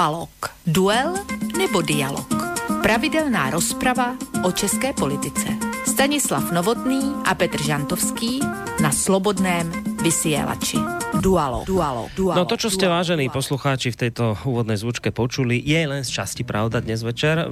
Dualog. 0.00 0.32
Duel 0.66 1.14
nebo 1.58 1.82
dialog. 1.82 2.24
Pravidelná 2.82 3.50
rozprava 3.50 4.16
o 4.44 4.52
české 4.52 4.92
politice. 4.92 5.48
Stanislav 5.86 6.52
Novotný 6.52 7.12
a 7.24 7.34
Petr 7.34 7.62
Žantovský 7.62 8.40
na 8.82 8.92
Slobodném 8.92 9.89
vysielači. 10.00 10.80
Dualo, 11.20 11.68
dualo, 11.68 12.08
dualo. 12.16 12.36
No 12.40 12.48
to, 12.48 12.56
čo 12.56 12.72
ste 12.72 12.88
vážení 12.88 13.28
poslucháči 13.28 13.92
v 13.92 14.08
tejto 14.08 14.32
úvodnej 14.48 14.80
zvučke 14.80 15.12
počuli, 15.12 15.60
je 15.60 15.76
len 15.84 16.00
z 16.00 16.10
časti 16.16 16.40
pravda 16.40 16.80
dnes 16.80 17.04
večer. 17.04 17.44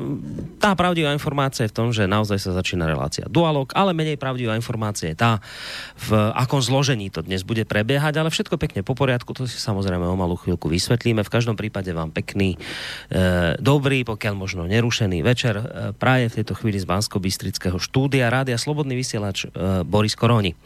Tá 0.56 0.72
pravdivá 0.72 1.12
informácia 1.12 1.68
je 1.68 1.72
v 1.72 1.76
tom, 1.76 1.88
že 1.92 2.08
naozaj 2.08 2.40
sa 2.40 2.56
začína 2.56 2.88
relácia 2.88 3.28
dualog, 3.28 3.68
ale 3.76 3.92
menej 3.92 4.16
pravdivá 4.16 4.56
informácia 4.56 5.12
je 5.12 5.16
tá, 5.20 5.44
v 6.00 6.16
akom 6.32 6.64
zložení 6.64 7.12
to 7.12 7.20
dnes 7.20 7.44
bude 7.44 7.68
prebiehať, 7.68 8.16
ale 8.16 8.32
všetko 8.32 8.56
pekne 8.56 8.80
po 8.80 8.96
poriadku, 8.96 9.36
to 9.36 9.44
si 9.44 9.60
samozrejme 9.60 10.08
o 10.08 10.16
malú 10.16 10.40
chvíľku 10.40 10.72
vysvetlíme. 10.72 11.20
V 11.20 11.34
každom 11.34 11.60
prípade 11.60 11.92
vám 11.92 12.08
pekný, 12.08 12.56
e, 12.56 12.58
dobrý, 13.60 14.08
pokiaľ 14.08 14.34
možno 14.38 14.64
nerušený 14.64 15.20
večer 15.20 15.60
e, 15.60 15.64
praje 15.92 16.32
v 16.32 16.36
tejto 16.40 16.56
chvíli 16.56 16.80
z 16.80 16.88
Bansko-Bystrického 16.88 17.76
štúdia 17.76 18.32
Rádia 18.32 18.56
Slobodný 18.56 18.96
vysielač 18.96 19.44
e, 19.44 19.84
Boris 19.84 20.16
Koroni. 20.16 20.56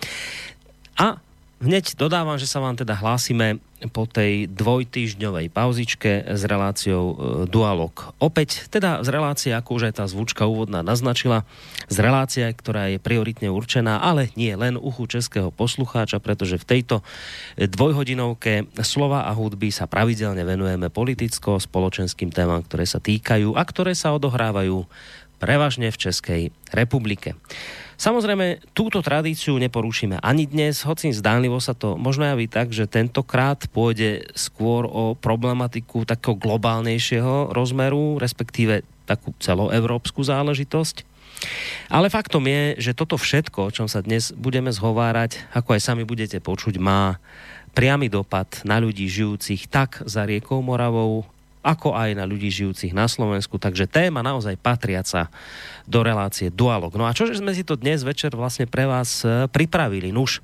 A 1.02 1.31
Hneď 1.62 1.94
dodávam, 1.94 2.34
že 2.42 2.50
sa 2.50 2.58
vám 2.58 2.74
teda 2.74 2.98
hlásime 2.98 3.62
po 3.94 4.02
tej 4.10 4.50
dvojtýždňovej 4.50 5.46
pauzičke 5.54 6.34
s 6.34 6.42
reláciou 6.42 7.04
e, 7.06 7.14
Dualog. 7.46 8.18
Opäť 8.18 8.66
teda 8.66 9.06
z 9.06 9.08
relácie, 9.14 9.54
ako 9.54 9.78
už 9.78 9.82
aj 9.86 9.94
tá 10.02 10.04
zvučka 10.10 10.42
úvodná 10.50 10.82
naznačila, 10.82 11.46
z 11.86 12.02
relácie, 12.02 12.42
ktorá 12.50 12.90
je 12.90 12.98
prioritne 12.98 13.46
určená, 13.46 14.02
ale 14.02 14.34
nie 14.34 14.50
len 14.58 14.74
uchu 14.74 15.06
českého 15.06 15.54
poslucháča, 15.54 16.18
pretože 16.18 16.58
v 16.58 16.66
tejto 16.66 17.06
dvojhodinovke 17.54 18.66
slova 18.82 19.30
a 19.30 19.30
hudby 19.30 19.70
sa 19.70 19.86
pravidelne 19.86 20.42
venujeme 20.42 20.90
politicko-spoločenským 20.90 22.34
témam, 22.34 22.58
ktoré 22.66 22.90
sa 22.90 22.98
týkajú 22.98 23.54
a 23.54 23.62
ktoré 23.62 23.94
sa 23.94 24.10
odohrávajú 24.18 24.82
prevažne 25.38 25.94
v 25.94 26.00
Českej 26.10 26.42
republike. 26.74 27.38
Samozrejme, 28.02 28.74
túto 28.74 28.98
tradíciu 28.98 29.62
neporušíme 29.62 30.18
ani 30.26 30.50
dnes, 30.50 30.82
hoci 30.82 31.14
zdánlivo 31.14 31.62
sa 31.62 31.70
to 31.70 31.94
možno 31.94 32.26
javí 32.26 32.50
tak, 32.50 32.74
že 32.74 32.90
tentokrát 32.90 33.70
pôjde 33.70 34.26
skôr 34.34 34.90
o 34.90 35.14
problematiku 35.14 36.02
takého 36.02 36.34
globálnejšieho 36.34 37.54
rozmeru, 37.54 38.18
respektíve 38.18 38.82
takú 39.06 39.30
celoevropskú 39.38 40.18
záležitosť. 40.18 41.06
Ale 41.94 42.10
faktom 42.10 42.42
je, 42.50 42.90
že 42.90 42.98
toto 42.98 43.14
všetko, 43.14 43.70
o 43.70 43.74
čom 43.74 43.86
sa 43.86 44.02
dnes 44.02 44.34
budeme 44.34 44.74
zhovárať, 44.74 45.38
ako 45.54 45.78
aj 45.78 45.86
sami 45.86 46.02
budete 46.02 46.42
počuť, 46.42 46.82
má 46.82 47.22
priamy 47.70 48.10
dopad 48.10 48.66
na 48.66 48.82
ľudí 48.82 49.06
žijúcich 49.06 49.70
tak 49.70 50.02
za 50.10 50.26
riekou 50.26 50.58
Moravou, 50.58 51.22
ako 51.62 51.94
aj 51.94 52.18
na 52.18 52.26
ľudí 52.26 52.50
žijúcich 52.50 52.90
na 52.90 53.06
Slovensku. 53.06 53.56
Takže 53.56 53.86
téma 53.86 54.20
naozaj 54.20 54.58
patriaca 54.58 55.30
do 55.86 56.02
relácie 56.02 56.50
Dualog. 56.50 56.94
No 56.98 57.06
a 57.06 57.14
čože 57.14 57.38
sme 57.38 57.54
si 57.54 57.62
to 57.62 57.78
dnes 57.78 58.02
večer 58.02 58.34
vlastne 58.34 58.66
pre 58.66 58.84
vás 58.84 59.22
e, 59.22 59.46
pripravili? 59.46 60.10
Nuž, 60.10 60.42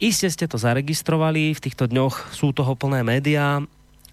iste 0.00 0.26
ste 0.32 0.48
to 0.48 0.56
zaregistrovali, 0.56 1.52
v 1.52 1.62
týchto 1.62 1.86
dňoch 1.86 2.32
sú 2.32 2.56
toho 2.56 2.72
plné 2.74 3.04
médiá, 3.04 3.60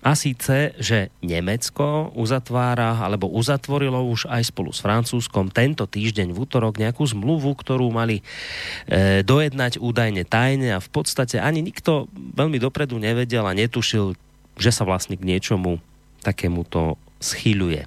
a 0.04 0.20
síce, 0.20 0.76
že 0.84 1.16
Nemecko 1.24 2.12
uzatvára 2.12 3.00
alebo 3.00 3.32
uzatvorilo 3.32 4.04
už 4.12 4.28
aj 4.28 4.52
spolu 4.52 4.76
s 4.76 4.84
Francúzskom 4.84 5.48
tento 5.48 5.88
týždeň 5.88 6.36
v 6.36 6.44
útorok 6.44 6.76
nejakú 6.76 7.08
zmluvu, 7.08 7.56
ktorú 7.56 7.88
mali 7.88 8.20
e, 8.20 9.24
dojednať 9.24 9.80
údajne 9.80 10.28
tajne 10.28 10.76
a 10.76 10.84
v 10.84 10.90
podstate 10.92 11.40
ani 11.40 11.64
nikto 11.64 12.12
veľmi 12.12 12.60
dopredu 12.60 13.00
nevedel 13.00 13.48
a 13.48 13.56
netušil, 13.56 14.20
že 14.60 14.76
sa 14.76 14.84
vlastne 14.84 15.16
k 15.16 15.24
niečomu 15.24 15.80
takémuto 16.24 16.96
schýľuje. 17.20 17.86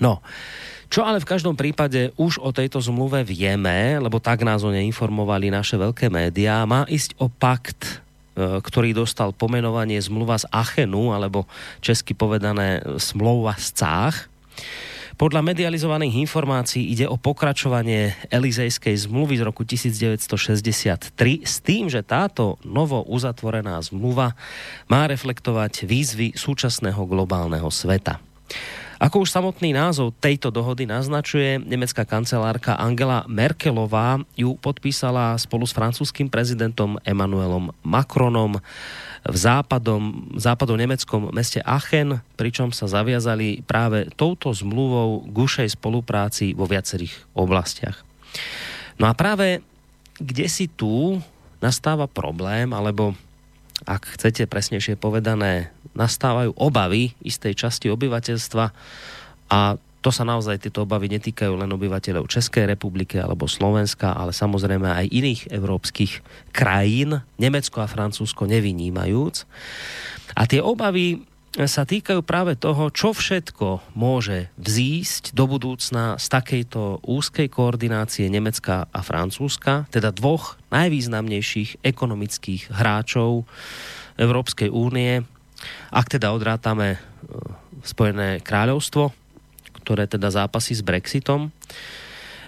No, 0.00 0.24
čo 0.88 1.04
ale 1.04 1.20
v 1.20 1.28
každom 1.28 1.52
prípade 1.52 2.16
už 2.16 2.40
o 2.40 2.48
tejto 2.48 2.80
zmluve 2.80 3.20
vieme, 3.20 4.00
lebo 4.00 4.16
tak 4.24 4.40
nás 4.40 4.64
o 4.64 4.72
nej 4.72 4.88
informovali 4.88 5.52
naše 5.52 5.76
veľké 5.76 6.08
médiá, 6.08 6.64
má 6.64 6.88
ísť 6.88 7.12
o 7.20 7.28
pakt, 7.28 8.00
e, 8.32 8.64
ktorý 8.64 8.96
dostal 8.96 9.36
pomenovanie 9.36 10.00
zmluva 10.00 10.40
z 10.40 10.48
Achenu, 10.48 11.12
alebo 11.12 11.44
česky 11.84 12.16
povedané 12.16 12.80
smlouva 12.96 13.60
z 13.60 13.68
Cách. 13.76 14.16
Podľa 15.18 15.42
medializovaných 15.50 16.30
informácií 16.30 16.94
ide 16.94 17.10
o 17.10 17.18
pokračovanie 17.18 18.14
Elizejskej 18.30 18.94
zmluvy 19.10 19.42
z 19.42 19.50
roku 19.50 19.66
1963 19.66 21.10
s 21.42 21.58
tým, 21.58 21.90
že 21.90 22.06
táto 22.06 22.54
novo 22.62 23.02
uzatvorená 23.02 23.82
zmluva 23.82 24.38
má 24.86 25.10
reflektovať 25.10 25.90
výzvy 25.90 26.38
súčasného 26.38 27.02
globálneho 27.02 27.66
sveta. 27.66 28.22
Ako 28.98 29.22
už 29.22 29.30
samotný 29.30 29.70
názov 29.70 30.10
tejto 30.18 30.50
dohody 30.50 30.82
naznačuje, 30.82 31.62
nemecká 31.62 32.02
kancelárka 32.02 32.74
Angela 32.74 33.22
Merkelová 33.30 34.18
ju 34.34 34.58
podpísala 34.58 35.38
spolu 35.38 35.70
s 35.70 35.72
francúzským 35.72 36.26
prezidentom 36.26 36.98
Emmanuelom 37.06 37.70
Macronom 37.86 38.58
v 39.22 39.36
západom, 39.38 40.34
západom 40.34 40.74
nemeckom 40.74 41.30
meste 41.30 41.62
Aachen, 41.62 42.18
pričom 42.34 42.74
sa 42.74 42.90
zaviazali 42.90 43.62
práve 43.62 44.10
touto 44.18 44.50
zmluvou 44.50 45.30
k 45.30 45.36
ušej 45.46 45.78
spolupráci 45.78 46.58
vo 46.58 46.66
viacerých 46.66 47.14
oblastiach. 47.38 48.02
No 48.98 49.06
a 49.06 49.14
práve 49.14 49.62
kde 50.18 50.50
si 50.50 50.66
tu 50.66 51.22
nastáva 51.62 52.10
problém, 52.10 52.74
alebo 52.74 53.14
ak 53.86 54.18
chcete 54.18 54.50
presnejšie 54.50 54.98
povedané, 54.98 55.70
nastávajú 55.94 56.54
obavy 56.58 57.14
istej 57.22 57.54
časti 57.54 57.86
obyvateľstva 57.90 58.64
a 59.50 59.58
to 59.98 60.14
sa 60.14 60.22
naozaj 60.22 60.62
tieto 60.62 60.86
obavy 60.86 61.10
netýkajú 61.10 61.58
len 61.58 61.70
obyvateľov 61.74 62.30
Českej 62.30 62.70
republiky 62.70 63.18
alebo 63.18 63.50
Slovenska, 63.50 64.14
ale 64.14 64.30
samozrejme 64.30 64.86
aj 64.86 65.10
iných 65.10 65.40
európskych 65.50 66.22
krajín, 66.54 67.18
Nemecko 67.34 67.82
a 67.82 67.90
Francúzsko 67.90 68.46
nevynímajúc. 68.46 69.42
A 70.38 70.46
tie 70.46 70.62
obavy 70.62 71.26
sa 71.66 71.82
týkajú 71.82 72.22
práve 72.22 72.54
toho, 72.54 72.86
čo 72.94 73.10
všetko 73.10 73.96
môže 73.98 74.46
vzísť 74.60 75.34
do 75.34 75.50
budúcna 75.50 76.14
z 76.14 76.26
takejto 76.30 77.02
úzkej 77.02 77.50
koordinácie 77.50 78.30
Nemecka 78.30 78.86
a 78.86 79.00
Francúzska, 79.02 79.90
teda 79.90 80.14
dvoch 80.14 80.54
najvýznamnejších 80.70 81.82
ekonomických 81.82 82.70
hráčov 82.70 83.42
Európskej 84.14 84.70
únie, 84.70 85.26
ak 85.90 86.06
teda 86.06 86.30
odrátame 86.30 86.94
e, 86.94 86.98
Spojené 87.82 88.38
kráľovstvo, 88.38 89.10
ktoré 89.82 90.06
teda 90.06 90.30
zápasí 90.30 90.76
s 90.76 90.84
Brexitom. 90.84 91.48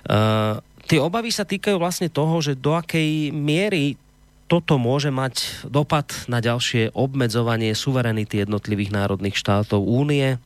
Uh, 0.04 0.60
tie 0.84 1.00
obavy 1.00 1.32
sa 1.32 1.46
týkajú 1.48 1.80
vlastne 1.80 2.12
toho, 2.12 2.42
že 2.42 2.58
do 2.58 2.76
akej 2.76 3.32
miery 3.32 3.96
toto 4.50 4.82
môže 4.82 5.14
mať 5.14 5.62
dopad 5.70 6.10
na 6.26 6.42
ďalšie 6.42 6.90
obmedzovanie 6.90 7.70
suverenity 7.70 8.42
jednotlivých 8.42 8.90
národných 8.90 9.38
štátov 9.38 9.78
únie, 9.78 10.42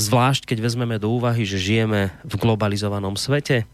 zvlášť 0.00 0.48
keď 0.48 0.64
vezmeme 0.64 0.96
do 0.96 1.12
úvahy, 1.12 1.44
že 1.44 1.60
žijeme 1.60 2.16
v 2.24 2.34
globalizovanom 2.40 3.20
svete. 3.20 3.68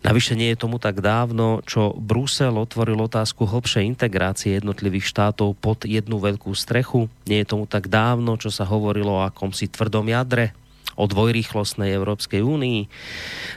Navyše 0.00 0.32
nie 0.32 0.56
je 0.56 0.60
tomu 0.64 0.80
tak 0.80 1.04
dávno, 1.04 1.60
čo 1.68 1.92
Brusel 1.92 2.56
otvoril 2.56 2.96
otázku 3.04 3.44
hlbšej 3.44 3.84
integrácie 3.84 4.56
jednotlivých 4.56 5.12
štátov 5.12 5.60
pod 5.60 5.84
jednu 5.84 6.16
veľkú 6.16 6.56
strechu. 6.56 7.12
Nie 7.28 7.44
je 7.44 7.52
tomu 7.52 7.68
tak 7.68 7.92
dávno, 7.92 8.40
čo 8.40 8.48
sa 8.48 8.64
hovorilo 8.64 9.20
o 9.20 9.24
akomsi 9.28 9.68
tvrdom 9.68 10.08
jadre 10.08 10.56
o 10.96 11.04
dvojrýchlostnej 11.04 11.92
Európskej 11.92 12.40
únii. 12.40 12.80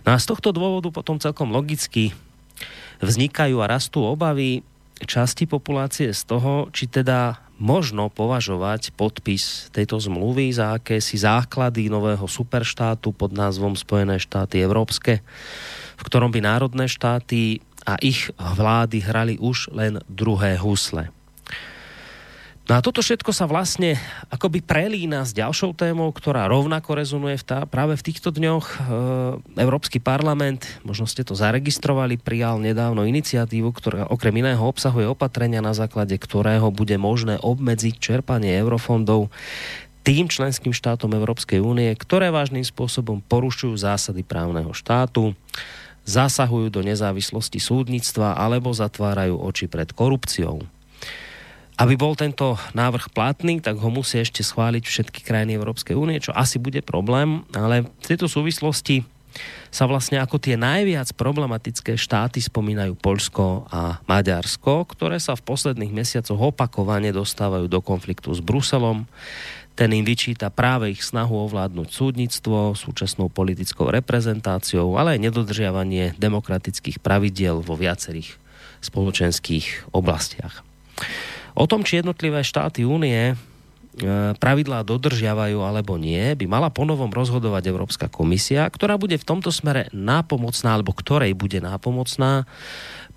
No 0.03 0.09
a 0.11 0.19
z 0.19 0.25
tohto 0.27 0.51
dôvodu 0.51 0.91
potom 0.91 1.15
celkom 1.15 1.55
logicky 1.55 2.11
vznikajú 2.99 3.63
a 3.63 3.69
rastú 3.71 4.03
obavy 4.03 4.67
časti 5.03 5.47
populácie 5.47 6.11
z 6.11 6.21
toho, 6.27 6.67
či 6.71 6.87
teda 6.91 7.39
možno 7.59 8.07
považovať 8.07 8.95
podpis 8.95 9.67
tejto 9.75 9.99
zmluvy 9.99 10.55
za 10.55 10.79
akési 10.79 11.19
základy 11.19 11.91
nového 11.91 12.23
superštátu 12.23 13.11
pod 13.11 13.35
názvom 13.35 13.75
Spojené 13.75 14.15
štáty 14.15 14.63
Európske, 14.63 15.19
v 15.99 16.03
ktorom 16.07 16.31
by 16.31 16.39
národné 16.39 16.87
štáty 16.87 17.59
a 17.83 17.99
ich 17.99 18.31
vlády 18.39 19.03
hrali 19.03 19.35
už 19.39 19.75
len 19.75 19.99
druhé 20.07 20.55
husle. 20.55 21.11
No 22.69 22.77
a 22.77 22.85
toto 22.85 23.01
všetko 23.01 23.33
sa 23.33 23.49
vlastne 23.49 23.97
akoby 24.29 24.61
prelína 24.61 25.25
s 25.25 25.33
ďalšou 25.33 25.73
témou, 25.73 26.13
ktorá 26.13 26.45
rovnako 26.45 27.01
rezonuje 27.01 27.41
v 27.41 27.43
tá, 27.49 27.57
práve 27.65 27.97
v 27.97 28.05
týchto 28.05 28.29
dňoch. 28.29 28.65
E, 28.69 28.75
Európsky 29.57 29.97
parlament, 29.97 30.69
možno 30.85 31.09
ste 31.09 31.25
to 31.25 31.33
zaregistrovali, 31.33 32.21
prijal 32.21 32.61
nedávno 32.61 33.09
iniciatívu, 33.09 33.73
ktorá 33.73 34.05
okrem 34.13 34.45
iného 34.45 34.61
obsahuje 34.61 35.09
opatrenia, 35.09 35.65
na 35.65 35.73
základe 35.73 36.13
ktorého 36.21 36.69
bude 36.69 36.93
možné 37.01 37.41
obmedziť 37.41 37.97
čerpanie 37.97 38.53
eurofondov 38.61 39.33
tým 40.05 40.29
členským 40.29 40.69
štátom 40.69 41.09
Európskej 41.17 41.57
únie, 41.65 41.89
ktoré 41.97 42.29
vážnym 42.29 42.61
spôsobom 42.61 43.17
porušujú 43.25 43.81
zásady 43.81 44.21
právneho 44.21 44.77
štátu, 44.77 45.33
zasahujú 46.05 46.69
do 46.69 46.85
nezávislosti 46.85 47.57
súdnictva 47.57 48.37
alebo 48.37 48.69
zatvárajú 48.69 49.41
oči 49.41 49.65
pred 49.65 49.89
korupciou. 49.89 50.69
Aby 51.79 51.95
bol 51.95 52.11
tento 52.11 52.59
návrh 52.75 53.15
platný, 53.15 53.63
tak 53.63 53.79
ho 53.79 53.87
musí 53.87 54.19
ešte 54.19 54.43
schváliť 54.43 54.83
všetky 54.83 55.23
krajiny 55.23 55.55
Európskej 55.55 55.95
únie, 55.95 56.19
čo 56.19 56.35
asi 56.35 56.59
bude 56.59 56.83
problém, 56.83 57.47
ale 57.55 57.87
v 57.87 58.05
tejto 58.05 58.27
súvislosti 58.27 59.07
sa 59.69 59.85
vlastne 59.85 60.19
ako 60.19 60.41
tie 60.41 60.59
najviac 60.59 61.13
problematické 61.15 61.95
štáty 61.95 62.43
spomínajú 62.43 62.97
Polsko 62.99 63.69
a 63.69 64.01
Maďarsko, 64.09 64.83
ktoré 64.91 65.21
sa 65.21 65.37
v 65.37 65.45
posledných 65.45 65.93
mesiacoch 65.93 66.35
opakovane 66.35 67.13
dostávajú 67.15 67.69
do 67.69 67.79
konfliktu 67.79 68.33
s 68.33 68.41
Bruselom. 68.43 69.05
Ten 69.77 69.95
im 69.95 70.03
vyčíta 70.03 70.51
práve 70.51 70.91
ich 70.91 71.05
snahu 71.05 71.47
ovládnuť 71.47 71.87
súdnictvo, 71.87 72.75
súčasnou 72.75 73.31
politickou 73.31 73.87
reprezentáciou, 73.87 74.99
ale 74.99 75.15
aj 75.15 75.31
nedodržiavanie 75.31 76.19
demokratických 76.19 76.99
pravidiel 76.99 77.63
vo 77.63 77.79
viacerých 77.79 78.35
spoločenských 78.83 79.95
oblastiach. 79.95 80.65
O 81.59 81.67
tom, 81.67 81.83
či 81.83 81.99
jednotlivé 81.99 82.39
štáty 82.39 82.87
únie 82.87 83.35
e, 83.35 83.35
pravidlá 84.39 84.87
dodržiavajú 84.87 85.59
alebo 85.59 85.99
nie, 85.99 86.31
by 86.39 86.47
mala 86.47 86.71
ponovom 86.71 87.11
rozhodovať 87.11 87.67
Európska 87.67 88.07
komisia, 88.07 88.63
ktorá 88.63 88.95
bude 88.95 89.19
v 89.19 89.27
tomto 89.27 89.51
smere 89.51 89.91
nápomocná, 89.91 90.79
alebo 90.79 90.95
ktorej 90.95 91.35
bude 91.35 91.59
nápomocná 91.59 92.47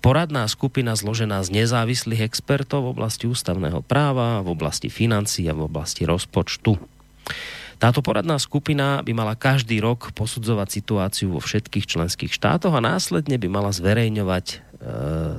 poradná 0.03 0.43
skupina 0.51 0.91
zložená 0.91 1.39
z 1.47 1.63
nezávislých 1.63 2.27
expertov 2.27 2.83
v 2.83 2.99
oblasti 2.99 3.31
ústavného 3.31 3.79
práva, 3.79 4.43
v 4.43 4.51
oblasti 4.51 4.91
financí 4.91 5.47
a 5.47 5.55
v 5.55 5.71
oblasti 5.71 6.03
rozpočtu. 6.03 6.75
Táto 7.79 8.03
poradná 8.03 8.35
skupina 8.35 8.99
by 8.99 9.11
mala 9.15 9.39
každý 9.39 9.79
rok 9.79 10.11
posudzovať 10.11 10.67
situáciu 10.67 11.31
vo 11.31 11.39
všetkých 11.39 11.87
členských 11.87 12.31
štátoch 12.35 12.75
a 12.75 12.83
následne 12.83 13.39
by 13.39 13.47
mala 13.47 13.71
zverejňovať 13.71 14.72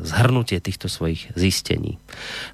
zhrnutie 0.04 0.58
týchto 0.60 0.88
svojich 0.88 1.32
zistení. 1.36 2.00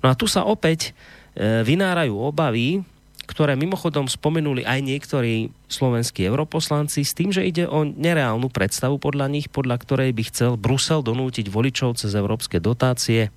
No 0.02 0.10
a 0.10 0.18
tu 0.18 0.26
sa 0.26 0.42
opäť 0.42 0.90
e, 1.36 1.62
vynárajú 1.62 2.18
obavy, 2.18 2.82
ktoré 3.30 3.54
mimochodom 3.54 4.10
spomenuli 4.10 4.66
aj 4.66 4.82
niektorí 4.82 5.54
slovenskí 5.70 6.26
europoslanci 6.26 7.06
s 7.06 7.14
tým, 7.14 7.30
že 7.30 7.46
ide 7.46 7.62
o 7.70 7.86
nereálnu 7.86 8.50
predstavu 8.50 8.98
podľa 8.98 9.30
nich, 9.30 9.46
podľa 9.46 9.78
ktorej 9.78 10.10
by 10.10 10.22
chcel 10.26 10.52
Brusel 10.58 11.06
donútiť 11.06 11.46
voličov 11.46 11.94
cez 11.94 12.10
európske 12.18 12.58
dotácie, 12.58 13.30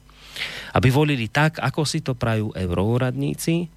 aby 0.74 0.90
volili 0.90 1.30
tak, 1.30 1.62
ako 1.62 1.86
si 1.86 2.02
to 2.02 2.18
prajú 2.18 2.50
euroúradníci, 2.58 3.70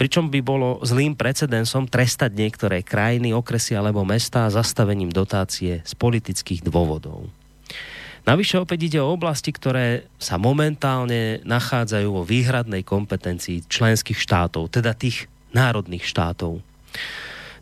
pričom 0.00 0.32
by 0.32 0.40
bolo 0.40 0.80
zlým 0.80 1.12
precedensom 1.12 1.84
trestať 1.84 2.32
niektoré 2.32 2.80
krajiny, 2.80 3.36
okresy 3.36 3.76
alebo 3.76 4.08
mesta 4.08 4.48
zastavením 4.48 5.12
dotácie 5.12 5.84
z 5.84 5.92
politických 6.00 6.64
dôvodov. 6.64 7.28
Navyše 8.22 8.62
opäť 8.62 8.86
ide 8.86 9.00
o 9.02 9.12
oblasti, 9.18 9.50
ktoré 9.50 10.06
sa 10.22 10.38
momentálne 10.38 11.42
nachádzajú 11.42 12.08
vo 12.08 12.22
výhradnej 12.22 12.86
kompetencii 12.86 13.66
členských 13.66 14.18
štátov, 14.18 14.70
teda 14.70 14.94
tých 14.94 15.26
národných 15.50 16.06
štátov. 16.06 16.62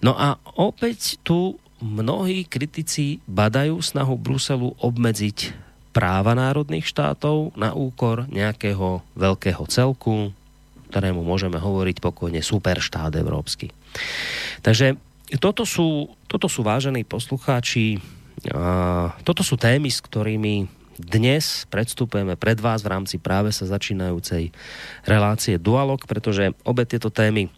No 0.04 0.12
a 0.16 0.36
opäť 0.60 1.16
tu 1.24 1.56
mnohí 1.80 2.44
kritici 2.44 3.24
badajú 3.24 3.80
snahu 3.80 4.20
Bruselu 4.20 4.76
obmedziť 4.84 5.56
práva 5.96 6.36
národných 6.36 6.86
štátov 6.86 7.56
na 7.56 7.72
úkor 7.72 8.28
nejakého 8.28 9.00
veľkého 9.16 9.64
celku, 9.66 10.30
ktorému 10.92 11.24
môžeme 11.24 11.56
hovoriť 11.56 12.04
pokojne 12.04 12.44
superštát 12.44 13.16
európsky. 13.16 13.72
Takže 14.60 14.98
toto 15.40 15.64
sú, 15.64 16.10
toto 16.28 16.50
sú 16.50 16.60
vážení 16.66 17.06
poslucháči 17.06 18.02
toto 19.26 19.42
sú 19.44 19.60
témy, 19.60 19.92
s 19.92 20.00
ktorými 20.00 20.80
dnes 21.00 21.64
predstupujeme 21.72 22.36
pred 22.36 22.60
vás 22.60 22.84
v 22.84 22.92
rámci 22.92 23.16
práve 23.16 23.52
sa 23.56 23.64
začínajúcej 23.64 24.52
relácie 25.08 25.56
Dualog, 25.56 26.04
pretože 26.04 26.52
obe 26.64 26.84
tieto 26.84 27.08
témy 27.08 27.48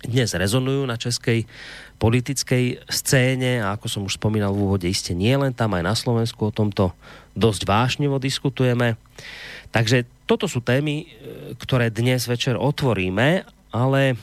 dnes 0.00 0.32
rezonujú 0.32 0.88
na 0.88 0.96
českej 0.96 1.44
politickej 2.00 2.88
scéne 2.88 3.60
a 3.60 3.76
ako 3.76 3.86
som 3.88 4.02
už 4.08 4.16
spomínal 4.16 4.56
v 4.56 4.64
úvode, 4.64 4.88
iste 4.88 5.12
nie 5.12 5.36
len 5.36 5.52
tam, 5.52 5.76
aj 5.76 5.84
na 5.84 5.92
Slovensku 5.92 6.48
o 6.48 6.54
tomto 6.54 6.96
dosť 7.36 7.68
vášnivo 7.68 8.16
diskutujeme. 8.16 8.96
Takže 9.68 10.08
toto 10.24 10.48
sú 10.48 10.64
témy, 10.64 11.04
e, 11.04 11.06
ktoré 11.60 11.92
dnes 11.92 12.24
večer 12.24 12.56
otvoríme, 12.56 13.44
ale 13.68 14.16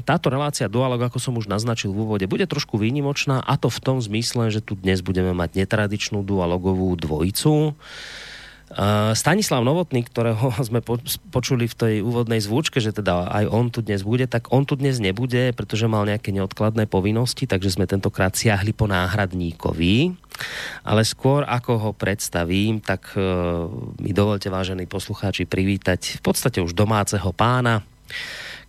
táto 0.00 0.32
relácia 0.32 0.72
Dualog, 0.72 1.04
ako 1.04 1.20
som 1.20 1.36
už 1.36 1.52
naznačil 1.52 1.92
v 1.92 2.08
úvode, 2.08 2.24
bude 2.24 2.48
trošku 2.48 2.80
výnimočná 2.80 3.44
a 3.44 3.60
to 3.60 3.68
v 3.68 3.82
tom 3.84 4.00
zmysle, 4.00 4.48
že 4.48 4.64
tu 4.64 4.72
dnes 4.72 5.04
budeme 5.04 5.36
mať 5.36 5.60
netradičnú 5.60 6.24
dualogovú 6.24 6.96
dvojicu. 6.96 7.76
Stanislav 9.12 9.60
Novotný, 9.60 10.00
ktorého 10.08 10.48
sme 10.68 10.80
počuli 11.28 11.68
v 11.68 11.76
tej 11.76 11.94
úvodnej 12.00 12.40
zvučke, 12.40 12.80
že 12.80 12.96
teda 12.96 13.28
aj 13.28 13.44
on 13.52 13.68
tu 13.68 13.84
dnes 13.84 14.00
bude, 14.00 14.24
tak 14.24 14.48
on 14.48 14.64
tu 14.64 14.80
dnes 14.80 14.96
nebude, 14.96 15.52
pretože 15.52 15.84
mal 15.84 16.08
nejaké 16.08 16.32
neodkladné 16.32 16.88
povinnosti, 16.88 17.44
takže 17.44 17.76
sme 17.76 17.84
tentokrát 17.84 18.32
siahli 18.32 18.72
po 18.72 18.88
náhradníkovi. 18.88 20.16
Ale 20.88 21.04
skôr 21.04 21.44
ako 21.44 21.72
ho 21.76 21.90
predstavím, 21.92 22.80
tak 22.80 23.12
uh, 23.12 23.68
mi 24.00 24.16
dovolte, 24.16 24.48
vážení 24.48 24.88
poslucháči, 24.88 25.44
privítať 25.44 26.16
v 26.18 26.20
podstate 26.24 26.64
už 26.64 26.72
domáceho 26.72 27.28
pána, 27.36 27.84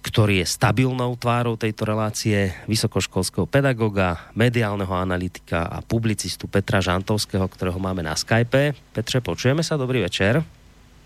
ktorý 0.03 0.43
je 0.43 0.47
stabilnou 0.51 1.15
tvárou 1.15 1.55
tejto 1.55 1.87
relácie 1.87 2.51
vysokoškolského 2.67 3.47
pedagoga, 3.47 4.27
mediálneho 4.35 4.91
analytika 4.91 5.63
a 5.63 5.79
publicistu 5.79 6.51
Petra 6.51 6.83
Žantovského, 6.83 7.47
ktorého 7.47 7.79
máme 7.79 8.03
na 8.03 8.11
Skype. 8.11 8.75
Petře, 8.91 9.23
počujeme 9.23 9.63
sa, 9.63 9.79
dobrý 9.79 10.03
večer. 10.03 10.43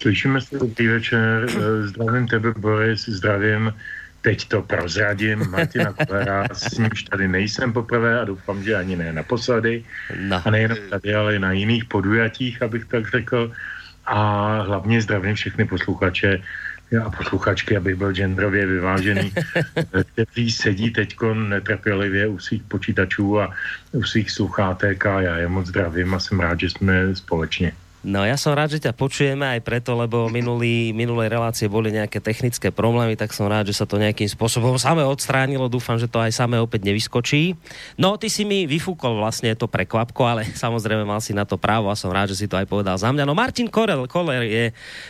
Slyšíme 0.01 0.41
se, 0.41 0.57
dobrý 0.57 0.87
večer, 0.87 1.45
zdravím 1.93 2.27
tebe 2.27 2.53
Boris, 2.57 3.05
zdravím, 3.05 3.73
teď 4.21 4.47
to 4.47 4.61
prozradím, 4.61 5.45
Martina 5.49 5.93
Kolera, 5.93 6.45
s 6.53 6.77
nímž 6.77 7.03
tady 7.03 7.27
nejsem 7.27 7.73
poprvé 7.73 8.19
a 8.19 8.25
doufám, 8.25 8.63
že 8.63 8.75
ani 8.75 8.95
ne 8.95 9.13
naposledy. 9.13 9.83
No. 10.19 10.41
A 10.45 10.49
nejen 10.49 10.77
tady, 10.89 11.15
ale 11.15 11.35
i 11.35 11.39
na 11.39 11.51
jiných 11.51 11.85
podujatích, 11.85 12.61
abych 12.61 12.85
tak 12.85 13.09
řekl. 13.09 13.51
A 14.05 14.19
hlavně 14.61 15.01
zdravím 15.01 15.35
všechny 15.35 15.65
posluchače 15.65 16.41
a 16.95 17.09
posluchačky, 17.09 17.77
abych 17.77 17.95
byl 17.95 18.13
genderově 18.13 18.65
vyvážený, 18.65 19.33
kteří 20.13 20.51
sedí 20.51 20.91
teď 20.91 21.15
netrpělivě 21.33 22.27
u 22.27 22.39
svých 22.39 22.63
počítačů 22.63 23.39
a 23.39 23.53
u 23.91 24.03
svých 24.03 24.31
sluchátek 24.31 25.05
a 25.05 25.21
já 25.21 25.37
je 25.37 25.47
moc 25.47 25.67
zdravím 25.67 26.13
a 26.13 26.19
jsem 26.19 26.39
rád, 26.39 26.59
že 26.59 26.69
jsme 26.69 27.15
společně. 27.15 27.71
No 28.05 28.21
ja 28.21 28.37
som 28.37 28.53
rád, 28.53 28.77
že 28.77 28.85
ťa 28.85 28.93
počujeme 28.93 29.57
aj 29.57 29.65
preto, 29.65 29.97
lebo 29.97 30.29
minulý, 30.29 30.93
minulé 30.93 31.33
relácie 31.33 31.65
boli 31.65 31.89
nejaké 31.89 32.21
technické 32.21 32.69
problémy, 32.69 33.17
tak 33.17 33.33
som 33.33 33.49
rád, 33.49 33.73
že 33.73 33.81
sa 33.81 33.89
to 33.89 33.97
nejakým 33.97 34.29
spôsobom 34.29 34.77
samé 34.77 35.01
odstránilo. 35.01 35.65
Dúfam, 35.65 35.97
že 35.97 36.05
to 36.05 36.21
aj 36.21 36.29
samé 36.29 36.61
opäť 36.61 36.85
nevyskočí. 36.85 37.57
No, 37.97 38.13
ty 38.21 38.29
si 38.29 38.45
mi 38.45 38.69
vyfúkol 38.69 39.17
vlastne 39.17 39.57
to 39.57 39.65
prekvapko, 39.65 40.21
ale 40.29 40.45
samozrejme 40.63 41.09
mal 41.09 41.17
si 41.25 41.33
na 41.33 41.41
to 41.41 41.57
právo 41.57 41.89
a 41.89 41.97
som 41.97 42.13
rád, 42.13 42.37
že 42.37 42.45
si 42.45 42.47
to 42.47 42.53
aj 42.55 42.69
povedal 42.69 43.01
za 43.01 43.09
mňa. 43.09 43.25
No 43.25 43.33
Martin 43.33 43.65
Korel, 43.65 44.05
Koller 44.05 44.45
je 44.45 44.65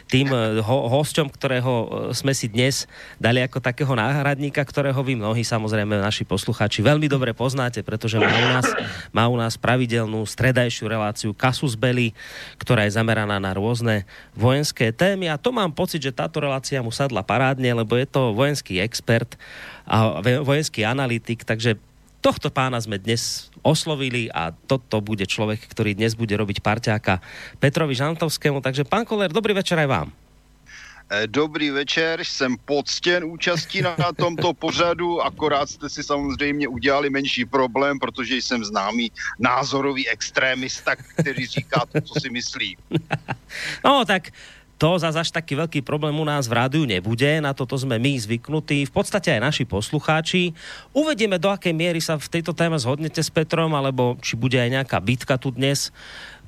tým 0.08 0.32
eh, 0.32 0.64
ho, 0.64 0.78
hosťom, 0.88 1.28
ktorého 1.28 1.74
eh, 1.76 1.88
sme 2.16 2.32
si 2.32 2.48
dnes 2.48 2.88
dali 3.20 3.44
ako 3.44 3.60
takého 3.60 3.92
náhradníka, 4.00 4.64
ktorého 4.64 4.98
vy 5.04 5.20
mnohí 5.20 5.44
samozrejme 5.44 6.00
naši 6.00 6.24
posluchači 6.24 6.80
veľmi 6.80 7.12
dobre 7.12 7.36
poznáte, 7.36 7.84
pretože 7.84 8.16
má 8.16 8.32
u 8.32 8.50
nás, 8.56 8.68
má 9.12 9.24
u 9.28 9.36
nás 9.36 9.60
pravidelnú 9.60 10.24
stredajšiu 10.24 10.88
reláciu 10.88 11.30
Kasus 11.36 11.76
Belli, 11.76 12.16
ktorá 12.58 12.77
ktorá 12.78 12.94
je 12.94 13.02
zameraná 13.02 13.42
na 13.42 13.58
rôzne 13.58 14.06
vojenské 14.38 14.94
témy 14.94 15.34
a 15.34 15.42
to 15.42 15.50
mám 15.50 15.74
pocit, 15.74 15.98
že 15.98 16.14
táto 16.14 16.38
relácia 16.38 16.78
mu 16.78 16.94
sadla 16.94 17.26
parádne, 17.26 17.74
lebo 17.74 17.98
je 17.98 18.06
to 18.06 18.38
vojenský 18.38 18.78
expert 18.78 19.34
a 19.90 20.22
vojenský 20.22 20.86
analytik, 20.86 21.42
takže 21.42 21.82
tohto 22.22 22.54
pána 22.54 22.78
sme 22.78 23.02
dnes 23.02 23.50
oslovili 23.66 24.30
a 24.30 24.54
toto 24.54 25.02
bude 25.02 25.26
človek, 25.26 25.58
ktorý 25.74 25.98
dnes 25.98 26.14
bude 26.14 26.38
robiť 26.38 26.62
parťáka 26.62 27.18
Petrovi 27.58 27.98
Žantovskému. 27.98 28.62
Takže 28.62 28.86
pán 28.86 29.10
Koller, 29.10 29.34
dobrý 29.34 29.58
večer 29.58 29.82
aj 29.82 29.90
vám. 29.90 30.27
Eh, 31.10 31.28
dobrý 31.28 31.70
večer, 31.70 32.20
jsem 32.24 32.58
poctěn 32.66 33.24
účastí 33.24 33.82
na 33.82 34.12
tomto 34.12 34.54
pořadu, 34.54 35.22
akorát 35.22 35.70
jste 35.70 35.90
si 35.90 36.04
samozřejmě 36.04 36.68
udělali 36.68 37.10
menší 37.10 37.46
problém, 37.46 38.00
protože 38.00 38.36
jsem 38.36 38.66
známý 38.66 39.12
názorový 39.40 40.10
extrémista, 40.10 40.96
který 40.96 41.46
říká 41.48 41.88
to, 41.92 42.02
co 42.02 42.20
si 42.20 42.30
myslí. 42.30 42.78
No 43.86 44.06
tak 44.06 44.36
to 44.78 45.02
za 45.02 45.10
až 45.10 45.34
taký 45.34 45.58
veľký 45.58 45.82
problém 45.82 46.14
u 46.14 46.22
nás 46.22 46.46
v 46.46 46.54
rádiu 46.54 46.86
nebude, 46.86 47.42
na 47.42 47.50
toto 47.58 47.74
sme 47.74 47.98
my 47.98 48.14
zvyknutí, 48.22 48.86
v 48.86 48.94
podstate 48.94 49.34
aj 49.34 49.42
naši 49.42 49.64
poslucháči. 49.66 50.54
Uvedieme, 50.94 51.42
do 51.42 51.50
akej 51.50 51.74
miery 51.74 51.98
sa 51.98 52.22
v 52.22 52.30
tejto 52.30 52.54
téme 52.54 52.78
zhodnete 52.78 53.18
s 53.18 53.34
Petrom, 53.34 53.74
alebo 53.74 54.22
či 54.22 54.38
bude 54.38 54.62
aj 54.62 54.70
nejaká 54.70 55.02
bitka 55.02 55.42
tu 55.42 55.50
dnes 55.50 55.90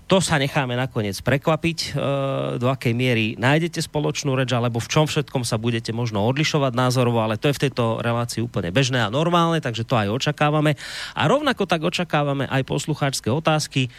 to 0.10 0.18
sa 0.18 0.42
necháme 0.42 0.74
nakoniec 0.74 1.22
prekvapiť, 1.22 1.94
e, 1.94 2.58
do 2.58 2.66
akej 2.66 2.98
miery 2.98 3.38
nájdete 3.38 3.86
spoločnú 3.86 4.34
reč, 4.34 4.50
alebo 4.58 4.82
v 4.82 4.90
čom 4.90 5.06
všetkom 5.06 5.46
sa 5.46 5.62
budete 5.62 5.94
možno 5.94 6.26
odlišovať 6.26 6.74
názorovo, 6.74 7.22
ale 7.22 7.38
to 7.38 7.54
je 7.54 7.62
v 7.62 7.70
tejto 7.70 8.02
relácii 8.02 8.42
úplne 8.42 8.74
bežné 8.74 9.06
a 9.06 9.14
normálne, 9.14 9.62
takže 9.62 9.86
to 9.86 9.94
aj 9.94 10.10
očakávame. 10.10 10.74
A 11.14 11.30
rovnako 11.30 11.70
tak 11.70 11.86
očakávame 11.86 12.50
aj 12.50 12.66
poslucháčské 12.66 13.30
otázky. 13.30 13.94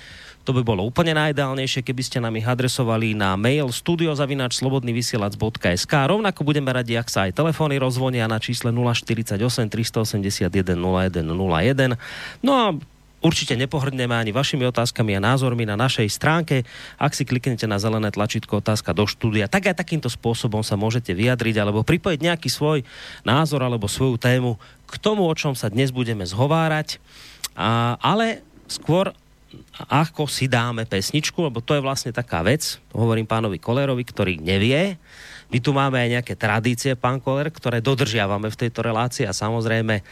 To 0.48 0.56
by 0.56 0.64
bolo 0.66 0.82
úplne 0.82 1.14
najideálnejšie, 1.14 1.86
keby 1.86 2.02
ste 2.02 2.18
nám 2.18 2.34
ich 2.34 2.48
adresovali 2.48 3.14
na 3.14 3.38
mail 3.38 3.70
studiozavinačslobodnyvysielac.sk. 3.70 5.92
Rovnako 5.94 6.42
budeme 6.42 6.74
radi, 6.74 6.98
ak 6.98 7.06
sa 7.06 7.30
aj 7.30 7.38
telefóny 7.38 7.78
rozvonia 7.78 8.26
na 8.26 8.42
čísle 8.42 8.74
048 8.74 9.38
381 9.70 10.74
0101. 10.74 11.94
No 12.42 12.52
a 12.56 12.74
Určite 13.20 13.52
nepohrdneme 13.52 14.16
ani 14.16 14.32
vašimi 14.32 14.64
otázkami 14.72 15.12
a 15.12 15.20
názormi 15.20 15.68
na 15.68 15.76
našej 15.76 16.08
stránke. 16.08 16.64
Ak 16.96 17.12
si 17.12 17.28
kliknete 17.28 17.68
na 17.68 17.76
zelené 17.76 18.08
tlačítko 18.08 18.64
otázka 18.64 18.96
do 18.96 19.04
štúdia, 19.04 19.44
tak 19.44 19.68
aj 19.68 19.76
takýmto 19.76 20.08
spôsobom 20.08 20.64
sa 20.64 20.80
môžete 20.80 21.12
vyjadriť 21.12 21.60
alebo 21.60 21.84
pripojiť 21.84 22.16
nejaký 22.16 22.48
svoj 22.48 22.80
názor 23.20 23.60
alebo 23.60 23.92
svoju 23.92 24.16
tému 24.16 24.56
k 24.88 24.94
tomu, 24.96 25.28
o 25.28 25.34
čom 25.36 25.52
sa 25.52 25.68
dnes 25.68 25.92
budeme 25.92 26.24
zhovárať. 26.24 26.96
A, 27.52 28.00
ale 28.00 28.40
skôr 28.72 29.12
ako 29.90 30.30
si 30.30 30.46
dáme 30.46 30.86
pesničku, 30.86 31.42
lebo 31.42 31.58
to 31.60 31.74
je 31.74 31.82
vlastne 31.82 32.14
taká 32.14 32.40
vec, 32.46 32.78
hovorím 32.94 33.26
pánovi 33.26 33.58
Kolerovi, 33.58 34.06
ktorý 34.06 34.38
nevie, 34.38 34.96
my 35.50 35.58
tu 35.58 35.70
máme 35.74 35.98
aj 35.98 36.08
nejaké 36.18 36.34
tradície, 36.38 36.94
pán 36.94 37.18
Koller, 37.18 37.50
ktoré 37.50 37.82
dodržiavame 37.82 38.48
v 38.50 38.60
tejto 38.66 38.86
relácii 38.86 39.26
a 39.26 39.34
samozrejme 39.34 40.02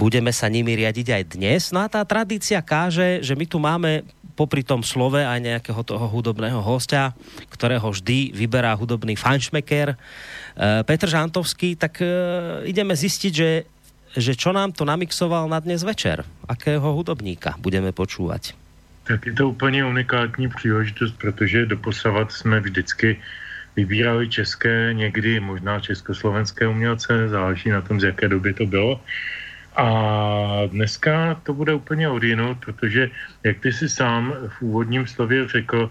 budeme 0.00 0.32
sa 0.32 0.48
nimi 0.48 0.72
riadiť 0.72 1.06
aj 1.12 1.22
dnes. 1.36 1.62
No 1.68 1.84
a 1.84 1.92
tá 1.92 2.00
tradícia 2.08 2.64
káže, 2.64 3.20
že 3.20 3.36
my 3.36 3.44
tu 3.44 3.60
máme 3.60 4.08
popri 4.36 4.64
tom 4.64 4.84
slove 4.84 5.20
aj 5.20 5.40
nejakého 5.40 5.80
toho 5.84 6.08
hudobného 6.08 6.60
hostia, 6.60 7.16
ktorého 7.48 7.88
vždy 7.88 8.36
vyberá 8.36 8.76
hudobný 8.76 9.16
fanšmeker 9.16 9.92
e, 9.92 9.96
Petr 10.84 11.08
Žantovský, 11.08 11.76
tak 11.76 12.04
e, 12.04 12.08
ideme 12.68 12.92
zistiť, 12.92 13.32
že 13.32 13.50
že 14.16 14.32
čo 14.32 14.48
nám 14.48 14.72
to 14.72 14.88
namixoval 14.88 15.44
na 15.44 15.60
dnes 15.60 15.84
večer? 15.84 16.24
Akého 16.48 16.88
hudobníka 16.96 17.60
budeme 17.60 17.92
počúvať? 17.92 18.56
Tak 19.04 19.26
je 19.26 19.32
to 19.32 19.48
úplně 19.48 19.84
unikátní 19.84 20.48
příležitost, 20.48 21.14
protože 21.20 21.66
doposavat 21.66 22.32
jsme 22.32 22.60
vždycky 22.60 23.20
vybírali 23.76 24.28
české, 24.28 24.90
někdy 24.92 25.40
možná 25.40 25.80
československé 25.80 26.68
umělce, 26.68 27.28
záleží 27.28 27.68
na 27.70 27.80
tom, 27.80 28.00
z 28.00 28.04
jaké 28.04 28.28
doby 28.28 28.52
to 28.52 28.66
bylo. 28.66 29.00
A 29.76 29.88
dneska 30.72 31.36
to 31.44 31.52
bude 31.52 31.74
úplně 31.74 32.08
odjinut, 32.08 32.56
protože, 32.64 33.10
jak 33.44 33.60
ty 33.60 33.72
si 33.72 33.88
sám 33.88 34.32
v 34.48 34.62
úvodním 34.62 35.06
slově 35.06 35.48
řekl, 35.48 35.90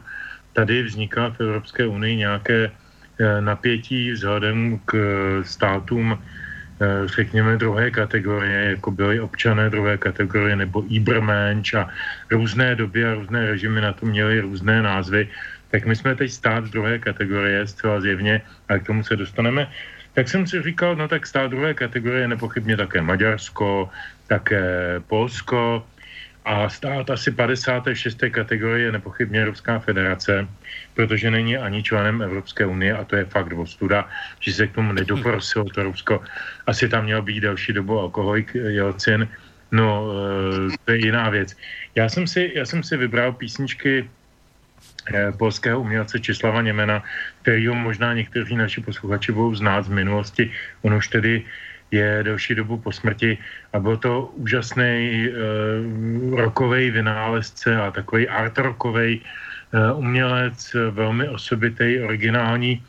tady 0.53 0.83
vzniká 0.83 1.29
v 1.29 1.39
Evropské 1.39 1.87
unii 1.87 2.15
nějaké 2.15 2.71
eh, 2.71 3.41
napětí 3.41 4.11
vzhledem 4.11 4.79
k 4.85 4.93
státům, 5.45 6.17
eh, 6.17 7.07
řekněme, 7.07 7.61
druhé 7.61 7.91
kategorie, 7.91 8.81
jako 8.81 8.91
byly 8.91 9.19
občané 9.21 9.69
druhé 9.69 9.97
kategorie 9.97 10.55
nebo 10.55 10.83
Ibermensch 10.89 11.77
a 11.77 11.89
různé 12.31 12.75
doby 12.75 13.05
a 13.05 13.13
různé 13.13 13.53
režimy 13.53 13.81
na 13.81 13.93
to 13.93 14.05
měly 14.09 14.41
různé 14.41 14.81
názvy 14.81 15.29
tak 15.75 15.85
my 15.85 15.95
jsme 15.95 16.15
teď 16.15 16.31
stát 16.31 16.63
druhé 16.71 16.99
kategorie, 17.03 17.67
zcela 17.67 17.99
zjevně, 17.99 18.41
a 18.71 18.79
k 18.79 18.87
tomu 18.87 19.03
se 19.03 19.15
dostaneme. 19.19 19.67
Tak 20.15 20.31
jsem 20.31 20.47
si 20.47 20.63
říkal, 20.63 20.95
no 20.95 21.07
tak 21.11 21.27
stát 21.27 21.51
druhé 21.51 21.75
kategorie 21.75 22.21
je 22.21 22.31
nepochybně 22.31 22.79
také 22.79 23.03
Maďarsko, 23.03 23.91
také 24.27 24.63
Polsko 25.11 25.83
a 26.47 26.69
stát 26.71 27.09
asi 27.11 27.31
56. 27.31 27.91
kategorie 28.31 28.87
je 28.87 28.91
nepochybně 28.91 29.51
Ruská 29.51 29.79
federace, 29.79 30.47
protože 30.95 31.27
není 31.31 31.59
ani 31.59 31.83
členem 31.83 32.23
Evropské 32.23 32.63
unie 32.65 32.95
a 32.95 33.03
to 33.03 33.19
je 33.19 33.25
fakt 33.27 33.51
ostuda, 33.51 34.07
že 34.39 34.53
se 34.55 34.67
k 34.71 34.79
tomu 34.79 34.95
nedoprosilo 34.95 35.67
to 35.75 35.83
Rusko. 35.83 36.23
Asi 36.71 36.87
tam 36.87 37.03
měl 37.03 37.19
být 37.21 37.51
delší 37.51 37.73
dobu 37.75 37.99
alkoholik 37.99 38.55
Jelcin, 38.55 39.27
no 39.75 40.07
e, 40.71 40.77
to 40.85 40.91
je 40.91 41.11
jiná 41.11 41.29
věc. 41.29 41.51
Já 41.99 42.07
jsem 42.07 42.23
si, 42.27 42.51
já 42.55 42.63
jsem 42.63 42.79
si 42.79 42.95
vybral 42.95 43.35
písničky 43.35 44.07
Eh, 44.07 44.24
polského 45.37 45.81
umělce 45.81 46.19
Čislava 46.19 46.61
Němena, 46.61 47.03
kterýho 47.41 47.75
možná 47.75 48.13
někteří 48.13 48.55
naši 48.55 48.81
posluchači 48.81 49.31
budou 49.31 49.55
znát 49.55 49.85
z 49.85 49.89
minulosti. 49.89 50.51
On 50.81 50.93
už 50.93 51.07
tedy 51.07 51.43
je 51.91 52.19
delší 52.23 52.55
dobu 52.55 52.77
po 52.77 52.91
smrti 52.91 53.37
a 53.73 53.79
byl 53.79 53.97
to 53.97 54.25
úžasný 54.41 55.29
uh, 55.29 55.35
eh, 56.33 56.41
rokový 56.41 56.91
vynálezce 56.91 57.75
a 57.75 57.91
takový 57.91 58.27
art 58.27 58.57
rokový 58.57 59.21
uh, 59.21 59.99
umělec, 59.99 60.75
velmi 60.91 61.29
osobitý, 61.29 61.99
originální. 62.01 62.83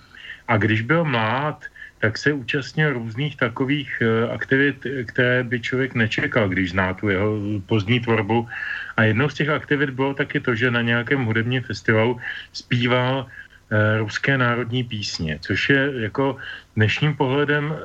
A 0.49 0.57
když 0.57 0.83
byl 0.83 1.05
mlád, 1.05 1.65
tak 1.99 2.19
se 2.19 2.33
účastnil 2.33 2.93
různých 2.93 3.37
takových 3.37 4.03
uh, 4.03 4.33
aktivit, 4.33 4.87
které 5.07 5.45
by 5.45 5.61
člověk 5.61 5.95
nečekal, 5.95 6.49
když 6.49 6.71
zná 6.71 6.95
tu 6.95 7.09
jeho 7.09 7.38
pozdní 7.67 8.00
tvorbu. 8.00 8.49
A 8.97 9.03
jednou 9.03 9.29
z 9.29 9.35
těch 9.35 9.49
aktivit 9.49 9.91
bylo 9.91 10.15
taky 10.15 10.41
to, 10.41 10.55
že 10.55 10.71
na 10.71 10.83
nějakém 10.83 11.25
hudebním 11.25 11.62
festivalu 11.62 12.17
zpíval 12.53 13.26
e, 13.26 13.99
ruské 13.99 14.38
národní 14.38 14.85
písně, 14.85 15.38
což 15.41 15.69
je 15.69 15.93
jako 16.09 16.37
dnešním 16.76 17.17
pohledem 17.17 17.76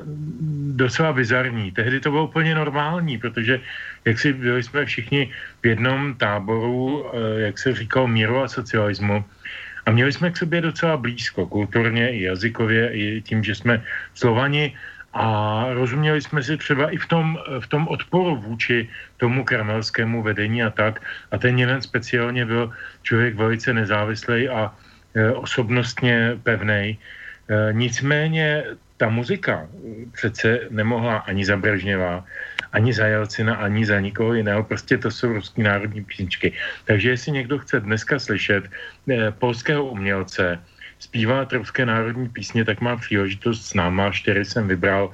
docela 0.72 1.12
bizarní. 1.12 1.72
Tehdy 1.72 2.00
to 2.00 2.10
bylo 2.10 2.32
úplně 2.32 2.54
normální, 2.54 3.18
protože 3.18 3.60
jak 4.04 4.18
si 4.18 4.32
byli 4.32 4.62
jsme 4.62 4.84
všichni 4.84 5.28
v 5.62 5.66
jednom 5.66 6.14
táboru, 6.14 7.04
jak 7.36 7.58
se 7.58 7.74
říkal, 7.74 8.08
míru 8.08 8.40
a 8.40 8.48
socialismu, 8.48 9.24
a 9.86 9.90
měli 9.90 10.12
jsme 10.12 10.30
k 10.30 10.36
sobě 10.36 10.60
docela 10.60 10.96
blízko, 10.96 11.46
kulturně 11.46 12.10
i 12.10 12.22
jazykově, 12.22 12.82
i 12.92 13.22
tím, 13.22 13.44
že 13.44 13.54
jsme 13.54 13.82
Slovani 14.14 14.76
a 15.12 15.66
rozuměli 15.72 16.22
jsme 16.22 16.42
si 16.42 16.56
třeba 16.56 16.90
i 16.90 16.96
v 16.96 17.06
tom, 17.06 17.38
v 17.60 17.66
tom 17.66 17.88
odporu 17.88 18.36
vůči 18.36 18.88
tomu 19.16 19.44
kremelskému 19.44 20.22
vedení 20.22 20.62
a 20.62 20.70
tak. 20.70 21.02
A 21.30 21.38
ten 21.38 21.58
jeden 21.58 21.82
speciálně 21.82 22.46
byl 22.46 22.72
člověk 23.02 23.34
velice 23.34 23.72
nezávislý 23.72 24.48
a 24.48 24.72
e, 25.14 25.32
osobnostně 25.32 26.40
pevný. 26.42 26.96
E, 26.96 26.96
nicméně 27.72 28.64
ta 29.02 29.10
muzika 29.10 29.66
přece 30.14 30.70
nemohla 30.70 31.26
ani 31.26 31.42
za 31.42 31.58
Brežněva, 31.58 32.22
ani 32.72 32.94
za 32.94 33.06
Jelcina, 33.06 33.58
ani 33.58 33.82
za 33.82 33.98
nikoho 33.98 34.34
jiného. 34.38 34.62
Prostě 34.62 34.94
to 34.98 35.10
jsou 35.10 35.42
ruský 35.42 35.66
národní 35.66 36.06
písničky. 36.06 36.54
Takže 36.86 37.10
jestli 37.10 37.42
někdo 37.42 37.58
chce 37.58 37.80
dneska 37.82 38.18
slyšet 38.22 38.70
e, 39.10 39.30
polského 39.42 39.82
umělce, 39.90 40.62
zpívat 41.02 41.52
ruské 41.52 41.82
národní 41.86 42.28
písně, 42.30 42.64
tak 42.64 42.78
má 42.78 42.96
příležitost 42.96 43.66
s 43.66 43.74
náma, 43.74 44.14
čtyři 44.14 44.44
jsem 44.44 44.68
vybral. 44.70 45.10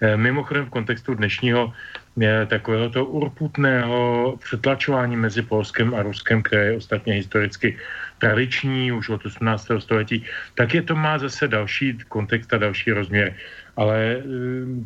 Eh, 0.00 0.16
mimochodem 0.16 0.68
v 0.68 0.76
kontextu 0.76 1.16
dnešního 1.16 1.72
eh, 2.20 2.46
takového 2.46 2.92
to 2.92 3.04
urputného 3.08 4.36
přetlačování 4.44 5.16
mezi 5.16 5.40
Polskem 5.42 5.96
a 5.96 6.04
Ruskem, 6.04 6.44
které 6.44 6.64
je 6.64 6.76
ostatně 6.76 7.12
historicky 7.24 7.76
tradiční 8.20 8.92
už 8.92 9.08
od 9.08 9.26
18. 9.26 9.68
století, 9.78 10.24
tak 10.54 10.74
je 10.74 10.82
to 10.82 10.94
má 10.94 11.18
zase 11.18 11.48
další 11.48 11.98
kontext 12.08 12.52
a 12.52 12.58
další 12.58 12.92
rozměr. 12.92 13.34
Ale 13.76 13.96
eh, 13.96 14.22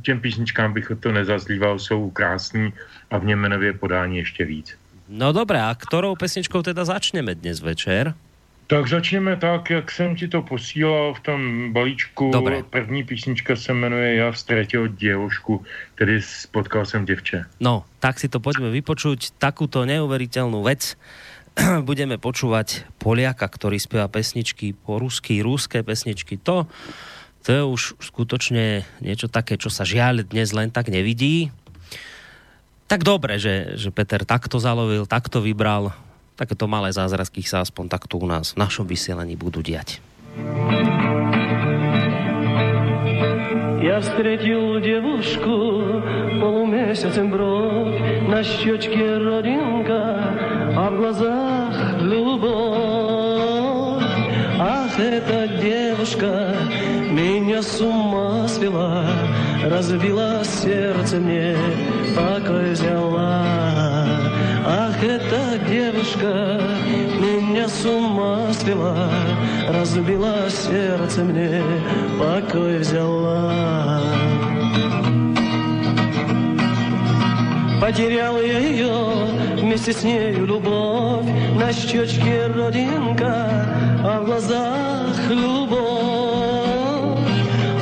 těm 0.02 0.20
písničkám 0.20 0.72
bych 0.72 0.92
to 1.00 1.12
nezazlíval, 1.12 1.78
jsou 1.78 2.10
krásní 2.10 2.72
a 3.10 3.18
v 3.18 3.24
Němenově 3.24 3.72
podání 3.72 4.16
ještě 4.18 4.44
víc. 4.44 4.78
No 5.08 5.32
dobré, 5.32 5.60
a 5.60 5.74
kterou 5.74 6.16
pesničkou 6.16 6.62
teda 6.62 6.84
začneme 6.84 7.34
dnes 7.34 7.60
večer? 7.60 8.14
Tak 8.66 8.88
začněme 8.88 9.36
tak, 9.36 9.70
jak 9.70 9.90
jsem 9.90 10.16
ti 10.16 10.28
to 10.28 10.42
posílal 10.42 11.14
v 11.14 11.20
tom 11.20 11.72
balíčku. 11.72 12.30
Dobre. 12.32 12.62
První 12.70 13.04
písnička 13.04 13.56
se 13.56 13.72
jmenuje 13.72 14.14
Já 14.14 14.32
vstretil 14.32 14.88
děvošku, 14.88 15.64
tedy 15.94 16.22
spotkal 16.22 16.86
jsem 16.86 17.04
děvče. 17.04 17.44
No, 17.60 17.84
tak 18.00 18.16
si 18.20 18.28
to 18.28 18.40
pojďme 18.40 18.72
vypočuť, 18.72 19.36
takúto 19.36 19.84
neuveriteľnú 19.84 20.64
vec. 20.64 20.96
Budeme 21.88 22.18
počúvať 22.18 22.86
Poliaka, 22.98 23.46
ktorý 23.46 23.78
spieva 23.78 24.10
pesničky 24.10 24.74
po 24.74 24.98
rusky, 24.98 25.40
rúské 25.40 25.86
pesničky. 25.86 26.38
To, 26.42 26.66
to 27.46 27.48
je 27.50 27.62
už 27.62 27.82
skutočne 28.02 28.82
niečo 28.98 29.30
také, 29.30 29.54
čo 29.54 29.70
sa 29.70 29.86
žiaľ 29.86 30.26
dnes 30.26 30.50
len 30.50 30.74
tak 30.74 30.90
nevidí. 30.90 31.54
Tak 32.90 33.06
dobre, 33.06 33.40
že, 33.40 33.80
že 33.80 33.88
Peter 33.94 34.22
takto 34.26 34.60
zalovil, 34.60 35.08
takto 35.08 35.40
vybral 35.40 35.94
takéto 36.34 36.66
malé 36.66 36.90
zázrazky 36.90 37.46
sa 37.46 37.62
aspoň 37.62 37.86
takto 37.86 38.18
u 38.18 38.26
nás 38.26 38.54
v 38.54 38.60
našom 38.60 38.86
vysielaní 38.86 39.38
budú 39.38 39.62
diať. 39.62 40.02
Я 43.84 44.00
встретил 44.00 44.80
девушку, 44.80 46.02
полумесяцем 46.40 47.30
бровь, 47.30 48.00
на 48.26 48.42
щечке 48.42 49.18
родинка, 49.18 50.72
а 50.74 50.88
в 50.90 50.96
глазах 50.96 52.00
любовь. 52.00 52.42
Ах, 54.58 54.98
эта 54.98 55.48
девушка 55.60 56.54
меня 57.10 57.60
с 57.60 57.78
ума 57.82 58.48
свела, 58.48 59.04
разбила 59.62 60.42
сердце 60.44 61.16
мне, 61.18 61.54
покой 62.16 62.70
взяла. 62.70 63.44
Ах, 64.66 65.02
эта 65.02 65.58
девушка 65.68 66.58
меня 67.20 67.68
с 67.68 67.84
ума 67.84 68.50
свела, 68.54 69.10
Разбила 69.68 70.48
сердце 70.48 71.22
мне, 71.22 71.62
покой 72.18 72.78
взяла. 72.78 74.00
Потерял 77.78 78.40
я 78.40 78.58
ее 78.58 78.94
вместе 79.60 79.92
с 79.92 80.02
нею 80.02 80.46
любовь, 80.46 81.26
на 81.58 81.70
щечке 81.70 82.46
родинка, 82.46 83.66
а 84.02 84.20
в 84.22 84.24
глазах 84.24 85.30
любовь. 85.30 85.74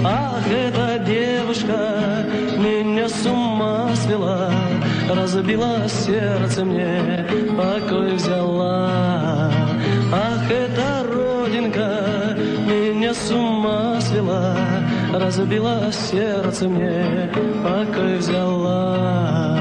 Ах, 0.05 0.43
эта 0.51 0.99
девушка 0.99 2.27
меня 2.59 3.09
с 3.09 3.25
ума 3.25 3.95
свела, 3.95 4.51
разбила 5.15 5.89
сердце 5.89 6.65
мне, 6.65 7.27
покой 7.57 8.15
взяла. 8.15 9.51
Ах, 10.13 10.51
эта 10.51 11.05
родинка 11.05 12.37
меня 12.67 13.15
с 13.15 13.31
ума 13.31 14.01
свела, 14.01 14.57
разбила 15.13 15.91
сердце 15.93 16.69
мне, 16.69 17.31
покой 17.63 18.19
взяла. 18.19 19.61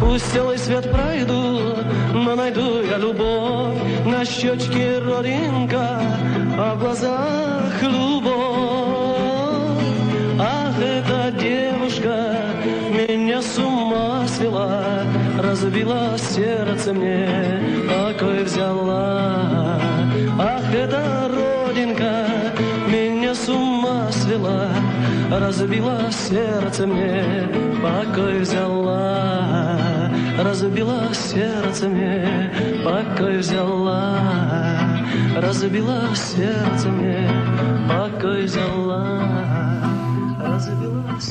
Пусть 0.00 0.32
целый 0.32 0.58
свет 0.58 0.90
пройду, 0.90 1.76
но 2.14 2.34
найду 2.34 2.82
я 2.82 2.98
любовь 2.98 3.78
на 4.04 4.24
щечке 4.24 4.98
родинка, 4.98 6.00
а 6.58 6.74
в 6.74 6.80
глазах 6.80 7.82
любовь. 7.82 9.19
Разбила 15.50 16.16
сердце 16.16 16.92
мне, 16.92 17.28
покой 17.88 18.44
взяла. 18.44 19.80
Ах, 20.38 20.72
эта 20.72 21.28
родинка 21.28 22.26
меня 22.88 23.34
с 23.34 23.48
ума 23.48 24.12
свела, 24.12 24.68
разбила 25.28 26.08
сердце 26.12 26.86
мне, 26.86 27.48
покой 27.82 28.40
взяла. 28.40 30.10
Разбила 30.38 31.12
сердце 31.12 31.88
мне, 31.88 32.52
покой 32.84 33.38
взяла. 33.38 34.18
Разбила 35.36 36.14
сердце 36.14 36.88
мне, 36.88 37.28
покoj 37.88 38.44
vzala. 38.44 39.49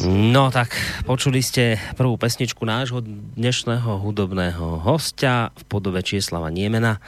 No 0.10 0.50
tak, 0.54 0.74
počuli 1.06 1.42
ste 1.42 1.78
prvú 1.98 2.18
pesničku 2.18 2.66
nášho 2.66 3.02
dnešného 3.38 4.02
hudobného 4.02 4.82
hostia 4.86 5.54
v 5.54 5.64
podobe 5.66 6.02
Čieslava 6.06 6.50
Niemena 6.54 7.02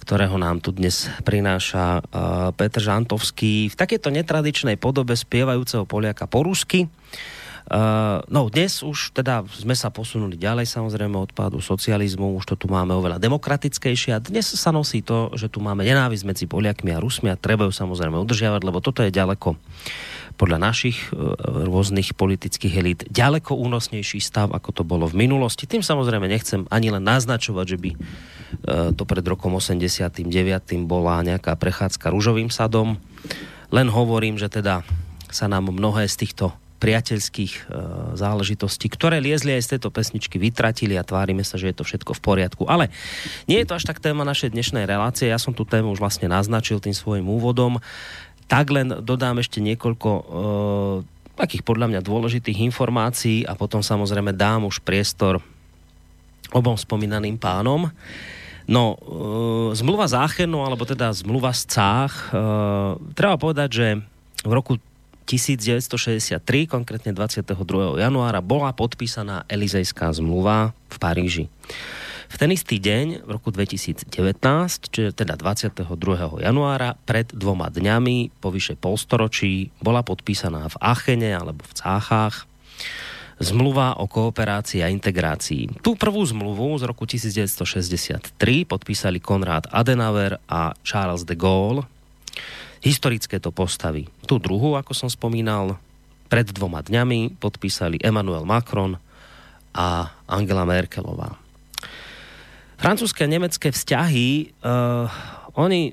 ktorého 0.00 0.40
nám 0.40 0.64
tu 0.64 0.72
dnes 0.72 1.06
prináša 1.22 2.00
uh, 2.00 2.50
Petr 2.56 2.80
Žantovský 2.80 3.68
v 3.70 3.78
takéto 3.78 4.08
netradičnej 4.08 4.80
podobe 4.80 5.12
spievajúceho 5.14 5.84
Poliaka 5.84 6.24
po 6.24 6.42
rusky. 6.42 6.88
Uh, 7.70 8.18
no 8.26 8.50
dnes 8.50 8.82
už 8.82 9.14
teda 9.14 9.46
sme 9.46 9.78
sa 9.78 9.94
posunuli 9.94 10.34
ďalej 10.34 10.66
samozrejme 10.66 11.14
od 11.14 11.30
pádu 11.30 11.62
socializmu, 11.62 12.34
už 12.42 12.48
to 12.50 12.54
tu 12.58 12.66
máme 12.66 12.90
oveľa 12.90 13.22
demokratickejšie 13.22 14.16
a 14.16 14.18
dnes 14.18 14.50
sa 14.50 14.74
nosí 14.74 15.06
to, 15.06 15.30
že 15.38 15.46
tu 15.46 15.62
máme 15.62 15.86
nenávisť 15.86 16.24
medzi 16.26 16.44
Poliakmi 16.50 16.90
a 16.90 16.98
Rusmi 16.98 17.30
a 17.30 17.38
treba 17.38 17.68
ju 17.68 17.72
samozrejme 17.76 18.18
udržiavať, 18.18 18.66
lebo 18.66 18.82
toto 18.82 19.06
je 19.06 19.14
ďaleko 19.14 19.54
podľa 20.40 20.56
našich 20.56 21.12
uh, 21.12 21.36
rôznych 21.68 22.16
politických 22.16 22.74
elít 22.80 23.00
ďaleko 23.12 23.52
únosnejší 23.52 24.24
stav, 24.24 24.56
ako 24.56 24.80
to 24.80 24.82
bolo 24.88 25.04
v 25.04 25.28
minulosti. 25.28 25.68
Tým 25.68 25.84
samozrejme 25.84 26.24
nechcem 26.24 26.64
ani 26.72 26.88
len 26.88 27.04
naznačovať, 27.04 27.66
že 27.68 27.76
by 27.76 27.90
uh, 27.92 28.00
to 28.96 29.04
pred 29.04 29.24
rokom 29.28 29.52
89. 29.52 30.24
bola 30.88 31.20
nejaká 31.20 31.52
prechádzka 31.60 32.08
rúžovým 32.08 32.48
sadom. 32.48 32.96
Len 33.68 33.92
hovorím, 33.92 34.40
že 34.40 34.48
teda 34.48 34.80
sa 35.28 35.46
nám 35.46 35.68
mnohé 35.68 36.08
z 36.08 36.26
týchto 36.26 36.56
priateľských 36.80 37.52
e, 37.52 37.62
záležitostí, 38.16 38.88
ktoré 38.88 39.20
liezli 39.20 39.52
aj 39.52 39.62
z 39.68 39.70
tejto 39.76 39.92
pesničky, 39.92 40.40
vytratili 40.40 40.96
a 40.96 41.04
tvárime 41.04 41.44
sa, 41.44 41.60
že 41.60 41.70
je 41.70 41.76
to 41.76 41.84
všetko 41.84 42.16
v 42.16 42.24
poriadku. 42.24 42.64
Ale 42.66 42.88
nie 43.44 43.60
je 43.60 43.68
to 43.68 43.76
až 43.76 43.84
tak 43.84 44.00
téma 44.00 44.24
našej 44.24 44.56
dnešnej 44.56 44.88
relácie. 44.88 45.28
Ja 45.28 45.36
som 45.36 45.52
tú 45.52 45.68
tému 45.68 45.92
už 45.92 46.00
vlastne 46.00 46.32
naznačil 46.32 46.80
tým 46.80 46.96
svojim 46.96 47.28
úvodom. 47.28 47.78
Tak 48.50 48.66
len 48.74 48.90
dodám 49.06 49.38
ešte 49.38 49.62
niekoľko 49.62 50.10
e, 50.10 50.22
takých 51.38 51.62
podľa 51.62 51.86
mňa 51.94 52.00
dôležitých 52.02 52.66
informácií 52.66 53.46
a 53.46 53.54
potom 53.54 53.78
samozrejme 53.78 54.34
dám 54.34 54.66
už 54.66 54.82
priestor 54.82 55.38
obom 56.50 56.74
spomínaným 56.74 57.38
pánom. 57.38 57.94
No, 58.66 58.94
e, 58.94 58.96
zmluva 59.78 60.10
Záchenu, 60.10 60.66
alebo 60.66 60.82
teda 60.82 61.14
zmluva 61.14 61.54
z 61.54 61.62
Cách, 61.70 62.34
e, 62.34 62.42
treba 63.14 63.38
povedať, 63.38 63.68
že 63.70 63.86
v 64.42 64.52
roku 64.52 64.82
1963, 65.30 66.42
konkrétne 66.66 67.14
22. 67.14 68.02
januára, 68.02 68.42
bola 68.42 68.74
podpísaná 68.74 69.46
Elizejská 69.46 70.10
zmluva 70.10 70.74
v 70.90 70.96
Paríži. 70.98 71.44
V 72.30 72.36
ten 72.38 72.54
istý 72.54 72.78
deň, 72.78 73.26
v 73.26 73.30
roku 73.34 73.50
2019, 73.50 74.06
čiže 74.86 75.10
teda 75.18 75.34
22. 75.34 75.82
januára, 76.38 76.94
pred 77.02 77.26
dvoma 77.34 77.66
dňami, 77.74 78.38
po 78.38 78.54
vyše 78.54 78.78
polstoročí, 78.78 79.74
bola 79.82 80.06
podpísaná 80.06 80.70
v 80.70 80.76
Achene 80.78 81.34
alebo 81.34 81.66
v 81.66 81.74
Cáchách 81.74 82.46
zmluva 83.40 83.96
o 83.96 84.04
kooperácii 84.04 84.84
a 84.84 84.92
integrácii. 84.92 85.80
Tú 85.80 85.96
prvú 85.96 86.20
zmluvu 86.20 86.76
z 86.76 86.84
roku 86.84 87.08
1963 87.08 88.36
podpísali 88.68 89.16
Konrad 89.16 89.64
Adenauer 89.72 90.36
a 90.44 90.76
Charles 90.84 91.24
de 91.24 91.32
Gaulle 91.34 91.88
historické 92.84 93.36
to 93.40 93.52
postavy. 93.52 94.08
Tu 94.24 94.36
druhú, 94.40 94.76
ako 94.76 94.92
som 94.96 95.08
spomínal, 95.08 95.76
pred 96.32 96.48
dvoma 96.48 96.80
dňami 96.80 97.40
podpísali 97.40 98.00
Emmanuel 98.00 98.48
Macron 98.48 98.96
a 99.76 100.12
Angela 100.26 100.64
Merkelová. 100.68 101.39
Francúzske 102.80 103.28
a 103.28 103.28
nemecké 103.28 103.68
vzťahy, 103.68 104.56
uh, 104.64 105.04
oni 105.52 105.92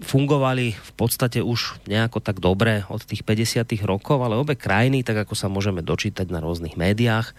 fungovali 0.00 0.76
v 0.76 0.92
podstate 0.96 1.40
už 1.44 1.80
nejako 1.88 2.20
tak 2.24 2.40
dobre 2.40 2.84
od 2.88 3.04
tých 3.04 3.24
50. 3.24 3.64
rokov, 3.84 4.20
ale 4.20 4.36
obe 4.36 4.56
krajiny, 4.56 5.00
tak 5.00 5.24
ako 5.24 5.32
sa 5.36 5.48
môžeme 5.48 5.84
dočítať 5.84 6.28
na 6.28 6.40
rôznych 6.40 6.76
médiách, 6.76 7.32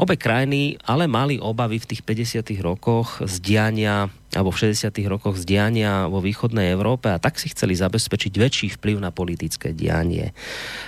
obe 0.00 0.16
krajiny 0.16 0.80
ale 0.84 1.04
mali 1.04 1.36
obavy 1.40 1.80
v 1.80 1.88
tých 1.92 2.00
50. 2.04 2.64
rokoch 2.64 3.20
z 3.24 3.34
diania 3.40 4.08
alebo 4.32 4.50
v 4.50 4.72
60. 4.72 4.88
rokoch 5.06 5.36
z 5.38 5.44
diania 5.44 6.10
vo 6.10 6.18
východnej 6.18 6.72
Európe 6.72 7.12
a 7.12 7.20
tak 7.20 7.36
si 7.36 7.52
chceli 7.52 7.76
zabezpečiť 7.76 8.32
väčší 8.34 8.68
vplyv 8.80 9.04
na 9.04 9.14
politické 9.14 9.76
dianie. 9.76 10.32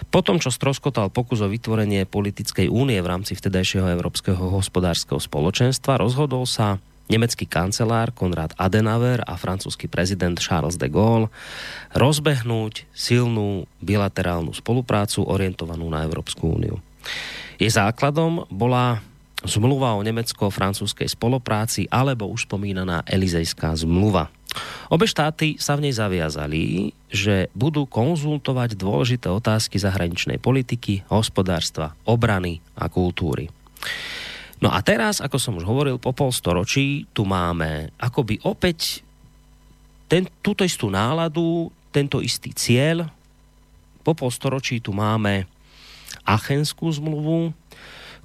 Potom, 0.08 0.42
čo 0.42 0.50
stroskotal 0.50 1.12
pokus 1.12 1.44
o 1.44 1.48
vytvorenie 1.48 2.08
politickej 2.10 2.66
únie 2.66 2.98
v 2.98 3.10
rámci 3.12 3.38
vtedajšieho 3.38 3.92
Európskeho 3.92 4.56
hospodárskeho 4.56 5.20
spoločenstva, 5.22 6.00
rozhodol 6.00 6.42
sa 6.48 6.82
nemecký 7.06 7.46
kancelár 7.46 8.10
Konrad 8.12 8.54
Adenauer 8.58 9.22
a 9.22 9.38
francúzsky 9.38 9.86
prezident 9.86 10.36
Charles 10.38 10.78
de 10.78 10.90
Gaulle 10.90 11.30
rozbehnúť 11.94 12.86
silnú 12.90 13.66
bilaterálnu 13.82 14.54
spoluprácu 14.54 15.26
orientovanú 15.26 15.86
na 15.90 16.02
Európsku 16.02 16.58
úniu. 16.58 16.82
Jej 17.56 17.78
základom 17.78 18.44
bola 18.52 19.00
zmluva 19.46 19.94
o 19.94 20.02
nemecko-francúzskej 20.02 21.06
spolupráci 21.06 21.86
alebo 21.88 22.26
už 22.28 22.50
spomínaná 22.50 23.06
Elizejská 23.06 23.72
zmluva. 23.78 24.28
Obe 24.88 25.04
štáty 25.04 25.60
sa 25.60 25.76
v 25.76 25.88
nej 25.88 25.94
zaviazali, 25.94 26.90
že 27.12 27.52
budú 27.52 27.84
konzultovať 27.84 28.78
dôležité 28.78 29.28
otázky 29.28 29.76
zahraničnej 29.76 30.40
politiky, 30.40 31.04
hospodárstva, 31.12 31.92
obrany 32.08 32.64
a 32.72 32.88
kultúry. 32.88 33.52
No 34.56 34.72
a 34.72 34.80
teraz, 34.80 35.20
ako 35.20 35.36
som 35.36 35.58
už 35.60 35.68
hovoril, 35.68 36.00
po 36.00 36.16
pol 36.16 36.32
storočí 36.32 37.04
tu 37.12 37.28
máme 37.28 37.92
akoby 38.00 38.40
opäť 38.40 39.04
ten, 40.08 40.24
túto 40.40 40.64
istú 40.64 40.88
náladu, 40.88 41.68
tento 41.92 42.24
istý 42.24 42.54
cieľ. 42.56 43.10
Po 44.00 44.16
pol 44.16 44.32
storočí 44.32 44.80
tu 44.80 44.96
máme 44.96 45.44
Achenskú 46.24 46.88
zmluvu, 46.88 47.52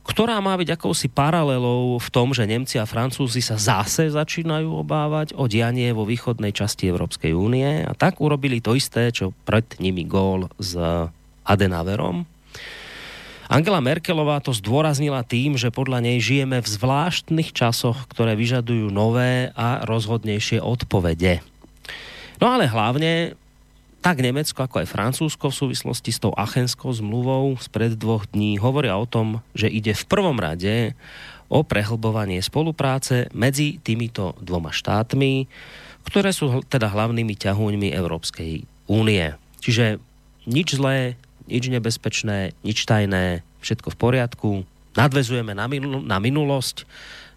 ktorá 0.02 0.42
má 0.42 0.58
byť 0.58 0.74
akousi 0.74 1.08
paralelou 1.14 2.02
v 2.02 2.10
tom, 2.10 2.34
že 2.34 2.50
Nemci 2.50 2.82
a 2.82 2.90
Francúzi 2.90 3.38
sa 3.44 3.62
zase 3.62 4.10
začínajú 4.10 4.82
obávať 4.82 5.38
o 5.38 5.46
dianie 5.46 5.94
vo 5.94 6.10
východnej 6.10 6.50
časti 6.50 6.90
Európskej 6.90 7.38
únie 7.38 7.86
a 7.86 7.94
tak 7.94 8.18
urobili 8.18 8.58
to 8.64 8.74
isté, 8.74 9.14
čo 9.14 9.30
pred 9.46 9.78
nimi 9.78 10.02
gól 10.10 10.50
s 10.58 10.74
Adenaverom. 11.46 12.26
Angela 13.52 13.84
Merkelová 13.84 14.40
to 14.40 14.56
zdôraznila 14.56 15.28
tým, 15.28 15.60
že 15.60 15.76
podľa 15.76 16.00
nej 16.00 16.24
žijeme 16.24 16.64
v 16.64 16.72
zvláštnych 16.72 17.52
časoch, 17.52 18.08
ktoré 18.08 18.40
vyžadujú 18.40 18.88
nové 18.88 19.52
a 19.60 19.84
rozhodnejšie 19.84 20.64
odpovede. 20.64 21.44
No 22.40 22.48
ale 22.48 22.72
hlavne 22.72 23.36
tak 24.00 24.24
Nemecko 24.24 24.64
ako 24.64 24.82
aj 24.82 24.88
Francúzsko 24.88 25.52
v 25.52 25.60
súvislosti 25.68 26.16
s 26.16 26.24
tou 26.24 26.32
Achenskou 26.32 26.96
zmluvou 26.96 27.60
spred 27.60 28.00
dvoch 28.00 28.24
dní 28.32 28.56
hovoria 28.56 28.96
o 28.96 29.04
tom, 29.04 29.44
že 29.52 29.68
ide 29.68 29.92
v 30.00 30.08
prvom 30.08 30.40
rade 30.40 30.96
o 31.52 31.68
prehlbovanie 31.68 32.40
spolupráce 32.40 33.28
medzi 33.36 33.84
týmito 33.84 34.32
dvoma 34.40 34.72
štátmi, 34.72 35.52
ktoré 36.08 36.32
sú 36.32 36.64
teda 36.72 36.88
hlavnými 36.88 37.36
ťahúňmi 37.36 37.92
Európskej 37.92 38.64
únie. 38.88 39.36
Čiže 39.60 40.00
nič 40.48 40.80
zlé, 40.80 41.20
nič 41.52 41.68
nebezpečné, 41.68 42.56
nič 42.64 42.88
tajné, 42.88 43.44
všetko 43.60 43.92
v 43.92 44.00
poriadku, 44.00 44.50
nadvezujeme 44.96 45.52
na, 45.52 45.68
minul- 45.68 46.04
na 46.04 46.18
minulosť, 46.18 46.88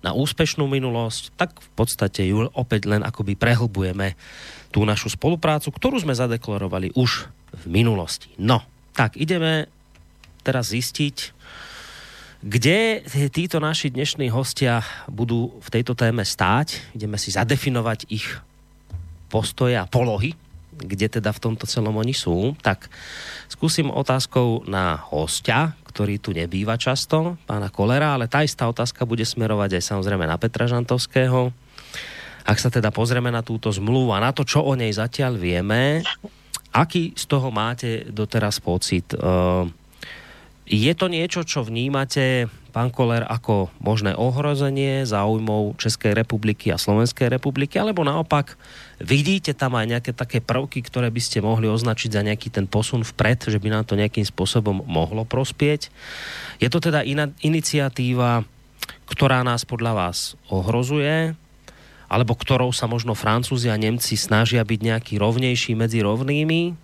na 0.04 0.12
úspešnú 0.14 0.68
minulosť, 0.68 1.34
tak 1.34 1.58
v 1.58 1.70
podstate 1.74 2.28
ju 2.28 2.46
opäť 2.52 2.86
len 2.86 3.02
akoby 3.02 3.34
prehlbujeme 3.34 4.14
tú 4.68 4.84
našu 4.84 5.10
spoluprácu, 5.10 5.72
ktorú 5.72 6.02
sme 6.02 6.12
zadeklarovali 6.12 6.92
už 6.94 7.26
v 7.54 7.64
minulosti. 7.70 8.30
No, 8.36 8.62
tak 8.92 9.16
ideme 9.16 9.66
teraz 10.44 10.70
zistiť, 10.74 11.32
kde 12.44 13.00
títo 13.32 13.56
naši 13.56 13.88
dnešní 13.88 14.28
hostia 14.28 14.84
budú 15.08 15.56
v 15.64 15.68
tejto 15.72 15.96
téme 15.96 16.20
stáť. 16.20 16.92
Ideme 16.92 17.16
si 17.16 17.32
zadefinovať 17.32 18.04
ich 18.12 18.28
postoje 19.32 19.80
a 19.80 19.88
polohy, 19.88 20.36
kde 20.76 21.20
teda 21.20 21.30
v 21.30 21.42
tomto 21.50 21.64
celom 21.64 21.94
oni 21.96 22.12
sú. 22.12 22.58
Tak 22.60 22.90
skúsim 23.46 23.90
otázkou 23.90 24.66
na 24.66 24.98
hostia, 25.10 25.78
ktorý 25.94 26.18
tu 26.18 26.34
nebýva 26.34 26.74
často, 26.74 27.38
pána 27.46 27.70
Kolera, 27.70 28.18
ale 28.18 28.26
tá 28.26 28.42
istá 28.42 28.66
otázka 28.66 29.06
bude 29.06 29.22
smerovať 29.22 29.78
aj 29.78 29.82
samozrejme 29.94 30.26
na 30.26 30.34
Petra 30.34 30.66
Žantovského. 30.66 31.54
Ak 32.44 32.58
sa 32.60 32.68
teda 32.68 32.90
pozrieme 32.90 33.30
na 33.30 33.46
túto 33.46 33.70
zmluvu 33.70 34.12
a 34.12 34.20
na 34.20 34.34
to, 34.34 34.42
čo 34.42 34.60
o 34.66 34.74
nej 34.74 34.90
zatiaľ 34.92 35.38
vieme, 35.38 36.02
aký 36.74 37.14
z 37.14 37.24
toho 37.30 37.48
máte 37.54 38.04
doteraz 38.10 38.58
pocit? 38.58 39.14
Uh, 39.14 39.70
je 40.66 40.92
to 40.98 41.06
niečo, 41.06 41.46
čo 41.46 41.62
vnímate, 41.62 42.50
pán 42.74 42.90
Koller, 42.90 43.22
ako 43.22 43.70
možné 43.78 44.18
ohrozenie 44.18 45.06
záujmov 45.06 45.78
Českej 45.78 46.10
republiky 46.10 46.74
a 46.74 46.82
Slovenskej 46.82 47.30
republiky, 47.30 47.78
alebo 47.78 48.02
naopak 48.02 48.58
vidíte 48.98 49.54
tam 49.54 49.78
aj 49.78 49.86
nejaké 49.94 50.10
také 50.10 50.42
prvky, 50.42 50.82
ktoré 50.82 51.06
by 51.06 51.22
ste 51.22 51.38
mohli 51.38 51.70
označiť 51.70 52.10
za 52.10 52.26
nejaký 52.26 52.50
ten 52.50 52.66
posun 52.66 53.06
vpred, 53.06 53.46
že 53.46 53.62
by 53.62 53.70
nám 53.70 53.86
to 53.86 53.94
nejakým 53.94 54.26
spôsobom 54.26 54.82
mohlo 54.90 55.22
prospieť? 55.22 55.94
Je 56.58 56.66
to 56.66 56.82
teda 56.82 57.06
iná 57.06 57.30
iniciatíva, 57.46 58.42
ktorá 59.06 59.46
nás 59.46 59.62
podľa 59.62 59.94
vás 59.94 60.34
ohrozuje, 60.50 61.38
alebo 62.10 62.34
ktorou 62.34 62.74
sa 62.74 62.90
možno 62.90 63.14
Francúzi 63.14 63.70
a 63.70 63.78
Nemci 63.78 64.18
snažia 64.18 64.66
byť 64.66 64.80
nejaký 64.82 65.14
rovnejší 65.22 65.78
medzi 65.78 66.02
rovnými, 66.02 66.83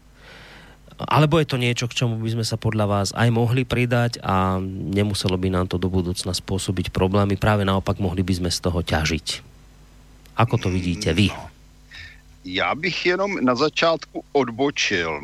alebo 1.09 1.41
je 1.41 1.47
to 1.49 1.57
niečo, 1.57 1.89
k 1.89 1.97
čomu 2.05 2.21
by 2.21 2.31
sme 2.37 2.45
sa 2.45 2.61
podľa 2.61 2.87
vás 2.87 3.09
aj 3.17 3.29
mohli 3.33 3.65
pridať 3.65 4.21
a 4.21 4.61
nemuselo 4.67 5.41
by 5.41 5.49
nám 5.49 5.67
to 5.71 5.81
do 5.81 5.89
budúcna 5.89 6.37
spôsobiť 6.37 6.93
problémy, 6.93 7.41
práve 7.41 7.65
naopak 7.65 7.97
mohli 8.03 8.21
by 8.21 8.45
sme 8.45 8.51
z 8.53 8.59
toho 8.61 8.85
ťažiť. 8.85 9.27
Ako 10.37 10.57
to 10.61 10.69
vidíte 10.69 11.13
vy? 11.13 11.33
No. 11.33 11.51
Já 12.45 12.75
bych 12.75 13.07
jenom 13.07 13.45
na 13.45 13.55
začátku 13.55 14.25
odbočil 14.33 15.21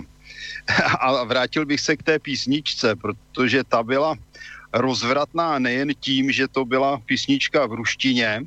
a 1.01 1.25
vrátil 1.25 1.67
bych 1.67 1.81
se 1.81 1.97
k 1.97 2.03
té 2.03 2.19
písničce, 2.19 2.97
protože 2.97 3.65
ta 3.65 3.83
byla 3.83 4.17
rozvratná 4.73 5.59
nejen 5.59 5.89
tím, 6.01 6.33
že 6.33 6.49
to 6.49 6.65
byla 6.65 7.01
písnička 7.07 7.67
v 7.67 7.73
ruštině, 7.73 8.45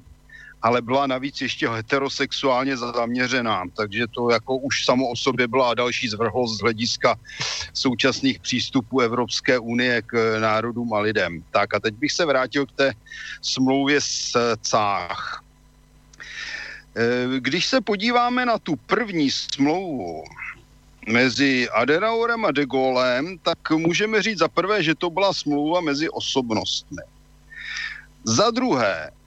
ale 0.61 0.81
byla 0.81 1.07
navíc 1.07 1.41
ještě 1.41 1.69
heterosexuálně 1.69 2.77
zaměřená, 2.77 3.63
takže 3.73 4.07
to 4.07 4.31
jako 4.31 4.57
už 4.57 4.85
samo 4.85 5.09
o 5.09 5.15
sobě 5.15 5.47
byla 5.47 5.73
další 5.73 6.09
zvrhlost 6.09 6.57
z 6.57 6.61
hlediska 6.61 7.15
současných 7.73 8.39
přístupů 8.39 8.99
Evropské 8.99 9.59
unie 9.59 10.01
k 10.01 10.39
národům 10.39 10.93
a 10.93 10.99
lidem. 10.99 11.43
Tak 11.51 11.73
a 11.73 11.79
teď 11.79 11.93
bych 11.93 12.11
se 12.11 12.25
vrátil 12.25 12.65
k 12.65 12.71
té 12.71 12.93
smlouvě 13.41 14.01
s 14.01 14.35
Cách. 14.71 15.43
E, 16.95 17.39
když 17.39 17.65
se 17.65 17.81
podíváme 17.81 18.45
na 18.45 18.59
tu 18.59 18.75
první 18.75 19.31
smlouvu 19.31 20.23
mezi 21.07 21.69
Adenaurem 21.69 22.45
a 22.45 22.51
de 22.51 22.65
Gaulem, 22.65 23.37
tak 23.43 23.71
můžeme 23.71 24.21
říct 24.21 24.37
za 24.37 24.47
prvé, 24.47 24.83
že 24.83 24.95
to 24.95 25.09
byla 25.09 25.33
smlouva 25.33 25.81
mezi 25.81 26.09
osobnostmi. 26.09 27.01
Za 28.23 28.51
druhé, 28.51 29.11
Eh, 29.11 29.18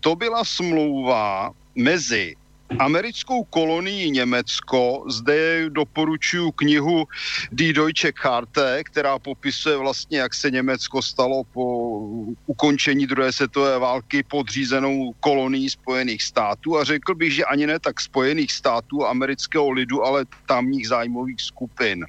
to 0.00 0.16
byla 0.16 0.44
smlouva 0.44 1.50
mezi 1.74 2.36
americkou 2.78 3.44
kolonií 3.44 4.10
Německo. 4.10 5.04
Zde 5.08 5.70
doporučuji 5.70 6.52
knihu 6.52 7.08
Die 7.52 7.72
Deutsche 7.72 8.12
Karte, 8.12 8.84
která 8.84 9.18
popisuje 9.18 9.76
vlastně, 9.76 10.18
jak 10.18 10.34
se 10.34 10.50
Německo 10.50 11.02
stalo 11.02 11.44
po 11.44 11.98
ukončení 12.46 13.06
druhé 13.06 13.32
světové 13.32 13.78
války 13.78 14.22
podřízenou 14.22 15.12
kolonií 15.20 15.70
Spojených 15.70 16.22
států 16.22 16.78
a 16.78 16.84
řekl 16.84 17.14
bych, 17.14 17.32
že 17.32 17.44
ani 17.44 17.66
ne 17.66 17.78
tak 17.78 18.00
Spojených 18.00 18.52
států 18.52 19.06
amerického 19.06 19.70
lidu, 19.70 20.04
ale 20.04 20.24
tamních 20.46 20.88
zájmových 20.88 21.40
skupin. 21.40 22.06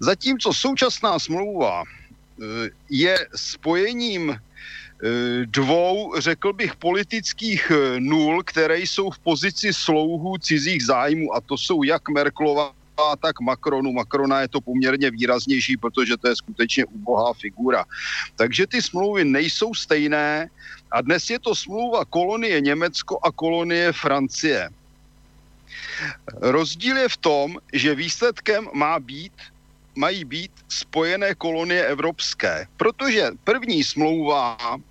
Zatímco 0.00 0.52
současná 0.52 1.18
smlouva 1.18 1.82
eh, 1.84 2.70
je 2.90 3.28
spojením 3.36 4.32
Eh, 4.32 4.49
dvou, 5.44 6.20
řekl 6.20 6.52
bych, 6.52 6.76
politických 6.76 7.72
eh, 7.74 8.00
nul, 8.00 8.42
které 8.42 8.78
jsou 8.78 9.10
v 9.10 9.18
pozici 9.18 9.72
slouhů 9.72 10.38
cizích 10.38 10.84
zájmů 10.84 11.34
a 11.34 11.40
to 11.40 11.58
jsou 11.58 11.82
jak 11.82 12.08
Merklova, 12.08 12.72
tak 13.22 13.40
Macronu. 13.40 13.92
Macrona 13.92 14.40
je 14.40 14.48
to 14.48 14.60
poměrně 14.60 15.10
výraznější, 15.10 15.76
protože 15.76 16.16
to 16.16 16.28
je 16.28 16.36
skutečně 16.36 16.84
ubohá 16.84 17.32
figura. 17.32 17.84
Takže 18.36 18.66
ty 18.66 18.82
smlouvy 18.82 19.24
nejsou 19.24 19.74
stejné 19.74 20.50
a 20.92 21.00
dnes 21.00 21.30
je 21.30 21.38
to 21.38 21.54
smlouva 21.54 22.04
kolonie 22.04 22.60
Německo 22.60 23.18
a 23.24 23.32
kolonie 23.32 23.92
Francie. 23.92 24.68
Rozdíl 26.40 26.96
je 26.96 27.08
v 27.08 27.16
tom, 27.16 27.48
že 27.72 27.94
výsledkem 27.94 28.68
má 28.72 29.00
být 29.00 29.32
mají 29.96 30.24
být 30.24 30.52
spojené 30.68 31.34
kolonie 31.34 31.86
evropské, 31.86 32.66
protože 32.76 33.30
první 33.44 33.84
smlouva 33.84 34.56
Eh, 34.56 34.89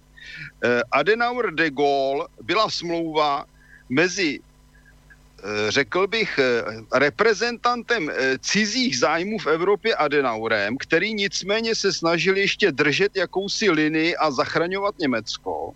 Adenauer 0.91 1.51
de 1.53 1.69
Gaulle 1.69 2.27
byla 2.43 2.69
smlouva 2.69 3.45
mezi 3.89 4.39
eh, 4.39 5.71
řekl 5.71 6.07
bych, 6.07 6.39
eh, 6.39 6.63
reprezentantem 6.99 8.11
cizích 8.39 8.99
zájmů 8.99 9.37
v 9.39 9.47
Evropě 9.47 9.95
Adenaurem, 9.95 10.77
který 10.77 11.13
nicméně 11.13 11.75
se 11.75 11.93
snažil 11.93 12.37
ještě 12.37 12.71
držet 12.71 13.15
jakousi 13.15 13.71
linii 13.71 14.15
a 14.15 14.31
zachraňovat 14.31 14.99
Německo. 14.99 15.71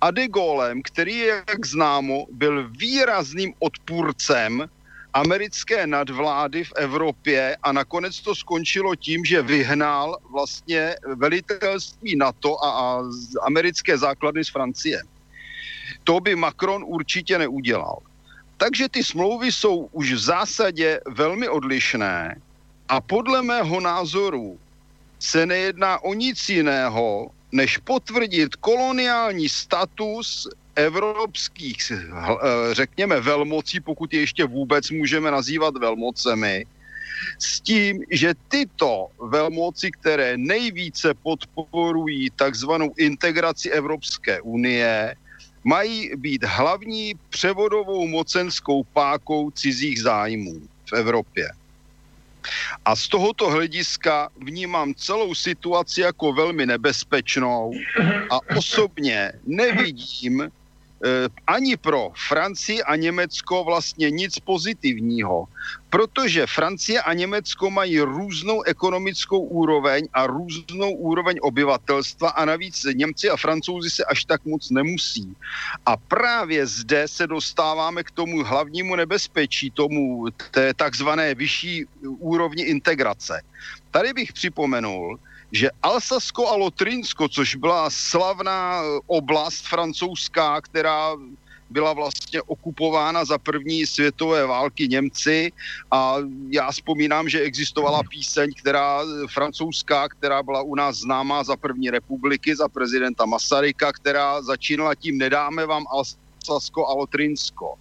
A 0.00 0.10
de 0.10 0.28
Gaulem, 0.28 0.82
který, 0.82 1.18
jak 1.18 1.66
známo, 1.66 2.26
byl 2.32 2.68
výrazným 2.68 3.52
odpůrcem 3.58 4.68
americké 5.16 5.86
nadvlády 5.86 6.64
v 6.64 6.72
Evropě 6.76 7.56
a 7.62 7.72
nakonec 7.72 8.20
to 8.20 8.34
skončilo 8.34 8.96
tím, 8.96 9.24
že 9.24 9.42
vyhnal 9.42 10.18
vlastně 10.30 10.94
velitelství 11.16 12.16
NATO 12.16 12.64
a, 12.64 12.70
a 12.70 13.02
americké 13.46 13.98
základny 13.98 14.44
z 14.44 14.48
Francie. 14.48 15.02
To 16.04 16.20
by 16.20 16.36
Macron 16.36 16.84
určitě 16.84 17.38
neudělal. 17.38 17.98
Takže 18.56 18.88
ty 18.88 19.04
smlouvy 19.04 19.52
jsou 19.52 19.88
už 19.92 20.12
v 20.12 20.18
zásadě 20.18 21.00
velmi 21.08 21.48
odlišné 21.48 22.36
a 22.88 23.00
podle 23.00 23.42
mého 23.42 23.80
názoru 23.80 24.58
se 25.18 25.46
nejedná 25.46 26.04
o 26.04 26.14
nic 26.14 26.48
jiného, 26.48 27.30
než 27.52 27.78
potvrdit 27.78 28.56
koloniální 28.56 29.48
status 29.48 30.48
evropských, 30.76 31.92
eh, 31.92 32.74
řekněme, 32.74 33.20
velmocí, 33.20 33.80
pokud 33.80 34.12
je 34.12 34.20
ještě 34.20 34.44
vůbec 34.44 34.90
můžeme 34.90 35.30
nazývat 35.30 35.76
velmocemi, 35.76 36.66
s 37.38 37.60
tím, 37.60 38.04
že 38.10 38.34
tyto 38.48 39.08
velmoci, 39.20 39.90
které 39.90 40.36
nejvíce 40.36 41.14
podporují 41.14 42.30
takzvanou 42.30 42.92
integraci 42.96 43.70
Evropské 43.70 44.40
unie, 44.40 45.16
mají 45.64 46.10
být 46.16 46.44
hlavní 46.44 47.14
převodovou 47.28 48.06
mocenskou 48.06 48.84
pákou 48.84 49.50
cizích 49.50 50.02
zájmů 50.02 50.60
v 50.86 50.92
Evropě. 50.92 51.48
A 52.84 52.96
z 52.96 53.08
tohoto 53.08 53.50
hlediska 53.50 54.28
vnímám 54.38 54.94
celou 54.94 55.34
situaci 55.34 56.00
jako 56.00 56.32
velmi 56.32 56.66
nebezpečnou 56.66 57.72
a 58.30 58.38
osobně 58.56 59.32
nevidím 59.46 60.50
ani 61.46 61.76
pro 61.76 62.10
Francii 62.28 62.82
a 62.82 62.96
Německo 62.96 63.64
vlastně 63.64 64.10
nic 64.10 64.38
pozitivního, 64.38 65.44
protože 65.90 66.46
Francie 66.46 67.02
a 67.02 67.12
Německo 67.12 67.70
mají 67.70 68.00
různou 68.00 68.62
ekonomickou 68.62 69.38
úroveň 69.38 70.08
a 70.12 70.26
různou 70.26 70.92
úroveň 70.92 71.36
obyvatelstva 71.42 72.28
a 72.28 72.44
navíc 72.44 72.86
Němci 72.94 73.30
a 73.30 73.36
Francouzi 73.36 73.90
se 73.90 74.04
až 74.04 74.24
tak 74.24 74.44
moc 74.44 74.70
nemusí. 74.70 75.36
A 75.86 75.96
právě 75.96 76.66
zde 76.66 77.08
se 77.08 77.26
dostáváme 77.26 78.04
k 78.04 78.10
tomu 78.10 78.44
hlavnímu 78.44 78.96
nebezpečí, 78.96 79.70
tomu 79.70 80.26
té 80.50 80.74
takzvané 80.74 81.34
vyšší 81.34 81.84
úrovni 82.18 82.62
integrace. 82.62 83.42
Tady 83.90 84.12
bych 84.12 84.32
připomenul, 84.32 85.18
že 85.52 85.70
Alsasko 85.82 86.48
a 86.48 86.56
Lotrinsko, 86.56 87.28
což 87.28 87.54
byla 87.56 87.90
slavná 87.90 88.82
oblast 89.06 89.66
francouzská, 89.66 90.60
která 90.60 91.16
byla 91.70 91.92
vlastně 91.92 92.42
okupována 92.42 93.24
za 93.24 93.38
první 93.38 93.86
světové 93.86 94.46
války 94.46 94.88
Němci 94.88 95.52
a 95.90 96.16
já 96.50 96.70
vzpomínám, 96.70 97.28
že 97.28 97.40
existovala 97.40 98.02
píseň, 98.10 98.50
která 98.58 99.00
francouzská, 99.32 100.08
která 100.08 100.42
byla 100.42 100.62
u 100.62 100.74
nás 100.74 100.96
známá 100.96 101.44
za 101.44 101.56
první 101.56 101.90
republiky, 101.90 102.56
za 102.56 102.68
prezidenta 102.68 103.26
Masaryka, 103.26 103.92
která 103.92 104.42
začínala 104.42 104.94
tím 104.94 105.18
nedáme 105.18 105.66
vám 105.66 105.84
Alsasko 105.90 106.86
a 106.88 106.94
Lotrinsko. 106.94 107.74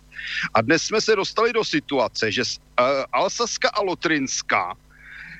A 0.53 0.61
dnes 0.61 0.83
jsme 0.83 1.01
se 1.01 1.15
dostali 1.15 1.53
do 1.53 1.65
situace, 1.65 2.31
že 2.31 2.41
uh, 2.41 2.85
Alsaska 3.13 3.69
a 3.69 3.81
Lotrinská 3.81 4.73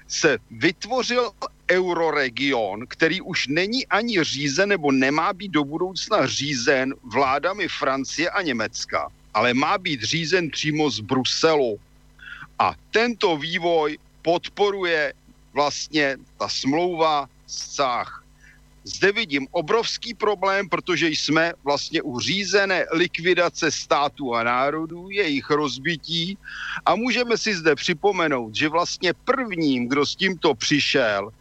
se 0.08 0.38
vytvořil 0.52 1.32
euroregion, 1.72 2.88
který 2.88 3.22
už 3.22 3.48
není 3.48 3.88
ani 3.88 4.24
řízen 4.24 4.70
nebo 4.70 4.92
nemá 4.92 5.34
být 5.34 5.52
do 5.52 5.64
budoucna 5.64 6.26
řízen 6.28 6.94
vládami 7.04 7.68
Francie 7.68 8.30
a 8.30 8.42
Německa, 8.42 9.12
ale 9.34 9.54
má 9.54 9.78
být 9.78 10.04
řízen 10.04 10.50
přímo 10.50 10.90
z 10.90 11.00
Bruselu. 11.00 11.80
A 12.60 12.74
tento 12.92 13.38
vývoj 13.38 13.98
podporuje 14.22 15.14
vlastně 15.54 16.18
ta 16.38 16.50
smlouva 16.50 17.30
z 17.48 17.78
Cách. 17.78 18.24
Zde 18.84 19.12
vidím 19.12 19.48
obrovský 19.52 20.14
problém, 20.14 20.70
protože 20.70 21.10
jsme 21.10 21.54
vlastně 21.64 22.02
u 22.02 22.20
řízené 22.20 22.86
likvidace 22.92 23.72
států 23.72 24.36
a 24.36 24.44
národů, 24.44 25.10
jejich 25.10 25.50
rozbití 25.50 26.38
a 26.86 26.96
můžeme 26.96 27.38
si 27.38 27.56
zde 27.56 27.76
připomenout, 27.76 28.56
že 28.56 28.70
vlastně 28.70 29.14
prvním, 29.14 29.90
kdo 29.90 30.06
s 30.06 30.16
tímto 30.16 30.54
přišel, 30.54 31.32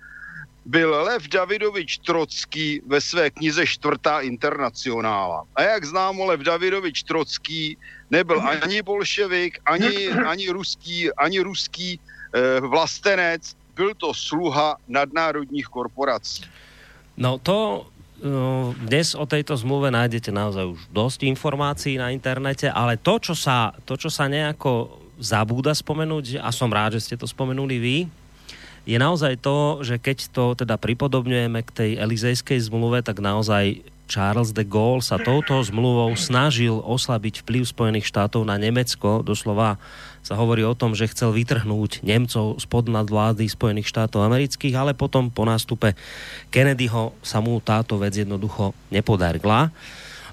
byl 0.64 1.02
Lev 1.02 1.28
Davidovič 1.28 1.98
Trocký 1.98 2.80
ve 2.86 3.00
své 3.00 3.30
knize 3.30 3.66
Čtvrtá 3.66 4.20
internacionála. 4.20 5.44
A 5.56 5.62
jak 5.62 5.84
známo, 5.84 6.24
Lev 6.24 6.40
Davidovič 6.40 7.02
Trocký 7.02 7.76
nebyl 8.10 8.40
ani 8.40 8.82
bolševik, 8.82 9.58
ani, 9.66 10.08
ani 10.08 10.48
ruský, 10.48 11.12
ani 11.12 11.40
ruský 11.40 12.00
eh, 12.00 12.60
vlastenec, 12.60 13.56
byl 13.74 13.94
to 13.94 14.14
sluha 14.14 14.76
nadnárodních 14.88 15.66
korporací. 15.66 16.44
No 17.16 17.38
to 17.38 17.86
uh, 17.86 18.74
dnes 18.74 19.14
o 19.14 19.26
tejto 19.26 19.54
zmluve 19.54 19.90
nájdete 19.90 20.34
naozaj 20.34 20.66
už 20.66 20.80
dosť 20.90 21.30
informácií 21.30 21.94
na 21.94 22.10
internete, 22.10 22.66
ale 22.66 22.98
to, 22.98 23.22
čo 23.22 23.34
sa, 23.38 23.70
to, 23.86 23.94
čo 23.94 24.10
sa 24.10 24.26
nejako 24.26 24.98
zabúda 25.18 25.70
spomenúť, 25.70 26.42
a 26.42 26.50
som 26.50 26.70
rád, 26.70 26.98
že 26.98 27.06
ste 27.06 27.16
to 27.18 27.26
spomenuli 27.30 27.76
vy, 27.78 27.96
je 28.84 28.96
naozaj 29.00 29.40
to, 29.40 29.80
že 29.80 29.96
keď 29.96 30.18
to 30.28 30.44
teda 30.56 30.76
pripodobňujeme 30.76 31.60
k 31.64 31.70
tej 31.72 31.90
Elizejskej 31.96 32.60
zmluve, 32.68 33.00
tak 33.00 33.24
naozaj 33.24 33.80
Charles 34.04 34.52
de 34.52 34.68
Gaulle 34.68 35.00
sa 35.00 35.16
touto 35.16 35.64
zmluvou 35.64 36.12
snažil 36.12 36.76
oslabiť 36.76 37.40
vplyv 37.40 37.64
Spojených 37.64 38.04
štátov 38.12 38.44
na 38.44 38.60
Nemecko. 38.60 39.24
Doslova 39.24 39.80
sa 40.20 40.36
hovorí 40.36 40.60
o 40.60 40.76
tom, 40.76 40.92
že 40.92 41.08
chcel 41.08 41.32
vytrhnúť 41.32 42.04
Nemcov 42.04 42.60
spod 42.60 42.92
nadvlády 42.92 43.48
Spojených 43.48 43.88
štátov 43.88 44.28
amerických, 44.28 44.76
ale 44.76 44.92
potom 44.92 45.32
po 45.32 45.48
nástupe 45.48 45.96
Kennedyho 46.52 47.16
sa 47.24 47.40
mu 47.40 47.56
táto 47.64 47.96
vec 47.96 48.12
jednoducho 48.12 48.76
nepodarila 48.92 49.72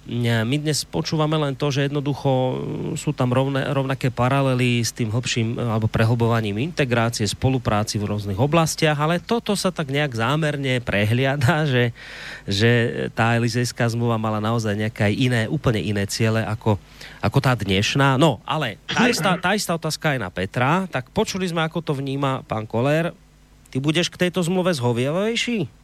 my 0.10 0.56
dnes 0.58 0.82
počúvame 0.82 1.38
len 1.38 1.54
to, 1.54 1.70
že 1.70 1.86
jednoducho 1.86 2.30
mm, 2.34 2.58
sú 2.98 3.14
tam 3.14 3.30
rovne, 3.30 3.62
rovnaké 3.70 4.10
paralely 4.10 4.82
s 4.82 4.90
tým 4.90 5.14
hlbším 5.14 5.62
alebo 5.62 5.86
prehlbovaním 5.86 6.58
integrácie, 6.58 7.30
spolupráci 7.30 8.02
v 8.02 8.10
rôznych 8.10 8.42
oblastiach, 8.42 8.98
ale 8.98 9.22
toto 9.22 9.54
sa 9.54 9.70
tak 9.70 9.94
nejak 9.94 10.18
zámerne 10.18 10.82
prehliada, 10.82 11.64
že, 11.72 11.94
že 12.50 12.70
tá 13.14 13.38
Elizejská 13.38 13.86
zmluva 13.94 14.18
mala 14.18 14.42
naozaj 14.42 14.74
nejaké 14.74 15.14
iné, 15.14 15.46
úplne 15.46 15.78
iné 15.78 16.10
ciele 16.10 16.42
ako, 16.42 16.82
ako 17.22 17.38
tá 17.38 17.54
dnešná. 17.54 18.18
No, 18.18 18.42
ale 18.42 18.82
tá 18.90 19.06
istá, 19.06 19.38
tá 19.38 19.54
istá 19.54 19.78
otázka 19.78 20.18
aj 20.18 20.20
na 20.20 20.34
Petra, 20.34 20.90
tak 20.90 21.14
počuli 21.14 21.46
sme, 21.46 21.62
ako 21.62 21.78
to 21.86 21.94
vníma 21.94 22.42
pán 22.50 22.66
Koller. 22.66 23.14
Ty 23.70 23.78
budeš 23.78 24.10
k 24.10 24.28
tejto 24.28 24.42
zmluve 24.42 24.74
zhovievavejší? 24.74 25.81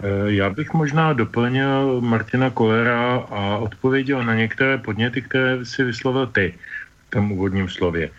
Eh, 0.00 0.32
já 0.32 0.50
bych 0.50 0.72
možná 0.72 1.12
doplnil 1.12 2.00
Martina 2.00 2.50
Kolera 2.50 3.16
a 3.30 3.56
odpověděl 3.58 4.24
na 4.24 4.34
některé 4.34 4.78
podněty, 4.78 5.22
které 5.22 5.64
si 5.64 5.84
vyslovil 5.84 6.26
ty 6.26 6.54
v 7.06 7.10
tom 7.10 7.32
úvodním 7.32 7.68
slově. 7.68 8.10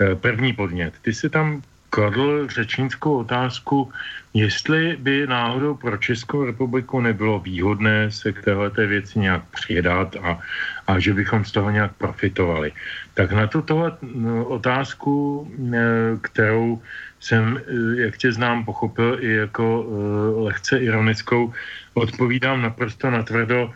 Eh, 0.00 0.14
první 0.14 0.52
podnět. 0.52 0.94
Ty 1.02 1.14
si 1.14 1.30
tam 1.30 1.62
kladl 1.94 2.48
řečnickou 2.50 3.22
otázku, 3.22 3.92
jestli 4.34 4.98
by 4.98 5.26
náhodou 5.26 5.74
pro 5.74 5.96
Českou 5.96 6.44
republiku 6.44 7.00
nebylo 7.00 7.38
výhodné 7.38 8.10
se 8.10 8.32
k 8.34 8.42
této 8.42 8.82
věci 8.86 9.18
nějak 9.18 9.42
přidat 9.54 10.16
a, 10.18 10.42
a 10.86 10.98
že 10.98 11.14
bychom 11.14 11.44
z 11.44 11.52
toho 11.52 11.70
nějak 11.70 11.94
profitovali. 11.94 12.72
Tak 13.14 13.30
na 13.32 13.46
tuto 13.46 13.94
no, 14.02 14.44
otázku, 14.58 15.46
eh, 15.70 16.18
kterou 16.26 16.82
jsem, 17.24 17.56
eh, 17.56 18.02
jak 18.04 18.16
tě 18.20 18.32
znám, 18.32 18.64
pochopil 18.64 19.16
i 19.20 19.48
jako 19.48 19.82
uh, 19.82 20.44
lehce 20.44 20.78
ironickou, 20.78 21.52
odpovídám 21.94 22.62
naprosto 22.62 23.10
natvrdo, 23.10 23.72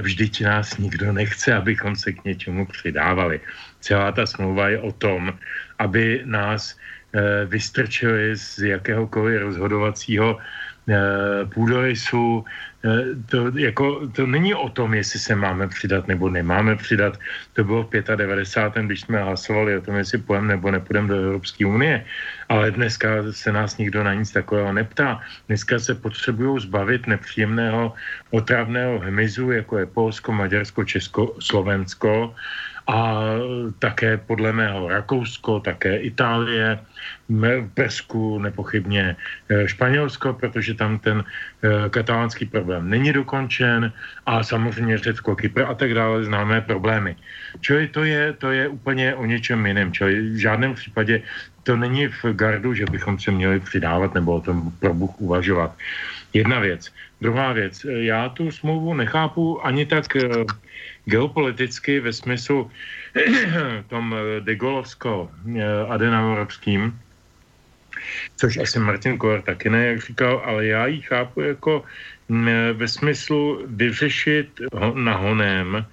vždyť 0.00 0.46
nás 0.46 0.78
nikdo 0.78 1.10
nechce, 1.10 1.50
abychom 1.50 1.98
se 1.98 2.14
k 2.14 2.24
něčemu 2.24 2.66
přidávali. 2.70 3.42
Celá 3.82 4.14
ta 4.14 4.22
smlouva 4.22 4.68
je 4.70 4.78
o 4.78 4.92
tom, 4.94 5.34
aby 5.82 6.22
nás 6.24 6.78
uh, 6.78 7.50
vystrčili 7.50 8.38
z 8.38 8.78
jakéhokoliv 8.78 9.50
rozhodovacího 9.50 10.38
Eh, 10.88 11.44
půdorysu, 11.52 12.44
eh, 12.44 12.77
to, 13.26 13.58
jako, 13.58 14.08
to 14.08 14.26
není 14.26 14.54
o 14.54 14.68
tom, 14.68 14.94
jestli 14.94 15.18
se 15.18 15.34
máme 15.34 15.68
přidat 15.68 16.08
nebo 16.08 16.30
nemáme 16.30 16.76
přidat. 16.76 17.18
To 17.52 17.64
bylo 17.64 17.82
v 17.82 17.90
95. 18.16 18.86
když 18.86 19.00
jsme 19.00 19.22
hlasovali 19.22 19.76
o 19.78 19.80
tom, 19.80 19.96
jestli 19.96 20.18
půjdeme 20.18 20.48
nebo 20.48 20.70
nepůjdeme 20.70 21.08
do 21.08 21.16
Evropské 21.16 21.66
unie. 21.66 22.04
Ale 22.48 22.70
dneska 22.70 23.08
se 23.30 23.52
nás 23.52 23.78
nikdo 23.78 24.04
na 24.04 24.14
nic 24.14 24.30
takového 24.30 24.72
neptá. 24.72 25.20
Dneska 25.46 25.78
se 25.78 25.94
potřebují 25.94 26.60
zbavit 26.62 27.06
nepříjemného 27.06 27.92
otravného 28.30 28.98
hmyzu, 28.98 29.50
jako 29.50 29.78
je 29.78 29.86
Polsko, 29.86 30.32
Maďarsko, 30.32 30.84
Česko, 30.84 31.34
Slovensko 31.38 32.34
a 32.88 33.20
také 33.78 34.16
podle 34.16 34.52
mého 34.52 34.88
Rakousko, 34.88 35.60
také 35.60 35.96
Itálie, 35.96 36.78
Persku 37.74 38.38
nepochybně 38.38 39.16
e, 39.48 39.68
Španělsko, 39.68 40.32
protože 40.32 40.74
tam 40.74 40.98
ten 40.98 41.20
e, 41.20 41.88
katalánský 41.88 42.46
problém 42.46 42.90
není 42.90 43.12
dokončen 43.12 43.92
a 44.26 44.42
samozřejmě 44.42 44.98
Řecko, 44.98 45.36
Kypr 45.36 45.62
a 45.68 45.74
tak 45.74 45.94
dále 45.94 46.24
známé 46.24 46.60
problémy. 46.60 47.16
Čili 47.60 47.88
to 47.88 48.04
je, 48.04 48.32
to 48.32 48.50
je 48.50 48.68
úplně 48.68 49.14
o 49.14 49.24
něčem 49.24 49.66
jiném. 49.66 49.92
Čili 49.92 50.20
v 50.20 50.40
žádném 50.40 50.74
případě 50.74 51.22
to 51.62 51.76
není 51.76 52.08
v 52.08 52.24
gardu, 52.32 52.74
že 52.74 52.88
bychom 52.90 53.18
se 53.18 53.30
měli 53.30 53.60
přidávat 53.60 54.14
nebo 54.14 54.34
o 54.34 54.40
tom 54.40 54.72
pro 54.80 54.94
Bůh 54.94 55.20
uvažovat. 55.20 55.76
Jedna 56.32 56.60
věc. 56.60 56.92
Druhá 57.20 57.52
věc. 57.52 57.84
Já 57.84 58.28
tu 58.28 58.50
smlouvu 58.50 58.94
nechápu 58.94 59.66
ani 59.66 59.86
tak 59.86 60.16
e, 60.16 60.28
geopoliticky 61.08 62.00
ve 62.00 62.12
smyslu 62.12 62.70
tom 63.88 64.14
degolovsko-adenaurovským, 64.40 66.98
což 68.36 68.56
asi 68.56 68.78
Martin 68.78 69.18
Koer 69.18 69.42
taky 69.42 69.70
ne, 69.70 69.86
jak 69.86 70.00
říkal, 70.00 70.42
ale 70.44 70.66
já 70.66 70.86
ji 70.86 71.00
chápu 71.00 71.40
jako 71.40 71.84
ve 72.72 72.88
smyslu 72.88 73.62
vyřešit 73.66 74.60
nahonem 74.94 75.86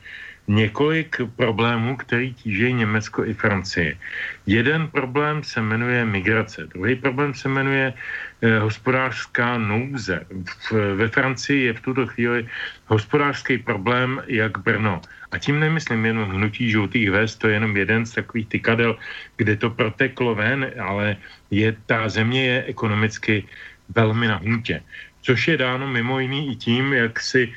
několik 0.47 1.21
problémů, 1.35 1.97
který 1.97 2.33
tíží 2.33 2.73
Německo 2.73 3.25
i 3.25 3.33
Francii. 3.33 3.97
Jeden 4.45 4.87
problém 4.87 5.43
se 5.43 5.61
jmenuje 5.61 6.05
migrace, 6.05 6.67
druhý 6.73 6.95
problém 6.95 7.33
se 7.33 7.49
jmenuje 7.49 7.93
eh, 7.93 8.59
hospodářská 8.59 9.57
nouze. 9.57 10.25
V, 10.45 10.95
ve 10.95 11.07
Francii 11.07 11.65
je 11.65 11.73
v 11.73 11.81
tuto 11.81 12.07
chvíli 12.07 12.47
hospodářský 12.85 13.57
problém 13.57 14.21
jak 14.27 14.57
Brno. 14.57 15.01
A 15.31 15.37
tím 15.37 15.59
nemyslím 15.59 16.05
jenom 16.05 16.29
hnutí 16.29 16.69
žlutých 16.71 17.11
vest, 17.11 17.35
to 17.35 17.47
je 17.47 17.53
jenom 17.53 17.77
jeden 17.77 18.05
z 18.05 18.11
takových 18.13 18.47
tykadel, 18.47 18.97
kde 19.37 19.55
to 19.55 19.69
proteklo 19.69 20.35
ven, 20.35 20.71
ale 20.79 21.17
je, 21.51 21.75
ta 21.85 22.09
země 22.09 22.45
je 22.45 22.63
ekonomicky 22.63 23.43
velmi 23.89 24.27
na 24.27 24.37
hnutě. 24.37 24.81
Což 25.25 25.47
je 25.47 25.57
dáno 25.57 25.87
mimo 25.89 26.19
jiný 26.19 26.51
i 26.51 26.55
tím, 26.55 26.93
jak 26.93 27.19
si 27.19 27.49
e, 27.49 27.53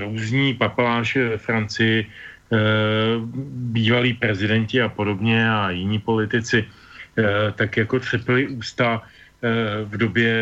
různí 0.00 0.54
papaláši 0.54 1.20
ve 1.22 1.38
Francii, 1.38 2.00
e, 2.00 2.08
bývalí 3.76 4.16
prezidenti 4.16 4.80
a 4.80 4.88
podobně 4.88 5.50
a 5.50 5.70
jiní 5.70 5.98
politici, 6.00 6.64
e, 6.64 7.52
tak 7.52 7.76
jako 7.76 8.00
třepili 8.00 8.48
ústa 8.48 9.02
v 9.84 9.96
době 9.96 10.32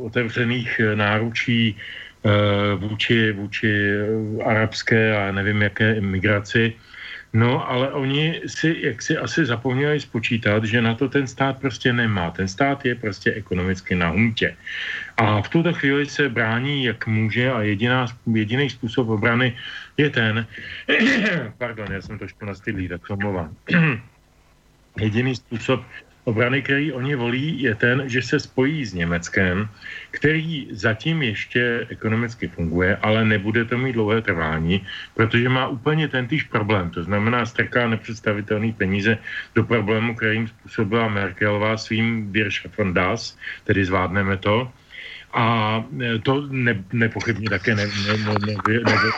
otevřených 0.00 0.80
náručí 0.94 1.76
Eh, 2.26 2.74
vůči, 2.74 3.32
vůči 3.32 3.90
arabské 4.44 5.16
a 5.16 5.32
nevím 5.32 5.62
jaké 5.62 5.94
imigraci, 5.94 6.72
No, 7.32 7.70
ale 7.70 7.92
oni 7.92 8.40
si, 8.46 8.76
jak 8.80 9.02
si 9.02 9.16
asi 9.18 9.44
zapomněli 9.44 10.00
spočítat, 10.00 10.64
že 10.64 10.80
na 10.80 10.94
to 10.94 11.08
ten 11.08 11.26
stát 11.26 11.58
prostě 11.58 11.92
nemá. 11.92 12.30
Ten 12.30 12.48
stát 12.48 12.84
je 12.84 12.94
prostě 12.94 13.32
ekonomicky 13.32 13.94
na 13.94 14.08
huntě. 14.08 14.56
A 15.16 15.42
v 15.42 15.48
tuto 15.48 15.72
chvíli 15.72 16.06
se 16.06 16.28
brání, 16.28 16.84
jak 16.84 17.06
může 17.06 17.52
a 17.52 17.62
jediná, 17.62 18.06
jediný 18.32 18.70
způsob 18.70 19.08
obrany 19.08 19.56
je 19.96 20.10
ten, 20.10 20.46
pardon, 21.58 21.86
já 21.92 22.00
jsem 22.00 22.18
trošku 22.18 22.46
nastydlý, 22.46 22.88
tak 22.88 23.00
to 23.08 23.16
jediný 24.98 25.36
způsob 25.36 25.84
obrany, 26.26 26.62
který 26.62 26.92
oni 26.92 27.14
volí, 27.14 27.62
je 27.62 27.74
ten, 27.74 28.02
že 28.10 28.22
se 28.22 28.36
spojí 28.40 28.84
s 28.84 28.94
Německem, 28.94 29.68
který 30.10 30.68
zatím 30.74 31.22
ještě 31.22 31.86
ekonomicky 31.88 32.50
funguje, 32.50 32.98
ale 32.98 33.24
nebude 33.24 33.64
to 33.64 33.78
mít 33.78 33.94
dlouhé 33.94 34.22
trvání, 34.22 34.82
protože 35.14 35.48
má 35.48 35.70
úplně 35.70 36.08
ten 36.08 36.26
týž 36.26 36.50
problém. 36.50 36.90
To 36.90 37.06
znamená, 37.06 37.46
strká 37.46 37.88
nepředstavitelný 37.88 38.72
peníze 38.74 39.18
do 39.54 39.64
problému, 39.64 40.14
kterým 40.14 40.48
způsobila 40.48 41.08
Merkelová 41.08 41.76
svým 41.78 42.32
Wir 42.32 42.50
von 42.74 42.94
das, 42.94 43.38
tedy 43.64 43.84
zvládneme 43.86 44.36
to. 44.36 44.66
A 45.36 45.84
to 46.22 46.48
ne, 46.50 46.84
nepochybně 46.92 47.50
také 47.50 47.74
ne, 47.74 47.86
ne, 47.86 48.14
ne, 48.18 48.34
ne, 48.46 48.54
ne, 48.66 48.80
ne, 48.82 49.10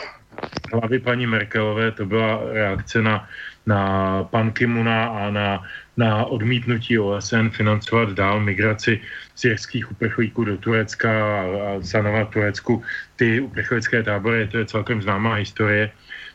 hlavy 0.73 0.99
paní 0.99 1.27
Merkelové, 1.27 1.91
to 1.91 2.05
byla 2.05 2.39
reakce 2.53 3.01
na, 3.01 3.27
na 3.65 3.79
pan 4.23 4.51
Kimuna 4.51 5.05
a 5.05 5.29
na 5.29 5.63
na 5.99 6.25
odmítnutí 6.25 6.95
OSN 6.99 7.51
financovat 7.51 8.15
dál 8.15 8.39
migraci 8.39 9.03
syrských 9.35 9.91
uprchlíků 9.91 10.43
do 10.43 10.57
Turecka 10.57 11.11
a, 11.11 11.43
sanovat 11.83 12.31
Turecku 12.31 12.83
ty 13.15 13.43
uprchlické 13.43 14.03
tábory, 14.03 14.47
to 14.47 14.57
je 14.63 14.65
celkem 14.65 15.03
známá 15.03 15.43
historie. 15.43 15.91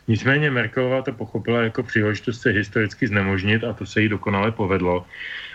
Nicméně 0.07 0.53
Merkelová 0.53 1.01
to 1.01 1.11
pochopila 1.17 1.73
jako 1.73 1.83
příležitost 1.83 2.41
se 2.41 2.49
historicky 2.53 3.07
znemožnit 3.09 3.63
a 3.65 3.73
to 3.73 3.85
se 3.85 4.01
jí 4.01 4.09
dokonale 4.09 4.53
povedlo. 4.53 5.05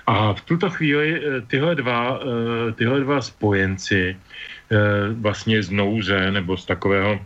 A 0.07 0.35
v 0.35 0.41
tuto 0.43 0.71
chvíli 0.71 1.07
eh, 1.15 1.41
tyhle 1.47 1.79
dva, 1.79 2.19
eh, 2.19 2.73
tyhle 2.75 3.01
dva 3.07 3.23
spojenci 3.23 4.17
eh, 4.19 4.77
vlastně 5.23 5.63
z 5.63 5.71
nouze 5.71 6.31
nebo 6.35 6.59
z 6.59 6.67
takového, 6.67 7.23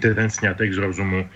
to 0.00 0.06
je 0.06 0.14
ten 0.14 0.30
snětek 0.30 0.72
z 0.72 0.80
rozumu, 0.80 1.28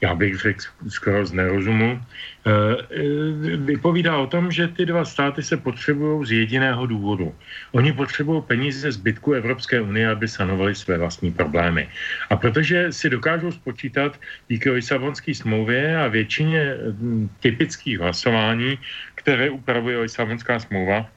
já 0.00 0.14
bych 0.14 0.36
řekl 0.36 0.64
skoro 0.88 1.26
z 1.26 1.32
nerozumu, 1.32 1.96
eh, 1.96 2.50
eh, 2.50 3.56
vypovídá 3.56 4.18
o 4.18 4.26
tom, 4.26 4.52
že 4.52 4.68
ty 4.68 4.86
dva 4.86 5.04
státy 5.04 5.42
se 5.42 5.56
potřebují 5.56 6.26
z 6.26 6.30
jediného 6.32 6.86
důvodu. 6.86 7.34
Oni 7.72 7.92
potřebují 7.92 8.42
peníze 8.42 8.92
zbytku 8.92 9.32
Evropské 9.32 9.80
unie, 9.80 10.08
aby 10.08 10.28
sanovali 10.28 10.74
své 10.74 10.98
vlastní 10.98 11.32
problémy. 11.32 11.88
A 12.30 12.36
protože 12.36 12.92
si 12.92 13.10
dokážou 13.10 13.52
spočítat 13.52 14.20
díky 14.48 14.70
Lisabonské 14.70 15.34
smlouvě 15.34 15.96
a 15.96 16.08
většině 16.08 16.76
hm, 16.76 17.28
typických 17.40 17.98
hlasování, 17.98 18.78
které 19.14 19.50
upravuje 19.50 19.98
Lisabonská 19.98 20.60
smlouva, 20.60 21.08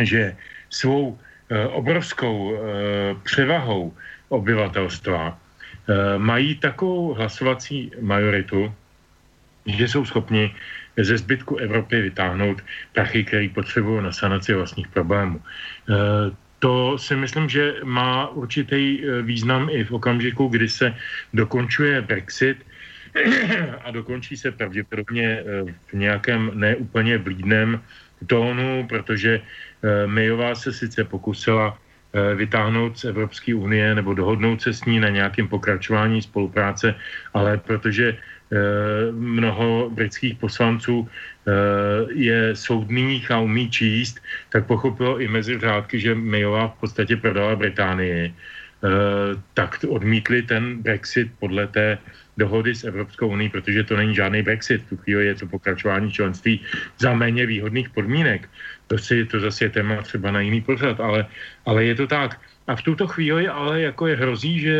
že 0.00 0.36
svou 0.70 1.18
eh, 1.50 1.66
obrovskou 1.66 2.56
převahou 3.24 3.92
obyvatelstva 4.28 5.36
mají 6.18 6.54
takovou 6.54 7.14
hlasovací 7.14 7.92
majoritu, 8.00 8.74
že 9.66 9.88
jsou 9.88 10.04
schopni 10.04 10.54
ze 10.96 11.18
zbytku 11.18 11.56
Evropy 11.56 12.00
vytáhnout 12.02 12.62
prachy, 12.92 13.24
který 13.24 13.48
potřebují 13.48 14.02
na 14.02 14.12
sanaci 14.12 14.54
vlastních 14.54 14.88
problémů. 14.88 15.40
Eh, 15.40 15.94
to 16.58 16.98
si 16.98 17.16
myslím, 17.16 17.48
že 17.48 17.74
má 17.84 18.28
určitý 18.28 19.00
eh, 19.00 19.22
význam 19.22 19.68
i 19.70 19.84
v 19.84 19.92
okamžiku, 19.92 20.48
kdy 20.48 20.68
se 20.68 20.94
dokončuje 21.34 22.02
Brexit 22.02 22.66
a 23.84 23.90
dokončí 23.90 24.36
se 24.36 24.50
pravděpodobně 24.52 25.42
v 25.90 25.92
nějakém 25.92 26.50
neúplně 26.54 27.18
vlídném 27.18 27.82
tónu, 28.26 28.86
protože 28.86 29.40
Mayová 30.06 30.54
se 30.54 30.72
sice 30.72 31.04
pokusila 31.04 31.74
Eh, 31.74 31.89
vytáhnout 32.34 32.98
z 32.98 33.04
Evropské 33.04 33.54
unie 33.54 33.94
nebo 33.94 34.14
dohodnout 34.14 34.62
se 34.62 34.72
s 34.72 34.84
ní 34.84 35.00
na 35.00 35.08
nějakém 35.08 35.48
pokračování 35.48 36.22
spolupráce, 36.22 36.94
ale 37.34 37.58
protože 37.58 38.18
eh, 38.18 38.56
mnoho 39.12 39.90
britských 39.94 40.34
poslanců 40.34 41.06
eh, 41.06 41.52
je 42.14 42.56
soudných 42.56 43.30
a 43.30 43.38
umí 43.38 43.70
číst, 43.70 44.18
tak 44.50 44.66
pochopilo 44.66 45.20
i 45.20 45.28
mezi 45.28 45.58
řádky, 45.58 46.00
že 46.00 46.14
Mayová 46.14 46.68
v 46.68 46.80
podstatě 46.80 47.16
prodala 47.16 47.56
Británii, 47.56 48.34
tak 49.54 49.84
odmítli 49.88 50.42
ten 50.42 50.80
Brexit 50.82 51.28
podle 51.38 51.66
té 51.66 51.98
dohody 52.36 52.74
s 52.74 52.84
Evropskou 52.84 53.28
unii, 53.28 53.48
protože 53.48 53.84
to 53.84 53.96
není 53.96 54.14
žádný 54.14 54.42
Brexit. 54.42 54.86
Tu 54.88 54.96
chvíli 54.96 55.26
je 55.26 55.34
to 55.34 55.46
pokračování 55.46 56.12
členství 56.12 56.60
za 56.98 57.14
méně 57.14 57.46
výhodných 57.46 57.90
podmínek. 57.90 58.48
To, 58.86 58.98
si, 58.98 59.24
to 59.24 59.40
zase 59.40 59.64
je 59.64 59.70
téma 59.70 60.02
třeba 60.02 60.30
na 60.30 60.40
jiný 60.40 60.60
pořad, 60.60 61.00
ale, 61.00 61.26
ale 61.66 61.84
je 61.84 61.94
to 61.94 62.06
tak. 62.06 62.40
A 62.70 62.76
v 62.76 62.82
tuto 62.82 63.06
chvíli 63.06 63.48
ale 63.48 63.80
jako 63.80 64.06
je 64.06 64.16
hrozí, 64.16 64.60
že 64.60 64.74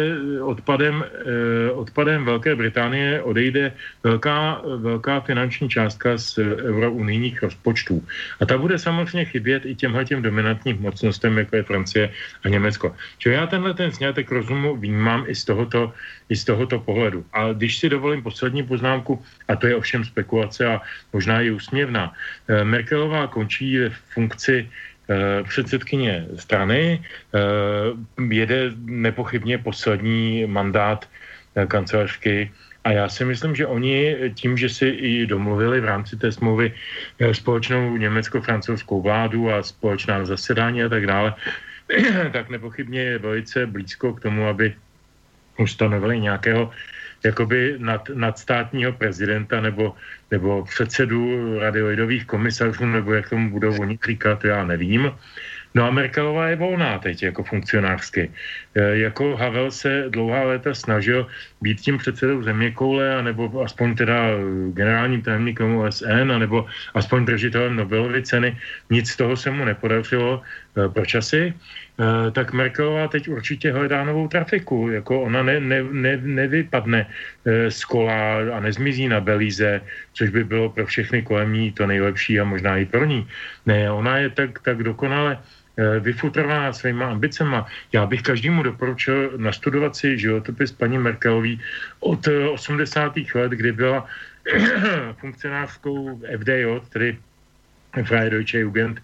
odpadem, 0.47 1.03
eh, 1.03 1.71
odpadem 1.75 2.25
Velké 2.25 2.55
Británie 2.55 3.23
odejde 3.23 3.73
velká, 4.07 4.63
velká 4.79 5.21
finanční 5.27 5.67
částka 5.67 6.19
z 6.19 6.39
eurounijních 6.71 7.43
rozpočtů. 7.43 7.99
A 8.41 8.47
ta 8.47 8.59
bude 8.59 8.79
samozřejmě 8.79 9.25
chybět 9.25 9.67
i 9.67 9.75
těmhle 9.75 10.05
těm 10.05 10.23
dominantním 10.23 10.79
mocnostem, 10.79 11.39
jako 11.39 11.57
je 11.57 11.63
Francie 11.63 12.05
a 12.45 12.49
Německo. 12.49 12.95
Čili 13.19 13.35
já 13.35 13.47
tenhle 13.47 13.75
ten 13.75 13.91
snětek 13.91 14.31
rozumu 14.31 14.77
vnímám 14.77 15.25
i 15.27 15.35
z 15.35 15.45
tohoto, 15.45 15.93
i 16.29 16.37
z 16.37 16.45
tohoto 16.45 16.79
pohledu. 16.79 17.25
A 17.33 17.40
když 17.53 17.79
si 17.79 17.89
dovolím 17.89 18.23
poslední 18.23 18.63
poznámku, 18.63 19.23
a 19.49 19.57
to 19.57 19.67
je 19.67 19.77
ovšem 19.77 20.05
spekulace 20.05 20.67
a 20.67 20.81
možná 21.13 21.41
i 21.41 21.51
úsměvná, 21.51 22.13
eh, 22.49 22.65
Merkelová 22.65 23.27
končí 23.27 23.79
v 23.89 23.99
funkci 24.15 24.69
Eh, 25.11 25.43
předsedkyně 25.43 26.27
strany, 26.39 27.03
eh, 27.03 27.39
jede 28.31 28.71
nepochybně 28.87 29.59
poslední 29.59 30.47
mandát 30.47 31.09
kancelářky. 31.67 32.53
A 32.85 32.93
já 32.93 33.09
si 33.09 33.25
myslím, 33.25 33.57
že 33.57 33.67
oni 33.67 34.17
tím, 34.39 34.55
že 34.55 34.69
si 34.69 34.87
i 34.87 35.27
domluvili 35.27 35.81
v 35.81 35.85
rámci 35.85 36.17
té 36.17 36.33
smlouvy 36.33 36.73
společnou 37.33 37.97
německo-francouzskou 37.97 39.03
vládu 39.03 39.51
a 39.51 39.63
společná 39.67 40.25
zasedání 40.25 40.83
a 40.83 40.89
tak 40.89 41.07
dále, 41.07 41.35
tak 42.33 42.49
nepochybně 42.49 43.01
je 43.01 43.19
velice 43.19 43.67
blízko 43.67 44.15
k 44.15 44.31
tomu, 44.31 44.47
aby 44.47 44.75
ustanovili 45.59 46.21
nějakého 46.21 46.71
jakoby 47.25 47.75
nad, 47.79 48.09
nadstátního 48.15 48.93
prezidenta 48.93 49.61
nebo, 49.61 49.95
nebo 50.31 50.65
předsedu 50.65 51.59
radioidových 51.59 52.27
komisařů, 52.27 52.87
nebo 52.87 53.13
jak 53.13 53.29
tomu 53.31 53.51
budou 53.51 53.81
oni 53.81 53.99
říkat, 54.07 54.45
já 54.45 54.65
nevím. 54.65 55.13
No 55.75 55.87
a 55.87 55.91
Merkelová 55.91 56.49
je 56.49 56.57
volná 56.57 56.99
teď 56.99 57.23
jako 57.23 57.43
funkcionářsky. 57.43 58.31
E, 58.75 58.99
jako 58.99 59.37
Havel 59.37 59.71
se 59.71 60.05
dlouhá 60.09 60.43
léta 60.45 60.75
snažil 60.75 61.27
být 61.61 61.81
tím 61.81 61.99
předsedou 61.99 62.43
země 62.43 62.71
koule, 62.71 63.23
nebo 63.23 63.63
aspoň 63.63 63.95
teda 63.95 64.15
generálním 64.73 65.23
tajemníkem 65.23 65.77
OSN, 65.77 66.39
nebo 66.39 66.67
aspoň 66.95 67.25
držitelem 67.25 67.77
Nobelovy 67.77 68.23
ceny. 68.23 68.57
Nic 68.91 69.11
z 69.11 69.17
toho 69.17 69.37
se 69.37 69.51
mu 69.51 69.65
nepodařilo. 69.65 70.43
E, 70.77 70.89
proč 70.89 71.15
asi? 71.15 71.55
Eh, 72.01 72.31
tak 72.31 72.53
Merkelová 72.53 73.09
teď 73.09 73.29
určitě 73.29 73.73
hledá 73.73 74.05
novou 74.05 74.29
trafiku. 74.29 74.89
Jako 74.89 75.23
ona 75.23 75.43
ne, 75.43 75.61
ne, 75.61 75.83
ne, 75.83 76.17
nevypadne 76.17 77.05
eh, 77.45 77.71
z 77.71 77.85
kola 77.85 78.57
a 78.57 78.61
nezmizí 78.61 79.09
na 79.09 79.21
Belize, 79.21 79.81
což 80.13 80.31
by 80.31 80.45
bylo 80.45 80.71
pro 80.71 80.87
všechny 80.87 81.23
kolem 81.23 81.53
ní 81.53 81.73
to 81.73 81.87
nejlepší 81.87 82.41
a 82.41 82.45
možná 82.45 82.77
i 82.77 82.89
pro 82.89 83.05
ní. 83.05 83.29
Ne, 83.67 83.93
ona 83.93 84.17
je 84.17 84.31
tak, 84.31 84.65
tak 84.65 84.83
dokonale 84.83 85.37
eh, 85.37 85.45
vyfutrovaná 86.01 86.73
svýma 86.73 87.11
ambicema. 87.11 87.67
Já 87.93 88.07
bych 88.07 88.23
každému 88.23 88.63
doporučil 88.63 89.33
nastudovat 89.37 89.97
si 89.97 90.19
životopis 90.19 90.73
paní 90.73 90.99
Merkelový 90.99 91.61
od 92.01 92.29
80. 92.53 93.13
let, 93.35 93.53
kdy 93.53 93.73
byla 93.73 94.07
funkcionářskou 95.21 96.21
FDJ, 96.39 96.65
tedy 96.89 97.19
Freie 98.05 98.31
Deutsche 98.31 98.59
Jugend, 98.59 99.03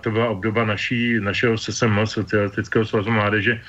to 0.00 0.10
byla 0.10 0.28
obdoba 0.28 0.64
naší, 0.64 1.20
našeho 1.20 1.58
SSM, 1.58 1.98
Socialistického 2.04 2.84
svazu 2.84 3.10
mládeže, 3.10 3.60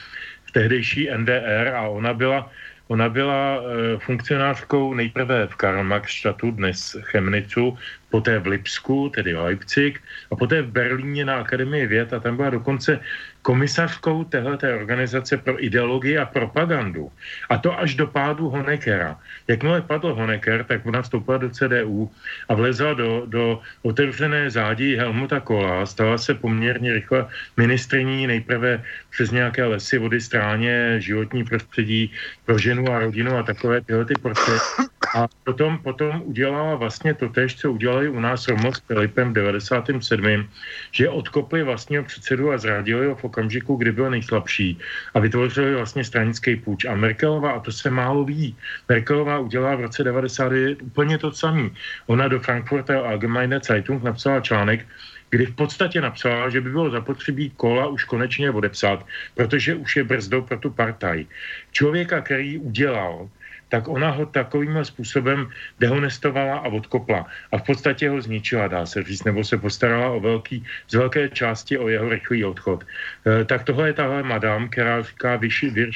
v 0.45 0.51
tehdejší 0.51 1.09
NDR 1.17 1.71
a 1.75 1.87
ona 1.87 2.13
byla, 2.13 2.51
ona 2.87 3.09
byla 3.09 3.55
e, 3.55 3.97
funkcionářkou 3.99 4.93
nejprve 4.93 5.47
v 5.47 5.55
Karlmarkstadtu, 5.55 6.51
dnes 6.51 6.97
Chemnicu, 7.01 7.77
poté 8.11 8.39
v 8.39 8.47
Lipsku, 8.47 9.09
tedy 9.15 9.33
Leipzig, 9.33 10.03
a 10.31 10.35
poté 10.35 10.61
v 10.61 10.71
Berlíně 10.71 11.25
na 11.25 11.39
Akademii 11.39 11.87
věd 11.87 12.13
a 12.13 12.19
tam 12.19 12.35
byla 12.35 12.49
dokonce 12.49 12.99
komisařkou 13.41 14.23
téhleté 14.23 14.75
organizace 14.75 15.37
pro 15.37 15.57
ideologii 15.63 16.17
a 16.17 16.25
propagandu. 16.25 17.11
A 17.49 17.57
to 17.57 17.79
až 17.79 17.95
do 17.95 18.07
pádu 18.07 18.49
Honeckera. 18.49 19.17
Jakmile 19.47 19.81
padl 19.81 20.13
Honecker, 20.13 20.63
tak 20.63 20.85
ona 20.85 21.01
vstoupila 21.01 21.37
do 21.37 21.49
CDU 21.49 22.11
a 22.49 22.53
vlezla 22.53 22.93
do, 22.93 23.23
do 23.25 23.61
otevřené 23.81 24.49
zádí 24.51 24.95
Helmuta 24.95 25.39
Kola. 25.39 25.85
Stala 25.85 26.17
se 26.17 26.33
poměrně 26.33 26.93
rychle 26.93 27.25
ministriní 27.57 28.27
nejprve 28.27 28.83
přes 29.09 29.31
nějaké 29.31 29.63
lesy, 29.65 29.97
vody, 29.97 30.21
stráně, 30.21 31.01
životní 31.01 31.43
prostředí 31.43 32.13
pro 32.51 32.59
ženu 32.59 32.83
a 32.91 32.99
rodinu 32.99 33.37
a 33.37 33.43
takové 33.43 33.81
tyhle 33.81 34.05
ty 34.05 34.13
portréty. 34.19 34.91
A 35.15 35.27
potom, 35.43 35.77
potom 35.77 36.21
udělala 36.25 36.75
vlastně 36.75 37.13
to 37.13 37.29
tež, 37.29 37.55
co 37.55 37.71
udělali 37.71 38.09
u 38.09 38.19
nás 38.19 38.47
Romo 38.47 38.73
s 38.73 38.79
Filipem 38.79 39.31
v 39.31 39.33
97. 39.33 40.47
že 40.91 41.09
odkopli 41.09 41.63
vlastního 41.63 42.03
předsedu 42.03 42.51
a 42.51 42.57
zradili 42.57 43.07
ho 43.07 43.15
v 43.15 43.23
okamžiku, 43.23 43.75
kdy 43.75 43.91
byl 43.91 44.09
nejslabší 44.09 44.79
a 45.13 45.19
vytvořili 45.19 45.75
vlastně 45.75 46.03
stranický 46.03 46.55
půjč. 46.55 46.85
A 46.85 46.95
Merkelová, 46.95 47.51
a 47.51 47.59
to 47.59 47.71
se 47.71 47.89
málo 47.89 48.23
ví, 48.23 48.55
Merkelová 48.89 49.39
udělala 49.39 49.75
v 49.75 49.81
roce 49.81 50.03
99 50.03 50.81
úplně 50.81 51.17
to 51.17 51.31
samé. 51.31 51.69
Ona 52.07 52.27
do 52.27 52.39
Frankfurter 52.39 52.97
Allgemeine 52.97 53.59
Zeitung 53.63 54.03
napsala 54.03 54.39
článek, 54.39 54.85
kdy 55.31 55.45
v 55.45 55.55
podstatě 55.55 56.01
napsala, 56.01 56.49
že 56.49 56.61
by 56.61 56.69
bylo 56.69 56.89
zapotřebí 56.89 57.49
kola 57.57 57.87
už 57.87 58.03
konečně 58.03 58.51
odepsat, 58.51 59.05
protože 59.35 59.75
už 59.75 59.95
je 59.95 60.03
brzdou 60.03 60.41
pro 60.41 60.59
tu 60.59 60.69
partaj. 60.69 61.25
Člověka, 61.71 62.21
který 62.21 62.57
udělal 62.57 63.29
tak 63.71 63.87
ona 63.87 64.11
ho 64.11 64.25
takovým 64.25 64.83
způsobem 64.83 65.47
dehonestovala 65.79 66.57
a 66.57 66.67
odkopla. 66.67 67.25
A 67.51 67.57
v 67.57 67.63
podstatě 67.63 68.09
ho 68.09 68.21
zničila, 68.21 68.67
dá 68.67 68.85
se 68.85 69.03
říct, 69.03 69.23
nebo 69.23 69.43
se 69.43 69.57
postarala 69.57 70.11
o 70.11 70.19
velký, 70.19 70.59
z 70.91 70.93
velké 70.93 71.29
části 71.29 71.77
o 71.77 71.87
jeho 71.87 72.09
rychlý 72.09 72.43
odchod. 72.43 72.83
E, 72.83 73.45
tak 73.47 73.63
tohle 73.63 73.87
je 73.87 73.93
tahle 73.93 74.23
madam, 74.23 74.69
která 74.69 75.01
říká 75.01 75.35
vyšší 75.35 75.69
Vir. 75.69 75.89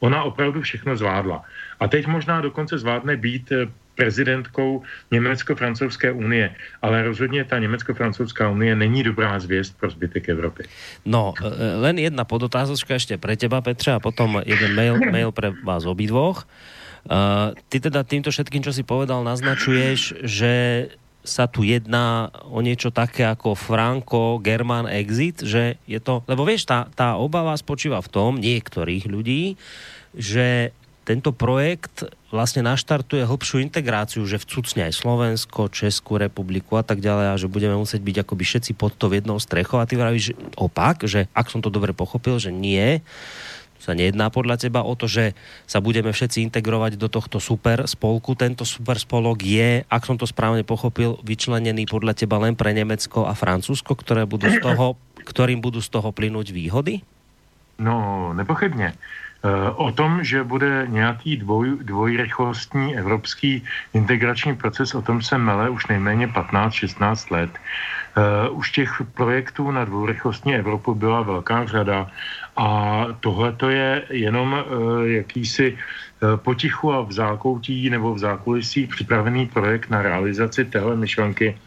Ona 0.00 0.22
opravdu 0.22 0.60
všechno 0.60 0.96
zvládla. 0.96 1.44
A 1.80 1.88
teď 1.88 2.06
možná 2.06 2.40
dokonce 2.40 2.78
zvládne 2.78 3.16
být 3.16 3.52
e, 3.52 3.66
prezidentkou 3.94 4.82
Německo-francouzské 5.10 6.12
unie, 6.12 6.54
ale 6.82 7.02
rozhodně 7.02 7.44
ta 7.44 7.58
Německo-francouzská 7.58 8.50
unie 8.50 8.76
není 8.76 9.02
dobrá 9.02 9.40
zvěst 9.40 9.78
pro 9.80 9.90
zbytek 9.90 10.28
Evropy. 10.28 10.64
No, 11.04 11.34
e, 11.40 11.76
len 11.76 11.98
jedna 11.98 12.24
podotázočka 12.24 12.94
ještě 12.94 13.18
pre 13.18 13.36
teba, 13.36 13.60
Petře, 13.60 13.92
a 13.92 14.00
potom 14.00 14.42
jeden 14.46 14.74
mail, 14.74 14.98
mail 15.10 15.32
pre 15.32 15.52
vás 15.64 15.84
obidvoch. 15.86 16.46
Uh, 17.04 17.52
ty 17.68 17.84
teda 17.84 18.00
týmto 18.00 18.32
všetkým, 18.32 18.64
čo 18.64 18.72
si 18.72 18.80
povedal, 18.80 19.20
naznačuješ, 19.28 20.24
že 20.24 20.52
sa 21.20 21.44
tu 21.48 21.64
jedná 21.64 22.32
o 22.48 22.60
niečo 22.60 22.92
také 22.92 23.28
ako 23.28 23.56
Franco-German 23.56 24.88
exit, 24.88 25.40
že 25.40 25.80
je 25.88 26.00
to, 26.00 26.24
lebo 26.28 26.44
vieš, 26.48 26.68
tá, 26.68 26.88
tá 26.92 27.20
obava 27.20 27.52
spočíva 27.56 28.00
v 28.04 28.12
tom 28.12 28.40
niektorých 28.40 29.04
ľudí, 29.08 29.60
že 30.16 30.72
tento 31.04 31.36
projekt 31.36 32.08
vlastne 32.32 32.64
naštartuje 32.64 33.28
hlbšiu 33.28 33.60
integráciu, 33.60 34.24
že 34.24 34.40
vcucne 34.40 34.88
aj 34.88 34.96
Slovensko, 34.96 35.68
Českú 35.68 36.16
republiku 36.16 36.80
a 36.80 36.82
tak 36.82 37.04
ďalej 37.04 37.26
a 37.30 37.40
že 37.40 37.52
budeme 37.52 37.76
musieť 37.76 38.00
byť 38.00 38.16
akoby 38.24 38.44
všetci 38.48 38.72
pod 38.74 38.96
to 38.96 39.12
jednou 39.12 39.36
strechou 39.36 39.78
a 39.78 39.86
ty 39.86 40.00
vravíš 40.00 40.32
opak, 40.56 41.04
že 41.04 41.28
ak 41.36 41.52
som 41.52 41.60
to 41.60 41.68
dobre 41.68 41.92
pochopil, 41.92 42.40
že 42.40 42.48
nie, 42.48 43.04
sa 43.84 43.92
nejedná 43.92 44.32
podľa 44.32 44.64
teba 44.64 44.80
o 44.80 44.96
to, 44.96 45.04
že 45.04 45.36
sa 45.68 45.84
budeme 45.84 46.08
všetci 46.08 46.40
integrovať 46.48 46.96
do 46.96 47.12
tohto 47.12 47.36
super 47.36 47.84
spolku. 47.84 48.32
Tento 48.32 48.64
super 48.64 48.96
spolok 48.96 49.44
je, 49.44 49.84
ak 49.84 50.08
som 50.08 50.16
to 50.16 50.24
správne 50.24 50.64
pochopil, 50.64 51.20
vyčlenený 51.20 51.84
podľa 51.84 52.16
teba 52.16 52.40
len 52.40 52.56
pre 52.56 52.72
Nemecko 52.72 53.28
a 53.28 53.36
Francúzsko, 53.36 53.92
ktoré 53.92 54.24
budú 54.24 54.48
z 54.48 54.64
toho, 54.64 54.96
ktorým 55.28 55.60
budú 55.60 55.84
z 55.84 55.92
toho 55.92 56.08
plynúť 56.16 56.56
výhody? 56.56 57.04
No, 57.76 58.32
nepochybně. 58.32 58.96
Eh, 59.44 59.70
o 59.76 59.92
tom, 59.92 60.24
že 60.24 60.40
bude 60.40 60.86
nějaký 60.88 61.36
dvoj, 61.36 61.76
dvojrychlostní 61.84 62.96
evropský 62.96 63.64
integrační 63.92 64.56
proces, 64.56 64.94
o 64.94 65.02
tom 65.02 65.22
se 65.22 65.38
mele 65.38 65.68
už 65.70 65.86
nejméně 65.86 66.26
15-16 66.26 67.30
let. 67.30 67.50
Uh, 68.14 68.58
už 68.58 68.70
těch 68.70 69.02
projektů 69.14 69.70
na 69.70 69.84
dvourychlostní 69.84 70.54
Evropu 70.54 70.94
byla 70.94 71.22
velká 71.22 71.66
řada 71.66 72.10
a 72.56 73.06
tohle 73.20 73.52
to 73.52 73.70
je 73.70 74.02
jenom 74.10 74.52
uh, 74.54 75.02
jakýsi 75.02 75.78
potichu 76.36 76.92
a 76.92 77.02
v 77.02 77.12
zákoutí 77.12 77.90
nebo 77.90 78.14
v 78.14 78.18
zákulisí 78.18 78.86
připravený 78.86 79.46
projekt 79.46 79.90
na 79.90 80.02
realizaci 80.02 80.64
téhle 80.64 80.96
myšlenky, 80.96 81.58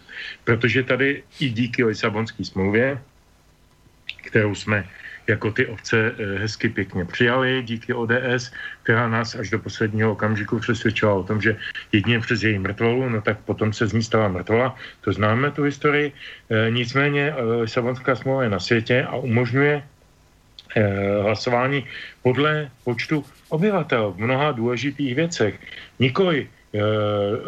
protože 0.44 0.84
tady 0.84 1.24
i 1.40 1.50
díky 1.50 1.84
Lisabonské 1.84 2.46
smlouvě, 2.46 3.02
kterou 4.24 4.56
jsme 4.56 4.88
jako 5.28 5.52
ty 5.52 5.68
ovce 5.68 5.98
eh, 6.12 6.40
hezky 6.40 6.70
pěkně 6.70 7.06
přijali 7.06 7.64
díky 7.64 7.94
ODS, 7.94 8.52
která 8.84 9.10
nás 9.10 9.36
až 9.36 9.50
do 9.50 9.60
posledního 9.60 10.12
okamžiku 10.12 10.60
přesvědčila 10.60 11.14
o 11.14 11.24
tom, 11.24 11.42
že 11.42 11.58
jedině 11.92 12.20
přes 12.20 12.44
její 12.44 12.60
mrtvolu, 12.60 13.10
no 13.10 13.22
tak 13.22 13.38
potom 13.46 13.74
se 13.74 13.88
z 13.88 13.94
ní 13.94 14.04
stala 14.04 14.28
mrtvola. 14.28 14.76
To 15.02 15.14
známe 15.14 15.52
tu 15.52 15.64
historii. 15.64 16.12
E, 16.50 16.72
nicméně 16.72 17.34
eh, 17.36 17.42
Lisabonská 17.62 18.16
smlouva 18.16 18.44
je 18.44 18.50
na 18.50 18.60
světě 18.60 19.04
a 19.04 19.16
umožňuje 19.16 19.84
hlasování 21.22 21.88
podle 22.22 22.70
počtu 22.84 23.26
obyvatel 23.50 24.12
v 24.12 24.20
mnoha 24.20 24.52
důležitých 24.52 25.16
věcech. 25.16 25.56
Nikoli 26.00 26.48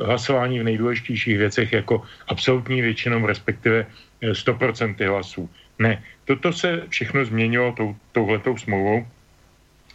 hlasování 0.05 0.59
v 0.59 0.63
nejdůležitějších 0.63 1.37
věcech 1.37 1.73
jako 1.73 2.01
absolutní 2.27 2.81
většinou, 2.81 3.27
respektive 3.27 3.85
100% 4.23 4.97
hlasů. 5.09 5.49
Ne, 5.79 6.03
toto 6.29 6.53
se 6.53 6.85
všechno 6.93 7.25
změnilo 7.25 7.73
tou, 7.73 7.95
touhletou 8.13 8.53
smlouvou. 8.57 9.07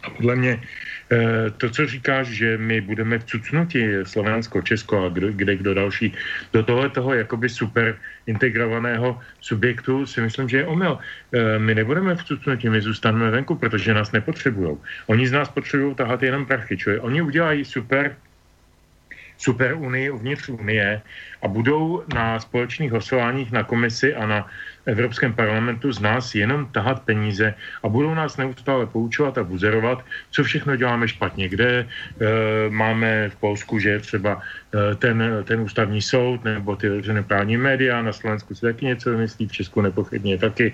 A 0.03 0.09
podle 0.09 0.35
mě 0.35 0.53
eh, 0.59 1.49
to, 1.57 1.69
co 1.69 1.87
říkáš, 1.87 2.27
že 2.27 2.57
my 2.59 2.81
budeme 2.81 3.19
vcucnuti 3.23 4.03
Slovensko, 4.03 4.61
Česko 4.61 5.05
a 5.05 5.09
kdo, 5.09 5.31
kde 5.31 5.55
kdo 5.55 5.73
další 5.73 6.11
do 6.53 6.59
tohle 6.63 6.91
toho 6.91 7.13
jakoby 7.15 7.49
super 7.49 7.95
integrovaného 8.27 9.15
subjektu 9.41 10.05
si 10.05 10.21
myslím, 10.21 10.51
že 10.51 10.57
je 10.57 10.67
omyl. 10.67 10.99
Eh, 10.99 11.59
my 11.59 11.71
nebudeme 11.71 12.19
vcucnuti, 12.19 12.67
my 12.69 12.83
zůstaneme 12.83 13.31
venku, 13.31 13.55
protože 13.55 13.95
nás 13.95 14.11
nepotřebují. 14.11 14.77
Oni 15.07 15.23
z 15.27 15.31
nás 15.31 15.47
potřebují 15.49 15.95
tahat 15.95 16.19
jenom 16.19 16.45
prachy, 16.45 16.75
je. 16.87 16.99
Oni 16.99 17.23
udělají 17.23 17.65
super 17.65 18.11
super 19.37 19.73
unii 19.73 20.09
uvnitř 20.09 20.49
unie 20.49 21.01
a 21.41 21.47
budou 21.47 22.03
na 22.13 22.39
společných 22.39 22.91
hlasováních 22.91 23.51
na 23.51 23.63
komisi 23.63 24.15
a 24.15 24.25
na 24.25 24.47
Evropském 24.85 25.33
parlamentu 25.33 25.91
z 25.91 25.99
nás 25.99 26.35
jenom 26.35 26.65
tahat 26.71 27.01
peníze 27.01 27.53
a 27.83 27.87
budou 27.89 28.13
nás 28.13 28.37
neustále 28.37 28.85
poučovat 28.85 29.37
a 29.37 29.43
buzerovat, 29.43 30.05
co 30.31 30.43
všechno 30.43 30.75
děláme 30.75 31.07
špatně, 31.07 31.49
kde 31.49 31.69
e, 31.69 31.85
máme 32.69 33.29
v 33.29 33.35
Polsku, 33.35 33.79
že 33.79 33.99
třeba 33.99 34.41
e, 34.41 34.95
ten, 34.95 35.23
ten 35.43 35.59
ústavní 35.59 36.01
soud 36.01 36.43
nebo 36.43 36.75
ty 36.75 36.89
právní 37.27 37.57
média, 37.57 38.01
na 38.01 38.13
Slovensku 38.13 38.55
se 38.55 38.61
taky 38.61 38.85
něco 38.85 39.11
vymyslí, 39.11 39.47
v 39.47 39.51
Česku 39.51 39.81
nepochybně 39.81 40.37
taky, 40.37 40.73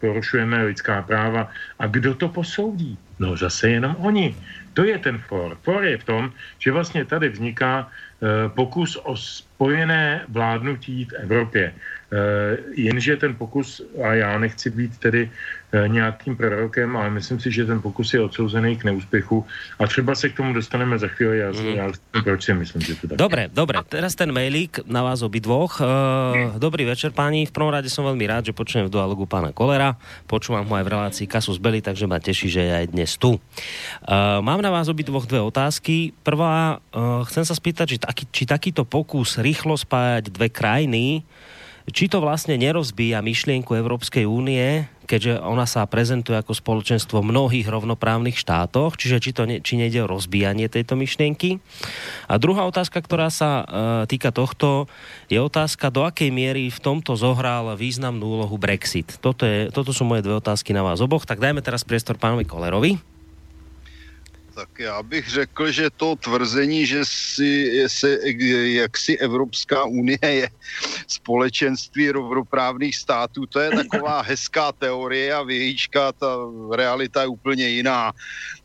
porušujeme 0.00 0.64
lidská 0.64 1.02
práva. 1.02 1.48
A 1.78 1.86
kdo 1.86 2.14
to 2.14 2.28
posoudí? 2.28 2.98
No 3.18 3.36
zase 3.36 3.70
jenom 3.70 3.96
oni. 3.98 4.34
To 4.74 4.84
je 4.84 4.98
ten 4.98 5.18
for. 5.18 5.58
For 5.62 5.84
je 5.84 5.98
v 5.98 6.04
tom, 6.04 6.32
že 6.58 6.72
vlastně 6.72 7.04
tady 7.04 7.28
vzniká 7.28 7.88
e, 7.88 8.48
pokus 8.48 8.96
o 8.96 9.16
spojené 9.16 10.24
vládnutí 10.28 11.04
v 11.04 11.12
Evropě. 11.12 11.74
Eh, 12.12 12.58
jenže 12.74 13.16
ten 13.16 13.34
pokus, 13.38 13.82
a 14.02 14.14
já 14.14 14.38
nechci 14.38 14.70
být 14.70 14.98
tedy 14.98 15.30
eh, 15.30 15.36
nějakým 15.72 16.36
prorokem, 16.36 16.96
ale 16.96 17.10
myslím 17.10 17.40
si, 17.40 17.50
že 17.50 17.66
ten 17.66 17.80
pokus 17.80 18.14
je 18.14 18.20
odsouzený 18.20 18.76
k 18.76 18.84
neúspěchu 18.84 19.46
a 19.78 19.86
třeba 19.86 20.14
se 20.14 20.28
k 20.28 20.36
tomu 20.36 20.52
dostaneme 20.52 20.98
za 20.98 21.08
chvíli. 21.08 21.38
Já, 21.38 21.50
mm. 21.50 21.66
já 21.66 21.86
proč 22.24 22.44
si 22.44 22.54
myslím, 22.54 22.82
že 22.82 22.94
to 22.94 23.08
tak 23.08 23.18
Dobre, 23.18 23.48
dobre. 23.52 23.78
Teraz 23.86 24.18
ten 24.18 24.34
mailík 24.34 24.82
na 24.86 25.02
vás 25.02 25.22
obidvoch. 25.22 25.78
Uh, 25.78 26.58
dobrý 26.58 26.84
večer, 26.84 27.14
páni. 27.14 27.46
V 27.46 27.54
prvom 27.54 27.70
rade 27.70 27.86
som 27.86 28.02
veľmi 28.02 28.24
rád, 28.26 28.50
že 28.50 28.56
počujem 28.56 28.90
v 28.90 28.92
dialogu 28.92 29.30
pána 29.30 29.54
Kolera. 29.54 29.94
Počúvam 30.26 30.66
ho 30.66 30.74
aj 30.74 30.84
v 30.84 30.92
relácii 30.92 31.26
Kasus 31.30 31.62
Belli, 31.62 31.78
takže 31.78 32.10
ma 32.10 32.18
teší, 32.18 32.50
že 32.50 32.60
je 32.66 32.72
aj 32.74 32.86
dnes 32.90 33.10
tu. 33.14 33.38
Uh, 33.38 34.42
mám 34.42 34.58
na 34.58 34.74
vás 34.74 34.90
obidvoch 34.90 35.26
dve 35.30 35.38
otázky. 35.38 36.10
Prvá, 36.26 36.82
uh, 36.90 37.22
chcem 37.30 37.46
sa 37.46 37.54
spýtať, 37.54 37.86
či, 37.94 37.98
taký, 38.02 38.24
či 38.34 38.42
takýto 38.42 38.82
pokus 38.82 39.38
rýchlo 39.38 39.78
spájať 39.78 40.34
dve 40.34 40.50
krajiny 40.50 41.22
či 41.90 42.10
to 42.10 42.22
vlastne 42.22 42.56
nerozbíja 42.56 43.20
myšlienku 43.20 43.74
Európskej 43.74 44.24
únie, 44.26 44.88
keďže 45.10 45.42
ona 45.42 45.66
sa 45.66 45.82
prezentuje 45.90 46.38
ako 46.38 46.54
spoločenstvo 46.54 47.18
mnohých 47.18 47.66
rovnoprávnych 47.66 48.38
štátoch, 48.38 48.94
čiže 48.94 49.18
či, 49.18 49.30
to 49.34 49.42
ne, 49.42 49.58
či 49.58 49.74
nejde 49.74 50.06
o 50.06 50.10
rozbíjanie 50.10 50.70
tejto 50.70 50.94
myšlienky. 50.94 51.58
A 52.30 52.38
druhá 52.38 52.62
otázka, 52.70 53.02
ktorá 53.02 53.26
sa 53.26 53.50
e, 53.50 53.64
týka 54.06 54.30
tohto, 54.30 54.86
je 55.26 55.42
otázka, 55.42 55.90
do 55.90 56.06
akej 56.06 56.30
miery 56.30 56.70
v 56.70 56.78
tomto 56.78 57.18
zohral 57.18 57.74
významnú 57.74 58.38
úlohu 58.38 58.54
Brexit. 58.54 59.18
Toto, 59.18 59.42
je, 59.42 59.74
toto 59.74 59.90
sú 59.90 60.06
moje 60.06 60.22
dve 60.22 60.38
otázky 60.38 60.70
na 60.70 60.86
vás 60.86 61.02
oboch, 61.02 61.26
tak 61.26 61.42
dajme 61.42 61.58
teraz 61.58 61.82
priestor 61.82 62.14
pánovi 62.14 62.46
Kolerovi. 62.46 63.19
Tak 64.60 64.78
já 64.78 65.02
bych 65.02 65.28
řekl, 65.28 65.72
že 65.72 65.88
to 65.96 66.16
tvrzení, 66.16 66.86
že 66.86 67.00
si, 67.04 67.84
se, 67.86 68.18
jak 68.76 68.98
si 68.98 69.18
Evropská 69.18 69.84
unie 69.84 70.18
je 70.22 70.48
společenství 71.08 72.10
rovnoprávných 72.10 72.96
států, 72.96 73.46
to 73.46 73.60
je 73.60 73.70
taková 73.70 74.20
hezká 74.28 74.72
teorie 74.72 75.34
a 75.34 75.42
vějíčka, 75.42 76.12
ta 76.12 76.36
realita 76.76 77.22
je 77.22 77.28
úplně 77.28 77.68
jiná. 77.68 78.12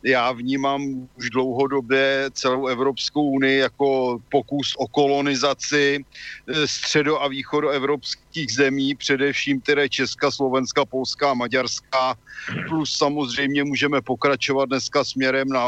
Já 0.04 0.32
vnímám 0.32 1.08
už 1.16 1.30
dlouhodobě 1.30 2.28
celou 2.32 2.66
Evropskou 2.66 3.30
unii 3.30 3.58
jako 3.58 4.18
pokus 4.28 4.76
o 4.76 4.88
kolonizaci 4.88 5.98
eh, 6.00 6.66
středo- 6.66 7.22
a 7.22 7.28
východoevropských 7.28 8.25
zemí, 8.44 8.94
především 8.94 9.60
tedy 9.60 9.90
Česka, 9.90 10.30
Slovenska, 10.30 10.84
Polska 10.84 11.30
a 11.30 11.34
Maďarska, 11.34 12.14
plus 12.68 12.96
samozřejmě 12.96 13.64
můžeme 13.64 14.02
pokračovat 14.02 14.68
dneska 14.68 15.04
směrem 15.04 15.48
na 15.48 15.64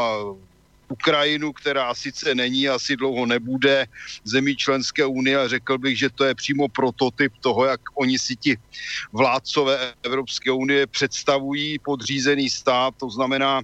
Ukrajinu, 0.88 1.52
která 1.52 1.94
sice 1.94 2.34
není, 2.34 2.68
asi 2.68 2.96
dlouho 2.96 3.26
nebude 3.26 3.86
zemí 4.24 4.56
členské 4.56 5.06
unie 5.06 5.40
a 5.40 5.48
řekl 5.48 5.78
bych, 5.78 5.98
že 5.98 6.10
to 6.10 6.24
je 6.24 6.34
přímo 6.34 6.68
prototyp 6.68 7.32
toho, 7.40 7.64
jak 7.64 7.80
oni 7.94 8.18
si 8.18 8.36
ti 8.36 8.56
vládcové 9.12 9.94
Evropské 10.02 10.50
unie 10.50 10.86
představují 10.86 11.78
podřízený 11.78 12.50
stát, 12.50 12.94
to 12.96 13.10
znamená 13.10 13.62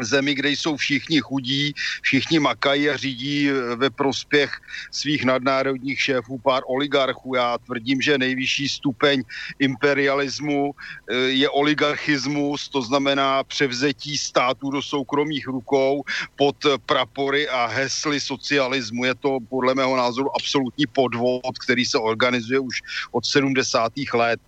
zemi, 0.00 0.34
kde 0.34 0.50
jsou 0.50 0.76
všichni 0.76 1.20
chudí, 1.20 1.72
všichni 2.02 2.38
makají 2.38 2.90
a 2.90 2.96
řídí 2.96 3.50
eh, 3.50 3.76
ve 3.76 3.90
prospěch 3.90 4.50
svých 4.90 5.24
nadnárodních 5.24 6.00
šéfů 6.00 6.38
pár 6.38 6.62
oligarchů. 6.66 7.34
Já 7.34 7.58
tvrdím, 7.58 8.00
že 8.00 8.18
nejvyšší 8.18 8.68
stupeň 8.68 9.22
imperialismu 9.58 10.74
eh, 10.74 11.14
je 11.16 11.48
oligarchismus, 11.50 12.68
to 12.68 12.82
znamená 12.82 13.44
převzetí 13.44 14.18
států 14.18 14.70
do 14.70 14.82
soukromých 14.82 15.46
rukou 15.46 16.02
pod 16.36 16.56
prapory 16.86 17.48
a 17.48 17.66
hesly 17.66 18.20
socialismu. 18.20 19.04
Je 19.04 19.14
to 19.14 19.38
podle 19.48 19.74
mého 19.74 19.96
názoru 19.96 20.36
absolutní 20.36 20.86
podvod, 20.86 21.58
který 21.64 21.84
se 21.84 21.98
organizuje 21.98 22.58
už 22.58 22.82
od 23.12 23.26
70. 23.26 23.92
let. 24.14 24.40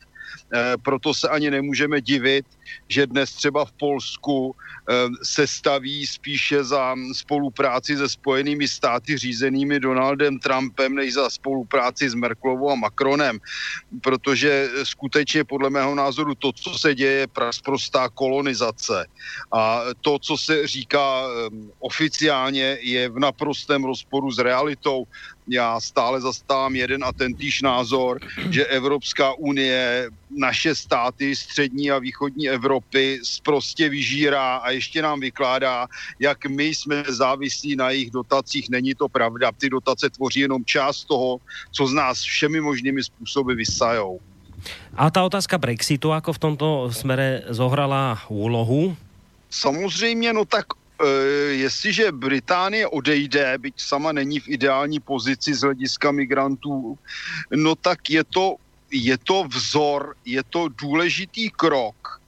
Eh, 0.55 0.75
proto 0.83 1.15
se 1.15 1.29
ani 1.29 1.51
nemůžeme 1.51 2.01
divit, 2.01 2.47
že 2.89 3.07
dnes 3.07 3.33
třeba 3.33 3.65
v 3.65 3.73
Polsku 3.73 4.55
eh, 4.55 4.95
se 5.23 5.47
staví 5.47 6.07
spíše 6.07 6.65
za 6.65 6.95
spolupráci 7.13 7.97
se 7.97 8.09
spojenými 8.09 8.69
státy 8.69 9.19
řízenými 9.19 9.81
Donaldem 9.81 10.39
Trumpem, 10.39 10.95
než 10.95 11.15
za 11.15 11.31
spolupráci 11.31 12.11
s 12.11 12.15
Merklovou 12.15 12.71
a 12.71 12.75
Macronem, 12.75 13.39
protože 14.03 14.71
skutečně 14.83 15.45
podle 15.45 15.71
mého 15.71 15.95
názoru 15.95 16.35
to, 16.35 16.53
co 16.53 16.79
se 16.79 16.95
děje, 16.95 17.13
je 17.13 17.29
prostá 17.65 18.09
kolonizace. 18.09 19.07
A 19.53 19.81
to, 20.01 20.19
co 20.19 20.37
se 20.37 20.67
říká 20.67 21.25
eh, 21.27 21.51
oficiálně, 21.79 22.79
je 22.81 23.09
v 23.09 23.19
naprostém 23.19 23.85
rozporu 23.85 24.31
s 24.31 24.39
realitou 24.39 25.07
já 25.49 25.81
stále 25.81 26.21
zastávám 26.21 26.77
jeden 26.77 27.05
a 27.05 27.13
ten 27.13 27.35
týž 27.35 27.63
názor, 27.63 28.19
že 28.51 28.67
Evropská 28.67 29.33
unie 29.33 30.11
naše 30.31 30.75
státy 30.75 31.37
střední 31.37 31.91
a 31.91 31.99
východní 31.99 32.49
Evropy 32.57 33.21
prostě 33.45 33.89
vyžírá 33.89 34.57
a 34.57 34.71
ještě 34.71 35.03
nám 35.03 35.21
vykládá, 35.21 35.87
jak 36.19 36.47
my 36.47 36.65
jsme 36.65 37.05
závislí 37.09 37.77
na 37.77 37.91
jejich 37.91 38.11
dotacích. 38.11 38.71
Není 38.73 38.95
to 38.97 39.09
pravda. 39.09 39.53
Ty 39.53 39.71
dotace 39.71 40.11
tvoří 40.11 40.41
jenom 40.41 40.65
část 40.65 41.05
toho, 41.05 41.39
co 41.71 41.83
z 41.87 41.93
nás 41.93 42.21
všemi 42.25 42.61
možnými 42.61 43.05
způsoby 43.05 43.53
vysajou. 43.55 44.21
A 44.97 45.11
ta 45.11 45.23
otázka 45.23 45.59
Brexitu, 45.59 46.11
jako 46.11 46.33
v 46.33 46.39
tomto 46.39 46.89
smere 46.93 47.43
zohrala 47.53 48.19
úlohu? 48.29 48.97
Samozřejmě, 49.51 50.33
no 50.33 50.45
tak 50.45 50.67
Eh, 50.97 51.61
jestliže 51.69 52.13
Británie 52.13 52.89
odejde, 52.89 53.59
byť 53.59 53.75
sama 53.77 54.13
není 54.13 54.41
v 54.41 54.49
ideální 54.49 55.01
pozici 55.01 55.55
z 55.55 55.61
hlediska 55.61 56.09
migrantů, 56.13 56.99
no 57.53 57.75
tak 57.75 58.11
je 58.11 58.25
to, 58.25 58.57
je 58.91 59.19
to 59.19 59.45
vzor, 59.45 60.17
je 60.25 60.43
to 60.43 60.69
důležitý 60.73 61.51
krok, 61.51 62.21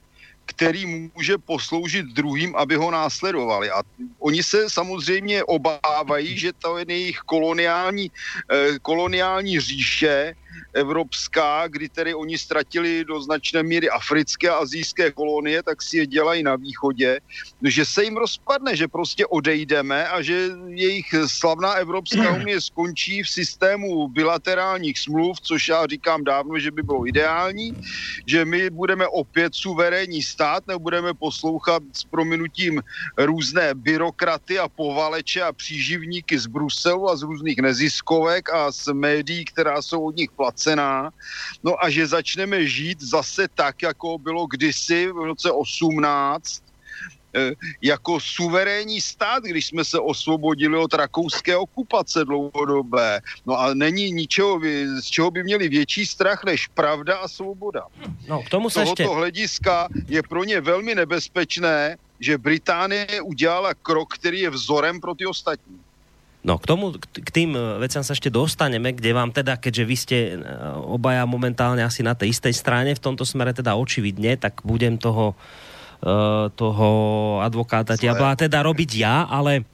který 0.58 1.10
může 1.14 1.38
posloužit 1.38 2.06
druhým, 2.18 2.56
aby 2.56 2.74
ho 2.74 2.90
následovali. 2.90 3.70
A 3.70 3.78
oni 4.18 4.42
se 4.42 4.66
samozřejmě 4.66 5.44
obávají, 5.44 6.38
že 6.38 6.50
to 6.58 6.78
je 6.78 6.84
jejich 6.88 7.22
koloniální, 7.30 8.10
eh, 8.50 8.78
koloniální 8.82 9.60
říše 9.60 10.34
evropská, 10.74 11.68
kdy 11.68 11.88
tedy 11.88 12.14
oni 12.14 12.38
ztratili 12.38 13.04
do 13.04 13.20
značné 13.20 13.62
míry 13.62 13.90
africké 13.90 14.50
a 14.50 14.56
azijské 14.56 15.12
kolonie, 15.12 15.62
tak 15.62 15.82
si 15.82 15.96
je 15.96 16.06
dělají 16.06 16.42
na 16.42 16.56
východě, 16.56 17.20
že 17.64 17.84
se 17.84 18.04
jim 18.04 18.16
rozpadne, 18.16 18.76
že 18.76 18.88
prostě 18.88 19.26
odejdeme 19.26 20.08
a 20.08 20.22
že 20.22 20.50
jejich 20.68 21.06
slavná 21.26 21.72
Evropská 21.72 22.36
unie 22.40 22.60
skončí 22.60 23.22
v 23.22 23.28
systému 23.28 24.08
bilaterálních 24.08 24.98
smluv, 24.98 25.40
což 25.40 25.68
já 25.68 25.86
říkám 25.86 26.24
dávno, 26.24 26.58
že 26.58 26.70
by 26.70 26.82
bylo 26.82 27.06
ideální, 27.06 27.72
že 28.26 28.44
my 28.44 28.70
budeme 28.70 29.06
opět 29.06 29.54
suverénní 29.54 30.22
stát, 30.22 30.66
nebudeme 30.66 31.14
poslouchat 31.14 31.82
s 31.92 32.04
prominutím 32.04 32.82
různé 33.18 33.74
byrokraty 33.74 34.58
a 34.58 34.68
povaleče 34.68 35.42
a 35.42 35.52
příživníky 35.52 36.38
z 36.38 36.46
Bruselu 36.46 37.10
a 37.10 37.16
z 37.16 37.22
různých 37.22 37.58
neziskovek 37.58 38.50
a 38.50 38.72
z 38.72 38.92
médií, 38.92 39.44
která 39.44 39.82
jsou 39.82 40.06
od 40.06 40.16
nich 40.16 40.30
placená 40.38 41.10
no 41.62 41.84
a 41.84 41.90
že 41.90 42.06
začneme 42.06 42.66
žít 42.66 43.02
zase 43.02 43.48
tak, 43.54 43.82
jako 43.82 44.18
bylo 44.18 44.46
kdysi 44.46 45.12
v 45.12 45.34
roce 45.34 45.50
18, 45.50 46.62
eh, 47.34 47.52
jako 47.82 48.20
suverénní 48.20 49.00
stát, 49.00 49.42
když 49.42 49.66
jsme 49.66 49.84
se 49.84 49.98
osvobodili 49.98 50.78
od 50.78 50.94
rakouské 50.94 51.56
okupace 51.56 52.24
dlouhodobé. 52.24 53.20
No 53.46 53.58
a 53.58 53.74
není 53.74 54.12
ničeho, 54.12 54.60
z 55.00 55.04
čeho 55.04 55.30
by 55.30 55.42
měli 55.42 55.68
větší 55.68 56.06
strach 56.06 56.44
než 56.44 56.66
pravda 56.66 57.18
a 57.18 57.28
svoboda. 57.28 57.82
No, 58.28 58.42
k 58.42 58.48
tomu 58.48 58.70
se 58.70 58.80
Tohoto 58.80 59.02
ještě... 59.02 59.14
hlediska 59.14 59.88
je 60.06 60.22
pro 60.22 60.44
ně 60.44 60.60
velmi 60.60 60.94
nebezpečné, 60.94 61.96
že 62.20 62.38
Británie 62.38 63.22
udělala 63.22 63.74
krok, 63.74 64.14
který 64.14 64.40
je 64.40 64.50
vzorem 64.50 65.00
pro 65.00 65.14
ty 65.14 65.26
ostatní. 65.26 65.87
No 66.48 66.56
k 66.56 66.64
tomu, 66.64 66.96
k 66.96 67.28
tým 67.28 67.52
eh, 67.52 67.76
veciam 67.84 68.00
sa 68.00 68.16
ešte 68.16 68.32
dostaneme, 68.32 68.96
kde 68.96 69.12
vám 69.12 69.28
teda, 69.36 69.60
keďže 69.60 69.84
vy 69.84 69.96
ste 70.00 70.18
eh, 70.32 70.36
obaja 70.80 71.28
momentálne 71.28 71.84
asi 71.84 72.00
na 72.00 72.16
tej 72.16 72.32
istej 72.32 72.56
strane, 72.56 72.96
v 72.96 73.04
tomto 73.04 73.28
smere 73.28 73.52
teda 73.52 73.76
očividne, 73.76 74.40
tak 74.40 74.64
budem 74.64 74.96
toho, 74.96 75.36
uh, 76.00 76.48
toho 76.56 76.88
advokáta 77.44 78.00
diabla 78.00 78.32
teda 78.38 78.64
robiť 78.64 78.90
ja, 78.96 79.28
ale 79.28 79.68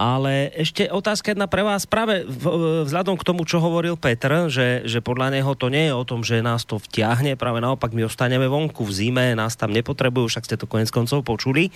ale 0.00 0.48
ešte 0.56 0.88
otázka 0.88 1.36
jedna 1.36 1.44
pre 1.44 1.60
vás. 1.60 1.84
Práve 1.84 2.24
vzhľadom 2.24 3.20
k 3.20 3.26
tomu, 3.28 3.44
čo 3.44 3.60
hovoril 3.60 4.00
Petr, 4.00 4.48
že, 4.48 4.88
že 4.88 5.04
podľa 5.04 5.36
neho 5.36 5.52
to 5.52 5.68
nie 5.68 5.92
je 5.92 5.94
o 5.94 6.08
tom, 6.08 6.24
že 6.24 6.40
nás 6.40 6.64
to 6.64 6.80
vtiahne, 6.80 7.36
práve 7.36 7.60
naopak 7.60 7.92
my 7.92 8.08
ostaneme 8.08 8.48
vonku 8.48 8.80
v 8.88 8.92
zime, 8.96 9.36
nás 9.36 9.60
tam 9.60 9.76
nepotrebujú, 9.76 10.32
však 10.32 10.48
ste 10.48 10.56
to 10.56 10.64
konec 10.64 10.88
koncov 10.88 11.20
počuli. 11.20 11.68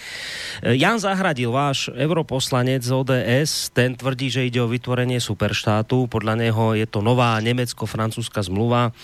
Jan 0.64 0.96
Zahradil, 0.96 1.52
váš 1.52 1.92
europoslanec 1.92 2.80
z 2.80 2.96
ODS, 2.96 3.68
ten 3.76 3.92
tvrdí, 3.92 4.32
že 4.32 4.48
ide 4.48 4.64
o 4.64 4.72
vytvorenie 4.72 5.20
superštátu. 5.20 6.08
Podľa 6.08 6.48
neho 6.48 6.72
je 6.72 6.88
to 6.88 7.04
nová 7.04 7.36
nemecko-francúzska 7.44 8.40
zmluva. 8.40 8.96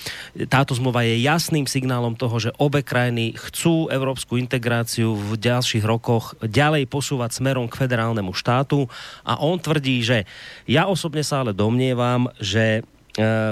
Táto 0.49 0.73
zmluva 0.73 1.05
je 1.05 1.21
jasným 1.21 1.68
signálom 1.68 2.16
toho, 2.16 2.41
že 2.41 2.57
obe 2.57 2.81
krajiny 2.81 3.37
chcú 3.37 3.93
európsku 3.93 4.41
integráciu 4.41 5.12
v 5.12 5.37
ďalších 5.37 5.85
rokoch 5.85 6.41
ďalej 6.41 6.89
posúvať 6.89 7.37
smerom 7.37 7.68
k 7.68 7.85
federálnemu 7.85 8.33
štátu 8.33 8.89
a 9.27 9.41
on 9.41 9.61
tvrdí, 9.61 10.03
že 10.03 10.25
ja 10.67 10.87
osobne 10.87 11.25
sa 11.25 11.45
ale 11.45 11.57
domnievam, 11.57 12.29
že 12.41 12.81
e, 12.81 12.83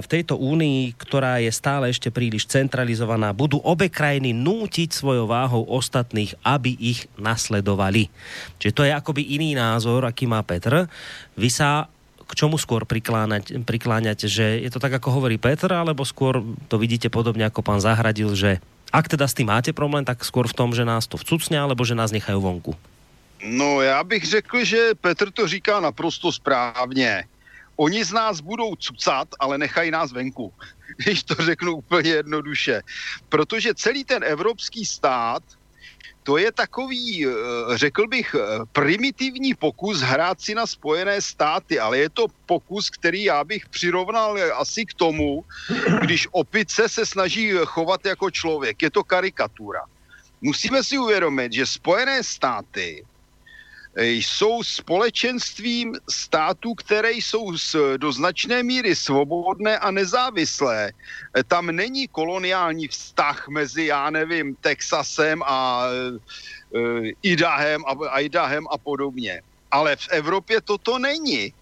v 0.00 0.06
tejto 0.06 0.38
únii, 0.38 0.96
ktorá 0.96 1.42
je 1.42 1.52
stále 1.52 1.92
ešte 1.92 2.08
príliš 2.10 2.48
centralizovaná, 2.48 3.36
budú 3.36 3.60
obe 3.62 3.92
krajiny 3.92 4.34
nútiť 4.34 4.92
svojou 4.92 5.28
váhou 5.28 5.64
ostatných, 5.68 6.34
aby 6.42 6.74
ich 6.78 7.06
nasledovali. 7.20 8.10
Čiže 8.62 8.76
to 8.76 8.86
je 8.86 8.92
akoby 8.92 9.36
iný 9.36 9.58
názor, 9.58 10.06
aký 10.06 10.26
má 10.26 10.40
Petr. 10.44 10.88
Vy 11.34 11.48
sa 11.52 11.90
k 12.28 12.32
čomu 12.36 12.60
skôr 12.60 12.84
prikláňate, 12.84 14.28
že 14.28 14.60
je 14.60 14.68
to 14.68 14.76
tak, 14.76 14.92
ako 14.92 15.16
hovorí 15.16 15.40
Petr, 15.40 15.72
alebo 15.72 16.04
skôr 16.04 16.44
to 16.68 16.76
vidíte 16.76 17.08
podobne, 17.08 17.48
ako 17.48 17.64
pán 17.64 17.80
Zahradil, 17.80 18.36
že 18.36 18.60
ak 18.92 19.08
teda 19.08 19.24
s 19.24 19.36
tým 19.36 19.48
máte 19.48 19.72
problém, 19.72 20.04
tak 20.04 20.20
skôr 20.24 20.44
v 20.44 20.56
tom, 20.56 20.76
že 20.76 20.84
nás 20.84 21.08
to 21.08 21.16
vcucne, 21.16 21.56
alebo 21.56 21.84
že 21.88 21.96
nás 21.96 22.12
nechajú 22.12 22.40
vonku? 22.40 22.72
No 23.42 23.80
já 23.80 24.04
bych 24.04 24.24
řekl, 24.24 24.64
že 24.64 24.94
Petr 25.00 25.30
to 25.30 25.48
říká 25.48 25.80
naprosto 25.80 26.32
správně. 26.32 27.24
Oni 27.76 28.04
z 28.04 28.12
nás 28.12 28.40
budou 28.40 28.76
cucat, 28.76 29.28
ale 29.38 29.58
nechají 29.58 29.90
nás 29.90 30.12
venku. 30.12 30.52
Když 30.96 31.22
to 31.22 31.34
řeknu 31.34 31.74
úplně 31.76 32.10
jednoduše. 32.10 32.82
Protože 33.28 33.74
celý 33.74 34.04
ten 34.04 34.24
evropský 34.24 34.84
stát, 34.84 35.42
to 36.22 36.36
je 36.36 36.52
takový, 36.52 37.26
eh, 37.26 37.30
řekl 37.74 38.06
bych, 38.06 38.34
eh, 38.34 38.40
primitivní 38.72 39.54
pokus 39.54 40.00
hrát 40.00 40.40
si 40.40 40.54
na 40.54 40.66
Spojené 40.66 41.22
státy, 41.22 41.78
ale 41.78 41.98
je 41.98 42.10
to 42.10 42.26
pokus, 42.46 42.90
který 42.90 43.24
já 43.24 43.44
bych 43.44 43.68
přirovnal 43.68 44.36
asi 44.54 44.84
k 44.84 44.94
tomu, 44.94 45.44
když 46.00 46.28
opice 46.30 46.88
se 46.88 47.06
snaží 47.06 47.52
chovat 47.64 48.04
jako 48.04 48.30
člověk. 48.30 48.82
Je 48.82 48.90
to 48.90 49.04
karikatura. 49.04 49.80
Musíme 50.40 50.84
si 50.84 50.98
uvědomit, 50.98 51.52
že 51.52 51.66
Spojené 51.66 52.22
státy 52.22 53.06
jsou 53.98 54.62
společenstvím 54.62 55.94
států, 56.10 56.74
které 56.74 57.12
jsou 57.12 57.52
do 57.96 58.12
značné 58.12 58.62
míry 58.62 58.96
svobodné 58.96 59.78
a 59.78 59.90
nezávislé. 59.90 60.92
Tam 61.48 61.66
není 61.66 62.08
koloniální 62.08 62.88
vztah 62.88 63.48
mezi, 63.48 63.84
já 63.84 64.10
nevím, 64.10 64.54
Texasem 64.60 65.42
a 65.42 65.84
Idahem 67.22 67.84
a, 67.86 68.20
Idahem 68.20 68.66
a 68.70 68.78
podobně. 68.78 69.42
Ale 69.70 69.96
v 69.96 70.08
Evropě 70.10 70.60
toto 70.60 70.98
není 70.98 71.52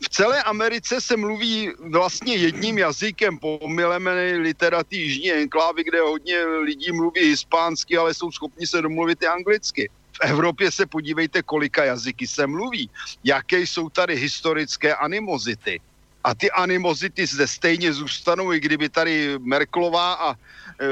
v 0.00 0.08
celé 0.08 0.42
Americe 0.42 1.00
se 1.00 1.16
mluví 1.16 1.70
vlastně 1.78 2.34
jedním 2.34 2.78
jazykem, 2.78 3.38
pomileme 3.38 4.12
literatý 4.38 4.96
jižní 4.96 5.32
enklávy, 5.32 5.84
kde 5.84 6.00
hodně 6.00 6.44
lidí 6.44 6.92
mluví 6.92 7.20
hispánsky, 7.20 7.96
ale 7.96 8.14
jsou 8.14 8.30
schopni 8.30 8.66
se 8.66 8.82
domluvit 8.82 9.22
i 9.22 9.26
anglicky. 9.26 9.90
V 10.18 10.20
Evropě 10.20 10.70
se 10.70 10.86
podívejte, 10.86 11.42
kolika 11.42 11.84
jazyky 11.84 12.26
se 12.26 12.46
mluví, 12.46 12.90
jaké 13.24 13.60
jsou 13.60 13.88
tady 13.88 14.16
historické 14.16 14.94
animozity. 14.94 15.80
A 16.24 16.34
ty 16.34 16.50
animozity 16.50 17.26
zde 17.26 17.46
stejně 17.46 17.92
zůstanou, 17.92 18.52
i 18.52 18.60
kdyby 18.60 18.88
tady 18.88 19.38
Merklová 19.38 20.14
a 20.14 20.34
e, 20.34 20.36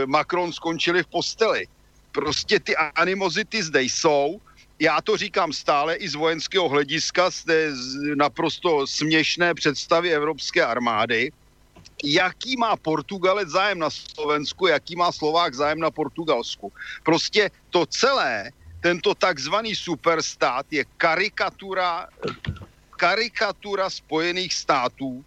Macron 0.06 0.52
skončili 0.52 1.02
v 1.02 1.06
posteli. 1.06 1.66
Prostě 2.12 2.60
ty 2.60 2.76
animozity 2.76 3.62
zde 3.62 3.82
jsou 3.82 4.40
já 4.78 5.00
to 5.00 5.16
říkám 5.16 5.52
stále 5.52 5.94
i 5.94 6.08
z 6.08 6.14
vojenského 6.14 6.68
hlediska, 6.68 7.30
z 7.30 7.44
té 7.44 7.72
naprosto 8.14 8.86
směšné 8.86 9.54
představy 9.54 10.14
evropské 10.14 10.64
armády, 10.64 11.32
jaký 12.04 12.56
má 12.56 12.76
Portugalec 12.76 13.48
zájem 13.48 13.78
na 13.78 13.90
Slovensku, 13.90 14.66
jaký 14.66 14.96
má 14.96 15.12
Slovák 15.12 15.54
zájem 15.54 15.80
na 15.80 15.90
Portugalsku. 15.90 16.72
Prostě 17.02 17.50
to 17.70 17.86
celé, 17.86 18.50
tento 18.80 19.14
takzvaný 19.14 19.74
superstát 19.74 20.66
je 20.70 20.84
karikatura 20.96 22.06
karikatura 22.96 23.90
Spojených 23.90 24.54
států 24.54 25.24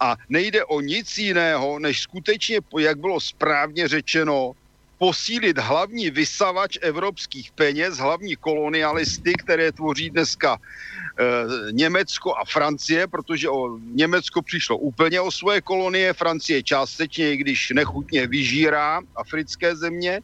a 0.00 0.16
nejde 0.28 0.64
o 0.64 0.80
nic 0.80 1.18
jiného, 1.18 1.78
než 1.78 2.02
skutečně, 2.02 2.58
jak 2.78 2.98
bylo 2.98 3.20
správně 3.20 3.88
řečeno, 3.88 4.52
posílit 4.98 5.58
hlavní 5.58 6.10
vysavač 6.10 6.78
evropských 6.82 7.50
peněz, 7.52 7.98
hlavní 7.98 8.36
kolonialisty, 8.36 9.32
které 9.34 9.72
tvoří 9.72 10.10
dneska 10.10 10.56
e, 10.56 11.72
Německo 11.72 12.36
a 12.38 12.44
Francie, 12.46 13.06
protože 13.06 13.48
o 13.48 13.78
Německo 13.82 14.42
přišlo 14.42 14.78
úplně 14.78 15.20
o 15.20 15.30
svoje 15.30 15.60
kolonie, 15.60 16.12
Francie 16.12 16.62
částečně, 16.62 17.32
i 17.32 17.36
když 17.36 17.70
nechutně 17.74 18.26
vyžírá 18.26 19.00
africké 19.16 19.76
země. 19.76 20.20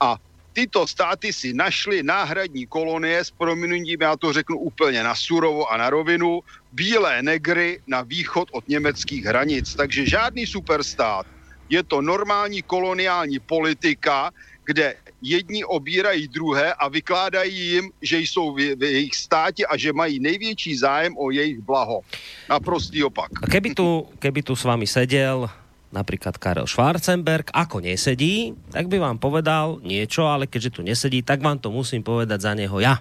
A 0.00 0.16
tyto 0.58 0.90
státy 0.90 1.30
si 1.30 1.54
našly 1.54 2.02
náhradní 2.02 2.66
kolonie 2.66 3.22
s 3.22 3.30
prominutím, 3.30 4.02
já 4.02 4.16
to 4.18 4.32
řeknu 4.32 4.58
úplně 4.58 5.06
na 5.06 5.14
surovo 5.14 5.70
a 5.70 5.78
na 5.78 5.86
rovinu, 5.86 6.42
bílé 6.74 7.22
negry 7.22 7.78
na 7.86 8.02
východ 8.02 8.50
od 8.50 8.66
německých 8.66 9.24
hranic. 9.24 9.74
Takže 9.74 10.18
žádný 10.18 10.42
superstát 10.46 11.26
je 11.70 11.78
to 11.86 12.02
normální 12.02 12.62
koloniální 12.66 13.38
politika, 13.38 14.34
kde 14.66 14.98
jedni 15.22 15.62
obírají 15.64 16.28
druhé 16.28 16.74
a 16.74 16.88
vykládají 16.88 17.54
jim, 17.54 17.84
že 18.02 18.18
jsou 18.18 18.54
v, 18.54 18.74
v 18.74 18.82
jejich 18.82 19.14
státě 19.14 19.62
a 19.66 19.76
že 19.78 19.92
mají 19.94 20.18
největší 20.18 20.74
zájem 20.76 21.14
o 21.14 21.30
jejich 21.30 21.62
blaho. 21.62 22.02
Naprostý 22.50 23.04
opak. 23.04 23.30
A 23.42 23.46
keby 23.46 23.74
tu, 23.78 24.10
keby 24.18 24.42
tu 24.42 24.56
s 24.58 24.64
vami 24.66 24.86
sedel 24.86 25.46
napríklad 25.90 26.36
Karel 26.36 26.68
Schwarzenberg, 26.68 27.48
ako 27.52 27.80
nesedí, 27.80 28.52
tak 28.72 28.92
by 28.92 29.00
vám 29.00 29.16
povedal 29.16 29.80
niečo, 29.80 30.28
ale 30.28 30.44
keďže 30.44 30.78
tu 30.78 30.80
nesedí, 30.84 31.24
tak 31.24 31.40
vám 31.40 31.58
to 31.58 31.72
musím 31.72 32.04
povedať 32.04 32.38
za 32.44 32.52
neho 32.52 32.76
ja. 32.80 33.00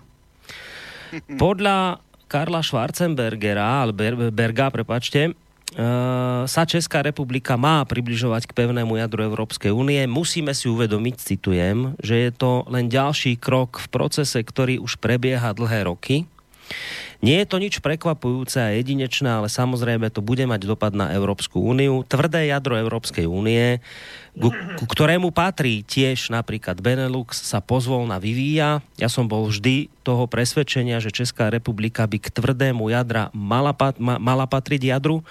Podľa 1.44 2.04
Karla 2.28 2.60
Schwarzenbergera, 2.60 3.84
ale 3.84 3.96
Berga, 4.32 4.68
prepačte, 4.72 5.36
Uh, 5.76 6.48
sa 6.48 6.64
Česká 6.64 7.04
republika 7.04 7.60
má 7.60 7.84
približovať 7.84 8.48
k 8.48 8.56
pevnému 8.56 9.04
jadru 9.04 9.28
Európskej 9.28 9.76
únie, 9.76 10.00
musíme 10.08 10.56
si 10.56 10.72
uvedomiť, 10.72 11.20
citujem, 11.20 11.92
že 12.00 12.16
je 12.24 12.32
to 12.32 12.64
len 12.72 12.88
ďalší 12.88 13.36
krok 13.36 13.84
v 13.84 13.92
procese, 13.92 14.40
ktorý 14.40 14.80
už 14.80 14.96
prebieha 15.04 15.52
dlhé 15.52 15.92
roky. 15.92 16.24
Nie 17.18 17.42
je 17.42 17.50
to 17.50 17.58
nič 17.58 17.82
prekvapujúce 17.82 18.62
a 18.62 18.74
jedinečné, 18.78 19.42
ale 19.42 19.50
samozrejme 19.50 20.14
to 20.14 20.22
bude 20.22 20.46
mať 20.46 20.70
dopad 20.70 20.94
na 20.94 21.10
Európsku 21.18 21.58
úniu. 21.58 22.06
Tvrdé 22.06 22.46
jadro 22.54 22.78
Európskej 22.78 23.26
únie, 23.26 23.82
ku, 24.38 24.54
ktorému 24.86 25.34
patrí 25.34 25.82
tiež 25.82 26.30
napríklad 26.30 26.78
Benelux, 26.78 27.34
sa 27.34 27.58
pozvolna 27.58 28.22
vyvíja. 28.22 28.86
Ja 29.02 29.10
som 29.10 29.26
bol 29.26 29.50
vždy 29.50 29.90
toho 30.06 30.30
presvedčenia, 30.30 31.02
že 31.02 31.10
Česká 31.10 31.50
republika 31.50 32.06
by 32.06 32.22
k 32.22 32.30
tvrdému 32.30 32.94
jadra 32.94 33.34
mala, 33.34 33.74
pat, 33.74 33.98
ma, 33.98 34.22
mala 34.22 34.46
patriť 34.46 34.94
jadru. 34.94 35.26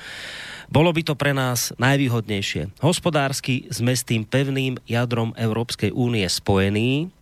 Bolo 0.67 0.91
by 0.91 1.07
to 1.07 1.15
pre 1.15 1.31
nás 1.31 1.71
najvýhodnejšie. 1.79 2.83
Hospodársky 2.83 3.71
sme 3.71 3.95
s 3.95 4.03
tým 4.03 4.27
pevným 4.27 4.83
jadrom 4.91 5.31
Európskej 5.39 5.95
únie 5.95 6.27
spojení, 6.27 7.15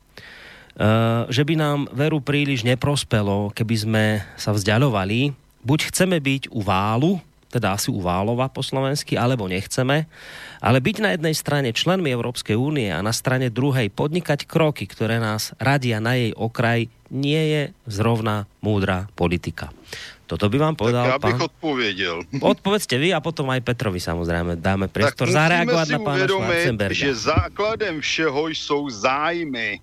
že 1.30 1.42
by 1.46 1.54
nám 1.54 1.86
veru 1.94 2.18
príliš 2.18 2.66
neprospelo, 2.66 3.54
keby 3.54 3.74
sme 3.78 4.04
sa 4.34 4.50
vzdialovali. 4.50 5.30
Buď 5.62 5.94
chceme 5.94 6.18
byť 6.18 6.50
u 6.50 6.60
válu, 6.60 7.22
teda 7.54 7.78
asi 7.78 7.94
u 7.94 8.02
Válova 8.02 8.50
po 8.50 8.66
slovensky, 8.66 9.14
alebo 9.14 9.46
nechceme. 9.46 10.10
Ale 10.58 10.82
byť 10.82 10.96
na 10.98 11.14
jednej 11.14 11.34
strane 11.38 11.70
členmi 11.70 12.10
Európskej 12.10 12.58
únie 12.58 12.90
a 12.90 12.98
na 12.98 13.14
strane 13.14 13.54
druhej 13.54 13.94
podnikať 13.94 14.50
kroky, 14.50 14.90
ktoré 14.90 15.22
nás 15.22 15.54
radia 15.62 16.02
na 16.02 16.18
jej 16.18 16.34
okraj, 16.34 16.90
nie 17.14 17.42
je 17.54 17.62
zrovna 17.86 18.50
múdra 18.58 19.06
politika. 19.14 19.70
Toto 20.24 20.48
by 20.48 20.56
vám 20.56 20.74
povedal 20.74 21.04
tak 21.04 21.12
já 21.12 21.18
bych 21.18 21.38
pán... 21.38 21.42
odpověděl. 21.42 22.16
Odpovedzte 22.40 22.96
vy 22.98 23.14
a 23.14 23.20
potom 23.20 23.44
aj 23.52 23.60
Petrovi 23.60 24.00
samozrejme 24.00 24.56
dáme 24.56 24.88
priestor 24.88 25.28
zareagovať 25.30 25.86
na 25.94 25.98
pána 26.00 26.24
Schwarzenberga. 26.26 26.96
že 26.96 27.12
základem 27.14 28.00
všeho 28.00 28.48
jsou 28.48 28.90
zájmy. 28.90 29.78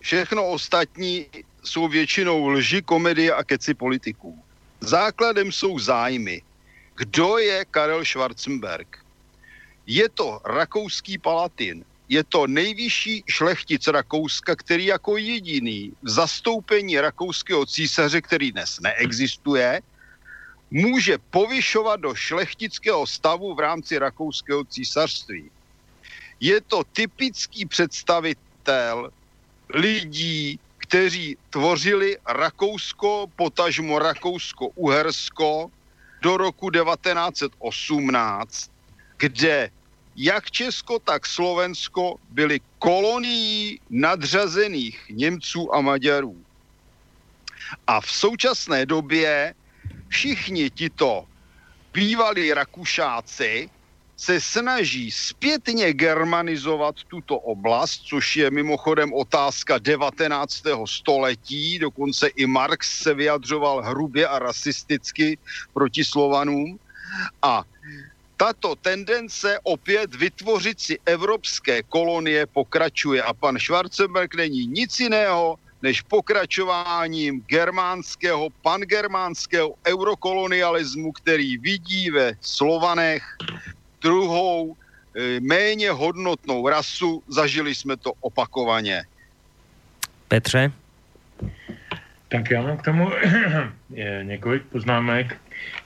Všechno 0.00 0.46
ostatní 0.48 1.26
jsou 1.64 1.88
většinou 1.88 2.48
lži, 2.48 2.82
komedie 2.82 3.34
a 3.34 3.44
keci 3.44 3.74
politiků. 3.74 4.42
Základem 4.80 5.52
jsou 5.52 5.78
zájmy. 5.78 6.42
Kdo 6.96 7.38
je 7.38 7.64
Karel 7.70 8.04
Schwarzenberg? 8.04 8.96
Je 9.86 10.08
to 10.08 10.40
rakouský 10.44 11.18
palatin. 11.18 11.84
Je 12.08 12.24
to 12.24 12.46
nejvyšší 12.46 13.24
šlechtic 13.28 13.86
Rakouska, 13.86 14.56
který 14.56 14.86
jako 14.86 15.16
jediný 15.16 15.92
v 16.02 16.08
zastoupení 16.08 17.00
rakouského 17.00 17.66
císaře, 17.66 18.20
který 18.20 18.52
dnes 18.52 18.78
neexistuje, 18.80 19.80
může 20.70 21.18
povyšovat 21.30 22.00
do 22.00 22.14
šlechtického 22.14 23.06
stavu 23.06 23.54
v 23.54 23.60
rámci 23.60 23.98
rakouského 23.98 24.64
císařství. 24.64 25.50
Je 26.40 26.60
to 26.60 26.84
typický 26.92 27.66
představitel 28.66 29.10
lidí, 29.74 30.58
kteří 30.86 31.36
tvořili 31.50 32.16
Rakousko, 32.28 33.26
potažmo 33.36 33.98
Rakousko-Uhersko 33.98 35.66
do 36.22 36.36
roku 36.36 36.70
1918, 36.70 38.48
kde 39.18 39.70
jak 40.16 40.50
Česko, 40.50 40.98
tak 40.98 41.26
Slovensko 41.26 42.14
byly 42.28 42.60
kolonií 42.78 43.80
nadřazených 43.90 45.00
Němců 45.10 45.74
a 45.74 45.80
Maďarů. 45.80 46.42
A 47.86 48.00
v 48.00 48.10
současné 48.10 48.86
době 48.86 49.54
všichni 50.08 50.70
tito 50.70 51.24
bývalí 51.92 52.54
Rakušáci 52.54 53.68
se 54.16 54.40
snaží 54.40 55.10
zpětně 55.10 55.92
germanizovat 55.92 56.94
tuto 57.08 57.38
oblast, 57.38 58.00
což 58.08 58.36
je 58.36 58.50
mimochodem 58.50 59.12
otázka 59.12 59.78
19. 59.78 60.52
století, 60.88 61.78
dokonce 61.78 62.28
i 62.28 62.46
Marx 62.46 63.02
se 63.02 63.14
vyjadřoval 63.14 63.82
hrubě 63.82 64.28
a 64.28 64.38
rasisticky 64.38 65.38
proti 65.72 66.04
Slovanům. 66.04 66.76
A 67.42 67.62
tato 68.36 68.74
tendence 68.76 69.58
opět 69.62 70.14
vytvořit 70.14 70.80
si 70.80 70.98
evropské 71.06 71.82
kolonie 71.82 72.46
pokračuje 72.46 73.22
a 73.22 73.34
pan 73.34 73.58
Schwarzenberg 73.58 74.34
není 74.34 74.66
nic 74.66 75.00
jiného, 75.00 75.56
než 75.82 76.02
pokračováním 76.02 77.40
germánského, 77.40 78.48
pangermánského 78.62 79.74
eurokolonialismu, 79.86 81.12
který 81.12 81.58
vidí 81.58 82.10
ve 82.10 82.32
Slovanech 82.40 83.22
druhou, 84.02 84.76
e, 85.16 85.40
méně 85.40 85.90
hodnotnou 85.90 86.68
rasu. 86.68 87.22
Zažili 87.28 87.74
jsme 87.74 87.96
to 87.96 88.12
opakovaně. 88.20 89.04
Petře? 90.28 90.72
Tak 92.28 92.50
já 92.50 92.62
mám 92.62 92.76
k 92.76 92.82
tomu 92.82 93.10
několik 94.22 94.62
poznámek. 94.62 95.36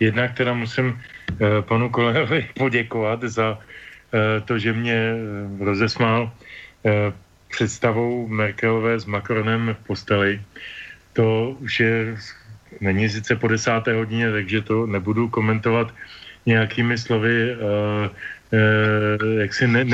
Jedna, 0.01 0.29
která 0.29 0.55
musím 0.55 0.97
e, 0.97 1.63
panu 1.63 1.91
kolegovi 1.91 2.49
poděkovat 2.59 3.23
za 3.23 3.59
e, 3.59 4.41
to, 4.41 4.59
že 4.59 4.73
mě 4.73 5.15
rozesmál. 5.61 6.33
představou 7.49 8.29
Merkelové 8.29 9.01
s 9.01 9.05
Macronem 9.05 9.77
v 9.77 9.87
posteli. 9.87 10.41
To 11.13 11.57
už 11.61 11.81
je, 11.81 12.17
není 12.81 13.09
sice 13.09 13.37
po 13.37 13.49
desáté 13.49 13.93
hodině, 13.93 14.33
takže 14.33 14.63
to 14.63 14.87
nebudu 14.87 15.29
komentovat 15.29 15.93
nějakými 16.47 16.99
slovy, 16.99 17.57
uh, 17.57 18.09
uh, 18.09 19.41
jaksi 19.41 19.67
ne, 19.67 19.85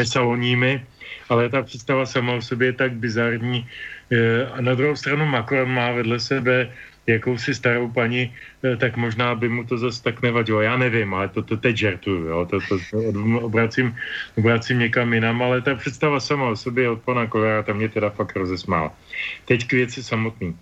ale 1.29 1.49
ta 1.49 1.63
představa 1.63 2.07
sama 2.07 2.33
o 2.33 2.43
sobě 2.43 2.69
je 2.69 2.73
tak 2.73 2.93
bizarní. 2.93 3.67
Uh, 4.13 4.53
a 4.53 4.61
na 4.61 4.75
druhou 4.75 4.97
stranu 4.97 5.27
Macron 5.27 5.71
má 5.71 5.93
vedle 5.93 6.21
sebe 6.21 6.71
jakousi 7.07 7.55
starou 7.55 7.89
paní, 7.91 8.35
tak 8.79 8.97
možná 8.97 9.35
by 9.35 9.49
mu 9.49 9.65
to 9.65 9.79
zase 9.79 10.03
tak 10.03 10.23
nevadilo. 10.23 10.61
Já 10.61 10.77
nevím, 10.77 11.15
ale 11.15 11.29
to, 11.29 11.43
to 11.43 11.57
teď 11.57 11.77
žertuju, 11.77 12.27
jo. 12.27 12.47
To, 12.51 12.59
to, 12.69 12.79
to 12.91 12.99
obracím, 13.47 13.95
obracím 14.39 14.79
někam 14.79 15.15
jinam, 15.15 15.43
ale 15.43 15.63
ta 15.63 15.75
představa 15.75 16.21
sama 16.21 16.49
o 16.49 16.57
sobě 16.57 16.91
od 16.91 17.03
pana 17.03 17.27
Kovára, 17.27 17.63
ta 17.63 17.73
mě 17.73 17.89
teda 17.89 18.11
fakt 18.11 18.37
rozesmála. 18.37 18.91
Teď 19.45 19.67
k 19.67 19.73
věci 19.73 20.03
samotný. 20.03 20.59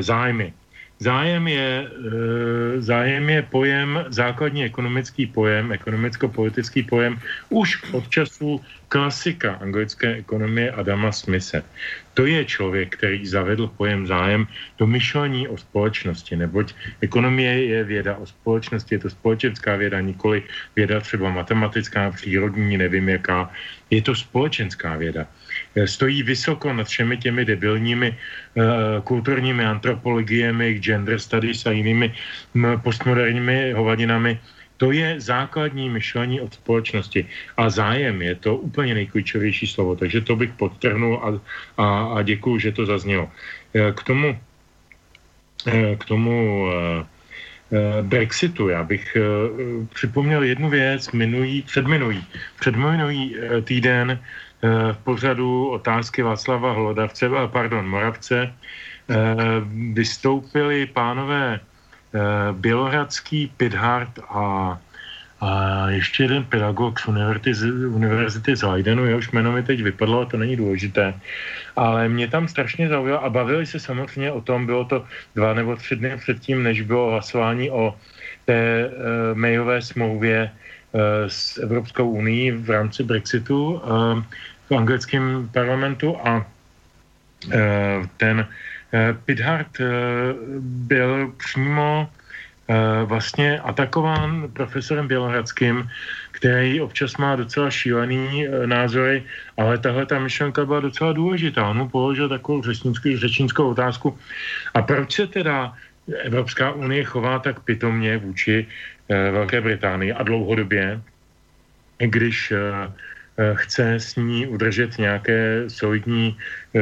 Zájmy. 0.00 0.52
Zájem 0.98 1.48
je, 1.48 1.70
eh, 1.84 2.80
zájem 2.80 3.30
je 3.30 3.42
pojem, 3.42 4.04
základní 4.08 4.64
ekonomický 4.64 5.26
pojem, 5.26 5.72
ekonomicko-politický 5.72 6.82
pojem 6.86 7.18
už 7.50 7.82
od 7.92 8.08
času 8.08 8.62
klasika 8.88 9.58
anglické 9.58 10.22
ekonomie 10.22 10.70
Adama 10.70 11.10
Smise. 11.12 11.66
To 12.14 12.26
je 12.30 12.44
člověk, 12.44 12.94
který 12.94 13.26
zavedl 13.26 13.66
pojem 13.74 14.06
zájem 14.06 14.46
do 14.78 14.86
myšlení 14.86 15.50
o 15.50 15.58
společnosti, 15.58 16.36
neboť 16.36 16.74
ekonomie 17.02 17.66
je 17.74 17.84
věda 17.84 18.16
o 18.16 18.26
společnosti, 18.26 18.94
je 18.94 18.98
to 18.98 19.10
společenská 19.10 19.76
věda, 19.76 20.00
nikoli 20.00 20.46
věda 20.78 21.00
třeba 21.00 21.30
matematická, 21.30 22.10
přírodní, 22.10 22.78
nevím 22.78 23.08
jaká. 23.08 23.50
Je 23.90 24.02
to 24.02 24.14
společenská 24.14 24.96
věda. 24.96 25.26
Eh, 25.74 25.86
stojí 25.86 26.22
vysoko 26.22 26.72
nad 26.72 26.86
všemi 26.86 27.16
těmi 27.18 27.44
debilními 27.44 28.08
uh, 28.10 28.64
kulturními 29.04 29.64
antropologiemi, 29.66 30.78
gender 30.78 31.18
studies 31.18 31.66
a 31.66 31.70
jinými 31.70 32.14
m, 32.54 32.80
postmoderními 32.82 33.72
hovadinami. 33.72 34.38
To 34.76 34.92
je 34.92 35.20
základní 35.20 35.90
myšlení 35.90 36.40
od 36.40 36.54
společnosti. 36.54 37.26
A 37.56 37.70
zájem 37.70 38.22
je 38.22 38.34
to 38.34 38.56
úplně 38.56 38.94
nejklíčovější 38.94 39.66
slovo. 39.66 39.96
Takže 39.96 40.20
to 40.20 40.36
bych 40.36 40.52
podtrhnul 40.52 41.14
a, 41.22 41.28
a, 41.82 41.86
a 42.18 42.22
děkuju, 42.22 42.58
že 42.58 42.72
to 42.72 42.86
zaznělo. 42.86 43.30
Eh, 43.74 43.92
k 43.92 44.02
tomu, 44.02 44.38
k 45.98 46.04
tomu 46.04 46.68
Brexitu. 48.02 48.68
Já 48.68 48.84
bych 48.84 49.16
připomněl 49.94 50.42
jednu 50.42 50.68
věc 50.70 51.10
minulý, 51.12 51.62
předminulý, 51.62 52.20
předminulý 52.60 53.36
týden 53.64 54.12
Eh, 54.12 54.18
v 54.92 54.98
pořadu 55.04 55.68
otázky 55.68 56.22
Václava 56.22 56.72
Hlodavce, 56.72 57.26
eh, 57.26 57.48
pardon, 57.48 57.88
Moravce, 57.88 58.48
eh, 58.48 59.14
vystoupili 59.92 60.86
pánové 60.86 61.60
Bělohradský, 62.52 63.50
Pidhart 63.56 64.22
a, 64.30 64.78
a 65.40 65.50
ještě 65.90 66.30
jeden 66.30 66.44
pedagog 66.44 67.00
z 67.00 67.06
univerzity, 67.10 67.54
z 67.54 67.62
univerzity 67.90 68.56
z 68.56 68.62
Leidenu, 68.62 69.06
jehož 69.06 69.30
jméno 69.30 69.52
mi 69.52 69.62
teď 69.62 69.82
vypadlo, 69.82 70.20
a 70.20 70.30
to 70.30 70.36
není 70.38 70.56
důležité, 70.56 71.14
ale 71.76 72.08
mě 72.08 72.30
tam 72.30 72.48
strašně 72.48 72.88
zaujalo 72.88 73.24
a 73.24 73.30
bavili 73.30 73.66
se 73.66 73.82
samozřejmě 73.82 74.32
o 74.32 74.40
tom, 74.40 74.66
bylo 74.66 74.84
to 74.84 75.04
dva 75.34 75.54
nebo 75.54 75.76
tři 75.76 75.96
dny 75.96 76.16
předtím, 76.16 76.62
než 76.62 76.86
bylo 76.86 77.10
hlasování 77.10 77.70
o 77.70 77.98
té 78.44 78.86
uh, 78.86 79.38
mailové 79.38 79.82
smlouvě 79.82 80.50
uh, 80.92 81.00
s 81.28 81.58
Evropskou 81.58 82.10
unii 82.10 82.52
v 82.52 82.70
rámci 82.70 83.02
Brexitu. 83.02 83.82
Uh, 83.82 84.22
v 84.70 84.74
anglickém 84.74 85.48
parlamentu 85.52 86.16
a 86.24 86.46
eh, 87.52 88.02
ten 88.16 88.46
eh, 88.92 89.16
Pithard 89.24 89.80
eh, 89.80 89.84
byl 90.60 91.32
přímo 91.36 92.08
vlastně 93.04 93.60
atakován 93.60 94.48
profesorem 94.52 95.08
Bělohradským, 95.08 95.88
který 96.30 96.80
občas 96.80 97.16
má 97.16 97.36
docela 97.36 97.70
šílený 97.70 98.48
názory, 98.66 99.22
ale 99.56 99.78
tahle 99.78 100.06
ta 100.06 100.18
myšlenka 100.18 100.64
byla 100.64 100.80
docela 100.80 101.12
důležitá. 101.12 101.68
On 101.68 101.76
mu 101.76 101.88
položil 101.88 102.28
takovou 102.28 102.62
řečnickou, 102.62 103.16
řečnickou 103.16 103.70
otázku. 103.70 104.18
A 104.74 104.82
proč 104.82 105.12
se 105.12 105.26
teda 105.26 105.76
Evropská 106.24 106.72
unie 106.72 107.04
chová 107.04 107.38
tak 107.38 107.60
pitomně 107.60 108.18
vůči 108.18 108.66
Velké 109.08 109.60
Británii 109.60 110.12
a 110.12 110.22
dlouhodobě, 110.22 111.00
když 111.98 112.52
chce 113.54 113.94
s 113.94 114.16
ní 114.16 114.46
udržet 114.46 114.98
nějaké 114.98 115.64
solidní 115.68 116.38
eh, 116.74 116.80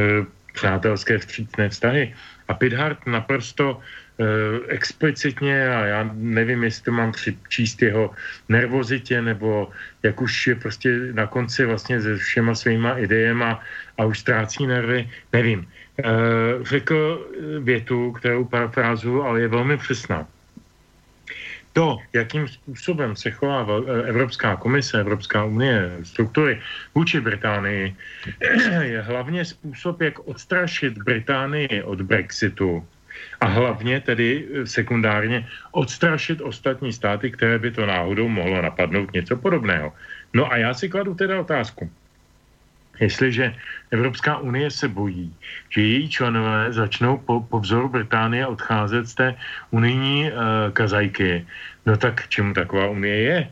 přátelské 0.53 1.19
vstřícné 1.19 1.69
vztahy. 1.69 2.15
A 2.49 2.55
Pithard 2.55 3.07
naprosto 3.07 3.81
eh, 3.81 4.25
explicitně, 4.69 5.69
a 5.69 5.85
já 5.87 6.11
nevím, 6.15 6.65
jestli 6.65 6.83
to 6.83 6.93
mám 6.93 7.13
přičíst 7.13 7.83
jeho 7.83 8.11
nervozitě, 8.49 9.23
nebo 9.23 9.71
jak 10.03 10.21
už 10.21 10.47
je 10.47 10.55
prostě 10.55 10.99
na 11.13 11.27
konci 11.27 11.65
vlastně 11.65 12.01
se 12.01 12.17
všema 12.17 12.55
svýma 12.55 12.99
idejema 12.99 13.61
a 13.99 14.05
už 14.05 14.19
ztrácí 14.19 14.67
nervy, 14.67 15.09
nevím. 15.33 15.69
Řekl 16.63 17.29
větu, 17.61 18.13
kterou 18.13 18.45
parafrázu, 18.45 19.23
ale 19.23 19.41
je 19.41 19.49
velmi 19.49 19.77
přesná 19.77 20.27
to, 21.73 21.99
jakým 22.12 22.49
způsobem 22.49 23.16
se 23.16 23.31
chová 23.31 23.66
Evropská 24.05 24.57
komise, 24.57 25.01
Evropská 25.01 25.45
unie, 25.45 25.93
struktury 26.03 26.61
vůči 26.95 27.20
Británii, 27.20 27.97
je 28.81 29.01
hlavně 29.01 29.45
způsob, 29.45 30.01
jak 30.01 30.18
odstrašit 30.18 30.99
Británii 30.99 31.83
od 31.83 32.01
Brexitu 32.03 32.87
a 33.41 33.47
hlavně 33.47 34.01
tedy 34.01 34.49
sekundárně 34.64 35.49
odstrašit 35.70 36.41
ostatní 36.41 36.93
státy, 36.93 37.31
které 37.31 37.59
by 37.59 37.70
to 37.70 37.87
náhodou 37.87 38.29
mohlo 38.29 38.62
napadnout 38.62 39.12
něco 39.12 39.37
podobného. 39.37 39.93
No 40.35 40.53
a 40.53 40.57
já 40.57 40.75
si 40.75 40.89
kladu 40.89 41.14
teda 41.14 41.41
otázku. 41.41 41.91
Jestliže 43.01 43.55
Evropská 43.90 44.36
unie 44.36 44.70
se 44.70 44.88
bojí, 44.88 45.34
že 45.70 45.80
její 45.80 46.09
členové 46.09 46.72
začnou 46.72 47.16
po, 47.18 47.40
po 47.40 47.61
vzoru 47.61 47.88
Británie 47.88 48.47
odcházet 48.47 49.07
z 49.07 49.14
té 49.14 49.34
unijní 49.70 50.30
uh, 50.32 50.38
kazajky, 50.72 51.47
no 51.86 51.97
tak 51.97 52.28
čemu 52.28 52.55
taková 52.55 52.88
unie 52.88 53.16
je? 53.16 53.51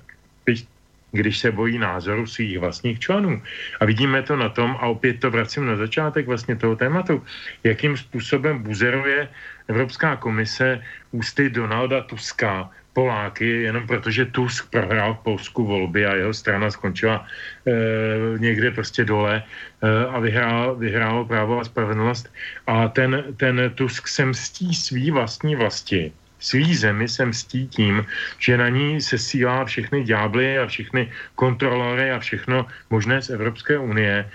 když 1.13 1.39
se 1.39 1.53
bojí 1.53 1.79
názoru 1.79 2.27
svých 2.27 2.59
vlastních 2.59 2.99
členů. 2.99 3.43
A 3.81 3.85
vidíme 3.85 4.23
to 4.23 4.37
na 4.37 4.49
tom, 4.49 4.79
a 4.81 4.87
opět 4.87 5.21
to 5.21 5.31
vracím 5.31 5.67
na 5.67 5.77
začátek 5.77 6.27
vlastně 6.27 6.57
toho 6.57 6.77
tématu, 6.77 7.23
jakým 7.65 7.97
způsobem 7.97 8.63
buzeruje 8.63 9.29
Evropská 9.69 10.17
komise 10.17 10.83
ústy 11.11 11.51
Donalda 11.51 12.01
Tuska 12.03 12.71
Poláky, 12.93 13.63
jenom 13.63 13.87
protože 13.87 14.25
Tusk 14.25 14.71
prohrál 14.71 15.15
v 15.15 15.19
Polsku 15.19 15.67
volby 15.67 16.07
a 16.07 16.15
jeho 16.15 16.35
strana 16.35 16.71
skončila 16.71 17.27
e, 17.67 18.39
někde 18.39 18.71
prostě 18.71 19.05
dole 19.05 19.43
e, 19.43 20.07
a 20.07 20.19
vyhrál, 20.19 20.77
vyhrálo 20.77 21.25
právo 21.25 21.61
a 21.61 21.65
spravedlnost. 21.65 22.33
A 22.67 22.89
ten, 22.89 23.25
ten 23.37 23.71
Tusk 23.75 24.09
se 24.09 24.25
mstí 24.25 24.75
svý 24.75 25.11
vlastní 25.11 25.57
vlasti 25.57 26.13
svý 26.41 26.75
zemi 26.75 27.09
se 27.09 27.27
mstí 27.27 27.69
tím, 27.69 28.07
že 28.39 28.57
na 28.57 28.69
ní 28.69 29.01
se 29.01 29.19
sílá 29.19 29.65
všechny 29.65 30.05
ďábly 30.05 30.59
a 30.59 30.67
všechny 30.67 31.13
kontrolory 31.35 32.11
a 32.11 32.19
všechno 32.19 32.67
možné 32.91 33.23
z 33.23 33.31
Evropské 33.31 33.79
unie 33.79 34.25
e, 34.25 34.29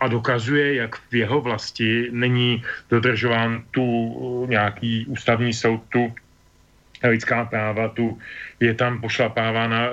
a 0.00 0.08
dokazuje, 0.08 0.74
jak 0.74 0.96
v 0.96 1.14
jeho 1.14 1.40
vlasti 1.40 2.08
není 2.12 2.64
dodržován 2.90 3.64
tu 3.70 4.46
nějaký 4.48 5.06
ústavní 5.08 5.52
soud, 5.52 5.82
tu 5.88 6.14
lidská 7.08 7.44
práva, 7.44 7.88
tu 7.88 8.18
je 8.60 8.74
tam 8.74 9.00
pošlapávána 9.00 9.80
e, 9.86 9.92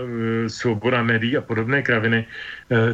svoboda 0.49 1.03
médií 1.03 1.37
a 1.37 1.41
podobné 1.41 1.81
kraviny. 1.81 2.21
E, 2.21 2.27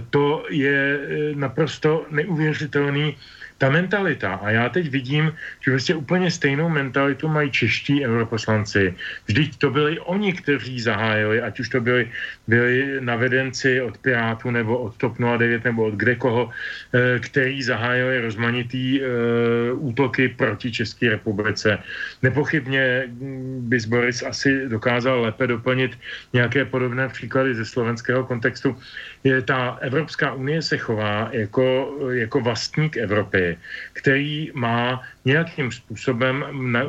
to 0.10 0.46
je 0.50 0.80
e, 0.96 1.00
naprosto 1.36 2.06
neuvěřitelný 2.12 3.18
ta 3.58 3.70
mentalita, 3.70 4.34
a 4.36 4.50
já 4.50 4.70
teď 4.70 4.90
vidím, 4.90 5.34
že 5.64 5.72
vlastně 5.72 5.96
úplně 5.96 6.32
stejnou 6.32 6.70
mentalitu 6.70 7.28
mají 7.28 7.52
čeští 7.52 8.06
europoslanci. 8.06 8.94
Vždyť 9.26 9.58
to 9.58 9.70
byli 9.70 10.00
oni, 10.00 10.34
kteří 10.34 10.82
zahájili, 10.82 11.42
ať 11.42 11.60
už 11.60 11.70
to 11.70 11.82
byli, 11.82 12.12
byli 12.48 12.98
navedenci 13.00 13.82
od 13.82 13.98
Pirátů 13.98 14.52
nebo 14.52 14.78
od 14.78 14.98
TOP 14.98 15.16
09 15.38 15.64
nebo 15.64 15.86
od 15.86 15.94
kdekoho, 15.94 16.50
eh, 16.50 17.20
který 17.20 17.64
zahájili 17.64 18.22
rozmanitý 18.22 19.02
uh, 19.02 19.88
útoky 19.88 20.30
proti 20.30 20.72
České 20.72 21.10
republice. 21.10 21.78
Nepochybně 22.22 23.04
mm, 23.08 23.70
by 23.70 23.78
Boris 23.88 24.24
asi 24.24 24.70
dokázal 24.70 25.22
lépe 25.22 25.48
doplnit 25.48 25.98
nějaké 26.34 26.66
podobné 26.66 27.10
příklady 27.10 27.56
ze 27.56 27.66
slovenského 27.66 28.24
kontextu. 28.24 28.76
Je, 29.24 29.42
ta 29.42 29.78
Evropská 29.82 30.34
unie 30.34 30.62
se 30.62 30.78
chová 30.78 31.30
jako, 31.32 31.98
jako 32.12 32.40
vlastník 32.40 32.98
Evropy 32.98 33.45
který 33.94 34.52
má 34.54 35.02
nějakým 35.26 35.72
způsobem 35.72 36.46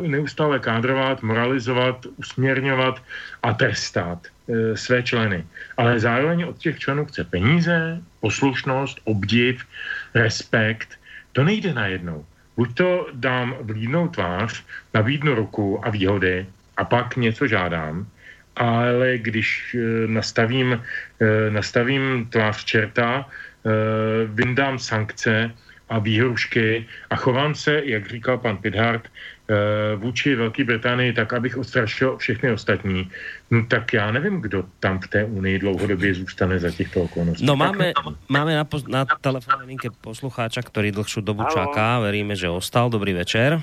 neustále 0.07 0.59
kádrovat, 0.59 1.23
moralizovat, 1.23 2.07
usměrňovat 2.17 3.03
a 3.43 3.53
trestat 3.53 4.27
e, 4.27 4.77
své 4.77 5.03
členy. 5.03 5.45
Ale 5.77 6.01
zároveň 6.01 6.45
od 6.45 6.59
těch 6.59 6.79
členů 6.79 7.05
chce 7.05 7.25
peníze, 7.25 8.01
poslušnost, 8.21 9.01
obdiv, 9.05 9.65
respekt, 10.15 10.99
To 11.37 11.45
nejde 11.45 11.77
najednou. 11.77 12.25
Buď 12.57 12.69
to 12.75 12.89
dám 13.13 13.57
vlídnou 13.61 14.09
tvář, 14.09 14.65
nabídnu 14.95 15.35
ruku 15.35 15.77
a 15.85 15.93
výhody 15.93 16.47
a 16.77 16.85
pak 16.85 17.17
něco 17.17 17.45
žádám, 17.45 18.09
ale 18.57 19.19
když 19.19 19.77
eh, 19.77 20.09
nastavím, 20.09 20.81
eh, 21.21 21.51
nastavím 21.51 22.27
tvář 22.33 22.65
čerta, 22.65 23.29
eh, 23.29 23.71
vyndám 24.27 24.79
sankce 24.79 25.53
a 25.89 25.99
výhrušky 25.99 26.87
a 27.11 27.17
chovám 27.17 27.55
se, 27.55 27.83
jak 27.85 28.07
říkal 28.07 28.39
pan 28.39 28.57
Pidhart, 28.57 29.09
vůči 29.97 30.35
Velké 30.35 30.65
Británii 30.65 31.13
tak, 31.13 31.33
abych 31.33 31.57
odstrašil 31.57 32.17
všechny 32.17 32.53
ostatní, 32.53 33.11
no 33.51 33.67
tak 33.67 33.93
já 33.93 34.11
nevím, 34.11 34.41
kdo 34.41 34.65
tam 34.81 34.99
v 34.99 35.09
té 35.09 35.25
unii 35.25 35.59
dlouhodobě 35.59 36.15
zůstane 36.15 36.59
za 36.59 36.71
těchto 36.71 37.03
okolností. 37.03 37.47
No 37.47 37.57
máme, 37.57 37.93
máme 38.29 38.57
na, 38.57 38.67
na 38.89 39.07
telefónnej 39.21 39.67
linke 39.67 39.89
poslucháča, 40.01 40.63
který 40.63 40.91
dlhšiu 40.91 41.23
dobu 41.23 41.43
Halo. 41.43 41.55
čaká, 41.55 42.01
veríme, 42.01 42.37
že 42.37 42.49
ostal. 42.49 42.91
Dobrý 42.91 43.13
večer. 43.13 43.63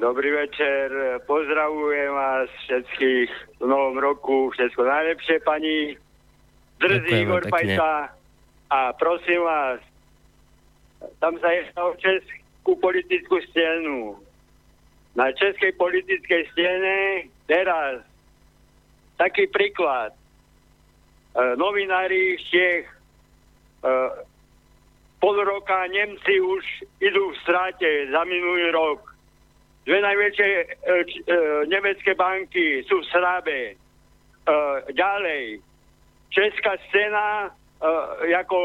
Dobrý 0.00 0.30
večer, 0.30 0.90
pozdravujem 1.26 2.12
vás 2.12 2.48
všetkých 2.64 3.30
v 3.60 3.66
novom 3.66 3.98
roku, 3.98 4.50
všetko 4.50 4.84
najlepšie, 4.84 5.40
pani 5.44 5.96
Drzí 6.80 7.20
Igor 7.26 7.42
Pajta. 7.50 8.08
A 8.70 8.92
prosím 8.92 9.42
vás, 9.44 9.80
tam 11.20 11.38
o 11.38 11.94
českú 11.98 12.72
politickú 12.78 13.40
scénu. 13.50 14.18
Na 15.12 15.28
českej 15.32 15.76
politickej 15.76 16.48
scéne 16.56 17.28
teraz 17.44 18.00
taký 19.20 19.46
príklad. 19.52 20.12
E, 20.12 20.18
novinári 21.60 22.40
z 22.40 22.44
Čech 22.48 22.84
e, 22.88 22.94
pol 25.20 25.36
roka 25.44 25.84
Nemci 25.92 26.40
už 26.40 26.64
idú 27.04 27.30
v 27.30 27.40
stráte 27.44 28.08
za 28.08 28.24
minulý 28.24 28.72
rok 28.72 29.12
Dve 29.82 29.98
najväčšie 29.98 30.46
e, 30.46 30.62
e, 30.62 31.36
nemecké 31.66 32.14
banky 32.14 32.86
sú 32.86 33.02
v 33.02 33.10
Srábe. 33.10 33.58
E, 33.66 33.74
ďalej, 34.94 35.58
česká 36.30 36.78
scéna, 36.86 37.50
e, 37.82 38.30
ako 38.30 38.58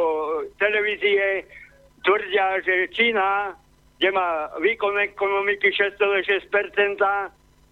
televízie, 0.62 1.42
tvrdia, 2.08 2.64
že 2.64 2.88
Čína, 2.96 3.52
kde 4.00 4.10
má 4.16 4.56
výkon 4.64 4.96
ekonomiky 4.96 5.76
6,6%, 5.76 6.48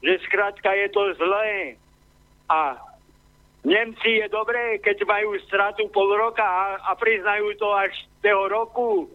že 0.04 0.14
zkrátka 0.28 0.76
je 0.76 0.88
to 0.92 1.16
zlé. 1.16 1.80
A 2.52 2.76
Nemci 3.66 4.22
je 4.22 4.28
dobré, 4.30 4.78
keď 4.78 5.08
majú 5.10 5.34
stratu 5.48 5.90
pol 5.90 6.14
roka 6.14 6.46
a, 6.46 6.78
a 6.86 6.92
priznajú 6.94 7.56
to 7.58 7.74
až 7.74 7.96
toho 8.22 8.46
roku. 8.46 9.10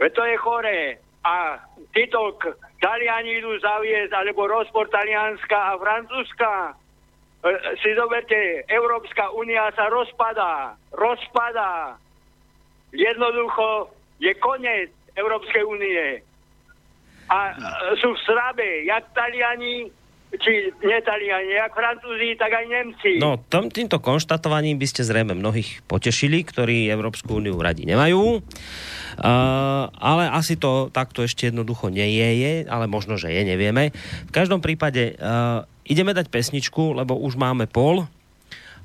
Veď 0.00 0.10
to 0.16 0.22
je 0.24 0.36
choré. 0.40 0.80
A 1.20 1.60
títo 1.92 2.40
Taliani 2.80 3.42
idú 3.42 3.52
zaviesť, 3.60 4.14
alebo 4.16 4.48
rozpor 4.48 4.88
Talianska 4.88 5.76
a 5.76 5.76
Francúzska. 5.76 6.72
E, 6.72 7.52
si 7.84 7.92
zoberte, 7.92 8.64
Európska 8.64 9.28
únia 9.36 9.68
sa 9.76 9.92
rozpadá. 9.92 10.72
Rozpadá. 10.96 12.00
Jednoducho 12.96 13.92
je 14.20 14.32
koniec 14.40 14.90
Európskej 15.16 15.62
únie. 15.64 16.20
A 17.26 17.58
sú 17.98 18.14
v 18.14 18.20
srabe, 18.22 18.86
jak 18.86 19.10
Taliani, 19.10 19.90
či 20.36 20.74
netaliani, 20.82 21.58
jak 21.58 21.72
Francúzi, 21.72 22.34
tak 22.38 22.50
aj 22.52 22.66
Nemci. 22.66 23.22
No, 23.22 23.40
tom, 23.46 23.70
týmto 23.70 24.02
konštatovaním 24.02 24.76
by 24.76 24.86
ste 24.86 25.02
zrejme 25.06 25.34
mnohých 25.38 25.86
potešili, 25.86 26.42
ktorí 26.42 26.90
Európsku 26.90 27.38
úniu 27.38 27.56
radi 27.58 27.86
nemajú. 27.86 28.42
Uh, 29.16 29.88
ale 29.96 30.28
asi 30.28 30.60
to 30.60 30.92
takto 30.92 31.24
ešte 31.24 31.48
jednoducho 31.48 31.88
nie 31.88 32.04
je, 32.20 32.28
je, 32.36 32.52
ale 32.68 32.84
možno, 32.84 33.16
že 33.16 33.32
je, 33.32 33.42
nevieme. 33.48 33.96
V 34.28 34.32
každom 34.34 34.60
prípade 34.60 35.16
uh, 35.16 35.64
ideme 35.88 36.12
dať 36.12 36.28
pesničku, 36.28 36.92
lebo 36.92 37.16
už 37.16 37.40
máme 37.40 37.64
pol 37.64 38.04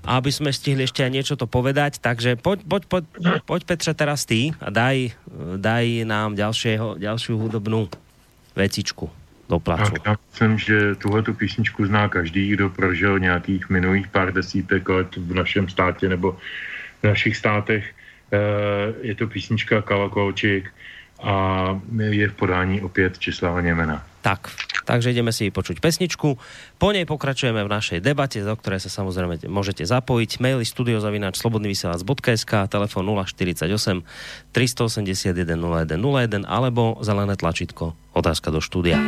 aby 0.05 0.31
sme 0.33 0.49
stihli 0.49 0.89
ešte 0.89 1.05
aj 1.05 1.11
niečo 1.11 1.35
to 1.37 1.45
povedať. 1.45 2.01
Takže 2.01 2.39
poď, 2.39 2.65
poď, 2.65 2.83
poď, 2.89 3.03
poď 3.45 3.61
Petře 3.65 3.93
teraz 3.93 4.25
ty 4.25 4.53
a 4.57 4.69
daj, 4.73 5.13
daj 5.57 5.85
nám 6.05 6.33
ďalšieho, 6.35 6.97
ďalšiu 6.97 7.37
hudobnú 7.37 7.87
vecičku 8.55 9.09
do 9.49 9.59
placu. 9.59 9.91
Tak, 9.91 10.01
já 10.05 10.15
myslím, 10.31 10.59
že 10.59 10.95
tuhle 10.95 11.21
tu 11.21 11.33
písničku 11.33 11.85
zná 11.85 12.09
každý, 12.09 12.49
kdo 12.49 12.69
prožil 12.69 13.19
nějakých 13.19 13.69
minulých 13.69 14.07
pár 14.07 14.33
desítek 14.33 14.89
let 14.89 15.15
v 15.15 15.33
našem 15.33 15.69
státě 15.69 16.09
nebo 16.09 16.37
v 17.01 17.03
našich 17.03 17.37
státech. 17.37 17.83
Eh, 18.31 18.37
je 19.01 19.15
to 19.15 19.27
písnička 19.27 19.81
Kalakolčík 19.81 20.71
a 21.23 21.35
je 21.99 22.27
v 22.27 22.33
podání 22.33 22.81
opět 22.81 23.19
Čislava 23.19 23.61
Němena. 23.61 24.10
Tak, 24.21 24.53
takže 24.85 25.11
ideme 25.11 25.33
si 25.33 25.49
počuť 25.49 25.81
pesničku. 25.81 26.37
Po 26.77 26.87
nej 26.93 27.09
pokračujeme 27.09 27.65
v 27.65 27.69
našej 27.69 28.05
debate, 28.05 28.45
do 28.45 28.53
ktorej 28.53 28.85
sa 28.85 29.01
samozrejme 29.01 29.49
môžete 29.49 29.81
zapojiť. 29.81 30.37
Maily 30.37 30.61
studiozavináč 30.61 31.41
slobodnyvysielac.sk, 31.41 32.69
telefon 32.69 33.03
048 33.09 33.65
381 34.53 35.57
0101 35.57 36.45
alebo 36.45 37.01
zelené 37.01 37.33
tlačítko 37.33 37.97
otázka 38.13 38.53
do 38.53 38.61
štúdia. 38.61 39.01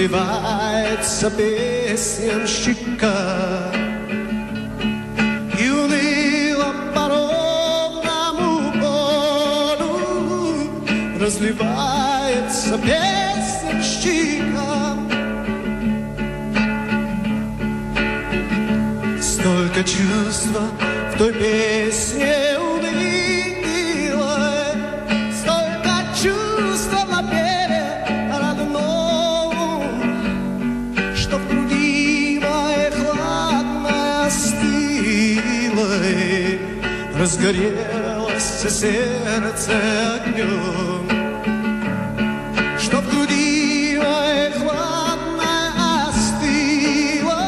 Разливается 0.00 1.30
песенщика. 1.30 3.12
И 5.58 5.68
уныло 5.68 6.72
по 6.94 7.08
ровному 7.08 8.72
полю 8.80 10.00
Разливается 11.20 12.78
песенщика. 12.78 14.16
Столько 19.20 19.84
чувства 19.84 20.62
в 21.12 21.18
той 21.18 21.32
песне 21.34 22.58
разгорелось 37.30 38.42
сердце 38.42 39.72
огнем, 40.16 41.08
Что 42.76 42.96
в 42.96 43.08
груди 43.08 43.98
моей 43.98 44.50
хладно 44.52 46.08
остыло, 46.08 47.42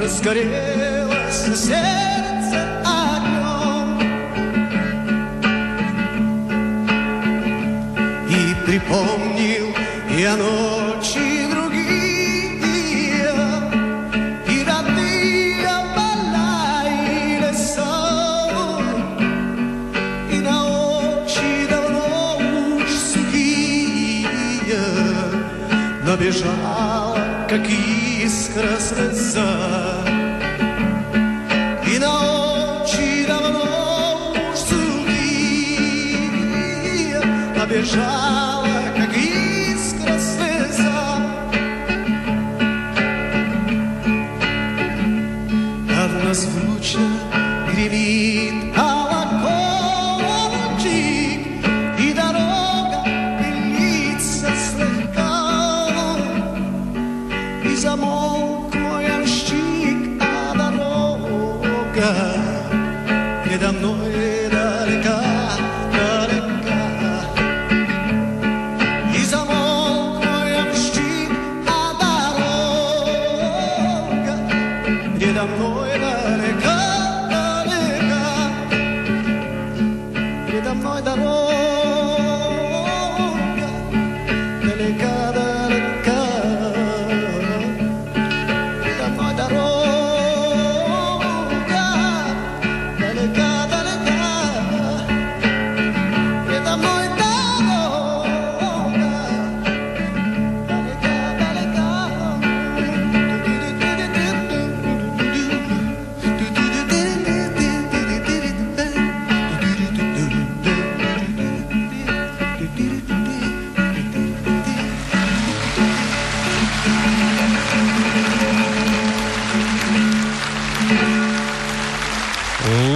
разгорелось 0.00 1.44
сердце 1.60 2.60
огнем. 2.86 4.00
И 8.30 8.54
припомнил 8.64 9.76
я 10.18 10.36
ночи 10.36 10.93
набежала, 26.23 27.45
как 27.47 27.61
искра 27.67 28.77
слеза. 28.79 30.05
И 31.87 31.97
на 31.99 32.81
очи 32.81 33.25
давно 33.27 34.33
уж 34.33 34.57
сухие 34.59 35.99
набежала, 37.55 38.52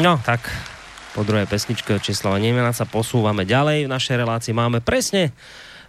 No, 0.08 0.16
tak 0.24 0.40
po 1.12 1.20
druhej 1.20 1.44
pesničke 1.44 1.92
od 1.92 2.00
Česlava 2.00 2.40
Nemena 2.40 2.72
sa 2.72 2.88
posúvame 2.88 3.44
ďalej. 3.44 3.84
V 3.84 3.92
našej 3.92 4.16
relácii 4.24 4.56
máme 4.56 4.80
presne 4.80 5.36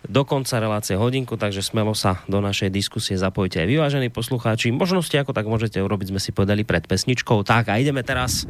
do 0.03 0.27
konca 0.27 0.59
relácie 0.59 0.99
hodinku, 0.99 1.39
takže 1.39 1.63
smelo 1.63 1.95
sa 1.95 2.19
do 2.27 2.43
našej 2.43 2.67
diskusie 2.67 3.15
zapojte 3.15 3.63
aj 3.63 3.71
vyvážení 3.71 4.11
poslucháči. 4.11 4.75
Možnosti 4.75 5.15
ako 5.15 5.31
tak 5.31 5.47
môžete 5.47 5.79
urobiť, 5.79 6.11
sme 6.11 6.19
si 6.19 6.35
povedali 6.35 6.67
pred 6.67 6.83
pesničkou. 6.83 7.47
Tak 7.47 7.71
a 7.71 7.79
ideme 7.79 8.03
teraz, 8.03 8.43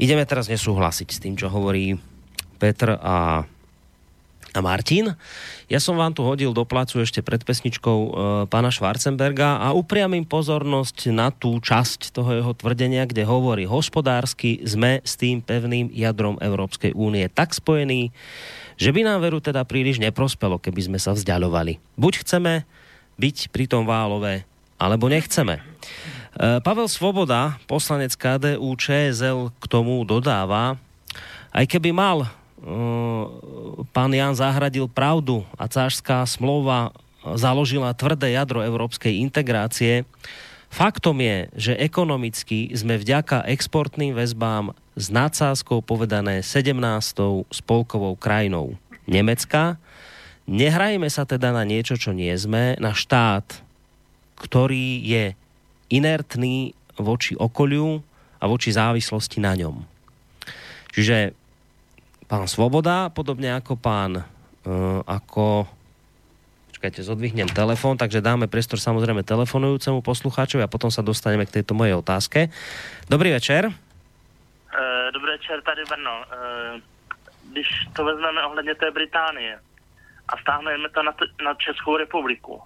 ideme 0.00 0.24
teraz 0.24 0.48
nesúhlasiť 0.48 1.08
s 1.12 1.20
tým, 1.20 1.36
čo 1.36 1.52
hovorí 1.52 2.00
Petr 2.56 2.96
a 2.96 3.44
a 4.50 4.58
Martin. 4.58 5.14
Ja 5.70 5.78
som 5.78 5.94
vám 5.94 6.10
tu 6.10 6.26
hodil 6.26 6.50
do 6.50 6.66
placu 6.66 7.06
ešte 7.06 7.22
pred 7.22 7.38
pesničkou 7.46 7.98
e, 7.98 8.10
pána 8.50 8.74
Schwarzenberga 8.74 9.62
a 9.62 9.70
upriamím 9.70 10.26
pozornosť 10.26 11.14
na 11.14 11.30
tú 11.30 11.62
časť 11.62 12.10
toho 12.10 12.30
jeho 12.34 12.52
tvrdenia, 12.58 13.06
kde 13.06 13.22
hovorí 13.22 13.62
hospodársky 13.70 14.58
sme 14.66 14.98
s 15.06 15.14
tým 15.14 15.38
pevným 15.38 15.94
jadrom 15.94 16.34
Európskej 16.42 16.98
únie 16.98 17.30
tak 17.30 17.54
spojení, 17.54 18.10
že 18.74 18.90
by 18.90 19.06
nám 19.06 19.22
veru 19.22 19.38
teda 19.38 19.62
príliš 19.62 20.02
neprospelo, 20.02 20.58
keby 20.58 20.90
sme 20.90 20.98
sa 20.98 21.14
vzdialovali. 21.14 21.78
Buď 21.94 22.26
chceme 22.26 22.66
byť 23.20 23.54
pri 23.54 23.64
tom 23.70 23.86
válové, 23.86 24.42
alebo 24.80 25.06
nechceme. 25.06 25.60
E, 25.60 25.62
Pavel 26.58 26.90
Svoboda, 26.90 27.62
poslanec 27.70 28.18
KDU 28.18 28.74
ČSL, 28.74 29.54
k 29.54 29.64
tomu 29.70 30.02
dodáva, 30.02 30.74
aj 31.54 31.66
keby 31.70 31.94
mal 31.94 32.39
pán 33.90 34.12
Jan 34.12 34.36
Zahradil 34.36 34.88
pravdu 34.88 35.44
a 35.56 35.64
cářská 35.68 36.26
smlouva 36.28 36.92
založila 37.36 37.92
tvrdé 37.96 38.36
jadro 38.36 38.64
európskej 38.64 39.20
integrácie. 39.20 40.08
Faktom 40.70 41.18
je, 41.18 41.50
že 41.56 41.72
ekonomicky 41.74 42.70
sme 42.72 42.94
vďaka 43.00 43.42
exportným 43.50 44.14
väzbám 44.14 44.72
s 44.94 45.10
nadsázkou 45.10 45.82
povedané 45.82 46.46
17. 46.46 46.78
spolkovou 47.50 48.14
krajinou 48.14 48.78
Nemecka. 49.10 49.80
Nehrajme 50.46 51.10
sa 51.10 51.26
teda 51.26 51.50
na 51.50 51.66
niečo, 51.66 51.98
čo 51.98 52.14
nie 52.14 52.30
sme, 52.38 52.78
na 52.78 52.94
štát, 52.94 53.66
ktorý 54.38 55.02
je 55.02 55.24
inertný 55.90 56.72
voči 56.94 57.34
okoliu 57.34 58.00
a 58.38 58.44
voči 58.46 58.70
závislosti 58.70 59.42
na 59.42 59.58
ňom. 59.58 59.82
Čiže 60.94 61.34
pán 62.30 62.46
Svoboda, 62.46 63.10
podobne 63.10 63.50
ako 63.50 63.74
pán 63.74 64.22
uh, 64.22 65.02
ako 65.02 65.66
počkajte, 66.70 67.02
zodvihnem 67.02 67.50
telefon, 67.50 67.98
takže 67.98 68.22
dáme 68.22 68.46
priestor 68.46 68.78
samozrejme 68.78 69.26
telefonujúcemu 69.26 69.98
poslucháčovi 69.98 70.62
a 70.62 70.70
potom 70.70 70.94
sa 70.94 71.02
dostaneme 71.02 71.42
k 71.42 71.60
tejto 71.60 71.74
mojej 71.74 71.98
otázke. 71.98 72.48
Dobrý 73.10 73.34
večer. 73.34 73.66
Uh, 73.66 75.10
dobrý 75.10 75.34
večer, 75.42 75.58
tady 75.66 75.82
Brno. 75.90 76.14
Uh, 76.22 76.24
když 77.50 77.68
to 77.92 78.04
vezmeme 78.04 78.46
ohledně 78.46 78.74
té 78.74 78.90
Británie 78.90 79.58
a 80.28 80.32
stáhneme 80.38 80.88
to 80.88 81.02
na, 81.02 81.12
t- 81.12 81.34
na 81.44 81.54
Českou 81.58 81.98
republiku, 81.98 82.62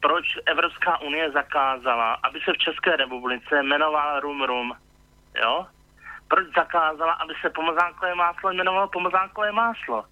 proč 0.00 0.24
Evropská 0.46 1.02
unie 1.02 1.30
zakázala, 1.30 2.22
aby 2.22 2.38
se 2.40 2.52
v 2.52 2.58
České 2.58 2.96
republice 2.96 3.62
jmenoval 3.62 4.20
Rum 4.20 4.42
Rum, 4.42 4.72
jo? 5.42 5.66
Proč 6.32 6.48
zakázala, 6.56 7.12
aby 7.12 7.34
se 7.40 7.50
pomozánkové 7.50 8.14
máslo 8.14 8.50
jmenovalo 8.50 8.88
pomozánkové 8.88 9.52
máslo? 9.52 10.04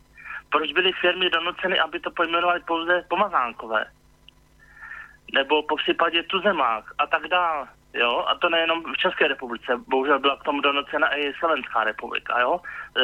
Proč 0.51 0.73
byly 0.73 0.93
firmy 0.93 1.31
donuceny, 1.31 1.81
aby 1.81 2.01
to 2.01 2.11
pojmenovali 2.11 2.61
pouze 2.61 3.05
pomazánkové? 3.09 3.85
Nebo 5.33 5.62
po 5.62 5.77
případě 5.77 6.23
tuzemák 6.23 6.85
a 6.99 7.07
tak 7.07 7.29
dál. 7.29 7.68
Jo? 7.95 8.25
A 8.29 8.35
to 8.35 8.49
nejenom 8.49 8.83
v 8.93 8.97
České 8.97 9.29
republice. 9.29 9.81
Bohužel 9.89 10.18
byla 10.18 10.37
k 10.37 10.45
tomu 10.45 10.61
donocena 10.61 11.16
i 11.16 11.33
Slovenská 11.39 11.85
republika. 11.85 12.41
Jo? 12.41 12.61
E, 12.61 13.03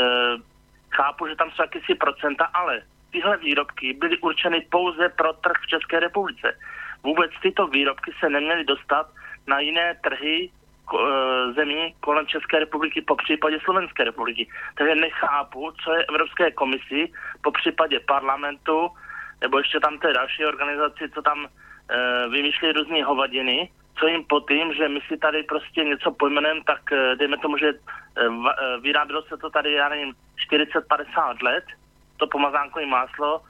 chápu, 0.90 1.26
že 1.26 1.36
tam 1.36 1.50
jsou 1.50 1.62
jakýsi 1.62 1.94
procenta, 1.94 2.44
ale 2.44 2.82
tyhle 3.10 3.36
výrobky 3.36 3.92
byly 3.92 4.18
určeny 4.18 4.60
pouze 4.60 5.08
pro 5.08 5.32
trh 5.32 5.56
v 5.62 5.66
České 5.66 6.00
republice. 6.00 6.58
Vůbec 7.02 7.30
tyto 7.42 7.66
výrobky 7.66 8.12
se 8.20 8.28
neměly 8.28 8.64
dostat 8.64 9.08
na 9.46 9.60
jiné 9.60 9.94
trhy 10.02 10.50
zemí 11.54 11.94
kolem 12.00 12.26
České 12.26 12.58
republiky, 12.58 13.02
po 13.02 13.16
případě 13.16 13.58
Slovenské 13.64 14.04
republiky. 14.04 14.48
Takže 14.78 14.94
nechápu, 14.94 15.72
co 15.84 15.92
je 15.92 16.04
Evropské 16.04 16.50
komisi, 16.50 17.12
po 17.42 17.50
případě 17.50 18.00
parlamentu, 18.00 18.88
nebo 19.40 19.58
ještě 19.58 19.80
tam 19.80 19.98
té 19.98 20.12
další 20.12 20.44
organizaci, 20.44 21.10
co 21.14 21.22
tam 21.22 21.46
e, 21.46 21.48
vymýšlí 22.28 22.72
různé 22.72 23.04
hovadiny, 23.04 23.70
co 23.98 24.06
jim 24.06 24.24
po 24.24 24.40
tým, 24.40 24.74
že 24.74 24.88
my 24.88 25.00
si 25.08 25.16
tady 25.16 25.42
prostě 25.42 25.84
něco 25.84 26.10
pojmenujeme, 26.10 26.60
tak 26.66 26.92
e, 26.92 27.16
dejme 27.16 27.38
tomu, 27.38 27.58
že 27.58 27.72
vyrábilo 28.80 29.22
se 29.22 29.36
to 29.36 29.50
tady, 29.50 29.72
já 29.72 29.88
nevím, 29.88 30.14
40-50 30.50 31.42
let, 31.42 31.64
to 32.16 32.26
pomazánkové 32.26 32.86
máslo, 32.86 33.40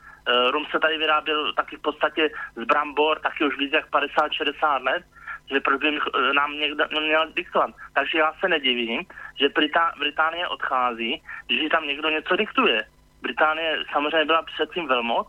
rum 0.50 0.66
se 0.70 0.78
tady 0.78 0.98
vyráběl 0.98 1.52
taky 1.52 1.76
v 1.76 1.80
podstatě 1.80 2.30
z 2.56 2.64
brambor, 2.64 3.18
taky 3.18 3.44
už 3.44 3.58
víc 3.58 3.72
jak 3.72 3.90
50-60 3.90 4.82
let, 4.82 5.04
že 5.52 5.60
proč 5.60 5.80
by 5.80 5.98
nám 6.34 6.52
někdo 6.52 6.84
měl 6.90 7.32
diktovat. 7.36 7.70
Takže 7.94 8.18
já 8.18 8.32
se 8.40 8.48
nedivím, 8.48 9.04
že 9.40 9.48
Britá, 9.48 9.92
Británie 9.98 10.48
odchází, 10.48 11.22
když 11.46 11.68
tam 11.70 11.86
někdo 11.86 12.08
něco 12.10 12.36
diktuje. 12.36 12.84
Británie 13.22 13.76
samozřejmě 13.92 14.24
byla 14.24 14.42
předtím 14.42 14.86
velmoc, 14.86 15.28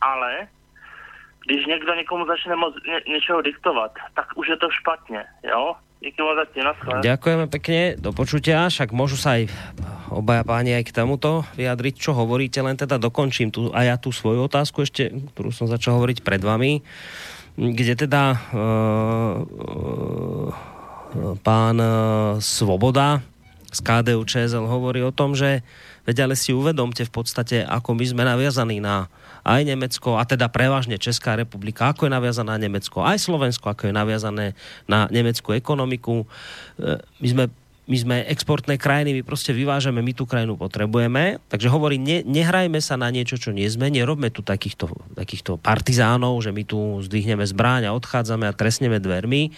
ale 0.00 0.48
když 1.46 1.66
někdo 1.66 1.94
někomu 1.94 2.26
začne 2.26 2.56
moc 2.56 2.74
ně, 2.86 3.00
něčeho 3.14 3.42
diktovat, 3.42 3.92
tak 4.14 4.26
už 4.34 4.48
je 4.48 4.56
to 4.56 4.70
špatně, 4.70 5.24
jo? 5.42 5.74
Díky 6.00 6.22
moc 6.22 6.48
pekne, 7.52 8.00
do 8.00 8.16
počutia, 8.16 8.72
však 8.72 8.88
môžu 8.88 9.20
sa 9.20 9.36
aj 9.36 9.52
obaja 10.08 10.48
páni 10.48 10.72
aj 10.72 10.88
k 10.88 10.96
tomuto 10.96 11.44
vyjadriť, 11.60 11.94
čo 12.00 12.16
hovoríte, 12.16 12.64
len 12.64 12.72
teda 12.72 12.96
dokončím 12.96 13.52
tu 13.52 13.68
a 13.76 13.84
ja 13.84 14.00
tú 14.00 14.08
svoju 14.08 14.48
otázku 14.48 14.80
ešte, 14.80 15.12
ktorú 15.12 15.52
som 15.52 15.68
začal 15.68 16.00
hovoriť 16.00 16.24
pred 16.24 16.40
vami 16.40 16.80
kde 17.58 17.94
teda 17.94 18.38
uh, 18.52 19.42
pán 21.42 21.76
uh, 21.80 22.38
Svoboda 22.38 23.22
z 23.70 23.78
KDU 23.86 24.26
ČSL 24.26 24.66
hovorí 24.66 24.98
o 25.02 25.14
tom, 25.14 25.38
že 25.38 25.62
veď 26.02 26.26
ale 26.26 26.34
si 26.34 26.50
uvedomte 26.50 27.06
v 27.06 27.12
podstate, 27.14 27.62
ako 27.62 27.94
my 27.94 28.04
sme 28.06 28.22
naviazaní 28.26 28.82
na 28.82 29.06
aj 29.40 29.62
Nemecko, 29.64 30.20
a 30.20 30.28
teda 30.28 30.52
prevažne 30.52 31.00
Česká 31.00 31.32
republika, 31.32 31.88
ako 31.88 32.04
je 32.06 32.12
naviazaná 32.12 32.60
na 32.60 32.62
Nemecko, 32.66 33.00
aj 33.00 33.24
Slovensko, 33.24 33.72
ako 33.72 33.88
je 33.88 33.94
naviazané 33.96 34.46
na 34.84 35.08
nemeckú 35.08 35.56
ekonomiku. 35.56 36.28
My 37.24 37.28
sme 37.28 37.44
my 37.90 37.96
sme 37.98 38.16
exportné 38.30 38.78
krajiny, 38.78 39.18
my 39.18 39.22
prostě 39.26 39.50
vyvážeme, 39.50 39.98
my 39.98 40.14
tu 40.14 40.22
krajinu 40.22 40.54
potrebujeme. 40.54 41.42
Takže 41.50 41.66
hovorí, 41.66 41.98
ne, 41.98 42.22
nehrajme 42.22 42.78
sa 42.78 42.94
na 42.94 43.10
niečo, 43.10 43.34
čo 43.34 43.50
nie 43.50 43.66
sme, 43.66 43.90
nerobme 43.90 44.30
tu 44.30 44.46
takýchto, 44.46 44.94
takýchto 45.18 45.58
partizánov, 45.58 46.38
že 46.38 46.54
my 46.54 46.62
tu 46.62 47.02
zdvihneme 47.02 47.42
zbráň 47.42 47.90
a 47.90 47.96
odchádzame 47.98 48.46
a 48.46 48.54
trestneme 48.54 49.02
dvermi. 49.02 49.50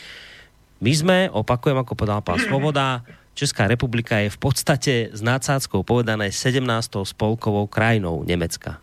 My 0.80 0.92
sme, 0.96 1.18
opakujem, 1.28 1.76
ako 1.76 1.92
povedal 1.92 2.24
pán 2.24 2.40
Svoboda, 2.40 3.04
Česká 3.36 3.68
republika 3.68 4.16
je 4.20 4.28
v 4.32 4.38
podstate 4.40 4.94
s 5.12 5.20
nácáckou 5.20 5.84
povedané 5.84 6.32
17. 6.32 6.64
spolkovou 7.04 7.64
krajinou 7.68 8.24
Nemecka. 8.24 8.80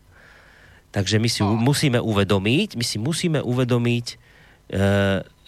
Takže 0.89 1.21
my 1.21 1.29
si 1.29 1.41
no. 1.45 1.53
musíme 1.53 2.01
uvedomiť, 2.01 2.73
my 2.73 2.85
si 2.85 2.97
musíme 2.97 3.45
uvedomiť, 3.45 4.29
E, 4.69 4.77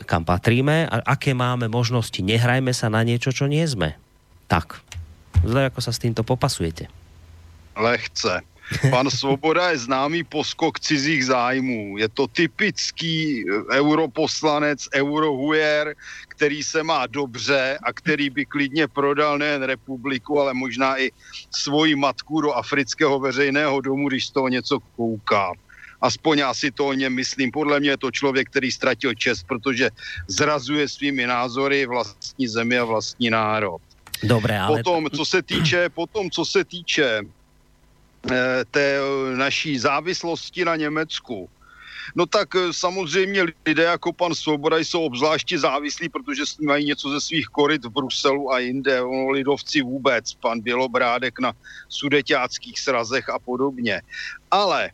kam 0.05 0.25
patríme 0.25 0.87
a 0.89 1.15
aké 1.15 1.33
máme 1.33 1.67
možnosti. 1.67 2.19
Nehrajme 2.21 2.73
sa 2.73 2.91
na 2.91 3.01
niečo, 3.01 3.31
čo 3.31 3.47
nie 3.47 3.63
sme. 3.65 3.95
Tak. 4.51 4.83
Zle, 5.41 5.71
ako 5.71 5.79
sa 5.81 5.91
s 5.95 6.01
týmto 6.01 6.21
popasujete. 6.21 6.91
Lehce. 7.79 8.43
Pan 8.91 9.09
Svoboda 9.11 9.71
je 9.71 9.83
známý 9.83 10.23
poskok 10.23 10.79
cizích 10.79 11.25
zájmů. 11.25 11.97
Je 11.97 12.09
to 12.09 12.27
typický 12.27 13.43
eh, 13.43 13.79
europoslanec, 13.79 14.87
eurohujer, 14.95 15.95
který 16.27 16.63
se 16.63 16.83
má 16.83 17.07
dobře 17.07 17.79
a 17.83 17.93
který 17.93 18.29
by 18.29 18.45
klidně 18.45 18.87
prodal 18.87 19.37
nejen 19.37 19.63
republiku, 19.63 20.39
ale 20.39 20.53
možná 20.53 20.99
i 20.99 21.11
svoji 21.51 21.95
matku 21.95 22.41
do 22.41 22.51
afrického 22.53 23.19
veřejného 23.19 23.81
domu, 23.81 24.09
když 24.09 24.25
z 24.25 24.31
toho 24.31 24.47
něco 24.47 24.79
kouká. 24.95 25.51
Aspoň 26.01 26.37
já 26.37 26.53
si 26.53 26.71
to 26.71 26.87
o 26.87 26.93
něm 26.93 27.13
myslím. 27.13 27.51
Podle 27.51 27.79
mě 27.79 27.89
je 27.89 27.97
to 27.97 28.11
člověk, 28.11 28.49
který 28.49 28.71
ztratil 28.71 29.13
čest, 29.13 29.43
protože 29.43 29.89
zrazuje 30.27 30.89
svými 30.89 31.27
názory 31.27 31.85
vlastní 31.85 32.47
zemi 32.47 32.77
a 32.77 32.85
vlastní 32.85 33.29
národ. 33.29 33.81
Dobré, 34.23 34.59
ale... 34.59 34.77
Potom, 34.77 35.09
co 35.09 35.25
se 35.25 35.41
týče, 35.41 35.89
potom, 35.89 36.29
co 36.29 36.45
se 36.45 36.63
týče 36.63 37.21
Eh, 38.29 38.65
té 38.71 38.99
naší 39.35 39.79
závislosti 39.79 40.65
na 40.65 40.75
Německu, 40.75 41.49
No 42.15 42.25
tak 42.25 42.55
eh, 42.55 42.73
samozřejmě 42.73 43.45
lidé 43.65 43.83
jako 43.83 44.13
pan 44.13 44.35
Svoboda 44.35 44.77
jsou 44.77 45.05
obzvláště 45.05 45.59
závislí, 45.59 46.09
protože 46.09 46.43
mají 46.61 46.85
něco 46.85 47.09
ze 47.09 47.21
svých 47.21 47.45
koryt 47.45 47.85
v 47.85 47.89
Bruselu 47.89 48.51
a 48.51 48.59
jinde. 48.59 49.01
Ono 49.01 49.29
lidovci 49.29 49.81
vůbec, 49.81 50.33
pan 50.33 50.61
Bělobrádek 50.61 51.39
na 51.39 51.53
sudeťáckých 51.89 52.79
srazech 52.79 53.29
a 53.29 53.39
podobně. 53.39 54.01
Ale 54.51 54.91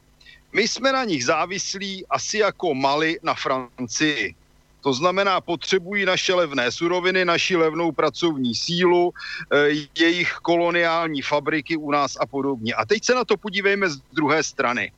my 0.58 0.68
jsme 0.68 0.92
na 0.92 1.04
nich 1.06 1.26
závislí 1.26 2.06
asi 2.10 2.38
jako 2.38 2.74
Mali 2.74 3.20
na 3.24 3.34
Francii. 3.34 4.36
To 4.82 4.94
znamená, 4.94 5.42
potřebují 5.42 6.06
naše 6.06 6.34
levné 6.34 6.72
suroviny, 6.72 7.26
naši 7.26 7.56
levnou 7.56 7.92
pracovní 7.92 8.56
sílu, 8.56 9.14
eh, 9.54 9.86
jejich 9.94 10.34
koloniální 10.42 11.22
fabriky 11.22 11.78
u 11.78 11.92
nás 11.92 12.18
a 12.18 12.26
podobně. 12.26 12.74
A 12.74 12.86
teď 12.86 13.06
se 13.06 13.14
na 13.14 13.26
to 13.26 13.38
podívejme 13.38 13.90
z 13.90 14.02
druhé 14.18 14.42
strany. 14.44 14.92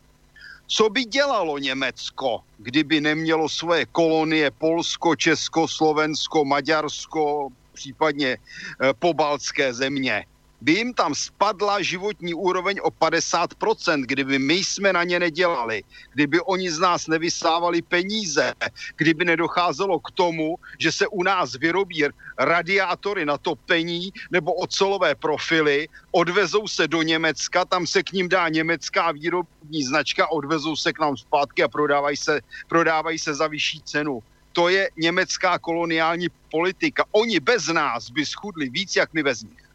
Co 0.67 0.89
by 0.89 1.03
dělalo 1.05 1.57
Německo, 1.57 2.39
kdyby 2.57 3.01
nemělo 3.01 3.49
svoje 3.49 3.83
kolonie 3.91 4.51
Polsko, 4.51 5.15
Česko, 5.15 5.67
Slovensko, 5.67 6.45
Maďarsko, 6.45 7.49
případně 7.73 8.37
eh, 8.39 8.93
pobaltské 8.95 9.73
země? 9.73 10.23
By 10.61 10.71
jim 10.71 10.93
tam 10.93 11.15
spadla 11.15 11.81
životní 11.81 12.33
úroveň 12.33 12.79
o 12.83 12.89
50%, 12.89 14.03
kdyby 14.05 14.39
my 14.39 14.53
jsme 14.53 14.93
na 14.93 15.03
ně 15.03 15.19
nedělali, 15.19 15.83
kdyby 16.13 16.39
oni 16.41 16.71
z 16.71 16.79
nás 16.79 17.07
nevysávali 17.07 17.81
peníze, 17.81 18.53
kdyby 18.95 19.25
nedocházelo 19.25 19.99
k 19.99 20.11
tomu, 20.11 20.55
že 20.79 20.91
se 20.91 21.07
u 21.07 21.23
nás 21.23 21.55
vyrobí 21.55 22.03
radiátory 22.37 23.25
na 23.25 23.37
topení 23.37 24.11
nebo 24.31 24.53
ocelové 24.53 25.15
profily, 25.15 25.87
odvezou 26.11 26.67
se 26.67 26.87
do 26.87 27.01
Německa, 27.01 27.65
tam 27.65 27.87
se 27.87 28.03
k 28.03 28.11
ním 28.11 28.29
dá 28.29 28.49
německá 28.49 29.11
výrobní 29.11 29.83
značka, 29.83 30.31
odvezou 30.31 30.75
se 30.75 30.93
k 30.93 30.99
nám 30.99 31.17
zpátky 31.17 31.63
a 31.63 31.67
prodávají 31.67 32.17
se, 32.17 32.41
prodávají 32.67 33.19
se 33.19 33.33
za 33.33 33.47
vyšší 33.47 33.81
cenu. 33.81 34.19
To 34.51 34.69
je 34.69 34.89
německá 34.97 35.59
koloniální 35.59 36.27
politika. 36.51 37.05
Oni 37.11 37.39
bez 37.39 37.67
nás 37.67 38.09
by 38.09 38.25
schudli 38.25 38.69
víc, 38.69 38.95
jak 38.95 39.13
my 39.13 39.23
bez 39.23 39.43
nich. 39.43 39.68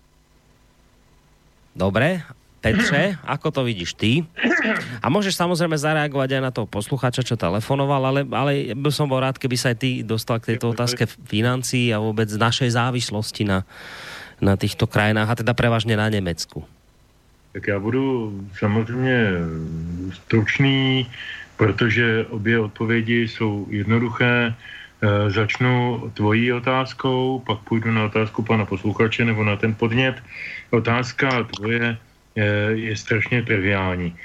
Dobre, 1.77 2.23
Petře, 2.65 3.21
ako 3.29 3.51
to 3.51 3.61
vidíš 3.61 3.93
ty? 3.93 4.25
A 5.05 5.13
môžeš 5.13 5.37
samozrejme 5.37 5.77
zareagovať 5.77 6.41
aj 6.41 6.43
na 6.43 6.49
toho 6.49 6.65
posluchača, 6.65 7.21
čo 7.21 7.37
telefonoval, 7.37 8.03
ale, 8.09 8.21
ale 8.25 8.73
by 8.73 8.89
som 8.89 9.05
bol 9.05 9.21
rád, 9.21 9.37
keby 9.37 9.53
sa 9.61 9.77
aj 9.77 9.85
ty 9.85 10.01
dostal 10.01 10.41
k 10.41 10.57
tejto 10.57 10.73
otázke 10.73 11.05
financií 11.29 11.93
a 11.93 12.01
vôbec 12.01 12.33
našej 12.33 12.73
závislosti 12.73 13.45
na, 13.45 13.69
na 14.41 14.57
týchto 14.57 14.89
krajinách 14.89 15.29
a 15.29 15.39
teda 15.45 15.53
prevažne 15.53 15.93
na 15.93 16.09
Nemecku. 16.09 16.65
Tak 17.53 17.67
já 17.67 17.79
budu 17.79 18.33
samozřejmě 18.59 19.31
stručný, 20.13 21.07
protože 21.57 22.27
obě 22.31 22.61
odpovědi 22.61 23.29
jsou 23.29 23.67
jednoduché. 23.71 24.55
E, 24.55 25.31
začnu 25.31 26.03
tvojí 26.15 26.53
otázkou, 26.53 27.43
pak 27.47 27.59
půjdu 27.59 27.93
na 27.93 28.05
otázku 28.05 28.43
pana 28.43 28.65
posluchače 28.65 29.25
nebo 29.25 29.45
na 29.45 29.57
ten 29.57 29.75
podnět. 29.75 30.17
Otázka 30.75 31.47
tvoje 31.55 31.97
je, 32.35 32.51
je 32.75 32.97
strašně 32.97 33.43
triviální. 33.43 34.17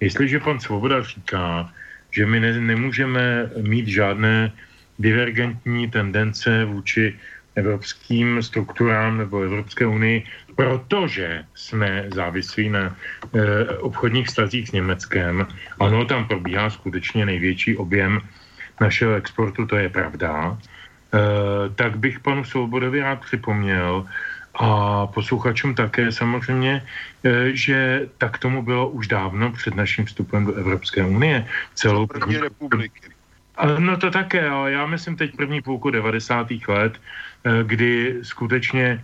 Jestliže 0.00 0.40
pan 0.40 0.60
Svoboda 0.60 1.02
říká, 1.02 1.68
že 2.10 2.26
my 2.26 2.40
ne, 2.40 2.60
nemůžeme 2.60 3.50
mít 3.60 3.86
žádné 3.88 4.52
divergentní 4.98 5.90
tendence 5.90 6.64
vůči 6.64 7.14
evropským 7.54 8.42
strukturám 8.42 9.18
nebo 9.18 9.42
Evropské 9.42 9.86
unii, 9.86 10.24
protože 10.56 11.44
jsme 11.54 12.08
závislí 12.14 12.70
na 12.70 12.88
e, 12.88 12.92
obchodních 13.84 14.26
vztazích 14.26 14.68
s 14.68 14.72
Německem. 14.72 15.46
Ano, 15.80 16.04
tam 16.04 16.24
probíhá 16.24 16.70
skutečně 16.70 17.26
největší 17.26 17.76
objem 17.76 18.20
našeho 18.80 19.14
exportu, 19.14 19.66
to 19.66 19.76
je 19.76 19.88
pravda. 19.88 20.56
E, 20.56 20.58
tak 21.74 21.98
bych 21.98 22.20
panu 22.20 22.44
Svobodovi 22.44 23.00
rád 23.00 23.20
připomněl, 23.20 24.06
a 24.58 25.06
posluchačům 25.06 25.74
také 25.74 26.12
samozřejmě, 26.12 26.82
e, 27.24 27.56
že 27.56 28.08
tak 28.18 28.38
tomu 28.38 28.62
bylo 28.62 28.88
už 28.88 29.06
dávno 29.06 29.52
před 29.52 29.74
naším 29.74 30.04
vstupem 30.04 30.46
do 30.46 30.54
Evropské 30.54 31.06
unie. 31.06 31.46
Celou 31.74 32.06
první 32.06 32.38
republiky. 32.38 33.14
No 33.78 33.96
to 33.96 34.10
také, 34.10 34.48
ale 34.48 34.72
já 34.72 34.86
myslím 34.86 35.16
teď 35.16 35.36
první 35.36 35.62
půlku 35.62 35.90
90. 35.90 36.46
let, 36.68 36.92
e, 36.94 37.64
kdy 37.64 38.18
skutečně 38.22 38.86
e, 38.86 39.00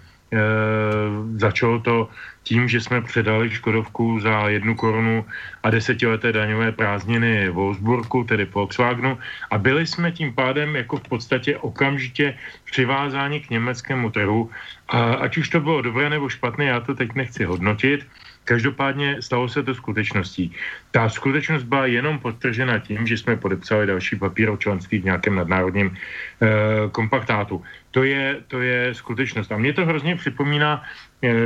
začalo 1.39 1.81
to 1.81 2.09
tím, 2.45 2.69
že 2.69 2.81
jsme 2.81 3.03
předali 3.03 3.51
Škodovku 3.51 4.21
za 4.21 4.49
jednu 4.49 4.75
korunu 4.77 5.25
a 5.63 5.71
desetileté 5.71 6.33
daňové 6.33 6.73
prázdniny 6.73 7.49
Wolfsburgu, 7.49 8.25
tedy 8.25 8.45
Volkswagenu, 8.45 9.19
a 9.51 9.59
byli 9.59 9.87
jsme 9.87 10.13
tím 10.13 10.33
pádem 10.33 10.77
jako 10.77 10.97
v 10.97 11.09
podstatě 11.09 11.59
okamžitě 11.59 12.37
přivázáni 12.65 13.41
k 13.41 13.51
německému 13.51 14.11
trhu. 14.11 14.51
A 14.89 15.25
ať 15.25 15.37
už 15.37 15.49
to 15.49 15.61
bylo 15.61 15.83
dobré 15.83 16.11
nebo 16.11 16.29
špatné, 16.29 16.65
já 16.65 16.81
to 16.81 16.95
teď 16.95 17.15
nechci 17.15 17.45
hodnotit, 17.45 18.07
Každopádně 18.45 19.23
stalo 19.23 19.49
se 19.49 19.63
to 19.63 19.75
skutečností. 19.75 20.53
Ta 20.91 21.09
skutečnost 21.09 21.63
byla 21.63 21.87
jenom 21.87 22.19
podtržena 22.19 22.79
tím, 22.79 23.07
že 23.07 23.19
jsme 23.19 23.37
podepsali 23.37 23.87
další 23.87 24.17
papír 24.17 24.51
o 24.51 24.57
členství 24.57 24.99
v 24.99 25.05
nějakém 25.05 25.35
nadnárodním 25.35 25.97
e, 25.97 25.99
kompaktátu. 26.93 27.63
To 27.91 28.05
je, 28.05 28.37
to 28.49 28.61
je 28.61 28.95
skutečnost. 28.95 29.53
A 29.53 29.57
mě 29.57 29.73
to 29.73 29.87
hrozně 29.87 30.17
připomíná 30.17 30.83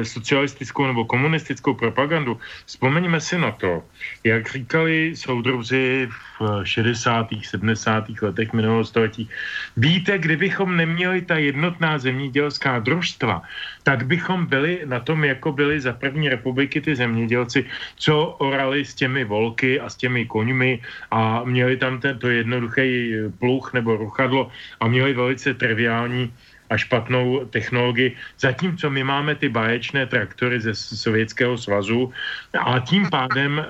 socialistickou 0.03 0.87
nebo 0.87 1.05
komunistickou 1.05 1.75
propagandu. 1.75 2.41
Vzpomeňme 2.67 3.21
si 3.21 3.39
na 3.39 3.51
to, 3.51 3.85
jak 4.25 4.51
říkali 4.51 5.17
soudruzi 5.17 6.09
v 6.11 6.65
60. 6.65 7.29
70. 7.43 8.05
letech 8.23 8.53
minulého 8.53 8.85
století. 8.85 9.29
Víte, 9.77 10.19
kdybychom 10.19 10.77
neměli 10.77 11.23
ta 11.23 11.39
jednotná 11.39 11.99
zemědělská 11.99 12.79
družstva, 12.79 13.43
tak 13.83 14.07
bychom 14.07 14.47
byli 14.47 14.83
na 14.85 15.01
tom, 15.01 15.25
jako 15.25 15.53
byli 15.53 15.81
za 15.81 15.93
první 15.93 16.29
republiky 16.29 16.81
ty 16.81 16.97
zemědělci, 16.97 17.65
co 17.97 18.37
orali 18.39 18.85
s 18.85 18.95
těmi 18.95 19.25
volky 19.25 19.81
a 19.81 19.89
s 19.89 19.97
těmi 19.97 20.27
koňmi 20.27 20.83
a 21.11 21.45
měli 21.45 21.77
tam 21.77 22.01
tento 22.01 22.29
jednoduchý 22.29 23.13
pluch 23.39 23.73
nebo 23.73 23.97
ruchadlo 23.97 24.51
a 24.81 24.89
měli 24.89 25.15
velice 25.15 25.55
triviální 25.55 26.33
a 26.71 26.77
špatnou 26.77 27.45
technologii, 27.51 28.17
zatímco 28.39 28.91
my 28.91 29.05
máme 29.05 29.35
ty 29.35 29.49
báječné 29.49 30.07
traktory 30.07 30.61
ze 30.61 30.75
Sovětského 30.75 31.59
svazu 31.59 32.13
a 32.59 32.79
tím 32.79 33.09
pádem 33.11 33.59
e, 33.59 33.65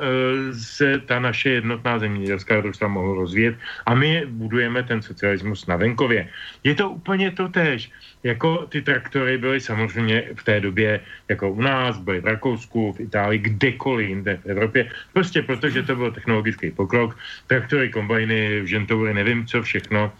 se 0.55 0.99
ta 1.07 1.21
naše 1.21 1.51
jednotná 1.51 1.99
zemědělská 1.99 2.61
družstva 2.61 2.89
mohla 2.89 3.15
rozvíjet 3.15 3.55
a 3.87 3.95
my 3.95 4.27
budujeme 4.27 4.83
ten 4.83 5.03
socialismus 5.03 5.67
na 5.67 5.77
venkově. 5.77 6.29
Je 6.65 6.75
to 6.75 6.91
úplně 6.91 7.31
to 7.31 7.49
tež. 7.49 7.91
Jako 8.23 8.67
ty 8.69 8.83
traktory 8.83 9.39
byly 9.39 9.61
samozřejmě 9.61 10.35
v 10.35 10.43
té 10.43 10.61
době, 10.61 11.01
jako 11.29 11.51
u 11.51 11.61
nás, 11.63 11.99
byly 11.99 12.21
v 12.21 12.27
Rakousku, 12.27 12.93
v 12.93 13.01
Itálii, 13.01 13.39
kdekoliv 13.39 14.09
jinde 14.09 14.41
v 14.43 14.47
Evropě, 14.47 14.91
prostě 15.13 15.43
protože 15.43 15.83
to 15.83 15.97
byl 15.97 16.11
technologický 16.11 16.71
pokrok. 16.71 17.17
Traktory, 17.47 17.89
kombajny, 17.95 18.67
žentoury, 18.67 19.15
nevím 19.15 19.47
co 19.47 19.63
všechno, 19.63 20.13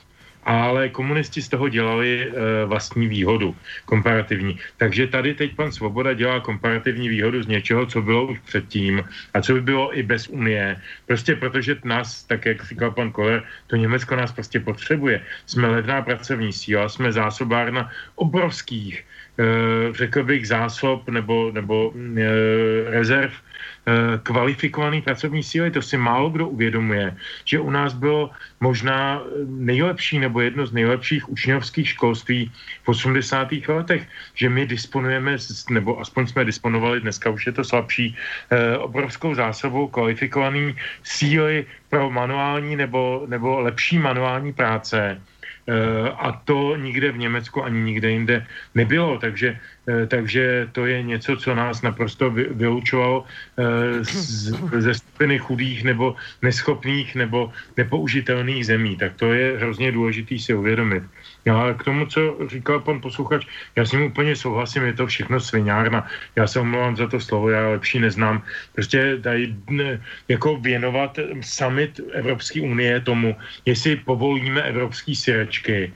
ale 0.49 0.89
komunisti 0.89 1.45
z 1.45 1.49
toho 1.49 1.69
dělali 1.69 2.25
e, 2.25 2.31
vlastní 2.65 3.05
výhodu 3.05 3.53
komparativní. 3.85 4.57
Takže 4.81 5.07
tady 5.07 5.35
teď 5.35 5.55
pan 5.55 5.73
Svoboda 5.73 6.17
dělá 6.17 6.41
komparativní 6.41 7.09
výhodu 7.09 7.43
z 7.43 7.47
něčeho, 7.47 7.87
co 7.87 8.03
bylo 8.03 8.27
už 8.33 8.39
předtím 8.49 9.05
a 9.35 9.41
co 9.45 9.53
by 9.53 9.61
bylo 9.61 9.99
i 9.99 10.03
bez 10.03 10.29
Unie. 10.29 10.81
Prostě 11.07 11.37
protože 11.37 11.77
nás, 11.85 12.25
tak 12.25 12.47
jak 12.49 12.65
říkal 12.65 12.91
pan 12.91 13.13
Koller, 13.13 13.45
to 13.67 13.77
Německo 13.77 14.17
nás 14.17 14.33
prostě 14.33 14.61
potřebuje. 14.61 15.21
Jsme 15.47 15.69
levná 15.69 16.03
pracovní 16.03 16.53
síla, 16.53 16.89
jsme 16.89 17.13
zásobárna 17.13 17.93
obrovských 18.17 19.05
řekl 19.93 20.25
bych, 20.25 20.49
zásob 20.49 21.09
nebo, 21.09 21.51
nebo 21.55 21.93
rezerv 22.87 23.33
Eh, 23.89 24.21
kvalifikovaný 24.23 25.03
pracovní 25.03 25.43
síly. 25.43 25.71
To 25.71 25.83
si 25.83 25.97
málo 25.97 26.31
kdo 26.31 26.49
uvědomuje, 26.49 27.17
že 27.45 27.61
u 27.61 27.71
nás 27.71 27.95
bylo 27.95 28.31
možná 28.61 29.23
nejlepší 29.47 30.19
nebo 30.19 30.41
jedno 30.41 30.67
z 30.67 30.73
nejlepších 30.73 31.29
učňovských 31.29 31.89
školství 31.89 32.53
v 32.85 32.89
80. 32.89 33.49
letech, 33.69 34.05
že 34.35 34.49
my 34.49 34.67
disponujeme, 34.67 35.37
nebo 35.71 36.01
aspoň 36.01 36.27
jsme 36.27 36.45
disponovali, 36.45 37.01
dneska 37.01 37.31
už 37.31 37.47
je 37.47 37.53
to 37.53 37.65
slabší, 37.65 38.17
eh, 38.51 38.77
obrovskou 38.77 39.35
zásobou 39.35 39.89
kvalifikovaný 39.89 40.77
síly 41.03 41.65
pro 41.89 42.11
manuální 42.11 42.77
nebo, 42.77 43.25
nebo 43.25 43.61
lepší 43.61 43.99
manuální 43.99 44.53
práce 44.53 45.17
Eh, 45.17 45.38
a 46.17 46.33
to 46.45 46.77
nikde 46.77 47.13
v 47.13 47.19
Německu 47.19 47.65
ani 47.65 47.81
nikde 47.81 48.11
jinde 48.11 48.47
nebylo, 48.75 49.19
takže, 49.19 49.59
eh, 49.89 50.07
takže 50.07 50.69
to 50.73 50.87
je 50.87 51.03
něco, 51.03 51.37
co 51.37 51.55
nás 51.55 51.83
naprosto 51.83 52.31
vylučovalo 52.31 53.25
eh, 53.59 54.05
ze 54.81 54.95
skupiny 54.95 55.39
chudých 55.39 55.85
nebo 55.85 56.17
neschopných 56.43 57.15
nebo 57.15 57.53
nepoužitelných 57.77 58.67
zemí. 58.67 58.97
Tak 58.97 59.21
to 59.21 59.33
je 59.33 59.59
hrozně 59.59 59.93
důležitý 59.93 60.39
si 60.39 60.55
uvědomit. 60.55 61.05
Ale 61.51 61.75
k 61.75 61.85
tomu, 61.85 62.07
co 62.07 62.37
říkal 62.49 62.81
pan 62.81 63.01
posluchač, 63.01 63.47
já 63.77 63.85
s 63.85 63.93
ním 63.93 64.03
úplně 64.03 64.37
souhlasím, 64.37 64.85
je 64.85 64.93
to 64.93 65.07
všechno 65.07 65.41
sviňárna. 65.41 66.07
Já 66.37 66.47
se 66.47 66.61
omlouvám 66.61 66.97
za 66.97 67.07
to 67.09 67.21
slovo, 67.21 67.49
já 67.49 67.69
lepší 67.69 67.99
neznám. 67.99 68.43
Prostě 68.73 69.17
tady 69.23 69.55
jako 70.29 70.57
věnovat 70.57 71.19
summit 71.41 72.01
Evropské 72.13 72.61
unie 72.61 73.01
tomu, 73.01 73.37
jestli 73.65 73.97
povolíme 73.97 74.63
evropský 74.63 75.17
syrečky, 75.17 75.93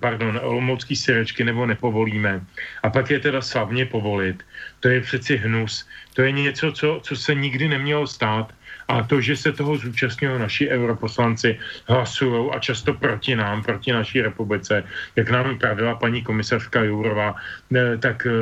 pardon, 0.00 0.40
olomoucký 0.42 0.96
syrečky 0.96 1.44
nebo 1.44 1.66
nepovolíme. 1.66 2.40
A 2.82 2.90
pak 2.90 3.10
je 3.10 3.20
teda 3.20 3.42
slavně 3.42 3.86
povolit. 3.86 4.42
To 4.80 4.88
je 4.88 5.00
přeci 5.00 5.36
hnus. 5.36 5.88
To 6.14 6.22
je 6.22 6.32
něco, 6.32 6.72
co, 6.72 7.00
co 7.02 7.16
se 7.16 7.34
nikdy 7.34 7.68
nemělo 7.68 8.06
stát. 8.06 8.57
A 8.88 9.02
to, 9.02 9.20
že 9.20 9.36
se 9.36 9.52
toho 9.52 9.76
zúčastňují 9.76 10.38
naši 10.38 10.68
europoslanci, 10.68 11.58
hlasují 11.88 12.50
a 12.52 12.58
často 12.58 12.94
proti 12.94 13.36
nám, 13.36 13.62
proti 13.62 13.92
naší 13.92 14.22
republice, 14.22 14.84
jak 15.16 15.30
nám 15.30 15.58
pravila 15.58 15.94
paní 15.94 16.22
komisařka 16.22 16.82
Jourová, 16.84 17.34
tak 18.00 18.26
e, 18.26 18.32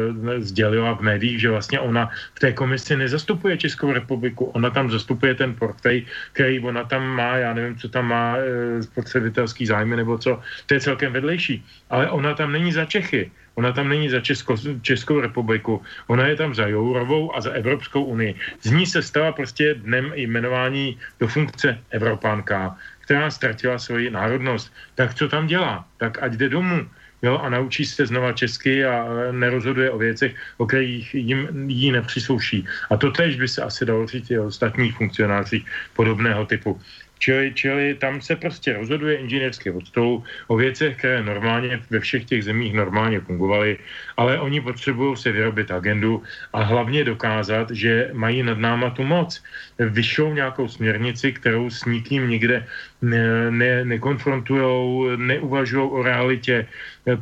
sdělila 0.40 0.94
v 0.94 1.01
médiích, 1.01 1.40
že 1.40 1.51
vlastně 1.51 1.81
ona 1.81 2.10
v 2.35 2.39
té 2.39 2.52
komisi 2.52 2.97
nezastupuje 2.97 3.59
Českou 3.59 3.93
republiku, 3.93 4.44
ona 4.44 4.70
tam 4.70 4.90
zastupuje 4.90 5.35
ten 5.35 5.55
portfej, 5.55 6.06
který 6.32 6.60
ona 6.60 6.85
tam 6.85 7.06
má, 7.06 7.36
já 7.36 7.55
nevím, 7.55 7.77
co 7.77 7.89
tam 7.89 8.06
má, 8.06 8.36
e, 8.39 8.82
spotřebitelský 8.82 9.66
zájmy 9.66 9.97
nebo 9.97 10.18
co, 10.18 10.40
to 10.66 10.74
je 10.74 10.81
celkem 10.81 11.12
vedlejší, 11.12 11.64
ale 11.90 12.10
ona 12.10 12.35
tam 12.35 12.52
není 12.52 12.73
za 12.73 12.85
Čechy. 12.85 13.31
Ona 13.57 13.73
tam 13.73 13.89
není 13.89 14.09
za 14.09 14.20
Česko, 14.20 14.57
Českou 14.83 15.20
republiku, 15.20 15.83
ona 16.07 16.27
je 16.27 16.37
tam 16.37 16.55
za 16.55 16.66
Jourovou 16.66 17.37
a 17.37 17.41
za 17.41 17.51
Evropskou 17.51 18.05
unii. 18.05 18.35
Z 18.62 18.70
ní 18.70 18.87
se 18.87 19.03
stala 19.03 19.33
prostě 19.33 19.74
dnem 19.74 20.12
jmenování 20.15 20.99
do 21.20 21.28
funkce 21.28 21.78
Evropánka, 21.91 22.77
která 23.01 23.31
ztratila 23.31 23.78
svoji 23.78 24.11
národnost. 24.11 24.73
Tak 24.95 25.15
co 25.15 25.28
tam 25.28 25.47
dělá? 25.47 25.89
Tak 25.97 26.23
ať 26.23 26.33
jde 26.33 26.49
domů. 26.49 26.87
Jo, 27.23 27.39
a 27.39 27.49
naučí 27.49 27.85
se 27.85 28.07
znova 28.07 28.33
česky 28.33 28.85
a 28.85 29.09
nerozhoduje 29.33 29.91
o 29.91 29.99
věcech, 29.99 30.37
o 30.57 30.66
kterých 30.66 31.15
jim 31.15 31.70
jí 31.70 31.93
nepřislouší. 31.93 32.66
A 32.91 32.97
to 32.97 33.11
tež 33.11 33.37
by 33.37 33.49
se 33.49 33.62
asi 33.62 33.85
dalo 33.85 34.07
říct 34.07 34.31
i 34.31 34.39
o 34.39 34.47
ostatních 34.47 34.95
funkcionářích 34.95 35.65
podobného 35.97 36.47
typu. 36.47 36.81
Čili, 37.18 37.52
čili 37.55 37.94
tam 37.94 38.20
se 38.20 38.36
prostě 38.36 38.72
rozhoduje 38.72 39.16
inženýrské 39.16 39.72
od 39.72 39.86
stolu 39.86 40.24
o 40.47 40.56
věcech, 40.56 40.97
které 40.97 41.22
normálně 41.22 41.80
ve 41.90 42.01
všech 42.01 42.24
těch 42.24 42.44
zemích 42.44 42.74
normálně 42.74 43.20
fungovaly, 43.20 43.78
ale 44.16 44.40
oni 44.40 44.60
potřebují 44.60 45.16
si 45.16 45.32
vyrobit 45.32 45.70
agendu 45.70 46.22
a 46.52 46.62
hlavně 46.62 47.05
dokázat, 47.05 47.70
že 47.70 48.10
mají 48.12 48.43
nad 48.43 48.59
náma 48.59 48.90
tu 48.90 49.05
moc. 49.05 49.43
Vyšou 49.78 50.34
nějakou 50.34 50.68
směrnici, 50.68 51.32
kterou 51.32 51.70
s 51.70 51.84
nikým 51.84 52.28
nikde 52.28 52.66
ne, 53.02 53.51
ne, 53.51 53.85
nekonfrontujou, 53.85 55.16
neuvažují 55.16 55.90
o 55.90 56.02
realitě. 56.02 56.66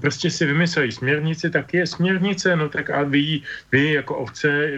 Prostě 0.00 0.30
si 0.30 0.46
vymysleli 0.46 0.92
směrnici, 0.92 1.50
tak 1.50 1.74
je 1.74 1.86
směrnice, 1.86 2.56
no 2.56 2.68
tak 2.68 2.90
a 2.90 3.02
vy, 3.02 3.40
vy 3.72 3.92
jako 3.92 4.16
ovce, 4.16 4.70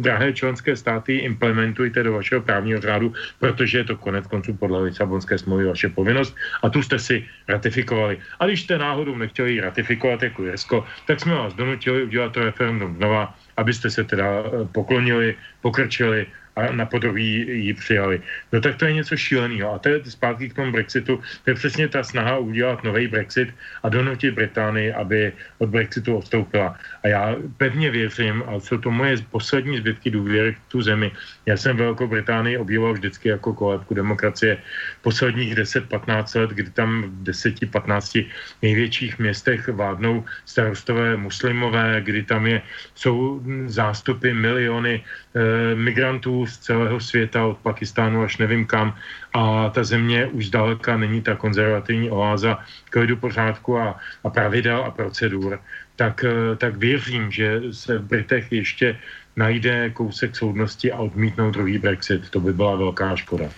drahé 0.00 0.32
členské 0.32 0.76
státy, 0.76 1.16
implementujte 1.16 2.02
do 2.02 2.12
vašeho 2.12 2.40
právního 2.40 2.80
řádu, 2.80 3.12
protože 3.38 3.78
je 3.78 3.84
to 3.84 3.96
konec 3.96 4.26
konců 4.26 4.54
podle 4.54 4.82
Lisabonské 4.82 5.38
smlouvy 5.38 5.64
vaše 5.64 5.88
povinnost 5.88 6.36
a 6.62 6.68
tu 6.68 6.82
jste 6.82 6.98
si 6.98 7.24
ratifikovali. 7.48 8.18
A 8.40 8.46
když 8.46 8.62
jste 8.62 8.78
náhodou 8.78 9.16
nechtěli 9.16 9.60
ratifikovat 9.60 10.22
jako 10.22 10.44
Jesko, 10.44 10.84
tak 11.06 11.20
jsme 11.20 11.34
vás 11.34 11.54
donutili 11.54 12.02
udělat 12.02 12.32
to 12.32 12.44
referendum 12.44 12.96
znova, 12.96 13.34
abyste 13.56 13.90
se 13.90 14.04
teda 14.04 14.26
eh, 14.26 14.64
poklonili, 14.72 15.34
pokrčili 15.62 16.26
a 16.58 16.72
na 16.74 16.86
podobí 16.86 17.46
ji 17.46 17.74
přijali. 17.74 18.20
No 18.52 18.60
tak 18.60 18.76
to 18.76 18.84
je 18.84 18.92
něco 18.92 19.16
šíleného. 19.16 19.74
A 19.74 19.78
to 19.78 19.88
je 19.88 20.02
zpátky 20.10 20.50
k 20.50 20.54
tomu 20.54 20.72
Brexitu. 20.72 21.22
To 21.44 21.46
je 21.50 21.54
přesně 21.54 21.88
ta 21.88 22.02
snaha 22.02 22.38
udělat 22.38 22.84
nový 22.84 23.06
Brexit 23.06 23.54
a 23.82 23.88
donutit 23.88 24.34
Británii, 24.34 24.92
aby 24.92 25.32
od 25.58 25.70
Brexitu 25.70 26.16
odstoupila. 26.16 26.74
A 27.02 27.08
já 27.08 27.36
pevně 27.56 27.90
věřím, 27.90 28.42
a 28.46 28.60
jsou 28.60 28.78
to 28.78 28.90
moje 28.90 29.16
poslední 29.30 29.78
zbytky 29.78 30.10
důvěry 30.10 30.54
k 30.54 30.58
tu 30.68 30.82
zemi. 30.82 31.12
Já 31.46 31.56
jsem 31.56 31.76
Velkou 31.76 32.06
Británii 32.06 32.58
obdivoval 32.58 32.94
vždycky 32.94 33.28
jako 33.28 33.54
kolébku 33.54 33.94
demokracie 33.94 34.58
posledních 35.02 35.54
10-15 35.54 36.40
let, 36.40 36.50
kdy 36.50 36.70
tam 36.70 37.02
v 37.02 37.22
10-15 37.22 38.26
největších 38.62 39.18
městech 39.18 39.68
vládnou 39.68 40.24
starostové 40.44 41.16
muslimové, 41.16 42.00
kdy 42.00 42.22
tam 42.22 42.46
je, 42.46 42.62
jsou 42.94 43.40
zástupy 43.66 44.32
miliony 44.32 45.04
e, 45.04 45.74
migrantů 45.74 46.46
z 46.48 46.58
celého 46.58 47.00
světa, 47.00 47.46
od 47.46 47.58
Pakistánu 47.58 48.22
až 48.22 48.36
nevím 48.36 48.66
kam. 48.66 48.96
A 49.32 49.70
ta 49.70 49.84
země 49.84 50.26
už 50.26 50.46
zdaleka 50.46 50.96
není 50.96 51.22
ta 51.22 51.36
konzervativní 51.36 52.10
oáza 52.10 52.64
klidu 52.90 53.16
pořádku 53.16 53.78
a, 53.78 54.00
a 54.24 54.30
pravidel 54.30 54.84
a 54.84 54.90
procedur. 54.90 55.60
Tak, 55.96 56.24
eh, 56.24 56.56
tak 56.56 56.76
věřím, 56.76 57.30
že 57.30 57.62
se 57.72 57.98
v 57.98 58.04
Britech 58.04 58.52
ještě 58.52 58.98
najde 59.36 59.90
kousek 59.90 60.36
soudnosti 60.36 60.92
a 60.92 60.98
odmítnout 60.98 61.50
druhý 61.50 61.78
Brexit. 61.78 62.30
To 62.30 62.40
by 62.40 62.52
byla 62.52 62.76
velká 62.76 63.16
škoda. 63.16 63.50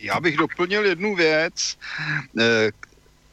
Já 0.00 0.20
bych 0.20 0.36
doplnil 0.36 0.84
jednu 0.84 1.16
věc, 1.16 1.78
eh, 2.40 2.70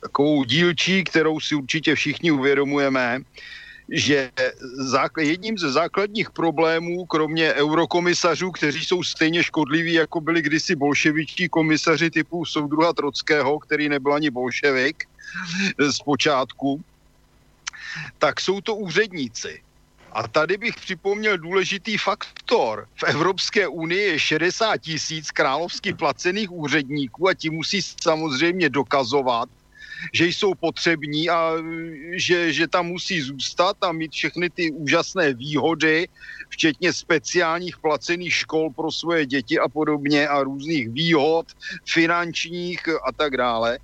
takovou 0.01 0.43
dílčí, 0.43 1.03
kterou 1.03 1.39
si 1.39 1.55
určitě 1.55 1.95
všichni 1.95 2.31
uvědomujeme 2.31 3.19
že 3.91 4.31
jedním 5.19 5.57
ze 5.57 5.71
základních 5.71 6.31
problémů, 6.31 7.05
kromě 7.05 7.53
eurokomisařů, 7.53 8.51
kteří 8.51 8.85
jsou 8.85 9.03
stejně 9.03 9.43
škodliví, 9.43 9.93
jako 9.93 10.21
byli 10.21 10.41
kdysi 10.41 10.75
bolševičtí 10.75 11.49
komisaři 11.49 12.09
typu 12.09 12.45
soudruha 12.45 12.93
Trockého, 12.93 13.59
který 13.59 13.89
nebyl 13.89 14.13
ani 14.13 14.29
bolševik 14.29 15.03
z 15.79 15.99
počátku, 15.99 16.83
tak 18.17 18.41
jsou 18.41 18.61
to 18.61 18.75
úředníci. 18.75 19.61
A 20.11 20.27
tady 20.27 20.57
bych 20.57 20.75
připomněl 20.75 21.37
důležitý 21.37 21.97
faktor. 21.97 22.87
V 22.95 23.03
Evropské 23.03 23.67
unii 23.67 24.07
je 24.07 24.19
60 24.19 24.77
tisíc 24.77 25.31
královsky 25.31 25.93
placených 25.93 26.51
úředníků 26.51 27.27
a 27.27 27.33
ti 27.33 27.49
musí 27.49 27.81
samozřejmě 27.81 28.69
dokazovat, 28.69 29.49
že 30.13 30.25
jsou 30.25 30.53
potřební 30.55 31.29
a 31.29 31.53
že, 32.15 32.53
že 32.53 32.67
tam 32.67 32.87
musí 32.87 33.21
zůstat 33.21 33.77
a 33.81 33.91
mít 33.91 34.11
všechny 34.11 34.49
ty 34.49 34.71
úžasné 34.71 35.33
výhody, 35.33 36.07
včetně 36.49 36.93
speciálních 36.93 37.77
placených 37.77 38.33
škol 38.33 38.69
pro 38.75 38.91
svoje 38.91 39.25
děti 39.25 39.59
a 39.59 39.69
podobně 39.69 40.27
a 40.27 40.43
různých 40.43 40.89
výhod 40.89 41.45
finančních 41.89 42.87
a 42.87 43.11
tak 43.11 43.37
dále. 43.37 43.79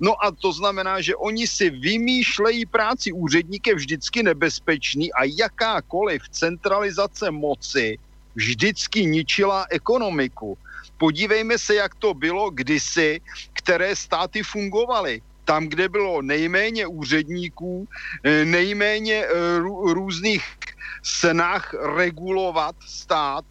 No 0.00 0.12
a 0.24 0.30
to 0.30 0.52
znamená, 0.52 1.00
že 1.00 1.16
oni 1.16 1.46
si 1.46 1.70
vymýšlejí 1.70 2.66
práci 2.66 3.12
úředník 3.12 3.66
je 3.66 3.74
vždycky 3.74 4.22
nebezpečný 4.22 5.12
a 5.12 5.24
jakákoliv 5.24 6.28
centralizace 6.28 7.30
moci 7.30 7.96
vždycky 8.34 9.06
ničila 9.06 9.66
ekonomiku. 9.70 10.58
Podívejme 10.98 11.58
se, 11.58 11.74
jak 11.74 11.94
to 11.94 12.14
bylo 12.14 12.50
kdysi, 12.50 13.20
které 13.52 13.96
státy 13.96 14.42
fungovaly 14.42 15.22
tam, 15.48 15.64
kde 15.68 15.88
bylo 15.88 16.22
nejméně 16.22 16.86
úředníků, 16.86 17.88
eh, 18.24 18.44
nejméně 18.44 19.24
eh, 19.24 19.58
různých 19.96 20.44
snah 21.02 21.64
regulovat 21.96 22.76
stát, 22.84 23.44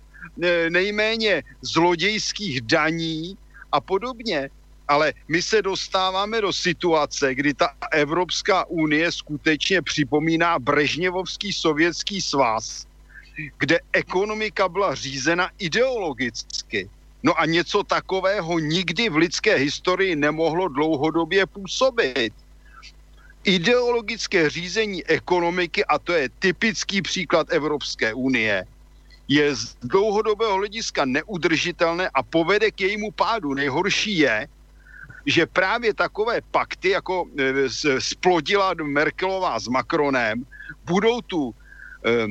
eh, 0.44 0.70
nejméně 0.70 1.42
zlodějských 1.66 2.62
daní 2.62 3.34
a 3.74 3.82
podobně. 3.82 4.50
Ale 4.88 5.14
my 5.28 5.42
se 5.42 5.62
dostáváme 5.62 6.42
do 6.42 6.54
situace, 6.54 7.36
kdy 7.36 7.54
ta 7.54 7.74
Evropská 7.92 8.70
unie 8.70 9.12
skutečně 9.12 9.82
připomíná 9.82 10.60
Brežněvovský 10.62 11.52
sovětský 11.52 12.22
svaz, 12.22 12.86
kde 13.60 13.80
ekonomika 13.92 14.70
byla 14.70 14.96
řízena 14.96 15.50
ideologicky. 15.60 16.88
No 17.24 17.40
a 17.40 17.46
něco 17.46 17.84
takového 17.84 18.60
nikdy 18.60 19.10
v 19.10 19.16
lidské 19.16 19.56
historii 19.56 20.16
nemohlo 20.16 20.68
dlouhodobě 20.68 21.46
působit. 21.46 22.34
ideologické 23.44 24.50
řízení 24.50 25.06
ekonomiky, 25.06 25.86
a 25.86 26.00
to 26.00 26.14
je 26.14 26.30
typický 26.40 27.02
příklad 27.02 27.48
Evropské 27.52 28.14
unie, 28.14 28.66
je 29.28 29.56
z 29.56 29.76
dlouhodobého 29.84 30.56
hlediska 30.56 31.06
neudržitelné 31.06 32.10
a 32.14 32.24
povede 32.24 32.72
k 32.72 32.82
jejímu 32.82 33.12
pádu. 33.12 33.54
Nejhorší 33.54 34.18
je, 34.18 34.48
že 35.26 35.46
právě 35.46 35.94
takové 35.94 36.42
pakty, 36.52 36.90
jako 36.90 37.26
e, 37.40 38.00
splodila 38.00 38.74
Merkelová 38.84 39.60
s 39.60 39.68
Macronem, 39.68 40.44
budou 40.84 41.22
tu, 41.22 41.52
e, 42.06 42.28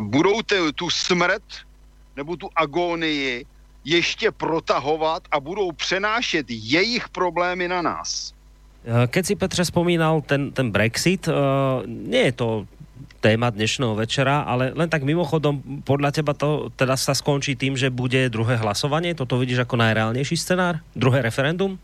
budou 0.00 0.40
tu 0.74 0.90
smrt 0.90 1.42
nebo 2.16 2.36
tu 2.36 2.48
agónii 2.56 3.46
ještě 3.84 4.30
protahovat 4.30 5.22
a 5.30 5.40
budou 5.40 5.72
přenášet 5.72 6.46
jejich 6.48 7.08
problémy 7.08 7.68
na 7.68 7.82
nás. 7.82 8.34
E, 8.84 9.06
keď 9.06 9.26
si 9.26 9.34
Petře 9.36 9.64
spomínal 9.64 10.20
ten, 10.20 10.52
ten 10.52 10.70
Brexit, 10.72 11.28
uh, 11.28 11.34
nie 11.86 12.24
je 12.28 12.32
to 12.32 12.48
téma 13.20 13.52
dnešného 13.52 13.92
večera, 13.94 14.40
ale 14.48 14.72
len 14.72 14.88
tak 14.88 15.04
mimochodom, 15.04 15.84
podľa 15.84 16.10
teba 16.10 16.32
to 16.32 16.72
teda 16.72 16.96
sa 16.96 17.12
skončí 17.12 17.52
tým, 17.52 17.76
že 17.76 17.92
bude 17.92 18.32
druhé 18.32 18.56
hlasovanie? 18.56 19.12
Toto 19.12 19.36
vidíš 19.36 19.68
ako 19.68 19.76
najreálnější 19.76 20.36
scenár? 20.40 20.80
Druhé 20.96 21.20
referendum? 21.20 21.76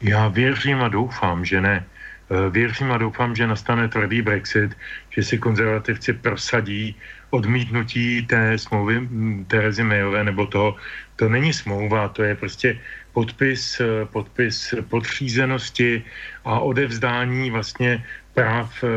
Já 0.00 0.28
věřím 0.28 0.80
a 0.80 0.88
doufám, 0.88 1.44
že 1.44 1.60
ne. 1.60 1.84
E, 1.84 2.50
věřím 2.50 2.92
a 2.92 2.98
doufám, 2.98 3.36
že 3.36 3.46
nastane 3.46 3.88
tvrdý 3.88 4.22
Brexit, 4.22 4.72
že 5.12 5.22
si 5.22 5.38
konzervativci 5.38 6.12
prosadí 6.12 6.96
odmítnutí 7.30 8.26
té 8.26 8.58
smlouvy 8.58 9.08
Terezy 9.46 9.84
Mayové, 9.84 10.24
nebo 10.24 10.46
toho, 10.46 10.76
to 11.20 11.28
není 11.28 11.52
smlouva, 11.52 12.08
to 12.16 12.24
je 12.24 12.32
prostě 12.32 12.80
podpis, 13.12 13.76
e, 13.80 14.08
podpis 14.08 14.72
podřízenosti 14.88 16.00
a 16.48 16.64
odevzdání 16.64 17.52
vlastně 17.52 18.00
práv 18.32 18.72
e, 18.80 18.88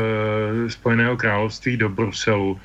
Spojeného 0.72 1.20
království 1.20 1.76
do 1.76 1.92
Bruselu. 1.92 2.56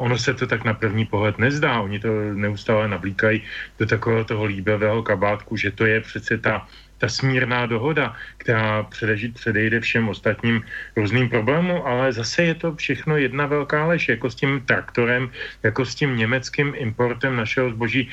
ono 0.00 0.16
se 0.16 0.32
to 0.32 0.48
tak 0.48 0.64
na 0.64 0.72
první 0.72 1.04
pohled 1.04 1.36
nezdá, 1.36 1.84
oni 1.84 2.00
to 2.00 2.08
neustále 2.32 2.88
navlíkají 2.88 3.44
do 3.76 3.84
takového 3.84 4.24
toho 4.24 4.48
líbivého 4.48 5.04
kabátku, 5.04 5.52
že 5.52 5.68
to 5.68 5.84
je 5.84 6.00
přece 6.00 6.38
ta 6.40 6.64
ta 7.00 7.08
smírná 7.08 7.66
dohoda, 7.66 8.12
která 8.36 8.86
předejde 9.34 9.80
všem 9.80 10.08
ostatním 10.08 10.62
různým 10.96 11.28
problémům, 11.28 11.80
ale 11.84 12.12
zase 12.12 12.42
je 12.42 12.54
to 12.54 12.76
všechno 12.76 13.16
jedna 13.16 13.46
velká 13.46 13.86
lež, 13.86 14.08
jako 14.08 14.30
s 14.30 14.34
tím 14.34 14.60
traktorem, 14.68 15.30
jako 15.62 15.84
s 15.84 15.94
tím 15.94 16.16
německým 16.16 16.76
importem 16.76 17.36
našeho 17.36 17.70
zboží. 17.70 18.08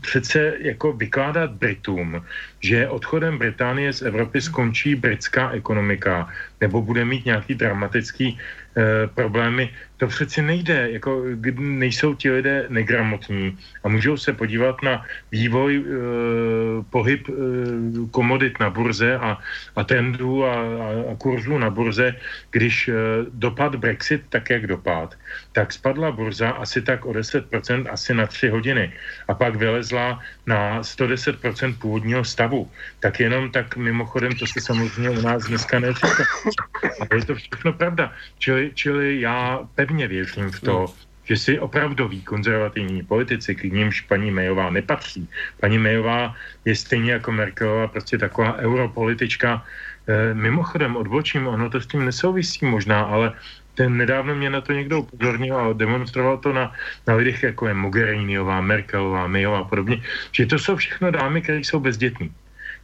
Přece 0.00 0.54
jako 0.60 0.92
vykládat 0.92 1.50
Britům, 1.58 2.22
že 2.62 2.88
odchodem 2.88 3.38
Británie 3.38 3.92
z 3.92 4.02
Evropy 4.02 4.40
skončí 4.40 4.94
britská 4.94 5.50
ekonomika, 5.50 6.30
nebo 6.60 6.82
bude 6.82 7.04
mít 7.04 7.26
nějaký 7.26 7.54
dramatický 7.54 8.38
e, 8.38 8.38
problémy, 9.06 9.70
to 10.04 10.08
přeci 10.08 10.42
nejde, 10.42 10.88
jako 10.90 11.24
nejsou 11.58 12.14
ti 12.14 12.30
lidé 12.30 12.66
negramotní 12.68 13.56
a 13.84 13.88
můžou 13.88 14.16
se 14.16 14.32
podívat 14.32 14.82
na 14.82 15.04
vývoj, 15.32 15.72
e, 15.76 15.82
pohyb 16.92 17.28
e, 17.28 17.32
komodit 18.10 18.60
na 18.60 18.68
burze 18.70 19.16
a, 19.16 19.38
a 19.76 19.84
trendů 19.84 20.44
a, 20.44 20.52
a, 20.52 20.88
a 21.12 21.12
kurzů 21.16 21.58
na 21.58 21.70
burze, 21.70 22.20
když 22.50 22.88
e, 22.88 22.92
dopad 23.32 23.80
Brexit 23.80 24.28
tak, 24.28 24.50
jak 24.50 24.66
dopad, 24.66 25.16
tak 25.52 25.72
spadla 25.72 26.12
burza 26.12 26.50
asi 26.50 26.82
tak 26.82 27.08
o 27.08 27.12
10%, 27.16 27.48
asi 27.88 28.14
na 28.14 28.26
3 28.26 28.48
hodiny 28.48 28.92
a 29.28 29.34
pak 29.34 29.56
vylezla 29.56 30.20
na 30.46 30.82
110% 30.84 31.78
původního 31.80 32.24
stavu. 32.24 32.68
Tak 33.00 33.20
jenom 33.20 33.50
tak 33.50 33.76
mimochodem, 33.76 34.36
to 34.36 34.46
se 34.46 34.60
samozřejmě 34.60 35.10
u 35.10 35.22
nás 35.22 35.48
dneska 35.48 35.80
neříká. 35.80 36.24
Ale 37.00 37.08
je 37.14 37.24
to 37.24 37.34
všechno 37.34 37.72
pravda. 37.72 38.12
Čili, 38.38 38.70
čili 38.74 39.20
já 39.20 39.64
pevně 39.74 39.93
věřím 40.02 40.50
v 40.50 40.60
to, 40.60 40.78
hmm. 40.78 40.96
že 41.24 41.36
si 41.36 41.52
opravdoví 41.58 42.22
konzervativní 42.22 43.02
politici, 43.02 43.54
k 43.54 43.64
nímž 43.64 44.00
paní 44.00 44.30
Mayová 44.30 44.70
nepatří. 44.70 45.28
Paní 45.60 45.78
Mayová 45.78 46.34
je 46.64 46.74
stejně 46.76 47.12
jako 47.12 47.32
Merkelová 47.32 47.86
prostě 47.86 48.18
taková 48.18 48.56
europolitička. 48.56 49.64
E, 50.06 50.34
mimochodem 50.34 50.96
odbočím, 50.96 51.46
ono 51.46 51.70
to 51.70 51.80
s 51.80 51.86
tím 51.86 52.04
nesouvisí 52.04 52.66
možná, 52.66 53.02
ale 53.02 53.32
ten 53.74 53.96
nedávno 53.96 54.34
mě 54.34 54.50
na 54.50 54.60
to 54.60 54.72
někdo 54.72 55.00
upozornil 55.00 55.56
a 55.56 55.72
demonstroval 55.72 56.38
to 56.38 56.52
na, 56.52 56.72
na 57.06 57.14
lidech, 57.14 57.42
jako 57.42 57.66
je 57.68 57.74
Mogheriniová, 57.74 58.60
Merkelová, 58.60 59.26
Mayová 59.26 59.58
a 59.58 59.64
podobně, 59.64 60.02
že 60.32 60.46
to 60.46 60.58
jsou 60.58 60.76
všechno 60.76 61.10
dámy, 61.10 61.42
které 61.42 61.58
jsou 61.58 61.80
bezdětní 61.80 62.30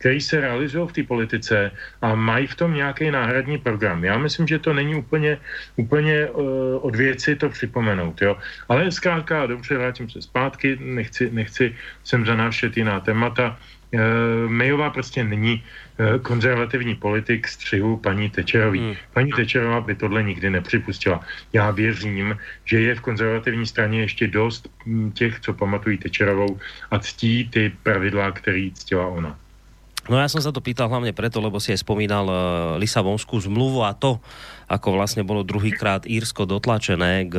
který 0.01 0.21
se 0.21 0.41
realizují 0.41 0.89
v 0.89 0.93
té 0.93 1.03
politice 1.03 1.71
a 2.03 2.15
mají 2.15 2.47
v 2.47 2.55
tom 2.55 2.75
nějaký 2.75 3.11
náhradní 3.11 3.59
program. 3.61 4.05
Já 4.05 4.19
myslím, 4.19 4.49
že 4.49 4.59
to 4.59 4.73
není 4.73 4.95
úplně, 4.97 5.39
úplně 5.77 6.27
uh, 6.27 6.45
od 6.81 6.97
věci 6.97 7.37
to 7.37 7.49
připomenout. 7.49 8.23
Jo? 8.23 8.37
Ale 8.69 8.89
zkrátka, 8.89 9.47
dobře, 9.47 9.77
vrátím 9.77 10.11
se 10.11 10.23
zpátky, 10.23 10.79
nechci, 10.81 11.31
nechci 11.31 11.77
sem 12.05 12.27
zanášet 12.27 12.77
jiná 12.77 13.01
témata. 13.01 13.61
Uh, 13.93 14.01
Mayová 14.49 14.91
prostě 14.91 15.25
není 15.25 15.61
uh, 15.61 16.23
konzervativní 16.23 16.95
politik 16.95 17.49
střihu 17.49 17.97
paní 18.01 18.31
Tečerový. 18.31 18.81
Hmm. 18.81 18.95
Paní 19.13 19.31
Tečerová 19.37 19.81
by 19.81 19.95
tohle 19.95 20.23
nikdy 20.23 20.51
nepřipustila. 20.51 21.21
Já 21.53 21.71
věřím, 21.71 22.39
že 22.65 22.81
je 22.81 22.95
v 22.95 23.01
konzervativní 23.01 23.67
straně 23.67 24.01
ještě 24.01 24.33
dost 24.33 24.71
hm, 24.87 25.13
těch, 25.13 25.41
co 25.41 25.53
pamatují 25.53 25.99
Tečerovou 25.99 26.57
a 26.91 26.99
ctí 26.99 27.51
ty 27.53 27.73
pravidla, 27.83 28.31
který 28.33 28.73
ctila 28.73 29.07
ona. 29.07 29.37
No 30.11 30.19
ja 30.19 30.27
som 30.27 30.43
sa 30.43 30.51
to 30.51 30.59
pýtal 30.59 30.91
hlavne 30.91 31.15
preto, 31.15 31.39
lebo 31.39 31.63
si 31.63 31.71
aj 31.71 31.87
spomínal 31.87 32.27
uh, 32.27 32.37
Lisabonskú 32.83 33.39
zmluvu 33.39 33.87
a 33.87 33.95
to, 33.95 34.19
ako 34.67 34.99
vlastne 34.99 35.23
bolo 35.23 35.47
druhýkrát 35.47 36.03
Írsko 36.03 36.51
dotlačené 36.51 37.31
k, 37.31 37.35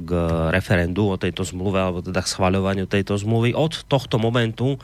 k 0.00 0.10
referendu 0.48 1.12
o 1.12 1.20
tejto 1.20 1.44
zmluve, 1.44 1.76
alebo 1.76 2.00
teda 2.00 2.24
k 2.24 2.32
schváľovaniu 2.32 2.88
tejto 2.88 3.20
zmluvy. 3.20 3.52
Od 3.52 3.84
tohto 3.84 4.16
momentu 4.16 4.80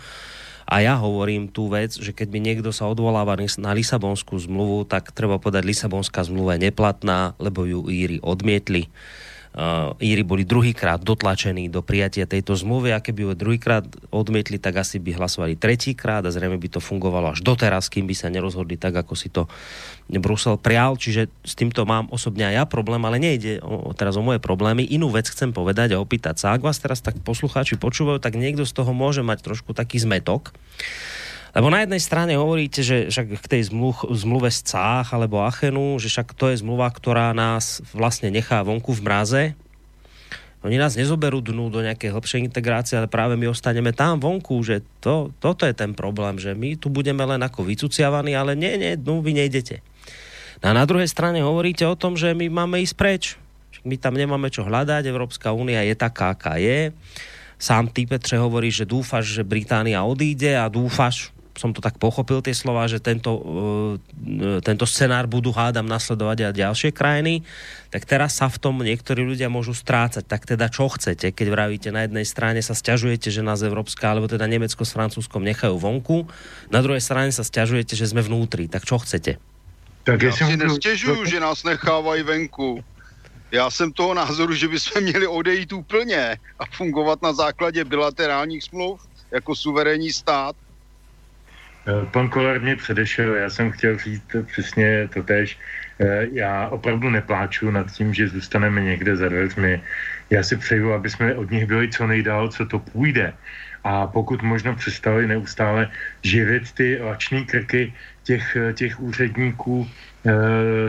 a 0.66 0.82
ja 0.82 0.98
hovorím 0.98 1.46
tú 1.46 1.70
vec, 1.70 1.94
že 1.94 2.10
keď 2.10 2.28
mi 2.28 2.42
niekto 2.42 2.74
sa 2.74 2.90
odvoláva 2.90 3.38
na 3.38 3.70
Lisabonskú 3.70 4.34
zmluvu, 4.34 4.84
tak 4.84 5.14
treba 5.14 5.38
povedať, 5.38 5.62
Lisabonská 5.62 6.26
zmluva 6.26 6.58
je 6.58 6.68
neplatná, 6.68 7.38
lebo 7.38 7.62
ju 7.64 7.86
Íry 7.86 8.18
odmietli. 8.18 8.90
Uh, 9.56 9.96
Íry 10.04 10.20
boli 10.20 10.44
druhýkrát 10.44 11.00
dotlačení 11.00 11.72
do 11.72 11.80
prijatia 11.80 12.28
tejto 12.28 12.52
zmluvy 12.52 12.92
a 12.92 13.00
keby 13.00 13.24
ju 13.24 13.30
druhýkrát 13.32 13.88
odmietli, 14.12 14.60
tak 14.60 14.84
asi 14.84 15.00
by 15.00 15.16
hlasovali 15.16 15.56
tretíkrát 15.56 16.20
a 16.20 16.28
zrejme 16.28 16.60
by 16.60 16.76
to 16.76 16.80
fungovalo 16.84 17.32
až 17.32 17.40
doteraz, 17.40 17.88
kým 17.88 18.04
by 18.04 18.12
sa 18.12 18.28
nerozhodli 18.28 18.76
tak, 18.76 18.92
ako 19.00 19.16
si 19.16 19.32
to 19.32 19.48
Brusel 20.12 20.60
prial. 20.60 21.00
Čiže 21.00 21.32
s 21.40 21.56
týmto 21.56 21.88
mám 21.88 22.04
osobne 22.12 22.52
aj 22.52 22.54
ja 22.54 22.64
problém, 22.68 23.00
ale 23.08 23.16
nejde 23.16 23.64
o, 23.64 23.96
teraz 23.96 24.20
o 24.20 24.22
moje 24.22 24.44
problémy. 24.44 24.84
Inú 24.92 25.08
vec 25.08 25.24
chcem 25.32 25.56
povedať 25.56 25.96
a 25.96 26.04
opýtať 26.04 26.36
sa. 26.36 26.52
Ak 26.52 26.60
vás 26.60 26.76
teraz 26.76 27.00
tak 27.00 27.16
poslucháči 27.24 27.80
počúvajú, 27.80 28.20
tak 28.20 28.36
niekto 28.36 28.68
z 28.68 28.76
toho 28.76 28.92
môže 28.92 29.24
mať 29.24 29.40
trošku 29.40 29.72
taký 29.72 29.96
zmetok. 30.04 30.52
Lebo 31.56 31.72
na 31.72 31.80
jednej 31.80 32.04
strane 32.04 32.36
hovoríte, 32.36 32.84
že 32.84 33.08
však 33.08 33.40
k 33.40 33.46
tej 33.48 33.72
zmluv, 33.72 34.04
zmluve 34.12 34.52
z 34.52 34.60
Cách 34.76 35.08
alebo 35.16 35.40
Achenu, 35.40 35.96
že 35.96 36.12
však 36.12 36.36
to 36.36 36.52
je 36.52 36.60
zmluva, 36.60 36.92
ktorá 36.92 37.32
nás 37.32 37.80
vlastne 37.96 38.28
nechá 38.28 38.60
vonku 38.60 38.92
v 38.92 39.00
mraze. 39.00 39.42
Oni 40.60 40.76
nás 40.76 41.00
nezoberú 41.00 41.40
dnu 41.40 41.72
do 41.72 41.80
nejakej 41.80 42.12
hlbšej 42.12 42.44
integrácie, 42.52 43.00
ale 43.00 43.08
práve 43.08 43.40
my 43.40 43.48
ostaneme 43.48 43.96
tam 43.96 44.20
vonku, 44.20 44.60
že 44.60 44.84
to, 45.00 45.32
toto 45.40 45.64
je 45.64 45.72
ten 45.72 45.96
problém, 45.96 46.36
že 46.36 46.52
my 46.52 46.76
tu 46.76 46.92
budeme 46.92 47.24
len 47.24 47.40
ako 47.40 47.64
vycuciavaní, 47.64 48.36
ale 48.36 48.52
nie, 48.52 48.76
nie, 48.76 48.92
dnu 49.00 49.24
vy 49.24 49.40
nejdete. 49.40 49.80
No 50.60 50.72
a 50.72 50.76
na 50.76 50.84
druhej 50.84 51.08
strane 51.08 51.40
hovoríte 51.40 51.88
o 51.88 51.96
tom, 51.96 52.20
že 52.20 52.36
my 52.36 52.52
máme 52.52 52.84
ísť 52.84 52.96
preč. 53.00 53.24
My 53.80 53.96
tam 53.96 54.20
nemáme 54.20 54.52
čo 54.52 54.60
hľadať, 54.60 55.08
Európska 55.08 55.56
únia 55.56 55.80
je 55.88 55.96
taká, 55.96 56.36
aká 56.36 56.60
je. 56.60 56.92
Sám 57.56 57.88
ty, 57.88 58.04
Petře, 58.04 58.36
hovoríš, 58.36 58.84
že 58.84 58.90
dúfaš, 58.90 59.24
že 59.32 59.46
Británia 59.46 60.04
odíde 60.04 60.52
a 60.58 60.68
dúfaš, 60.68 61.32
som 61.56 61.72
to 61.72 61.80
tak 61.80 61.96
pochopil 61.96 62.44
tie 62.44 62.52
slova, 62.52 62.84
že 62.86 63.00
tento, 63.00 63.32
uh, 63.32 64.60
tento 64.60 64.84
scenár 64.84 65.26
budú 65.26 65.50
hádam 65.50 65.88
nasledovať 65.88 66.52
aj 66.52 66.54
ďalšie 66.56 66.90
krajiny, 66.92 67.42
tak 67.90 68.04
teraz 68.04 68.36
sa 68.36 68.46
v 68.52 68.60
tom 68.60 68.76
niektorí 68.80 69.24
ľudia 69.24 69.48
môžu 69.48 69.72
strácať. 69.72 70.24
Tak 70.28 70.44
teda 70.44 70.68
čo 70.68 70.92
chcete, 70.92 71.32
keď 71.32 71.46
vravíte 71.48 71.88
na 71.90 72.04
jednej 72.04 72.28
strane 72.28 72.60
sa 72.60 72.76
stiažujete, 72.76 73.32
že 73.32 73.40
nás 73.40 73.64
Európska, 73.64 74.12
alebo 74.12 74.28
teda 74.28 74.44
Nemecko 74.44 74.84
s 74.84 74.92
Francúzskom 74.92 75.42
nechajú 75.42 75.80
vonku, 75.80 76.28
na 76.68 76.84
druhej 76.84 77.00
strane 77.00 77.32
sa 77.32 77.42
stiažujete, 77.42 77.96
že 77.96 78.06
sme 78.06 78.20
vnútri. 78.20 78.68
Tak 78.68 78.84
čo 78.84 79.00
chcete? 79.00 79.40
Tak 80.06 80.22
já 80.22 80.32
si 80.32 80.56
nestěžuju, 80.56 81.24
že 81.24 81.40
nás 81.40 81.64
nechávají 81.64 82.22
venku. 82.22 82.84
Já 83.52 83.70
jsem 83.70 83.92
toho 83.92 84.14
názoru, 84.14 84.54
že 84.54 84.68
bychom 84.68 85.02
měli 85.02 85.26
odejít 85.26 85.72
úplně 85.72 86.38
a 86.58 86.64
fungovat 86.66 87.22
na 87.22 87.32
základě 87.32 87.84
bilaterálních 87.84 88.64
smluv 88.64 89.00
jako 89.30 89.56
suverénní 89.56 90.12
stát 90.12 90.56
pan 92.10 92.28
Kolar 92.28 92.60
mě 92.60 92.76
předešel, 92.76 93.34
já 93.34 93.50
jsem 93.50 93.70
chtěl 93.70 93.98
říct 93.98 94.36
přesně 94.46 95.08
to 95.14 95.22
tež. 95.22 95.58
Eh, 96.00 96.26
já 96.32 96.68
opravdu 96.68 97.10
nepláču 97.10 97.70
nad 97.70 97.90
tím, 97.90 98.14
že 98.14 98.28
zůstaneme 98.28 98.80
někde 98.80 99.16
za 99.16 99.28
dveřmi. 99.28 99.82
Já 100.30 100.42
si 100.42 100.56
přeju, 100.56 100.92
aby 100.92 101.10
jsme 101.10 101.34
od 101.34 101.50
nich 101.50 101.66
byli 101.66 101.88
co 101.88 102.06
nejdál, 102.06 102.48
co 102.48 102.66
to 102.66 102.78
půjde. 102.78 103.32
A 103.84 104.06
pokud 104.06 104.42
možno 104.42 104.74
přestali 104.74 105.26
neustále 105.26 105.90
živit 106.22 106.72
ty 106.72 106.98
lační 107.02 107.46
krky 107.46 107.94
těch, 108.22 108.56
těch 108.74 109.00
úředníků 109.00 109.86
Eh, 109.86 110.15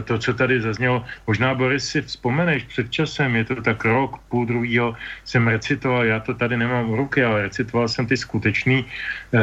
to, 0.04 0.18
co 0.18 0.34
tady 0.34 0.62
zaznělo. 0.62 1.06
Možná, 1.28 1.54
Boris, 1.54 1.90
si 1.90 2.02
vzpomeneš 2.02 2.64
před 2.64 2.92
časem, 2.92 3.36
je 3.36 3.46
to 3.46 3.56
tak 3.62 3.86
rok, 3.86 4.18
půl 4.30 4.46
druhýho, 4.46 4.96
jsem 5.26 5.48
recitoval, 5.48 6.06
já 6.06 6.20
to 6.20 6.34
tady 6.34 6.58
nemám 6.58 6.92
v 6.92 6.96
ruky, 6.96 7.24
ale 7.24 7.42
recitoval 7.42 7.88
jsem 7.88 8.08
ty 8.08 8.18
skutečný 8.18 8.86
uh, 8.86 9.40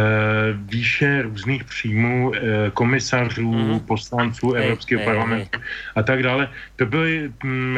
výše 0.57 1.23
různých 1.23 1.65
příjmů 1.65 2.29
uh, 2.29 2.35
komisařů, 2.75 3.53
mm. 3.53 3.81
poslanců 3.81 4.53
hey, 4.53 4.65
Evropského 4.65 4.99
hey, 4.99 5.07
parlamentu 5.07 5.59
hey. 5.59 5.67
a 5.97 6.03
tak 6.03 6.23
dále. 6.23 6.49
To 6.77 6.87
byly 6.87 7.33
um, 7.45 7.77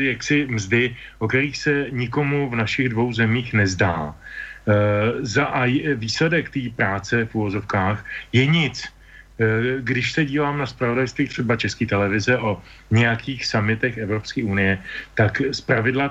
jaksi 0.00 0.46
mzdy, 0.50 0.96
o 1.18 1.28
kterých 1.28 1.56
se 1.56 1.86
nikomu 1.90 2.50
v 2.50 2.54
našich 2.56 2.88
dvou 2.88 3.12
zemích 3.12 3.52
nezdá. 3.52 4.14
Uh, 4.66 4.74
za 5.20 5.44
a 5.44 5.66
výsledek 5.94 6.50
té 6.50 6.60
práce 6.76 7.24
v 7.24 7.34
úvozovkách 7.34 8.04
je 8.32 8.46
nic 8.46 8.95
Eh, 8.95 8.95
když 9.80 10.12
se 10.12 10.24
dívám 10.24 10.58
na 10.58 10.66
spravodajství 10.66 11.28
třeba 11.28 11.56
České 11.56 11.86
televize 11.86 12.38
o 12.38 12.62
nějakých 12.90 13.46
samitech 13.46 13.98
Evropské 13.98 14.44
unie, 14.44 14.78
tak 15.14 15.42
z 15.50 15.60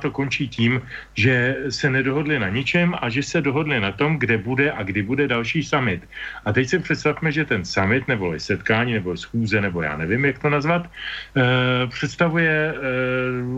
to 0.02 0.11
končí 0.11 0.47
tím, 0.47 0.81
že 1.14 1.56
se 1.69 1.89
nedohodli 1.89 2.39
na 2.39 2.49
ničem 2.49 2.93
a 3.02 3.10
že 3.10 3.23
se 3.23 3.41
dohodli 3.41 3.80
na 3.80 3.91
tom, 3.91 4.18
kde 4.18 4.38
bude 4.38 4.72
a 4.72 4.84
kdy 4.84 5.02
bude 5.02 5.27
další 5.27 5.64
summit. 5.64 6.06
A 6.45 6.53
teď 6.53 6.69
si 6.69 6.80
představme, 6.80 7.31
že 7.31 7.45
ten 7.45 7.65
summit 7.65 8.07
nebo 8.07 8.39
setkání 8.39 8.93
nebo 8.93 9.18
schůze, 9.18 9.61
nebo 9.61 9.81
já 9.81 9.97
nevím, 9.97 10.26
jak 10.26 10.39
to 10.39 10.49
nazvat, 10.49 10.85
eh, 10.85 11.41
představuje, 11.88 12.73
eh, 12.73 12.81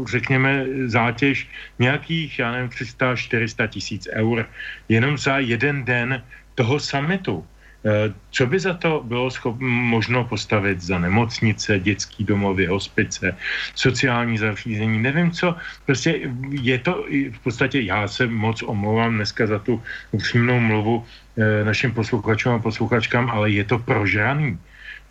řekněme, 0.07 0.65
zátěž 0.85 1.49
nějakých, 1.79 2.39
já 2.39 2.51
nevím, 2.51 2.69
300-400 2.69 3.67
tisíc 3.67 4.07
eur 4.11 4.45
jenom 4.89 5.17
za 5.17 5.37
jeden 5.37 5.83
den 5.83 6.23
toho 6.55 6.79
summitu. 6.79 7.45
Eh, 7.85 8.13
co 8.31 8.43
by 8.45 8.59
za 8.59 8.73
to 8.73 9.01
bylo 9.05 9.29
schop, 9.31 9.55
možno 9.61 10.23
postavit 10.23 10.81
za 10.81 10.99
nemocnice, 10.99 11.79
dětský 11.79 12.23
domovy, 12.23 12.65
hospice, 12.65 13.37
sociální 13.75 14.37
zařízení, 14.37 14.99
nevím 14.99 15.31
co. 15.31 15.55
Prostě 15.85 16.19
je 16.61 16.77
to 16.79 17.05
v 17.31 17.39
podstatě, 17.43 17.81
já 17.81 18.07
se 18.07 18.27
moc 18.27 18.63
omlouvám 18.63 19.15
dneska 19.15 19.47
za 19.47 19.59
tu 19.59 19.81
upřímnou 20.11 20.59
mluvu 20.59 21.05
eh, 21.37 21.63
našim 21.63 21.91
posluchačům 21.91 22.53
a 22.53 22.59
posluchačkám, 22.59 23.29
ale 23.29 23.49
je 23.51 23.63
to 23.63 23.79
prožraný. 23.79 24.57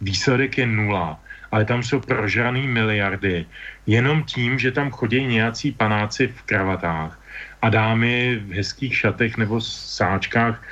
Výsledek 0.01 0.59
je 0.59 0.67
nula 0.67 1.21
ale 1.53 1.65
tam 1.65 1.83
jsou 1.83 2.01
prožraný 2.01 2.69
miliardy. 2.69 3.47
Jenom 3.87 4.23
tím, 4.25 4.59
že 4.59 4.73
tam 4.73 4.91
chodí 4.91 5.25
nějací 5.25 5.73
panáci 5.73 6.27
v 6.29 6.43
kravatách 6.43 7.21
a 7.63 7.69
dámy 7.69 8.43
v 8.45 8.53
hezkých 8.53 8.97
šatech 8.97 9.37
nebo 9.37 9.61
sáčkách 9.61 10.63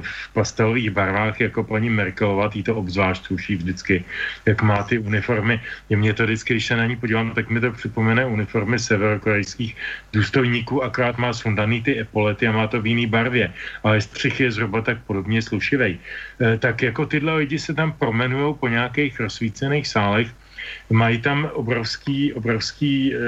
v 0.00 0.32
pastelových 0.32 0.90
barvách 0.90 1.40
jako 1.40 1.64
paní 1.64 1.90
Merkelová, 1.90 2.48
tý 2.48 2.62
to 2.62 2.76
obzvlášť 2.76 3.26
sluší 3.26 3.56
vždycky, 3.56 4.04
jak 4.46 4.62
má 4.62 4.82
ty 4.82 4.98
uniformy. 4.98 5.60
Je 5.90 5.96
mě 5.96 6.14
to 6.14 6.24
vždycky, 6.24 6.54
když 6.54 6.66
se 6.66 6.76
na 6.76 6.86
ní 6.86 6.96
podívám, 6.96 7.34
tak 7.34 7.50
mi 7.50 7.60
to 7.60 7.72
připomene 7.72 8.26
uniformy 8.26 8.78
severokorejských 8.78 9.76
důstojníků, 10.12 10.84
akorát 10.84 11.18
má 11.18 11.32
sundaný 11.32 11.82
ty 11.82 12.00
epolety 12.00 12.46
a 12.46 12.52
má 12.52 12.66
to 12.66 12.82
v 12.82 12.86
jiný 12.86 13.06
barvě, 13.06 13.52
ale 13.82 14.00
střih 14.00 14.40
je 14.40 14.52
zhruba 14.52 14.80
tak 14.80 15.02
podobně 15.06 15.42
slušivej. 15.42 15.98
E, 16.40 16.58
tak 16.58 16.82
jako 16.82 17.06
tyhle 17.06 17.34
lidi 17.36 17.58
se 17.58 17.74
tam 17.74 17.92
promenují 17.92 18.54
po 18.54 18.68
nějakých 18.68 19.20
rozsvícených 19.20 19.88
sálech, 19.88 20.28
mají 20.90 21.18
tam 21.18 21.50
obrovský, 21.52 22.32
obrovský 22.32 23.14
e, 23.14 23.18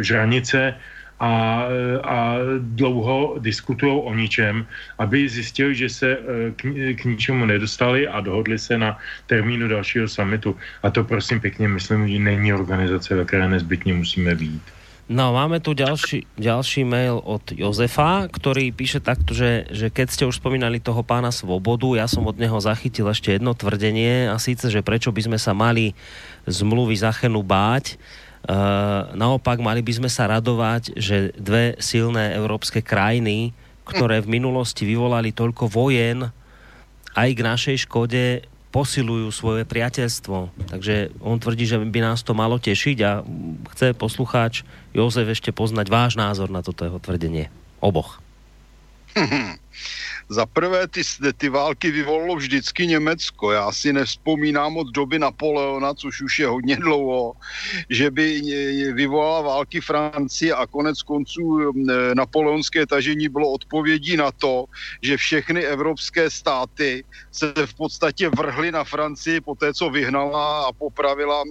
žranice, 0.00 0.74
a, 1.20 1.64
a 2.02 2.18
dlouho 2.58 3.36
diskutují 3.38 3.92
o 3.92 4.14
ničem, 4.14 4.66
aby 4.98 5.28
zjistili, 5.28 5.74
že 5.74 5.88
se 5.88 6.08
e, 6.12 6.18
k, 6.56 6.62
k 6.96 7.04
ničemu 7.04 7.46
nedostali 7.46 8.08
a 8.08 8.20
dohodli 8.20 8.58
se 8.58 8.78
na 8.78 8.98
termínu 9.26 9.68
dalšího 9.68 10.08
summitu. 10.08 10.56
A 10.82 10.90
to 10.90 11.04
prosím 11.04 11.40
pěkně, 11.40 11.68
myslím, 11.68 12.08
že 12.08 12.18
není 12.18 12.52
organizace, 12.52 13.14
ve 13.14 13.24
které 13.24 13.48
nezbytně 13.48 13.94
musíme 13.94 14.34
být. 14.34 14.62
No, 15.10 15.34
máme 15.34 15.58
tu 15.58 15.74
ďalší, 15.74 16.22
ďalší 16.38 16.86
mail 16.86 17.18
od 17.18 17.42
Jozefa, 17.50 18.30
ktorý 18.30 18.70
píše 18.70 19.02
takto, 19.02 19.34
že, 19.34 19.66
že 19.66 19.90
keď 19.90 20.06
ste 20.06 20.22
už 20.30 20.38
spomínali 20.38 20.78
toho 20.78 21.02
pána 21.02 21.34
Svobodu, 21.34 21.98
ja 21.98 22.06
som 22.06 22.22
od 22.30 22.38
neho 22.38 22.54
zachytil 22.62 23.10
ešte 23.10 23.34
jedno 23.34 23.50
tvrdenie 23.50 24.30
a 24.30 24.38
síce, 24.38 24.70
že 24.70 24.86
prečo 24.86 25.10
by 25.10 25.26
sme 25.26 25.38
sa 25.42 25.50
mali 25.50 25.98
zmluvy 26.46 26.94
Zachenu 26.94 27.42
báť, 27.42 27.98
naopak 29.14 29.60
mali 29.60 29.84
by 29.84 29.92
sme 30.00 30.10
sa 30.10 30.30
radovať, 30.30 30.96
že 30.96 31.36
dve 31.36 31.76
silné 31.82 32.32
európske 32.34 32.80
krajiny, 32.80 33.52
ktoré 33.84 34.22
v 34.22 34.40
minulosti 34.40 34.86
vyvolali 34.86 35.34
toľko 35.34 35.66
vojen, 35.68 36.30
aj 37.18 37.28
k 37.34 37.40
našej 37.42 37.76
škode 37.90 38.46
posilujú 38.70 39.34
svoje 39.34 39.66
priateľstvo. 39.66 40.70
Takže 40.70 41.10
on 41.18 41.42
tvrdí, 41.42 41.66
že 41.66 41.82
by 41.82 42.00
nás 42.00 42.22
to 42.22 42.38
malo 42.38 42.62
tešiť 42.62 42.98
a 43.02 43.26
chce 43.74 43.98
poslucháč 43.98 44.62
Jozef 44.94 45.26
ešte 45.26 45.50
poznať 45.50 45.90
váš 45.90 46.14
názor 46.14 46.54
na 46.54 46.62
toto 46.62 46.86
jeho 46.86 47.02
tvrdenie. 47.02 47.50
Oboch. 47.82 48.22
Za 50.28 50.46
prvé 50.46 50.88
ty, 50.88 51.02
ty 51.36 51.48
války 51.48 51.90
vyvolilo 51.90 52.36
vždycky 52.36 52.86
Německo. 52.86 53.52
Já 53.52 53.72
si 53.72 53.92
nevzpomínám 53.92 54.76
od 54.76 54.86
doby 54.86 55.18
Napoleona, 55.18 55.94
což 55.94 56.20
už 56.20 56.38
je 56.38 56.46
hodně 56.46 56.76
dlouho, 56.76 57.32
že 57.90 58.10
by 58.10 58.40
vyvolala 58.94 59.40
války 59.40 59.80
Francie 59.80 60.54
a 60.54 60.66
konec 60.66 61.02
konců 61.02 61.72
napoleonské 62.14 62.86
tažení 62.86 63.28
bylo 63.28 63.52
odpovědí 63.52 64.16
na 64.16 64.30
to, 64.32 64.64
že 65.02 65.16
všechny 65.16 65.64
evropské 65.64 66.30
státy 66.30 67.04
se 67.32 67.52
v 67.66 67.74
podstatě 67.74 68.28
vrhly 68.28 68.72
na 68.72 68.84
Francii 68.84 69.40
po 69.40 69.54
té, 69.54 69.74
co 69.74 69.90
vyhnala 69.90 70.64
a 70.64 70.72
popravila, 70.72 71.42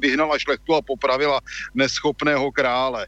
vyhnala 0.00 0.38
šlechtu 0.38 0.74
a 0.74 0.82
popravila 0.82 1.40
neschopného 1.74 2.52
krále. 2.52 3.06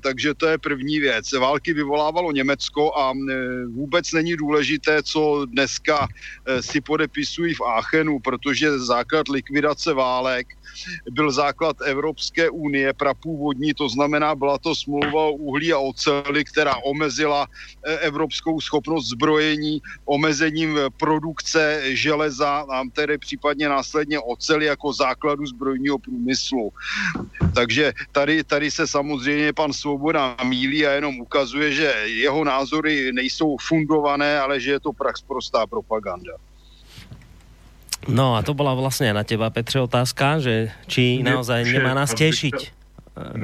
Takže 0.00 0.34
to 0.34 0.46
je 0.46 0.58
první 0.58 1.00
věc. 1.00 1.32
Války 1.32 1.72
vyvolávalo 1.72 2.32
Německo 2.32 2.96
a 2.96 3.12
e, 3.12 3.66
vůbec 3.66 4.12
není 4.12 4.36
důležité, 4.36 5.02
co 5.02 5.46
dneska 5.46 6.08
e, 6.46 6.62
si 6.62 6.80
podepisují 6.80 7.54
v 7.54 7.60
Aachenu, 7.60 8.18
protože 8.18 8.78
základ 8.78 9.28
likvidace 9.28 9.94
válek 9.94 10.46
byl 11.10 11.30
základ 11.30 11.76
Evropské 11.84 12.50
unie 12.50 12.92
prapůvodní, 12.92 13.74
to 13.74 13.88
znamená, 13.88 14.34
byla 14.34 14.58
to 14.58 14.74
smlouva 14.74 15.24
o 15.26 15.32
uhlí 15.32 15.72
a 15.72 15.78
oceli, 15.78 16.44
která 16.44 16.76
omezila 16.84 17.46
e, 17.86 17.98
evropskou 17.98 18.60
schopnost 18.60 19.08
zbrojení 19.08 19.80
omezením 20.04 20.78
produkce 20.96 21.82
železa 21.84 22.64
a 22.70 22.82
tedy 22.92 23.18
případně 23.18 23.68
následně 23.68 24.20
oceli 24.20 24.64
jako 24.64 24.92
základu 24.92 25.46
zbrojního 25.46 25.98
průmyslu. 25.98 26.70
Takže 27.54 27.92
tady, 28.12 28.44
tady 28.44 28.70
se 28.70 28.86
samozřejmě 28.86 29.52
pan 29.52 29.72
Svoboda 29.72 30.36
mílí 30.44 30.86
a 30.86 30.92
jenom 30.92 31.20
ukazuje, 31.20 31.72
že 31.72 31.94
jeho 32.06 32.44
názory 32.44 33.12
nejsou 33.12 33.56
fundované, 33.60 34.40
ale 34.40 34.60
že 34.60 34.70
je 34.70 34.80
to 34.80 34.92
prax 34.92 35.22
prostá 35.22 35.66
propaganda. 35.66 36.32
No 38.08 38.36
a 38.36 38.42
to 38.42 38.54
byla 38.54 38.74
vlastně 38.74 39.14
na 39.14 39.24
teba, 39.24 39.50
Petře, 39.50 39.80
otázka, 39.80 40.38
že 40.38 40.70
či 40.86 41.22
naozaj 41.22 41.64
nemá 41.72 41.94
nás 41.94 42.14
těšit. 42.14 42.54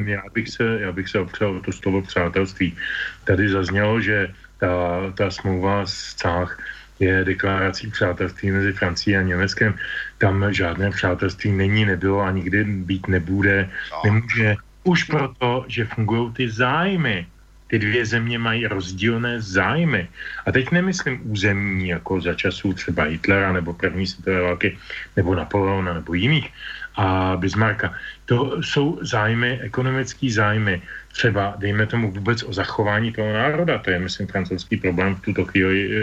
Já 0.05 0.23
bych 0.35 0.49
se, 0.49 0.79
já 0.81 0.93
bych 0.93 1.09
se 1.09 1.19
opřel 1.19 1.57
o 1.57 1.61
to 1.61 1.73
slovo 1.73 2.03
přátelství. 2.03 2.77
Tady 3.25 3.49
zaznělo, 3.49 4.01
že 4.01 4.29
ta, 4.61 5.01
ta 5.15 5.31
smlouva 5.31 5.87
z 5.87 6.15
Cách 6.15 6.59
je 7.01 7.25
deklarací 7.25 7.91
přátelství 7.91 8.51
mezi 8.51 8.73
Francií 8.73 9.17
a 9.17 9.23
Německem. 9.23 9.75
Tam 10.19 10.53
žádné 10.53 10.91
přátelství 10.91 11.53
není, 11.53 11.85
nebylo 11.85 12.21
a 12.21 12.31
nikdy 12.31 12.65
být 12.65 13.09
nebude. 13.09 13.71
Nemůže. 14.05 14.57
Už 14.85 15.05
proto, 15.05 15.65
že 15.69 15.85
fungují 15.85 16.33
ty 16.33 16.51
zájmy 16.51 17.27
ty 17.69 17.79
dvě 17.79 18.07
země 18.07 18.39
mají 18.39 18.67
rozdílné 18.67 19.41
zájmy. 19.41 20.09
A 20.47 20.53
teď 20.53 20.71
nemyslím 20.71 21.21
územní, 21.25 21.89
jako 21.89 22.21
za 22.21 22.35
časů 22.35 22.73
třeba 22.73 23.03
Hitlera 23.03 23.53
nebo 23.53 23.75
první 23.75 24.07
světové 24.07 24.41
války, 24.41 24.79
nebo 25.17 25.35
Napoleona, 25.35 25.95
nebo 25.95 26.15
jiných, 26.15 26.51
a 26.99 27.37
Bismarcka. 27.37 27.95
To 28.27 28.63
jsou 28.63 28.99
zájmy, 29.03 29.61
ekonomické 29.63 30.27
zájmy, 30.31 30.83
třeba, 31.13 31.55
dejme 31.59 31.87
tomu 31.87 32.11
vůbec 32.11 32.43
o 32.43 32.53
zachování 32.53 33.13
toho 33.13 33.33
národa, 33.33 33.79
to 33.79 33.91
je, 33.91 33.99
myslím, 33.99 34.27
francouzský 34.27 34.77
problém 34.77 35.15
v 35.15 35.21
tuto 35.21 35.45
chvíli 35.45 35.79
e, 35.87 35.99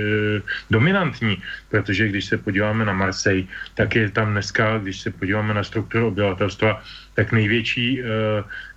dominantní, 0.72 1.38
protože 1.70 2.08
když 2.08 2.26
se 2.26 2.38
podíváme 2.38 2.86
na 2.86 2.94
Marseille, 2.94 3.48
tak 3.76 3.96
je 3.96 4.10
tam 4.10 4.32
dneska, 4.32 4.78
když 4.78 5.00
se 5.00 5.12
podíváme 5.12 5.54
na 5.54 5.64
strukturu 5.64 6.08
obyvatelstva, 6.08 6.84
tak 7.16 7.32
největší 7.32 8.02
uh, 8.02 8.08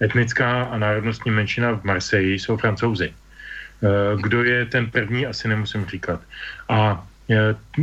etnická 0.03 0.63
a 0.63 0.79
národnostní 0.79 1.31
menšina 1.31 1.73
v 1.73 1.85
Marseille 1.85 2.35
jsou 2.35 2.57
francouzi. 2.57 3.13
Uh, 3.81 4.21
kdo 4.23 4.45
je 4.45 4.67
ten 4.67 4.91
první, 4.91 5.27
asi 5.27 5.49
nemusím 5.49 5.87
říkat. 5.87 6.21
A 6.69 7.08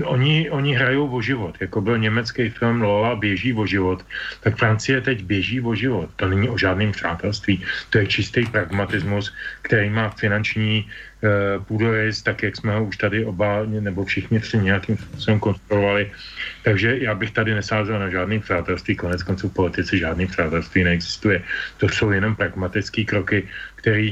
Oni, 0.03 0.49
oni 0.49 0.73
hrajou 0.73 1.05
o 1.05 1.21
život, 1.21 1.55
jako 1.61 1.81
byl 1.81 1.97
německý 1.97 2.49
film 2.49 2.81
Lola 2.81 3.15
běží 3.15 3.53
o 3.53 3.65
život, 3.65 4.05
tak 4.41 4.57
Francie 4.57 5.01
teď 5.01 5.23
běží 5.23 5.61
o 5.61 5.75
život. 5.75 6.09
To 6.15 6.25
není 6.25 6.49
o 6.49 6.57
žádném 6.57 6.91
přátelství, 6.91 7.61
to 7.89 7.97
je 7.97 8.07
čistý 8.07 8.45
pragmatismus, 8.45 9.33
který 9.61 9.89
má 9.89 10.09
finanční 10.09 10.85
uh, 10.85 11.63
půdorys, 11.63 12.21
tak 12.21 12.43
jak 12.43 12.55
jsme 12.57 12.73
ho 12.73 12.85
už 12.85 12.97
tady 12.97 13.25
oba, 13.25 13.65
nebo 13.65 14.05
všichni 14.05 14.39
tři 14.39 14.57
nějakým 14.57 14.97
způsobem 14.97 15.39
konstruovali. 15.39 16.11
Takže 16.63 16.97
já 16.97 17.15
bych 17.15 17.31
tady 17.31 17.53
nesázel 17.53 17.99
na 17.99 18.09
žádný 18.09 18.39
přátelství, 18.39 18.95
konec 18.95 19.23
konců 19.23 19.49
v 19.49 19.53
politice 19.53 19.97
žádný 19.97 20.25
přátelství 20.25 20.83
neexistuje. 20.83 21.43
To 21.77 21.89
jsou 21.89 22.11
jenom 22.11 22.35
pragmatické 22.35 23.03
kroky, 23.03 23.45
které 23.75 24.09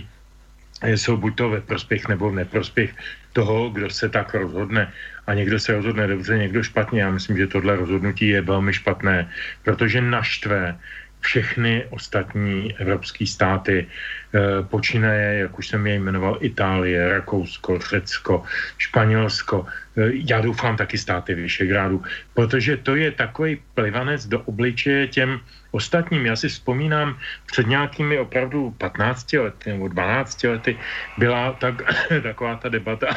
jsou 0.84 1.18
buď 1.18 1.36
to 1.36 1.50
ve 1.50 1.62
prospěch 1.62 2.08
nebo 2.08 2.30
v 2.30 2.36
neprospěch 2.36 2.94
toho, 3.34 3.70
kdo 3.70 3.90
se 3.90 4.10
tak 4.10 4.34
rozhodne. 4.34 4.92
A 5.28 5.34
někdo 5.34 5.60
se 5.60 5.74
rozhodne 5.74 6.08
dobře, 6.08 6.38
někdo 6.38 6.64
špatně. 6.64 7.02
Já 7.02 7.12
myslím, 7.12 7.38
že 7.38 7.48
tohle 7.48 7.76
rozhodnutí 7.76 8.28
je 8.28 8.42
velmi 8.42 8.74
špatné, 8.74 9.30
protože 9.64 10.02
naštve 10.02 10.78
všechny 11.24 11.88
ostatní 11.90 12.76
evropské 12.78 13.24
státy, 13.24 13.88
eh, 13.88 14.40
počínaje, 14.68 15.40
jak 15.48 15.60
už 15.60 15.68
jsem 15.68 15.82
je 15.88 15.96
jmenoval, 15.96 16.38
Itálie, 16.44 17.00
Rakousko, 17.00 17.80
Řecko, 17.80 18.44
Španělsko, 18.78 19.66
eh, 19.66 20.12
já 20.28 20.44
doufám 20.44 20.76
taky 20.76 21.00
státy 21.00 21.34
Vyšegrádu, 21.34 22.04
protože 22.36 22.78
to 22.78 23.00
je 23.00 23.12
takový 23.16 23.64
plivanec 23.74 24.28
do 24.28 24.44
obličeje 24.44 25.08
těm 25.08 25.40
ostatním. 25.72 26.28
Já 26.28 26.36
si 26.36 26.52
vzpomínám, 26.52 27.16
před 27.48 27.68
nějakými 27.72 28.20
opravdu 28.20 28.76
15 28.78 29.40
lety 29.40 29.80
nebo 29.80 29.88
12 29.88 30.44
lety 30.44 30.78
byla 31.18 31.56
tak, 31.56 31.82
taková 32.24 32.56
ta 32.60 32.68
debata 32.70 33.08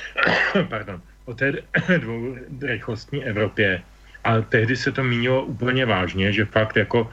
pardon, 0.68 1.00
o 1.24 1.34
té 1.34 1.64
dvourychlostní 1.98 3.24
Evropě, 3.24 3.82
a 4.24 4.40
tehdy 4.40 4.76
se 4.76 4.92
to 4.92 5.00
mínilo 5.04 5.44
úplně 5.44 5.86
vážně, 5.86 6.32
že 6.32 6.44
fakt 6.44 6.76
jako 6.76 7.10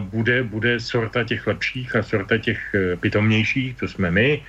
bude, 0.00 0.42
bude 0.42 0.80
sorta 0.80 1.24
těch 1.24 1.46
lepších 1.46 1.96
a 1.96 2.02
sorta 2.02 2.38
těch 2.38 2.60
eh, 2.74 2.96
pitomnějších, 2.96 3.76
to 3.76 3.88
jsme 3.88 4.10
my. 4.10 4.42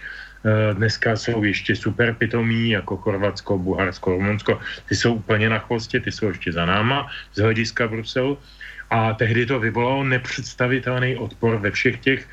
Eh, 0.46 0.74
dneska 0.74 1.16
jsou 1.16 1.44
ještě 1.44 1.76
super 1.76 2.14
pitomí, 2.14 2.70
jako 2.70 2.98
Chorvatsko, 2.98 3.58
Bulharsko, 3.58 4.12
Rumunsko. 4.12 4.60
Ty 4.90 4.96
jsou 4.96 5.14
úplně 5.14 5.50
na 5.50 5.60
chvostě, 5.60 6.00
ty 6.00 6.12
jsou 6.12 6.28
ještě 6.28 6.52
za 6.52 6.66
náma 6.66 7.08
z 7.34 7.42
hlediska 7.42 7.88
Bruselu. 7.88 8.38
A 8.90 9.14
tehdy 9.14 9.46
to 9.46 9.60
vyvolalo 9.60 10.04
nepředstavitelný 10.04 11.18
odpor 11.18 11.58
ve 11.58 11.72
všech 11.72 12.00
těch 12.00 12.28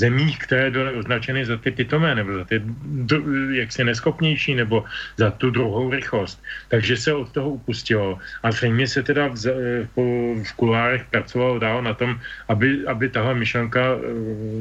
zemích, 0.00 0.38
které 0.48 0.72
byly 0.72 0.96
označeny 0.96 1.44
za 1.44 1.60
ty 1.60 1.70
pitomé, 1.70 2.16
nebo 2.16 2.40
za 2.40 2.44
ty 2.44 2.56
jaksi 3.52 3.84
neschopnější, 3.84 4.54
nebo 4.56 4.84
za 5.20 5.30
tu 5.30 5.52
druhou 5.52 5.92
rychlost. 5.92 6.40
Takže 6.72 6.96
se 6.96 7.10
od 7.12 7.28
toho 7.36 7.60
upustilo. 7.60 8.16
A 8.42 8.48
zřejmě 8.48 8.86
se 8.88 9.02
teda 9.04 9.28
v, 9.28 9.36
v, 9.92 9.96
v 10.44 10.52
kulárech 10.56 11.04
pracovalo 11.12 11.58
dál 11.60 11.82
na 11.84 11.94
tom, 11.94 12.16
aby, 12.48 12.86
aby 12.88 13.08
tahle 13.12 13.34
myšlenka 13.36 13.80
eh, 13.80 14.00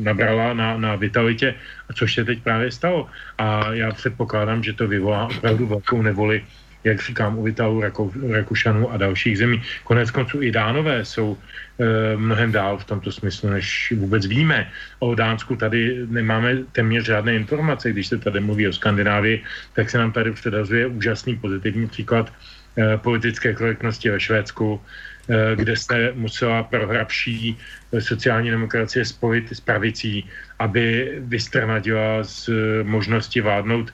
nabrala 0.04 0.54
na, 0.54 0.78
na 0.78 0.96
vitalitě, 1.00 1.56
což 1.96 2.14
se 2.14 2.22
teď 2.26 2.44
právě 2.44 2.72
stalo. 2.72 3.08
A 3.38 3.74
já 3.74 3.92
předpokládám, 3.96 4.64
že 4.64 4.76
to 4.76 4.88
vyvolá 4.88 5.32
opravdu 5.32 5.68
velkou 5.68 6.02
nevoli 6.02 6.44
jak 6.84 7.02
říkám, 7.02 7.38
u 7.38 7.48
Italů, 7.48 7.82
Rakou, 7.82 8.12
Rakušanů 8.32 8.92
a 8.92 8.98
dalších 8.98 9.38
zemí. 9.38 9.62
Konec 9.84 10.12
konců 10.12 10.42
i 10.42 10.52
Dánové 10.52 11.06
jsou 11.06 11.38
e, 11.38 12.18
mnohem 12.18 12.52
dál 12.52 12.78
v 12.78 12.86
tomto 12.86 13.12
smyslu, 13.12 13.50
než 13.50 13.94
vůbec 13.98 14.26
víme. 14.26 14.72
O 15.00 15.16
Dánsku 15.16 15.56
tady 15.56 16.06
nemáme 16.10 16.58
téměř 16.72 17.06
žádné 17.06 17.36
informace. 17.36 17.92
Když 17.92 18.08
se 18.08 18.18
tady 18.18 18.40
mluví 18.40 18.68
o 18.68 18.74
Skandinávii, 18.74 19.44
tak 19.74 19.90
se 19.90 19.98
nám 19.98 20.12
tady 20.12 20.32
předazuje 20.32 20.88
úžasný 20.88 21.36
pozitivní 21.36 21.88
příklad 21.88 22.34
e, 22.78 22.98
politické 22.98 23.54
korektnosti 23.54 24.10
ve 24.10 24.20
Švédsku, 24.20 24.82
e, 25.30 25.56
kde 25.56 25.76
se 25.76 26.12
musela 26.16 26.64
prohrabší 26.64 27.58
sociální 28.00 28.50
demokracie 28.50 29.06
spojit 29.06 29.52
s 29.52 29.60
pravicí, 29.60 30.30
aby 30.60 31.18
vystrnadila 31.20 32.24
z 32.24 32.50
možnosti 32.84 33.42
vládnout 33.42 33.94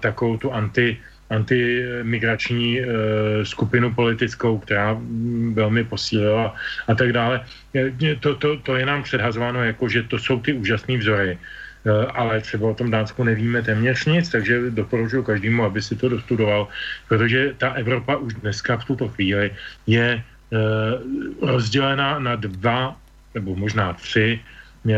takovou 0.00 0.36
tu 0.36 0.52
anti 0.52 0.96
antimigrační 1.30 2.80
e, 2.80 2.84
skupinu 3.46 3.94
politickou, 3.94 4.58
která 4.58 4.94
mm, 4.94 5.54
velmi 5.54 5.84
posílila 5.84 6.54
a 6.88 6.94
tak 6.94 7.12
dále. 7.12 7.46
To, 8.20 8.34
to, 8.34 8.56
to 8.56 8.76
je 8.76 8.86
nám 8.86 9.02
předhazováno 9.02 9.64
jako, 9.64 9.88
že 9.88 10.02
to 10.02 10.18
jsou 10.18 10.40
ty 10.40 10.52
úžasné 10.52 10.96
vzory. 10.96 11.38
E, 11.38 12.06
ale 12.06 12.40
třeba 12.40 12.68
o 12.68 12.74
tom 12.74 12.90
Dánsku 12.90 13.24
nevíme 13.24 13.62
téměř 13.62 14.04
nic, 14.04 14.28
takže 14.28 14.70
doporučuji 14.70 15.22
každému, 15.22 15.64
aby 15.64 15.82
si 15.82 15.96
to 15.96 16.08
dostudoval, 16.08 16.68
protože 17.08 17.54
ta 17.58 17.72
Evropa 17.78 18.16
už 18.16 18.34
dneska 18.34 18.76
v 18.76 18.84
tuto 18.84 19.08
chvíli 19.08 19.54
je 19.86 20.08
e, 20.10 20.22
rozdělena 21.42 22.18
na 22.18 22.36
dva 22.36 22.96
nebo 23.34 23.56
možná 23.56 23.92
tři 23.92 24.40
E, 24.80 24.96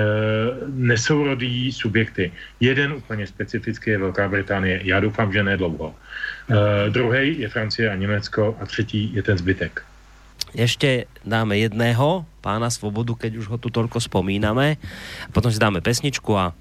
nesourodý 0.67 1.73
subjekty. 1.73 2.33
Jeden 2.61 2.93
úplně 2.93 3.27
specifický 3.27 3.91
je 3.91 3.99
Velká 3.99 4.29
Británie. 4.29 4.81
Já 4.85 5.01
doufám, 5.01 5.33
že 5.33 5.43
nedlouho. 5.43 5.95
Uh, 6.51 6.57
druhý 6.91 7.41
je 7.41 7.49
Francie 7.49 7.91
a 7.91 7.95
Německo 7.95 8.57
a 8.61 8.67
třetí 8.67 9.15
je 9.15 9.23
ten 9.23 9.39
zbytek. 9.39 9.83
Ještě 10.55 11.05
dáme 11.25 11.59
jedného 11.59 12.27
pána 12.41 12.71
Svobodu, 12.71 13.15
keď 13.15 13.37
už 13.37 13.47
ho 13.49 13.57
tu 13.59 13.71
toľko 13.71 14.03
spomíname. 14.03 14.77
Potom 15.33 15.49
si 15.49 15.57
dáme 15.57 15.81
pesničku 15.81 16.35
a 16.37 16.53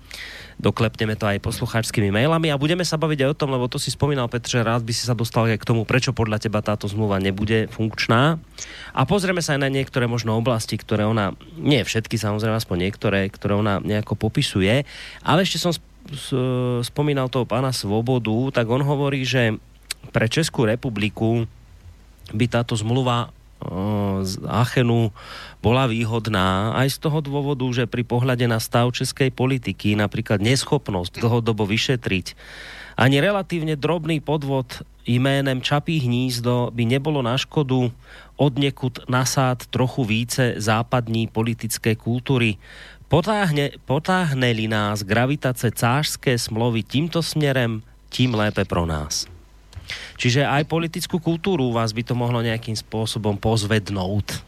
doklepneme 0.61 1.17
to 1.17 1.25
aj 1.25 1.41
poslucháčskými 1.41 2.13
mailami 2.13 2.53
a 2.53 2.61
budeme 2.61 2.85
sa 2.85 3.01
baviť 3.01 3.25
aj 3.25 3.29
o 3.33 3.39
tom, 3.41 3.49
lebo 3.49 3.65
to 3.65 3.81
si 3.81 3.89
spomínal 3.89 4.29
Petře, 4.29 4.61
rád 4.61 4.85
by 4.85 4.93
si 4.93 5.09
sa 5.09 5.17
dostal 5.17 5.49
aj 5.49 5.57
k 5.57 5.67
tomu, 5.67 5.89
prečo 5.89 6.13
podľa 6.13 6.37
teba 6.37 6.61
táto 6.61 6.85
zmluva 6.85 7.17
nebude 7.17 7.65
funkčná. 7.73 8.37
A 8.93 9.01
pozrieme 9.09 9.41
sa 9.41 9.57
aj 9.57 9.65
na 9.65 9.73
niektoré 9.73 10.05
možno 10.05 10.37
oblasti, 10.37 10.77
ktoré 10.77 11.09
ona, 11.09 11.33
nie 11.57 11.81
všetky 11.81 12.21
samozrejme, 12.21 12.61
aspoň 12.61 12.77
niektoré, 12.77 13.25
ktoré 13.33 13.57
ona 13.57 13.81
nejako 13.81 14.13
popisuje, 14.13 14.85
ale 15.25 15.39
ešte 15.41 15.57
som 15.57 15.73
spomínal 16.85 17.29
toho 17.33 17.49
pána 17.49 17.73
Svobodu, 17.73 18.53
tak 18.53 18.69
on 18.69 18.85
hovorí, 18.85 19.25
že 19.25 19.57
pre 20.13 20.29
Českú 20.29 20.69
republiku 20.69 21.45
by 22.33 22.45
táto 22.49 22.77
zmluva 22.77 23.33
z 24.21 24.41
Achenu 24.49 25.13
bola 25.61 25.85
výhodná 25.85 26.73
aj 26.77 26.97
z 26.97 26.97
toho 26.97 27.21
dôvodu, 27.21 27.65
že 27.71 27.85
pri 27.85 28.01
pohľade 28.01 28.45
na 28.49 28.57
stav 28.57 28.89
českej 28.91 29.29
politiky, 29.29 29.93
napríklad 29.93 30.41
neschopnosť 30.41 31.21
dlhodobo 31.21 31.69
vyšetriť, 31.69 32.33
ani 32.99 33.17
relatívne 33.23 33.79
drobný 33.79 34.19
podvod 34.19 34.83
jménem 35.07 35.61
Čapí 35.61 35.97
hnízdo 36.03 36.69
by 36.75 36.83
nebolo 36.85 37.23
na 37.23 37.39
škodu 37.39 37.89
odnekud 38.37 39.09
nasád 39.09 39.65
trochu 39.69 40.03
více 40.03 40.53
západní 40.57 41.27
politické 41.27 41.95
kultury. 41.95 42.57
Potáhne, 43.07 43.75
potáhne-li 43.85 44.67
nás 44.67 45.03
gravitace 45.03 45.71
cářské 45.71 46.37
smlovy 46.37 46.83
tímto 46.83 47.23
směrem, 47.23 47.81
tím 48.09 48.35
lépe 48.35 48.65
pro 48.65 48.85
nás. 48.85 49.30
Čiže 50.17 50.45
aj 50.45 50.69
politickú 50.69 51.17
kultúru 51.17 51.71
vás 51.73 51.91
by 51.95 52.03
to 52.05 52.13
mohlo 52.13 52.43
nejakým 52.43 52.75
spôsobom 52.75 53.37
pozvednout. 53.37 54.43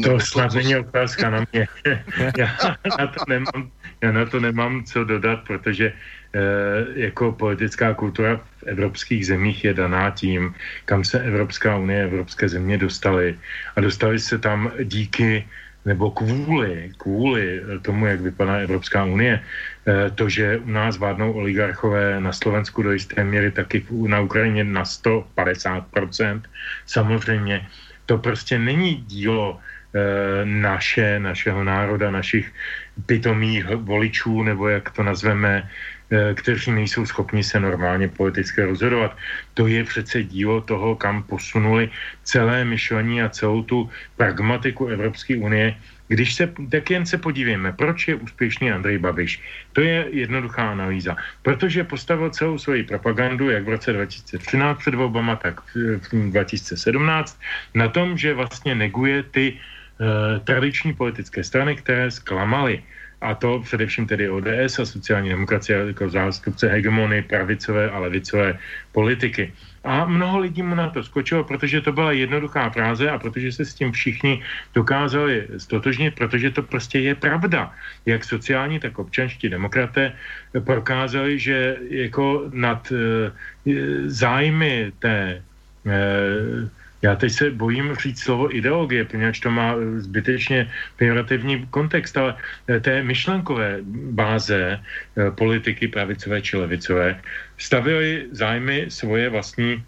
To 0.00 0.20
snad 0.20 0.54
není 0.54 0.76
otázka 0.76 1.30
na 1.30 1.44
mě. 1.52 1.68
já, 2.38 2.48
na 2.98 3.06
to 3.06 3.20
nemám, 3.28 3.70
já 4.02 4.12
na 4.12 4.24
to 4.24 4.40
nemám 4.40 4.84
co 4.84 5.04
dodat, 5.04 5.40
protože 5.46 5.92
eh, 5.92 6.40
jako 6.94 7.32
politická 7.32 7.94
kultura 7.94 8.36
v 8.36 8.62
evropských 8.62 9.26
zemích 9.26 9.64
je 9.64 9.74
daná 9.74 10.10
tím, 10.10 10.54
kam 10.84 11.04
se 11.04 11.20
Evropská 11.20 11.76
unie, 11.76 12.04
evropské 12.04 12.48
země 12.48 12.78
dostaly. 12.78 13.38
A 13.76 13.80
dostali 13.80 14.18
se 14.18 14.38
tam 14.38 14.72
díky 14.84 15.44
nebo 15.84 16.10
kvůli, 16.10 16.92
kvůli 16.96 17.62
tomu, 17.82 18.06
jak 18.06 18.20
vypadá 18.20 18.54
Evropská 18.54 19.04
unie, 19.04 19.42
to, 20.14 20.28
že 20.28 20.58
u 20.58 20.70
nás 20.70 20.96
vládnou 20.96 21.32
oligarchové 21.32 22.20
na 22.20 22.32
Slovensku 22.32 22.82
do 22.82 22.92
jisté 22.92 23.24
míry, 23.24 23.50
taky 23.50 23.86
na 23.90 24.20
Ukrajině 24.20 24.64
na 24.64 24.82
150%, 24.82 26.42
samozřejmě 26.86 27.66
to 28.06 28.18
prostě 28.18 28.58
není 28.58 28.94
dílo 28.94 29.58
eh, 29.58 30.44
naše, 30.44 31.18
našeho 31.18 31.64
národa, 31.64 32.10
našich 32.10 32.52
pitomých 33.06 33.66
voličů, 33.74 34.42
nebo 34.42 34.68
jak 34.68 34.90
to 34.90 35.02
nazveme, 35.02 35.68
Eh, 36.12 36.34
kteří 36.34 36.72
nejsou 36.72 37.06
schopni 37.06 37.40
se 37.40 37.60
normálně 37.60 38.08
politicky 38.08 38.62
rozhodovat. 38.62 39.16
To 39.54 39.66
je 39.66 39.84
přece 39.84 40.22
dílo 40.22 40.60
toho, 40.60 40.96
kam 40.96 41.22
posunuli 41.22 41.88
celé 42.22 42.64
myšlení 42.64 43.22
a 43.22 43.32
celou 43.32 43.62
tu 43.62 43.88
pragmatiku 44.16 44.92
Evropské 44.92 45.36
unie. 45.36 45.74
Když 46.12 46.34
se, 46.34 46.44
tak 46.68 46.90
jen 46.90 47.06
se 47.08 47.16
podívejme, 47.18 47.72
proč 47.72 48.08
je 48.08 48.14
úspěšný 48.20 48.68
Andrej 48.68 48.98
Babiš. 48.98 49.40
To 49.72 49.80
je 49.80 50.12
jednoduchá 50.12 50.76
analýza. 50.76 51.16
Protože 51.42 51.88
postavil 51.88 52.30
celou 52.30 52.58
svoji 52.60 52.84
propagandu, 52.84 53.48
jak 53.48 53.64
v 53.64 53.68
roce 53.80 53.92
2013 53.92 54.78
před 54.78 54.94
volbama, 54.94 55.36
tak 55.36 55.60
v 55.72 56.30
2017, 56.30 57.40
na 57.74 57.88
tom, 57.88 58.18
že 58.18 58.36
vlastně 58.36 58.74
neguje 58.74 59.22
ty 59.22 59.56
uh, 59.56 60.44
tradiční 60.44 60.92
politické 60.92 61.40
strany, 61.44 61.80
které 61.80 62.10
zklamaly 62.10 62.82
a 63.20 63.34
to 63.34 63.64
především 63.64 64.06
tedy 64.06 64.28
ODS 64.28 64.78
a 64.78 64.84
sociální 64.84 65.28
demokracie 65.28 65.78
jako 65.96 66.10
zástupce 66.10 66.68
hegemony 66.68 67.22
pravicové 67.22 67.90
a 67.90 67.98
levicové 67.98 68.58
politiky. 68.92 69.52
A 69.84 70.04
mnoho 70.04 70.38
lidí 70.38 70.62
mu 70.62 70.74
na 70.74 70.90
to 70.90 71.02
skočilo, 71.02 71.44
protože 71.44 71.80
to 71.80 71.92
byla 71.92 72.12
jednoduchá 72.12 72.70
fráze 72.70 73.10
a 73.10 73.18
protože 73.18 73.52
se 73.52 73.64
s 73.64 73.74
tím 73.74 73.92
všichni 73.92 74.42
dokázali 74.74 75.48
stotožnit, 75.58 76.14
protože 76.14 76.50
to 76.50 76.62
prostě 76.62 76.98
je 76.98 77.14
pravda. 77.14 77.74
Jak 78.06 78.24
sociální, 78.24 78.80
tak 78.80 78.98
občanští 78.98 79.48
demokraté 79.48 80.12
prokázali, 80.64 81.38
že 81.38 81.76
jako 81.90 82.50
nad 82.52 82.92
e, 82.92 83.30
zájmy 84.06 84.92
té 84.98 85.42
e, 85.86 85.92
já 87.02 87.16
teď 87.16 87.32
se 87.32 87.50
bojím 87.50 87.94
říct 87.94 88.22
slovo 88.22 88.56
ideologie, 88.56 89.04
poněvadž 89.04 89.40
to 89.40 89.50
má 89.50 89.74
zbytečně 89.96 90.70
pejorativní 90.96 91.66
kontext, 91.66 92.16
ale 92.16 92.36
té 92.80 93.02
myšlenkové 93.02 93.78
báze 94.14 94.80
politiky 95.34 95.88
pravicové 95.88 96.42
či 96.42 96.56
levicové 96.56 97.20
stavili 97.58 98.26
zájmy 98.30 98.86
svoje 98.88 99.28
vlastní 99.28 99.84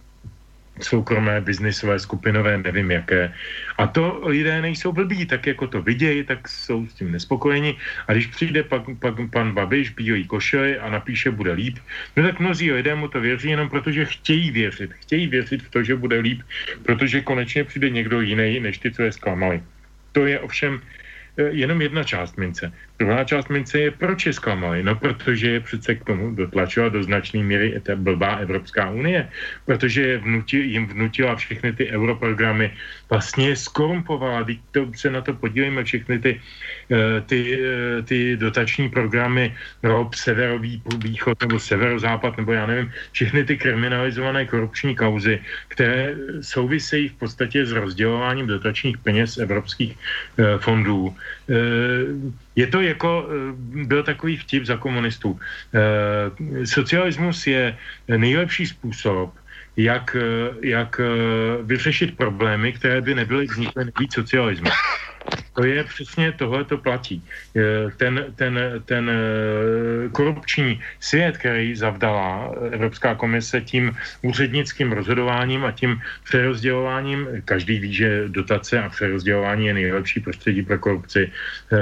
soukromé, 0.80 1.40
biznisové, 1.40 1.98
skupinové, 1.98 2.58
nevím 2.58 2.90
jaké. 2.90 3.32
A 3.78 3.86
to 3.86 4.22
lidé 4.26 4.62
nejsou 4.62 4.92
blbí, 4.92 5.26
tak 5.26 5.46
jako 5.46 5.66
to 5.66 5.82
vidějí, 5.82 6.24
tak 6.24 6.48
jsou 6.48 6.86
s 6.86 6.94
tím 6.94 7.12
nespokojeni. 7.12 7.76
A 8.08 8.12
když 8.12 8.26
přijde 8.26 8.62
pak, 8.62 8.82
pak 8.98 9.14
pan 9.30 9.52
Babiš, 9.52 9.90
bílý 9.90 10.26
košely 10.26 10.78
a 10.78 10.90
napíše, 10.90 11.30
bude 11.30 11.52
líp, 11.52 11.78
no 12.16 12.22
tak 12.22 12.40
mnozí 12.40 12.72
lidé 12.72 12.94
mu 12.94 13.08
to 13.08 13.20
věří 13.20 13.50
jenom 13.50 13.68
protože 13.68 14.04
chtějí 14.04 14.50
věřit. 14.50 14.92
Chtějí 14.92 15.26
věřit 15.26 15.62
v 15.62 15.70
to, 15.70 15.82
že 15.82 15.96
bude 15.96 16.18
líp, 16.18 16.42
protože 16.82 17.20
konečně 17.20 17.64
přijde 17.64 17.90
někdo 17.90 18.20
jiný, 18.20 18.60
než 18.60 18.78
ty, 18.78 18.90
co 18.90 19.02
je 19.02 19.12
zklamali. 19.12 19.62
To 20.12 20.26
je 20.26 20.40
ovšem 20.40 20.80
jenom 21.36 21.82
jedna 21.82 22.04
část 22.04 22.38
mince. 22.38 22.72
Druhá 22.98 23.24
část 23.24 23.50
mince 23.50 23.78
je, 23.78 23.90
proč 23.90 24.26
je 24.26 24.32
zklamali? 24.32 24.82
No, 24.82 24.94
protože 24.94 25.50
je 25.50 25.60
přece 25.60 25.94
k 25.94 26.04
tomu 26.04 26.34
dotlačila 26.34 26.88
do 26.88 27.02
značné 27.02 27.42
míry 27.42 27.74
ta 27.82 27.96
blbá 27.96 28.36
Evropská 28.36 28.90
unie, 28.90 29.28
protože 29.66 30.02
je 30.02 30.18
vnuti, 30.18 30.58
jim 30.58 30.86
vnutila 30.86 31.36
všechny 31.36 31.72
ty 31.72 31.90
europrogramy, 31.90 32.70
vlastně 33.10 33.56
skorumpovala, 33.56 34.44
teď 34.44 34.58
to 34.70 34.80
se 34.94 35.10
na 35.10 35.20
to 35.20 35.34
podívejme, 35.34 35.84
všechny 35.84 36.18
ty, 36.18 36.40
eh, 36.90 37.20
ty, 37.26 37.58
eh, 37.58 38.02
ty 38.02 38.36
dotační 38.36 38.88
programy 38.88 39.54
ROB, 39.82 40.14
severový 40.14 40.82
východ 41.02 41.34
nebo 41.42 41.58
severozápad, 41.58 42.36
nebo 42.36 42.52
já 42.52 42.66
nevím, 42.66 42.92
všechny 43.12 43.44
ty 43.44 43.58
kriminalizované 43.58 44.46
korupční 44.46 44.94
kauzy, 44.94 45.42
které 45.68 46.14
souvisejí 46.40 47.08
v 47.08 47.18
podstatě 47.26 47.66
s 47.66 47.72
rozdělováním 47.72 48.46
dotačních 48.46 48.98
peněz 48.98 49.38
evropských 49.38 49.98
fondů 50.58 51.14
je 52.56 52.66
to 52.66 52.80
jako, 52.80 53.28
eh, 53.28 53.52
byl 53.86 54.02
takový 54.02 54.36
vtip 54.36 54.64
za 54.64 54.76
komunistů. 54.76 55.40
Eh, 55.74 56.66
socialismus 56.66 57.46
je 57.46 57.76
nejlepší 58.16 58.66
způsob, 58.66 59.34
jak, 59.76 60.16
jak 60.62 61.00
vyřešit 61.62 62.16
problémy, 62.16 62.72
které 62.72 63.00
by 63.00 63.14
nebyly 63.14 63.46
vznikly 63.46 63.84
nebýt 63.84 64.12
socialismu. 64.12 64.70
To 65.54 65.64
je 65.64 65.84
přesně 65.84 66.32
tohle 66.32 66.64
to 66.64 66.78
platí. 66.78 67.22
Ten, 67.96 68.24
ten, 68.36 68.58
ten 68.84 69.10
korupční 70.12 70.80
svět, 71.00 71.38
který 71.38 71.76
zavdala 71.76 72.54
Evropská 72.70 73.14
komise 73.14 73.60
tím 73.60 73.96
úřednickým 74.22 74.92
rozhodováním 74.92 75.64
a 75.64 75.72
tím 75.72 76.00
přerozdělováním, 76.24 77.26
každý 77.44 77.78
ví, 77.78 77.94
že 77.94 78.28
dotace 78.28 78.82
a 78.82 78.88
přerozdělování 78.88 79.66
je 79.66 79.74
nejlepší 79.74 80.20
prostředí 80.20 80.62
pro 80.62 80.78
korupci 80.78 81.30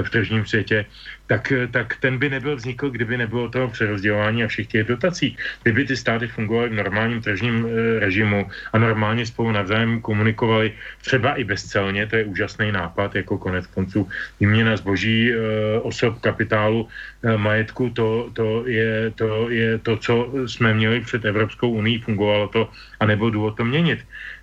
v 0.03 0.11
tržním 0.11 0.47
světě, 0.47 0.85
tak, 1.27 1.53
tak 1.71 1.97
ten 1.97 2.19
by 2.19 2.29
nebyl 2.31 2.57
vznikl, 2.57 2.91
kdyby 2.91 3.17
nebylo 3.17 3.49
toho 3.49 3.69
přerozdělování 3.69 4.45
a 4.45 4.49
všech 4.49 4.67
těch 4.67 4.87
dotací. 4.87 5.37
Kdyby 5.63 5.85
ty 5.85 5.97
státy 5.97 6.29
fungovaly 6.29 6.69
v 6.69 6.75
normálním 6.75 7.23
tržním 7.23 7.67
režimu 7.99 8.51
a 8.73 8.79
normálně 8.79 9.27
spolu 9.27 9.53
navzájem 9.53 10.01
komunikovali 10.01 10.73
třeba 11.01 11.35
i 11.35 11.45
bezcelně, 11.45 12.07
to 12.07 12.17
je 12.17 12.25
úžasný 12.25 12.73
nápad, 12.73 13.15
jako 13.15 13.39
konec 13.39 13.62
konců 13.67 14.09
výměna 14.41 14.77
zboží, 14.77 15.33
e, 15.33 15.37
osob, 15.81 16.19
kapitálu, 16.21 16.89
e, 17.23 17.37
majetku, 17.37 17.91
to, 17.91 18.31
to, 18.33 18.67
je, 18.67 19.11
to 19.15 19.51
je 19.51 19.79
to, 19.79 19.97
co 19.97 20.15
jsme 20.47 20.75
měli 20.75 21.01
před 21.01 21.25
Evropskou 21.25 21.71
unii, 21.71 21.99
fungovalo 21.99 22.49
to 22.49 22.69
a 23.01 23.07
nebyl 23.07 23.31
důvod 23.31 23.57
to 23.57 23.65
měnit. 23.65 23.99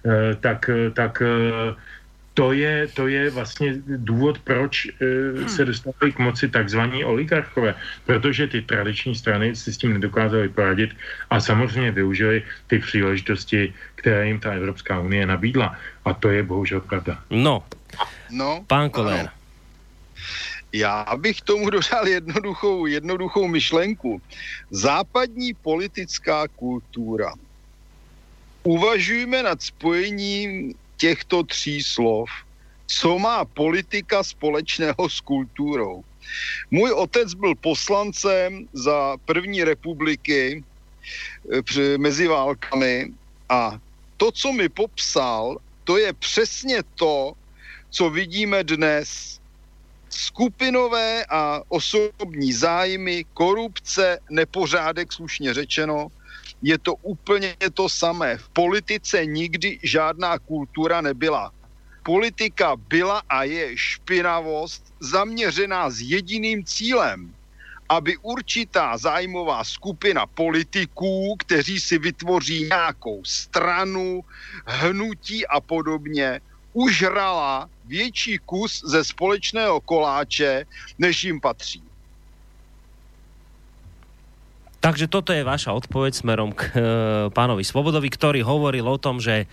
E, 0.06 0.36
tak, 0.36 0.70
tak 0.94 1.24
to 2.40 2.56
je, 2.56 2.88
to 2.88 3.08
je 3.08 3.30
vlastně 3.30 3.84
důvod, 3.84 4.40
proč 4.40 4.88
e, 4.88 5.50
se 5.50 5.66
dostávají 5.66 6.14
k 6.16 6.20
moci 6.20 6.48
takzvaní 6.48 7.04
oligarchové, 7.04 7.76
protože 8.06 8.48
ty 8.48 8.62
tradiční 8.62 9.16
strany 9.16 9.56
si 9.56 9.74
s 9.74 9.78
tím 9.78 10.00
nedokázali 10.00 10.48
poradit 10.50 10.96
a 11.30 11.40
samozřejmě 11.40 11.92
využili 11.92 12.44
ty 12.68 12.80
příležitosti, 12.80 13.74
které 13.96 14.28
jim 14.28 14.40
ta 14.40 14.56
Evropská 14.56 15.00
unie 15.00 15.26
nabídla. 15.26 15.76
A 16.06 16.14
to 16.14 16.32
je 16.32 16.44
bohužel 16.44 16.80
pravda. 16.80 17.20
No, 17.30 17.64
no 18.32 18.64
pán 18.68 18.90
Koller. 18.90 19.20
Ano. 19.20 19.30
Já 20.72 21.06
bych 21.18 21.42
tomu 21.42 21.70
dodal 21.70 22.08
jednoduchou, 22.08 22.86
jednoduchou 22.86 23.48
myšlenku. 23.48 24.22
Západní 24.72 25.54
politická 25.54 26.48
kultura. 26.48 27.36
Uvažujeme 28.64 29.44
nad 29.44 29.62
spojením 29.62 30.74
těchto 31.00 31.44
tří 31.44 31.84
slov, 31.84 32.30
co 32.88 33.20
má 33.20 33.46
politika 33.46 34.24
společného 34.24 35.10
s 35.10 35.22
kulturou. 35.24 36.04
Můj 36.72 36.92
otec 36.92 37.34
byl 37.34 37.56
poslancem 37.56 38.68
za 38.74 39.18
první 39.26 39.64
republiky 39.64 40.64
eh, 41.54 41.98
mezi 41.98 42.28
válkami 42.28 43.16
a 43.50 43.80
to, 44.18 44.32
co 44.32 44.52
mi 44.52 44.70
popsal, 44.70 45.58
to 45.84 45.98
je 45.98 46.14
přesně 46.14 46.84
to, 46.96 47.34
co 47.90 48.10
vidíme 48.10 48.64
dnes. 48.64 49.40
Skupinové 50.10 51.26
a 51.30 51.62
osobní 51.70 52.54
zájmy, 52.54 53.26
korupce, 53.34 54.20
nepořádek, 54.30 55.14
slušně 55.14 55.54
řečeno, 55.54 56.08
je 56.62 56.78
to 56.78 56.96
úplně 56.96 57.56
to 57.74 57.90
samé. 57.90 58.38
V 58.38 58.50
politice 58.50 59.26
nikdy 59.26 59.80
žádná 59.84 60.40
kultura 60.40 61.02
nebyla. 61.02 61.52
Politika 62.04 62.76
byla 62.76 63.22
a 63.30 63.44
je 63.44 63.78
špinavost 63.78 64.94
zaměřená 65.00 65.90
s 65.90 66.02
jediným 66.02 66.66
cílem, 66.66 67.36
aby 67.90 68.18
určitá 68.18 68.98
zájmová 68.98 69.64
skupina 69.64 70.26
politiků, 70.26 71.36
kteří 71.40 71.80
si 71.80 71.98
vytvoří 71.98 72.64
nějakou 72.64 73.24
stranu, 73.26 74.22
hnutí 74.66 75.48
a 75.48 75.62
podobně, 75.62 76.42
užrala 76.74 77.70
větší 77.86 78.38
kus 78.46 78.82
ze 78.86 79.04
společného 79.04 79.82
koláče, 79.82 80.66
než 80.98 81.24
jim 81.24 81.42
patří. 81.42 81.89
Takže 84.80 85.12
toto 85.12 85.36
je 85.36 85.44
vaša 85.44 85.76
odpoveď 85.76 86.14
smerom 86.16 86.56
k 86.56 86.72
e, 86.72 86.72
pánovi 87.36 87.68
Svobodovi, 87.68 88.08
ktorý 88.08 88.40
hovoril 88.48 88.88
o 88.88 88.96
tom, 88.96 89.20
že 89.20 89.44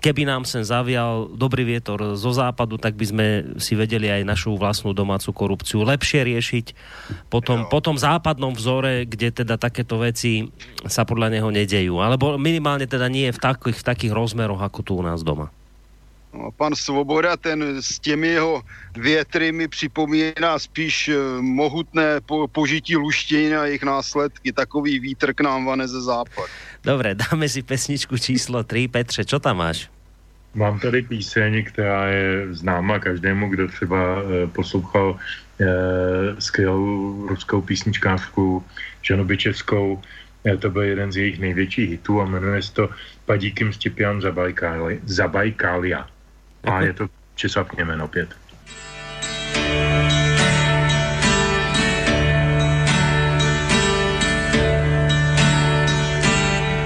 keby 0.00 0.24
nám 0.24 0.48
sem 0.48 0.64
zavial 0.64 1.28
dobrý 1.34 1.66
vietor 1.66 2.16
zo 2.16 2.32
západu, 2.32 2.80
tak 2.80 2.96
by 2.96 3.04
sme 3.04 3.26
si 3.60 3.76
vedeli 3.76 4.08
aj 4.08 4.24
našu 4.24 4.56
vlastnú 4.56 4.96
domácu 4.96 5.34
korupciu 5.36 5.84
lepšie 5.84 6.24
riešiť 6.24 6.66
po 7.28 7.44
tom, 7.44 7.68
po 7.68 7.84
tom 7.84 8.00
západnom 8.00 8.56
vzore, 8.56 9.04
kde 9.04 9.44
teda 9.44 9.60
takéto 9.60 10.00
veci 10.00 10.48
sa 10.88 11.04
podľa 11.04 11.36
neho 11.36 11.48
nedejú. 11.52 12.00
Alebo 12.00 12.40
minimálne 12.40 12.88
teda 12.88 13.12
nie 13.12 13.28
v 13.28 13.38
takých, 13.38 13.76
v 13.76 13.86
takých 13.86 14.12
rozmeroch, 14.16 14.64
ako 14.64 14.80
tu 14.80 14.92
u 14.96 15.04
nás 15.04 15.20
doma. 15.20 15.52
No, 16.32 16.50
pan 16.54 16.74
Svoboda, 16.74 17.36
ten 17.36 17.82
s 17.82 17.98
těmi 17.98 18.28
jeho 18.28 18.62
větry 18.96 19.52
mi 19.52 19.68
připomíná 19.68 20.58
spíš 20.58 21.08
eh, 21.08 21.16
mohutné 21.40 22.20
po, 22.20 22.48
požití 22.48 22.96
luštění 22.96 23.54
a 23.54 23.64
jejich 23.64 23.82
následky. 23.82 24.52
Takový 24.52 24.98
vítr 25.00 25.34
k 25.34 25.40
nám 25.40 25.64
vane 25.64 25.88
ze 25.88 26.00
západ. 26.02 26.46
Dobre, 26.84 27.14
dáme 27.14 27.48
si 27.48 27.62
pesničku 27.62 28.18
číslo 28.18 28.62
3. 28.62 28.88
Petře, 28.88 29.24
čo 29.24 29.38
tam 29.38 29.56
máš? 29.56 29.90
Mám 30.54 30.78
tady 30.80 31.02
píseň, 31.02 31.64
která 31.64 32.08
je 32.08 32.54
známa 32.54 32.98
každému, 32.98 33.48
kdo 33.48 33.68
třeba 33.68 33.98
e, 33.98 34.46
poslouchal 34.46 35.18
e, 35.60 36.40
skvělou 36.40 37.26
ruskou 37.26 37.60
písničkářku 37.62 38.64
Žanobičevskou. 39.02 40.02
E, 40.46 40.56
to 40.56 40.70
byl 40.70 40.82
jeden 40.82 41.12
z 41.12 41.16
jejich 41.16 41.38
největších 41.38 41.90
hitů 41.90 42.20
a 42.20 42.24
jmenuje 42.24 42.62
se 42.62 42.72
to 42.72 42.88
Padíkym 43.26 43.72
Stipian 43.72 44.22
Zabajkália 45.04 46.06
a 46.63 46.81
je 46.81 46.93
to 46.93 47.07
Česlav 47.35 47.67
Kněmen 47.67 48.01
opět. 48.01 48.29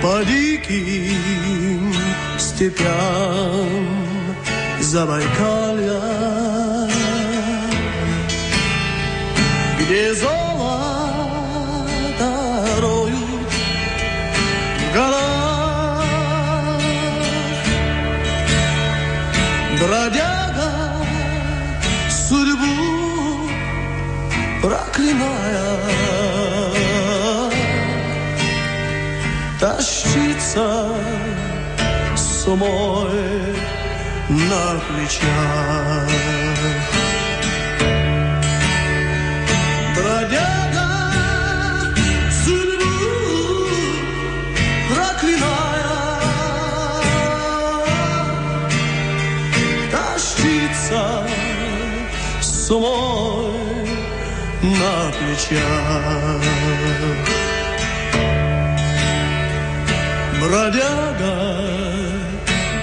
По 0.01 0.23
диким 0.23 1.93
степям 2.37 3.99
Забайкалья 4.79 6.01
Где 9.77 10.15
kde 10.15 10.32
тащится 29.64 30.90
с 32.14 32.46
умой 32.46 33.56
на 34.28 34.78
плечах. 34.86 36.10
Бродяга 39.96 40.90
судьбу 42.44 43.66
проклиная, 44.90 45.96
тащится 49.90 51.26
с 52.42 52.70
умой 52.70 53.88
на 54.60 55.10
плечах. 55.16 56.44
Бродяга 60.44 61.36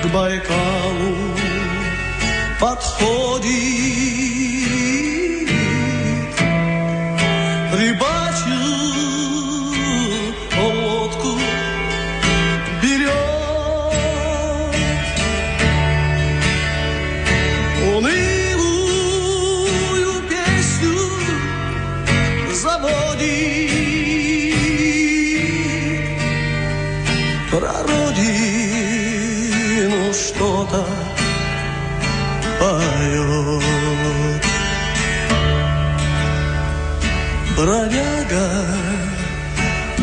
к 0.01 0.07
Байкалу 0.11 1.37
подходит. 2.59 3.20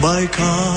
by 0.00 0.26
car. 0.26 0.67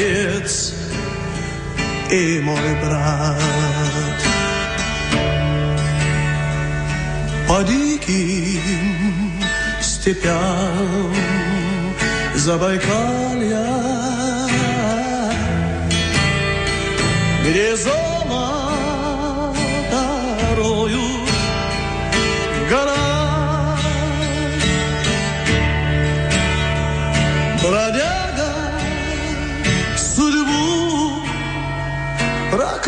Отец 0.00 0.72
и 2.10 2.40
мой 2.42 2.74
брат? 2.82 3.36
По 7.48 7.62
диким 7.64 9.42
степям 9.80 11.14
Забайкалья 12.34 13.66
Где 17.42 17.76
золото 17.76 18.74
роют 20.56 21.30
гора 22.70 22.99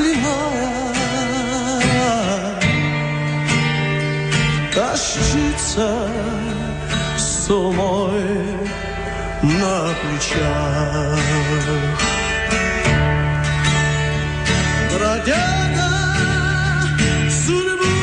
проклиная 0.02 0.42
тащится 4.74 6.08
с 7.16 7.50
умой 7.50 8.22
на 9.42 9.94
плечах. 10.00 11.18
Бродяга 14.90 15.92
судьбу 17.30 18.02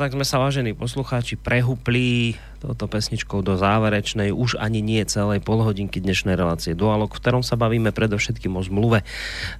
tak 0.00 0.16
sme 0.16 0.24
sa, 0.24 0.40
vážení 0.40 0.72
poslucháči, 0.72 1.36
prehupli 1.36 2.32
touto 2.56 2.88
pesničkou 2.88 3.44
do 3.44 3.60
záverečnej, 3.60 4.32
už 4.32 4.56
ani 4.56 4.80
nie 4.80 5.04
celej 5.04 5.44
polhodinky 5.44 6.00
dnešnej 6.00 6.40
relácie 6.40 6.72
Dualog, 6.72 7.12
v 7.12 7.20
ktorom 7.20 7.44
sa 7.44 7.60
bavíme 7.60 7.92
predovšetkým 7.92 8.56
o 8.56 8.64
zmluve 8.64 9.04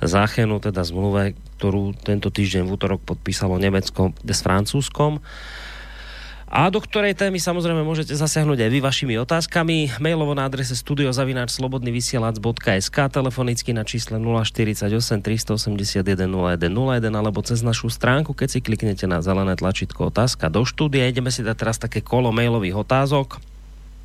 Záchenu, 0.01 0.57
teda 0.57 0.81
zmluve, 0.81 1.37
ktorú 1.61 1.93
tento 1.93 2.33
týždeň 2.33 2.65
v 2.65 2.73
útorok 2.73 3.05
podpísalo 3.05 3.61
Nemecko 3.61 4.17
s 4.25 4.41
Francúzskom 4.41 5.21
a 6.51 6.67
do 6.67 6.83
ktorej 6.83 7.15
témy 7.15 7.39
samozrejme 7.39 7.87
môžete 7.87 8.11
zasiahnuť 8.11 8.67
aj 8.67 8.71
vy 8.75 8.83
vašimi 8.83 9.15
otázkami. 9.23 10.03
Mailovo 10.03 10.35
na 10.35 10.51
adrese 10.51 10.75
studiozavináčslobodnyvysielac.sk 10.75 12.97
telefonicky 13.07 13.71
na 13.71 13.87
čísle 13.87 14.19
048 14.19 14.91
381 15.23 16.03
0101 16.03 17.07
alebo 17.07 17.39
cez 17.47 17.63
našu 17.63 17.87
stránku, 17.87 18.35
keď 18.35 18.49
si 18.51 18.59
kliknete 18.59 19.07
na 19.07 19.23
zelené 19.23 19.55
tlačítko 19.55 20.11
otázka 20.11 20.51
do 20.51 20.67
štúdia. 20.67 21.07
Ideme 21.07 21.31
si 21.31 21.47
dať 21.47 21.55
teraz 21.55 21.79
také 21.79 22.03
kolo 22.03 22.35
mailových 22.35 22.83
otázok. 22.83 23.39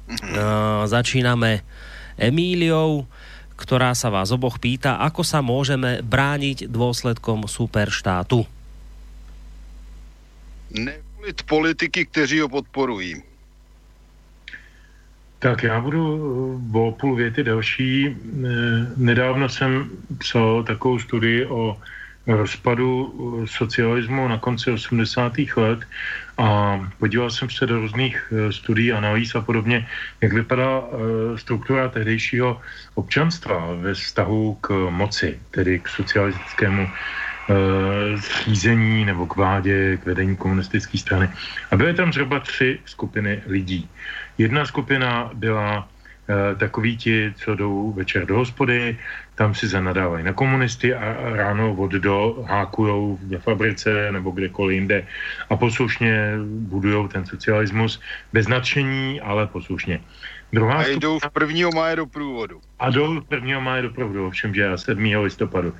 Uh, 0.05 0.85
začíname 0.85 1.65
Emíliou, 2.13 3.09
ktorá 3.57 3.97
sa 3.97 4.13
vás 4.13 4.29
oboch 4.29 4.61
pýta, 4.61 5.01
ako 5.01 5.25
sa 5.25 5.41
môžeme 5.41 6.05
brániť 6.05 6.69
dôsledkom 6.69 7.49
superštátu. 7.49 8.45
Ne 10.77 11.04
volit 11.25 11.43
politiky, 11.43 12.05
kteří 12.05 12.39
ho 12.39 12.49
podporují. 12.49 13.23
Tak 15.39 15.63
já 15.63 15.81
budu 15.81 16.05
o 16.73 16.91
půl 16.91 17.15
věty 17.15 17.43
další. 17.43 18.15
Nedávno 18.97 19.49
jsem 19.49 19.89
psal 20.17 20.63
takovou 20.63 20.99
studii 20.99 21.45
o 21.45 21.77
rozpadu 22.27 23.13
socialismu 23.45 24.27
na 24.27 24.37
konci 24.37 24.71
80. 24.71 25.33
let 25.57 25.79
a 26.37 26.79
podíval 26.99 27.29
jsem 27.29 27.49
se 27.49 27.65
do 27.65 27.79
různých 27.81 28.33
studií, 28.51 28.93
analýz 28.93 29.35
a 29.35 29.41
podobně, 29.41 29.87
jak 30.21 30.33
vypadá 30.33 30.83
struktura 31.35 31.89
tehdejšího 31.89 32.61
občanstva 32.95 33.73
ve 33.81 33.93
vztahu 33.93 34.57
k 34.61 34.69
moci, 34.89 35.39
tedy 35.51 35.79
k 35.79 35.89
socialistickému 35.89 36.89
zřízení 38.15 39.05
nebo 39.05 39.25
k 39.25 39.35
vládě, 39.35 39.97
k 39.97 40.05
vedení 40.05 40.35
komunistické 40.35 40.97
strany. 40.97 41.29
A 41.71 41.75
byly 41.75 41.93
tam 41.93 42.13
zhruba 42.13 42.39
tři 42.39 42.79
skupiny 42.85 43.41
lidí. 43.47 43.89
Jedna 44.37 44.65
skupina 44.65 45.29
byla 45.33 45.87
takoví 46.57 46.97
ti, 46.97 47.33
co 47.35 47.55
jdou 47.55 47.93
večer 47.93 48.25
do 48.25 48.35
hospody, 48.35 48.97
tam 49.35 49.55
si 49.55 49.67
zanadávají 49.67 50.23
na 50.23 50.33
komunisty 50.33 50.93
a 50.93 51.15
ráno 51.35 51.73
od 51.73 51.91
do 51.91 52.45
hákujou 52.47 53.19
ve 53.21 53.37
fabrice 53.37 54.11
nebo 54.11 54.31
kdekoliv 54.31 54.75
jinde 54.75 55.07
a 55.49 55.55
poslušně 55.55 56.31
budují 56.45 57.07
ten 57.07 57.25
socialismus 57.25 58.01
bez 58.33 58.47
nadšení, 58.47 59.21
ale 59.21 59.47
poslušně. 59.47 59.99
Druhá 60.55 60.75
a 60.75 60.87
jdou 60.87 61.19
v 61.19 61.29
prvního 61.33 61.71
máje 61.75 61.95
do 61.95 62.05
průvodu. 62.05 62.61
A 62.79 62.89
jdou 62.89 63.19
v 63.19 63.27
prvního 63.27 63.61
máje 63.61 63.81
do 63.81 63.89
průvodu, 63.89 64.27
ovšem, 64.27 64.55
že 64.55 64.71
7. 64.75 65.03
listopadu. 65.03 65.73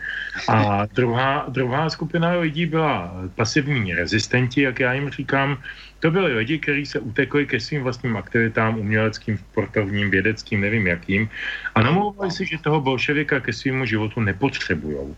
A 0.47 0.85
druhá, 0.85 1.45
druhá 1.47 1.89
skupina 1.89 2.31
lidí 2.43 2.65
byla 2.65 3.15
pasivní 3.35 3.95
rezistenti, 3.95 4.61
jak 4.61 4.79
já 4.79 4.93
jim 4.93 5.09
říkám. 5.09 5.57
To 5.99 6.11
byli 6.11 6.33
lidi, 6.33 6.59
kteří 6.59 6.85
se 6.85 6.99
utekli 6.99 7.45
ke 7.45 7.59
svým 7.59 7.83
vlastním 7.83 8.17
aktivitám, 8.17 8.77
uměleckým, 8.77 9.37
sportovním, 9.37 10.11
vědeckým, 10.11 10.61
nevím 10.61 10.87
jakým, 10.87 11.29
a 11.75 11.81
namlouvali 11.81 12.31
si, 12.31 12.45
že 12.45 12.57
toho 12.57 12.81
bolševika 12.81 13.39
ke 13.39 13.53
svému 13.53 13.85
životu 13.85 14.19
nepotřebují. 14.19 15.15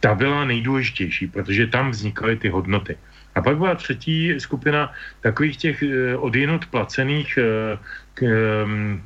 Ta 0.00 0.14
byla 0.14 0.44
nejdůležitější, 0.44 1.26
protože 1.26 1.66
tam 1.66 1.90
vznikaly 1.90 2.36
ty 2.36 2.48
hodnoty. 2.48 2.98
A 3.34 3.42
pak 3.42 3.58
byla 3.58 3.74
třetí 3.74 4.40
skupina 4.40 4.92
takových 5.20 5.56
těch 5.56 5.84
odjinut 6.16 6.66
placených 6.66 7.38
eh, 7.38 7.78
k, 8.18 8.26
um, 8.66 9.02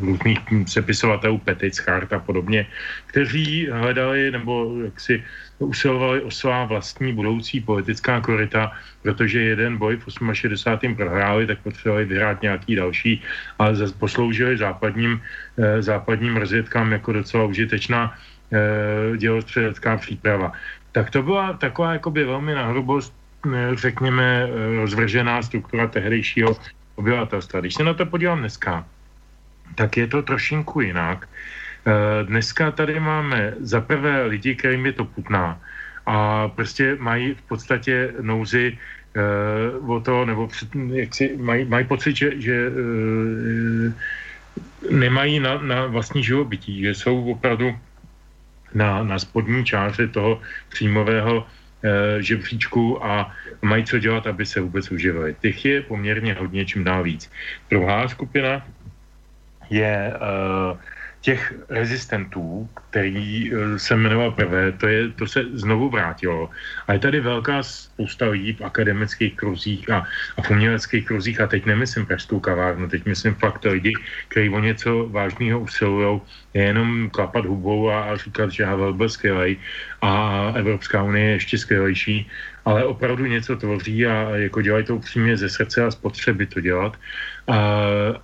různých 0.00 0.38
sepisovatelů 0.66 1.38
Petic, 1.38 1.78
Chart 1.78 2.12
a 2.12 2.18
podobně, 2.18 2.66
kteří 3.06 3.68
hledali 3.72 4.30
nebo 4.30 4.76
jaksi 4.84 5.24
usilovali 5.58 6.20
o 6.22 6.30
svá 6.30 6.64
vlastní 6.64 7.12
budoucí 7.12 7.60
politická 7.60 8.20
korita, 8.20 8.72
protože 9.02 9.40
jeden 9.40 9.76
boj 9.76 9.96
v 9.96 10.04
68. 10.32 10.94
prohráli, 10.94 11.46
tak 11.46 11.58
potřebovali 11.64 12.04
vyhrát 12.04 12.42
nějaký 12.42 12.76
další 12.76 13.22
a 13.58 13.72
posloužili 13.98 14.56
západním, 14.58 15.20
eh, 15.58 15.82
západním 15.82 16.36
rozvědkám 16.36 16.92
jako 16.92 17.12
docela 17.12 17.44
užitečná 17.44 18.14
eh, 18.52 19.16
dělostředecká 19.16 19.96
příprava. 19.96 20.52
Tak 20.92 21.10
to 21.10 21.22
byla 21.22 21.52
taková 21.52 21.92
jakoby 21.92 22.24
velmi 22.24 22.54
nahrubost, 22.54 23.14
řekněme, 23.74 24.48
rozvržená 24.82 25.42
struktura 25.42 25.86
tehdejšího 25.86 26.58
obyvatelstva. 26.98 27.60
Když 27.60 27.74
se 27.74 27.84
na 27.84 27.94
to 27.94 28.06
podívám 28.06 28.42
dneska, 28.42 28.84
tak 29.74 29.96
je 29.96 30.06
to 30.06 30.22
trošinku 30.22 30.80
jinak. 30.80 31.28
Eh, 31.86 32.24
dneska 32.26 32.70
tady 32.70 33.00
máme 33.00 33.54
za 33.62 33.80
prvé 33.80 34.26
lidi, 34.26 34.54
kterým 34.54 34.86
je 34.86 34.92
to 34.92 35.04
putná 35.04 35.60
a 36.08 36.48
prostě 36.48 36.96
mají 36.96 37.34
v 37.34 37.42
podstatě 37.42 38.14
nouzy 38.20 38.78
uh, 39.76 39.90
o 39.90 40.00
to, 40.00 40.24
nebo 40.24 40.48
jak 40.92 41.14
si, 41.14 41.36
mají, 41.36 41.64
mají 41.68 41.84
pocit, 41.84 42.16
že, 42.16 42.40
že 42.40 42.56
uh, 42.72 43.92
nemají 44.88 45.40
na, 45.40 45.60
na 45.60 45.86
vlastní 45.86 46.24
živobytí, 46.24 46.80
že 46.80 46.94
jsou 46.94 47.30
opravdu 47.36 47.76
na, 48.74 49.04
na 49.04 49.18
spodní 49.18 49.64
čáře 49.64 50.08
toho 50.08 50.40
příjmového 50.68 51.44
žebříčku 52.18 53.04
a 53.04 53.32
mají 53.62 53.84
co 53.84 53.98
dělat, 53.98 54.26
aby 54.26 54.46
se 54.46 54.60
vůbec 54.60 54.90
uživili. 54.90 55.36
Těch 55.40 55.64
je 55.64 55.82
poměrně 55.82 56.34
hodně, 56.34 56.64
čím 56.64 56.84
dál 56.84 57.02
víc. 57.02 57.30
Druhá 57.70 58.08
skupina 58.08 58.66
je 59.70 60.12
e, 60.14 60.14
těch 61.20 61.54
rezistentů, 61.68 62.68
který 62.90 63.52
eh, 63.52 63.78
se 63.78 63.96
jmenoval 63.96 64.30
prvé, 64.32 64.72
to, 64.72 64.88
je, 64.88 65.08
to 65.08 65.26
se 65.26 65.44
znovu 65.52 65.90
vrátilo. 65.90 66.50
A 66.86 66.92
je 66.92 66.98
tady 66.98 67.20
velká 67.20 67.62
spousta 67.62 68.28
lidí 68.28 68.52
v 68.52 68.64
akademických 68.64 69.36
kruzích 69.36 69.90
a, 69.90 70.06
a 70.36 70.42
v 70.42 70.50
uměleckých 70.50 71.06
kruzích, 71.06 71.40
a 71.40 71.46
teď 71.46 71.66
nemyslím 71.66 72.06
pražskou 72.06 72.40
kavárnu, 72.40 72.88
teď 72.88 73.06
myslím 73.06 73.34
fakt 73.34 73.64
lidi, 73.64 73.92
kteří 74.28 74.48
o 74.48 74.60
něco 74.60 75.08
vážného 75.08 75.60
usilují, 75.60 76.20
je 76.54 76.62
jenom 76.62 77.10
klapat 77.10 77.46
hubou 77.46 77.90
a, 77.90 78.02
a 78.02 78.16
říkat, 78.16 78.50
že 78.52 78.64
Havel 78.64 78.94
byl 78.94 79.08
skvělý 79.08 79.58
a 80.02 80.42
Evropská 80.56 81.02
unie 81.02 81.26
je 81.26 81.32
ještě 81.32 81.58
skvělejší, 81.58 82.30
ale 82.64 82.84
opravdu 82.84 83.26
něco 83.26 83.56
tvoří 83.56 84.06
a 84.06 84.36
jako 84.36 84.62
dělají 84.62 84.84
to 84.84 84.96
upřímně 84.96 85.36
ze 85.36 85.48
srdce 85.48 85.84
a 85.84 85.90
spotřeby 85.90 86.46
to 86.46 86.60
dělat. 86.60 86.96
A, 87.48 87.56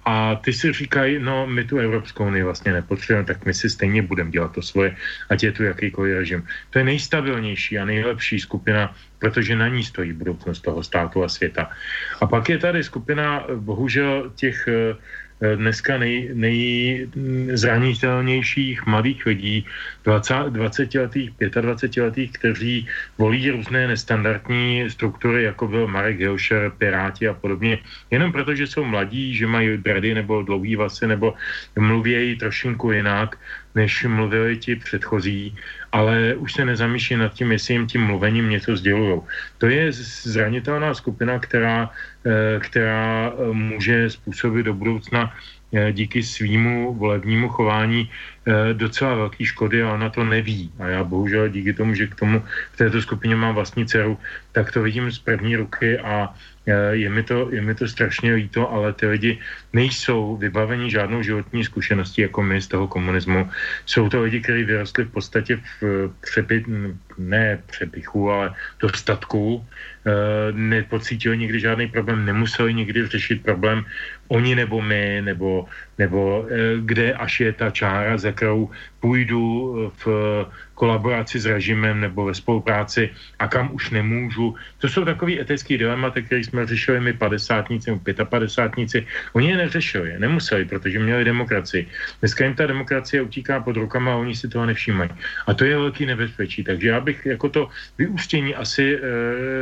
a 0.04 0.34
ty 0.36 0.52
si 0.52 0.72
říkají, 0.72 1.18
no 1.18 1.46
my 1.46 1.64
tu 1.64 1.78
Evropskou 1.78 2.26
unii 2.26 2.42
vlastně 2.42 2.72
nepotřebujeme, 2.72 3.26
tak 3.26 3.44
my 3.44 3.54
si 3.54 3.70
stejně 3.70 4.02
budeme 4.02 4.30
dělat 4.30 4.52
to 4.52 4.62
svoje, 4.62 4.96
ať 5.30 5.42
je 5.42 5.52
tu 5.52 5.62
jakýkoliv 5.64 6.16
režim. 6.16 6.46
To 6.70 6.78
je 6.78 6.84
nejstabilnější 6.84 7.78
a 7.78 7.84
nejlepší 7.84 8.40
skupina, 8.40 8.94
protože 9.18 9.56
na 9.56 9.68
ní 9.68 9.84
stojí 9.84 10.12
budoucnost 10.12 10.60
toho 10.60 10.84
státu 10.84 11.24
a 11.24 11.28
světa. 11.28 11.70
A 12.20 12.26
pak 12.26 12.48
je 12.48 12.58
tady 12.58 12.84
skupina, 12.84 13.46
bohužel, 13.56 14.32
těch 14.36 14.68
Eh, 14.68 14.96
dneska 15.56 15.98
nej, 15.98 16.30
nejzranitelnějších 16.34 18.86
mladých 18.86 19.26
lidí, 19.26 19.66
20, 20.04 20.34
20 20.50 20.94
letých, 20.94 21.30
25 21.60 22.02
letých, 22.02 22.32
kteří 22.32 22.88
volí 23.18 23.50
různé 23.50 23.88
nestandardní 23.88 24.90
struktury, 24.90 25.42
jako 25.42 25.68
byl 25.68 25.86
Marek 25.86 26.20
Hilšer, 26.20 26.72
Piráti 26.78 27.28
a 27.28 27.34
podobně, 27.34 27.78
jenom 28.10 28.32
proto, 28.32 28.54
že 28.54 28.66
jsou 28.66 28.84
mladí, 28.84 29.34
že 29.34 29.46
mají 29.46 29.76
brady 29.76 30.14
nebo 30.14 30.42
dlouhý 30.42 30.76
vlasy, 30.76 31.06
nebo 31.06 31.34
mluvějí 31.76 32.36
trošinku 32.36 32.92
jinak, 32.92 33.38
než 33.74 34.04
mluvili 34.04 34.56
ti 34.56 34.76
předchozí, 34.76 35.54
ale 35.92 36.34
už 36.34 36.52
se 36.52 36.64
nezamýšlí 36.64 37.16
nad 37.16 37.34
tím, 37.34 37.52
jestli 37.52 37.74
jim 37.74 37.86
tím 37.86 38.02
mluvením 38.06 38.50
něco 38.50 38.76
sdělují. 38.76 39.20
To 39.58 39.66
je 39.66 39.92
zranitelná 40.26 40.94
skupina, 40.94 41.38
která, 41.38 41.90
eh, 42.26 42.60
která 42.60 43.32
eh, 43.34 43.52
může 43.52 44.10
způsobit 44.10 44.66
do 44.66 44.74
budoucna 44.74 45.34
eh, 45.74 45.92
díky 45.92 46.22
svýmu 46.22 46.94
volebnímu 46.94 47.48
chování 47.48 48.10
docela 48.76 49.14
velký 49.14 49.40
škody 49.48 49.80
a 49.80 49.96
ona 49.96 50.12
to 50.12 50.20
neví. 50.20 50.68
A 50.76 51.00
já 51.00 51.04
bohužel 51.04 51.48
díky 51.48 51.72
tomu, 51.72 51.96
že 51.96 52.12
k 52.12 52.14
tomu 52.14 52.44
v 52.72 52.76
této 52.76 53.00
skupině 53.00 53.32
mám 53.32 53.56
vlastní 53.56 53.88
dceru, 53.88 54.20
tak 54.52 54.68
to 54.68 54.84
vidím 54.84 55.08
z 55.08 55.18
první 55.18 55.56
ruky 55.56 55.96
a 55.96 56.28
je 56.66 57.08
mi, 57.10 57.22
to, 57.22 57.52
je 57.52 57.60
mi 57.60 57.74
to 57.74 57.88
strašně 57.88 58.34
líto, 58.34 58.72
ale 58.72 58.92
ty 58.92 59.06
lidi 59.06 59.38
nejsou 59.72 60.36
vybaveni 60.36 60.90
žádnou 60.90 61.22
životní 61.22 61.64
zkušeností 61.64 62.22
jako 62.22 62.42
my 62.42 62.60
z 62.60 62.68
toho 62.68 62.88
komunismu. 62.88 63.50
Jsou 63.86 64.08
to 64.08 64.22
lidi, 64.22 64.40
kteří 64.40 64.64
vyrostli 64.64 65.04
v 65.04 65.10
podstatě 65.10 65.60
v 65.80 66.10
přepy, 66.20 66.64
ne 67.18 67.60
přepichu, 67.66 68.30
ale 68.30 68.54
dostatku, 68.80 69.60
eh, 69.60 70.10
nepocítili 70.52 71.38
nikdy 71.38 71.60
žádný 71.60 71.86
problém, 71.88 72.24
nemuseli 72.24 72.74
nikdy 72.74 73.06
řešit 73.06 73.42
problém 73.42 73.84
oni 74.28 74.56
nebo 74.56 74.80
my, 74.80 75.20
nebo, 75.20 75.68
nebo 75.98 76.48
eh, 76.48 76.80
kde 76.80 77.12
až 77.12 77.40
je 77.40 77.52
ta 77.52 77.70
čára, 77.70 78.16
za 78.16 78.32
kterou 78.32 78.70
půjdu 79.00 79.36
v 80.04 80.06
kolaboraci 80.74 81.40
s 81.40 81.46
režimem 81.46 82.00
nebo 82.00 82.24
ve 82.24 82.34
spolupráci 82.34 83.10
a 83.38 83.48
kam 83.48 83.70
už 83.72 83.90
nemůžu. 83.90 84.54
To 84.78 84.88
jsou 84.88 85.04
takový 85.04 85.40
etický 85.40 85.78
dilematy, 85.78 86.22
které 86.22 86.44
jsme 86.44 86.66
řešili 86.66 87.00
my 87.00 87.12
padesátníci 87.12 87.90
nebo 87.90 88.00
pětapadesátníci. 88.02 89.06
Oni 89.32 89.50
je 89.50 89.56
neřešili, 89.56 90.18
nemuseli, 90.18 90.64
protože 90.64 90.98
měli 90.98 91.24
demokracii. 91.24 91.88
Dneska 92.20 92.44
jim 92.44 92.54
ta 92.54 92.66
demokracie 92.66 93.22
utíká 93.22 93.60
pod 93.60 93.76
rukama 93.76 94.12
a 94.12 94.16
oni 94.16 94.34
si 94.36 94.48
toho 94.48 94.66
nevšímají. 94.66 95.10
A 95.46 95.54
to 95.54 95.64
je 95.64 95.76
velký 95.76 96.06
nebezpečí. 96.06 96.64
Takže 96.64 96.88
já 96.88 97.00
bych 97.00 97.26
jako 97.26 97.48
to 97.48 97.68
vyústění 97.98 98.54
asi 98.54 98.98
e, 98.98 99.00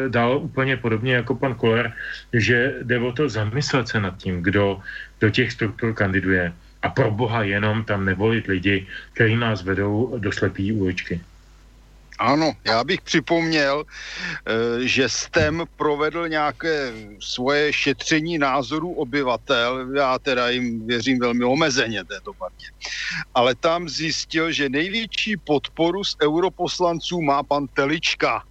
dal 0.09 0.39
úplně 0.43 0.76
podobně 0.76 1.14
jako 1.14 1.34
pan 1.34 1.55
Koller, 1.55 1.93
že 2.32 2.74
jde 2.82 2.98
o 2.98 3.12
to 3.12 3.28
zamyslet 3.28 3.89
se 3.89 4.01
nad 4.01 4.16
tím, 4.16 4.43
kdo 4.43 4.80
do 5.20 5.30
těch 5.30 5.52
struktur 5.52 5.94
kandiduje 5.94 6.52
a 6.82 6.88
pro 6.88 7.10
boha 7.10 7.42
jenom 7.42 7.84
tam 7.84 8.04
nevolit 8.04 8.46
lidi, 8.46 8.86
kteří 9.12 9.36
nás 9.36 9.62
vedou 9.62 10.18
do 10.18 10.32
slepý 10.32 10.72
uličky. 10.72 11.20
Ano, 12.18 12.52
já 12.64 12.84
bych 12.84 13.00
připomněl, 13.00 13.84
eh, 13.84 14.86
že 14.86 15.09
STEM 15.09 15.64
provedl 15.76 16.28
nějaké 16.28 16.92
svoje 17.20 17.72
šetření 17.72 18.38
názorů 18.38 18.92
obyvatel, 18.92 19.96
já 19.96 20.18
teda 20.18 20.48
jim 20.48 20.86
věřím 20.86 21.18
velmi 21.18 21.44
omezeně 21.44 22.04
této 22.04 22.32
partě, 22.32 22.66
ale 23.34 23.54
tam 23.54 23.88
zjistil, 23.88 24.52
že 24.52 24.68
největší 24.68 25.36
podporu 25.36 26.04
z 26.04 26.16
europoslanců 26.22 27.22
má 27.22 27.42
pan 27.42 27.66
Telička 27.74 28.42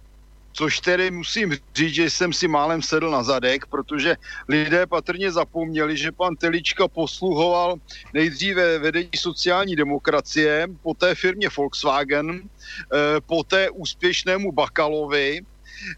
což 0.52 0.80
tedy 0.80 1.10
musím 1.10 1.52
říct, 1.74 1.94
že 1.94 2.10
jsem 2.10 2.32
si 2.32 2.48
málem 2.48 2.82
sedl 2.82 3.10
na 3.10 3.22
zadek, 3.22 3.66
protože 3.66 4.16
lidé 4.48 4.86
patrně 4.86 5.32
zapomněli, 5.32 5.96
že 5.96 6.12
pan 6.12 6.36
Telička 6.36 6.88
posluhoval 6.88 7.76
nejdříve 8.14 8.78
vedení 8.78 9.10
sociální 9.16 9.76
demokracie, 9.76 10.66
poté 10.82 11.14
firmě 11.14 11.48
Volkswagen, 11.56 12.40
eh, 12.40 13.20
poté 13.26 13.70
úspěšnému 13.70 14.52
Bakalovi, 14.52 15.40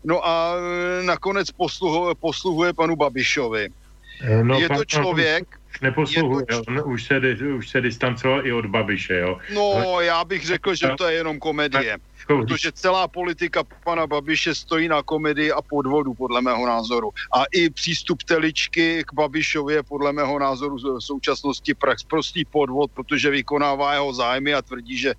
no 0.05 0.27
a 0.27 0.55
eh, 0.57 1.03
nakonec 1.03 1.51
posluhuje, 1.51 2.15
posluhuje 2.15 2.73
panu 2.73 2.97
Babišovi. 2.97 3.69
Eh, 4.21 4.45
no, 4.45 4.59
je 4.59 4.69
to 4.69 4.85
člověk, 4.85 5.59
neposluhuje, 5.83 6.47
to... 6.47 6.63
on 6.69 6.83
už 6.93 7.05
se, 7.05 7.21
už 7.59 7.69
se 7.69 7.81
distancoval 7.81 8.47
i 8.47 8.53
od 8.53 8.67
Babiše, 8.67 9.15
jo. 9.15 9.39
No, 9.55 10.01
já 10.01 10.25
bych 10.25 10.47
řekl, 10.47 10.75
že 10.75 10.89
to 10.99 11.07
je 11.07 11.15
jenom 11.15 11.39
komedie. 11.39 11.99
Protože 12.27 12.73
celá 12.73 13.09
politika 13.09 13.65
pana 13.85 14.07
Babiše 14.07 14.55
stojí 14.55 14.89
na 14.89 15.03
komedii 15.03 15.53
a 15.53 15.63
podvodu, 15.63 16.15
podle 16.15 16.41
mého 16.41 16.67
názoru. 16.67 17.11
A 17.37 17.45
i 17.53 17.71
přístup 17.71 18.23
Teličky 18.23 19.05
k 19.07 19.13
Babišovi 19.13 19.75
je 19.75 19.83
podle 19.83 20.13
mého 20.13 20.39
názoru 20.39 20.77
v 20.77 21.01
současnosti 21.01 21.75
prostý 22.09 22.45
podvod, 22.45 22.91
protože 22.95 23.31
vykonává 23.31 23.95
jeho 23.95 24.13
zájmy 24.13 24.55
a 24.55 24.63
tvrdí, 24.63 24.99
že 24.99 25.15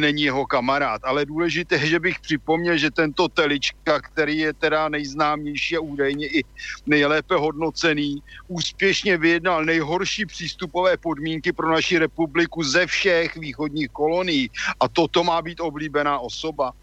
není 0.00 0.22
jeho 0.22 0.46
kamarád. 0.46 1.04
Ale 1.04 1.26
důležité 1.26 1.74
je, 1.74 1.86
že 1.86 2.00
bych 2.00 2.20
připomněl, 2.20 2.76
že 2.76 2.90
tento 2.90 3.28
Telička, 3.28 4.00
který 4.00 4.38
je 4.38 4.52
teda 4.52 4.88
nejznámější 4.88 5.76
a 5.76 5.80
údajně 5.80 6.26
i 6.26 6.44
nejlépe 6.86 7.34
hodnocený, 7.34 8.22
úspěšně 8.48 9.18
vyjednal 9.18 9.64
nejhorší 9.64 10.26
přístupové 10.26 10.96
podmínky 10.96 11.52
pro 11.52 11.70
naši 11.70 11.98
republiku 11.98 12.62
ze 12.62 12.86
všech 12.86 13.36
východních 13.36 13.88
kolonií. 13.88 14.50
A 14.80 14.88
toto 14.88 15.24
má 15.24 15.42
být 15.42 15.60
oblíbená 15.60 16.18
osoba. 16.18 16.35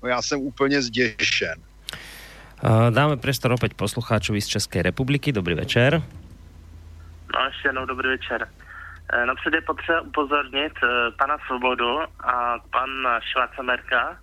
No 0.03 0.09
já 0.09 0.21
jsem 0.21 0.39
úplně 0.39 0.81
zděšen. 0.81 1.55
Dáme 2.89 3.17
prostor 3.17 3.51
opět 3.51 3.73
poslucháčovi 3.73 4.41
z 4.41 4.47
České 4.47 4.81
republiky. 4.81 5.31
Dobrý 5.31 5.53
večer. 5.55 6.01
No 7.33 7.45
ještě 7.45 7.67
jednou 7.67 7.85
dobrý 7.85 8.09
večer. 8.09 8.47
E, 9.13 9.25
napřed 9.25 9.53
je 9.53 9.61
potřeba 9.61 10.01
upozornit 10.01 10.73
e, 10.83 11.11
pana 11.11 11.37
Svobodu 11.47 11.99
a 12.19 12.59
pan 12.71 12.89
Schwarzenberga, 13.29 14.17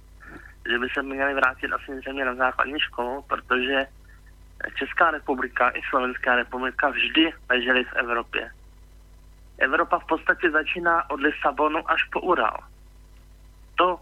že 0.70 0.78
by 0.78 0.88
se 0.94 1.02
měli 1.02 1.34
vrátit 1.34 1.72
asi 1.72 2.00
země 2.06 2.24
na 2.24 2.34
základní 2.34 2.80
školu, 2.80 3.24
protože 3.28 3.86
Česká 4.74 5.10
republika 5.10 5.68
i 5.68 5.80
Slovenská 5.90 6.34
republika 6.34 6.88
vždy 6.88 7.32
ležely 7.50 7.84
v 7.84 7.92
Evropě. 7.92 8.50
Evropa 9.58 9.98
v 9.98 10.06
podstatě 10.06 10.50
začíná 10.50 11.10
od 11.10 11.20
Lisabonu 11.20 11.90
až 11.90 12.04
po 12.04 12.20
Ural. 12.20 12.58
To 13.74 14.00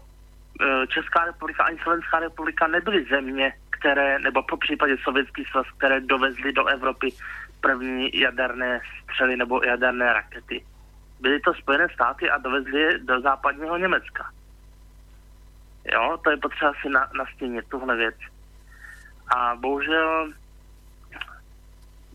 Česká 0.87 1.25
republika 1.25 1.63
ani 1.63 1.77
Slovenská 1.79 2.19
republika 2.19 2.67
nebyly 2.67 3.05
země, 3.09 3.53
které, 3.69 4.19
nebo 4.19 4.43
po 4.43 4.57
případě 4.57 4.97
Sovětský 5.03 5.45
svaz, 5.45 5.67
které 5.77 6.01
dovezly 6.01 6.53
do 6.53 6.65
Evropy 6.65 7.09
první 7.61 8.19
jaderné 8.19 8.81
střely 9.03 9.37
nebo 9.37 9.63
jaderné 9.63 10.13
rakety. 10.13 10.65
Byly 11.19 11.39
to 11.39 11.53
Spojené 11.53 11.87
státy 11.93 12.29
a 12.29 12.37
dovezly 12.37 12.81
je 12.81 12.97
do 12.97 13.21
západního 13.21 13.77
Německa. 13.77 14.31
Jo, 15.93 16.19
to 16.23 16.31
je 16.31 16.37
potřeba 16.37 16.73
si 16.81 16.89
na, 16.89 17.09
nastínit, 17.13 17.65
tuhle 17.69 17.95
věc. 17.95 18.15
A 19.35 19.55
bohužel 19.55 20.33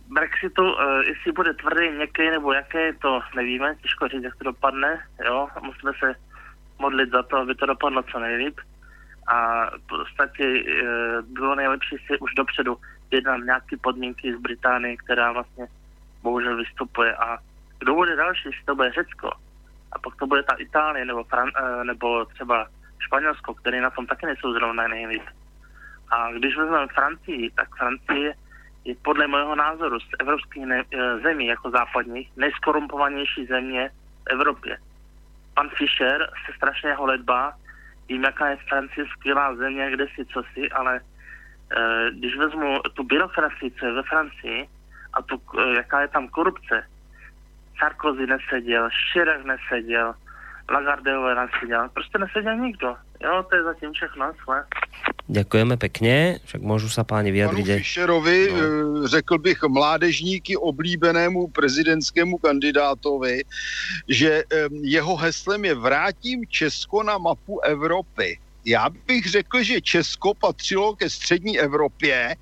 Brexitu, 0.08 0.62
uh, 0.62 1.00
jestli 1.00 1.32
bude 1.32 1.54
tvrdý, 1.54 1.90
měkký 1.90 2.30
nebo 2.30 2.52
jaké, 2.52 2.92
to 2.92 3.20
nevíme, 3.36 3.74
těžko 3.82 4.08
říct, 4.08 4.22
jak 4.22 4.36
to 4.36 4.44
dopadne, 4.44 5.06
jo, 5.24 5.48
musíme 5.62 5.92
se 5.98 6.14
modlit 6.78 7.10
za 7.10 7.22
to, 7.22 7.36
aby 7.36 7.54
to 7.54 7.66
dopadlo 7.66 8.02
co 8.02 8.18
nejlíp. 8.18 8.60
A 9.26 9.66
v 9.70 9.86
podstatě 9.88 10.44
uh, 10.44 11.26
bylo 11.26 11.54
nejlepší 11.54 11.96
si 12.06 12.18
už 12.18 12.34
dopředu 12.34 12.76
jednat 13.10 13.36
nějaké 13.36 13.76
podmínky 13.76 14.36
z 14.36 14.40
Británie, 14.40 14.96
která 14.96 15.32
vlastně 15.32 15.66
bohužel 16.22 16.56
vystupuje. 16.56 17.16
A 17.16 17.38
kdo 17.78 17.94
bude 17.94 18.16
další, 18.16 18.48
jestli 18.48 18.64
to 18.64 18.74
bude 18.74 18.92
Řecko, 18.92 19.30
a 19.92 19.98
pak 19.98 20.16
to 20.16 20.26
bude 20.26 20.42
ta 20.42 20.54
Itálie 20.54 21.04
nebo, 21.04 21.20
Fran- 21.20 21.52
uh, 21.62 21.84
nebo 21.84 22.24
třeba 22.24 22.68
Španělsko, 22.98 23.54
které 23.54 23.80
na 23.80 23.90
tom 23.90 24.06
taky 24.06 24.26
nejsou 24.26 24.52
zrovna 24.52 24.88
nejlíp. 24.88 25.22
A 26.10 26.32
když 26.32 26.56
vezmeme 26.56 26.86
Francii, 26.86 27.50
tak 27.50 27.76
Francie 27.76 28.34
je 28.84 28.94
podle 29.02 29.26
mého 29.26 29.54
názoru 29.54 30.00
z 30.00 30.08
evropských 30.18 30.66
ne- 30.66 30.84
eh, 30.92 31.18
zemí 31.18 31.46
jako 31.46 31.70
západních 31.70 32.30
nejskorumpovanější 32.36 33.46
země 33.46 33.90
v 34.24 34.32
Evropě. 34.32 34.78
Pan 35.54 35.68
Fischer 35.68 36.30
se 36.46 36.52
strašně 36.56 36.94
holedbá, 36.94 37.52
vím, 38.08 38.24
jaká 38.24 38.48
je 38.48 38.56
Francie 38.56 39.06
skvělá 39.06 39.54
země, 39.56 39.90
kde 39.90 40.06
si 40.14 40.24
co 40.26 40.42
si, 40.54 40.70
ale 40.70 40.96
e, 40.96 42.10
když 42.10 42.36
vezmu 42.36 42.78
tu 42.94 43.04
byrokracii, 43.04 43.70
co 43.70 43.86
je 43.86 43.92
ve 43.92 44.02
Francii, 44.02 44.68
a 45.12 45.22
tu, 45.22 45.42
e, 45.58 45.74
jaká 45.74 46.00
je 46.00 46.08
tam 46.08 46.28
korupce, 46.28 46.86
Sarkozy 47.78 48.26
neseděl, 48.26 48.88
Chirac 49.12 49.44
neseděl, 49.44 50.14
Lagardeové 50.70 51.34
neseděl, 51.34 51.88
prostě 51.88 52.18
neseděl 52.18 52.56
nikdo. 52.56 52.96
Jo, 53.22 53.44
to 53.50 53.56
je 53.56 53.62
zatím 53.62 53.92
všechno. 53.92 54.32
Své. 54.44 54.64
Děkujeme 55.26 55.76
pěkně, 55.76 56.40
však 56.44 56.62
můžu 56.62 56.88
se 56.88 57.04
páni 57.04 57.32
vyjadřit. 57.32 57.66
Panu 57.66 57.78
Fischerovi, 57.78 58.48
no. 58.52 58.58
Eh, 59.04 59.08
řekl 59.08 59.38
bych 59.38 59.62
mládežníky 59.62 60.56
oblíbenému 60.56 61.48
prezidentskému 61.48 62.38
kandidátovi, 62.38 63.44
že 64.08 64.44
jeho 64.70 65.16
heslem 65.16 65.64
je 65.64 65.74
vrátím 65.74 66.46
Česko 66.48 67.02
na 67.02 67.18
mapu 67.18 67.60
Evropy. 67.60 68.38
Já 68.64 68.90
bych 69.06 69.30
řekl, 69.30 69.62
že 69.62 69.80
Česko 69.80 70.34
patřilo 70.34 70.96
ke 70.96 71.10
střední 71.10 71.58
Evropě 71.58 72.36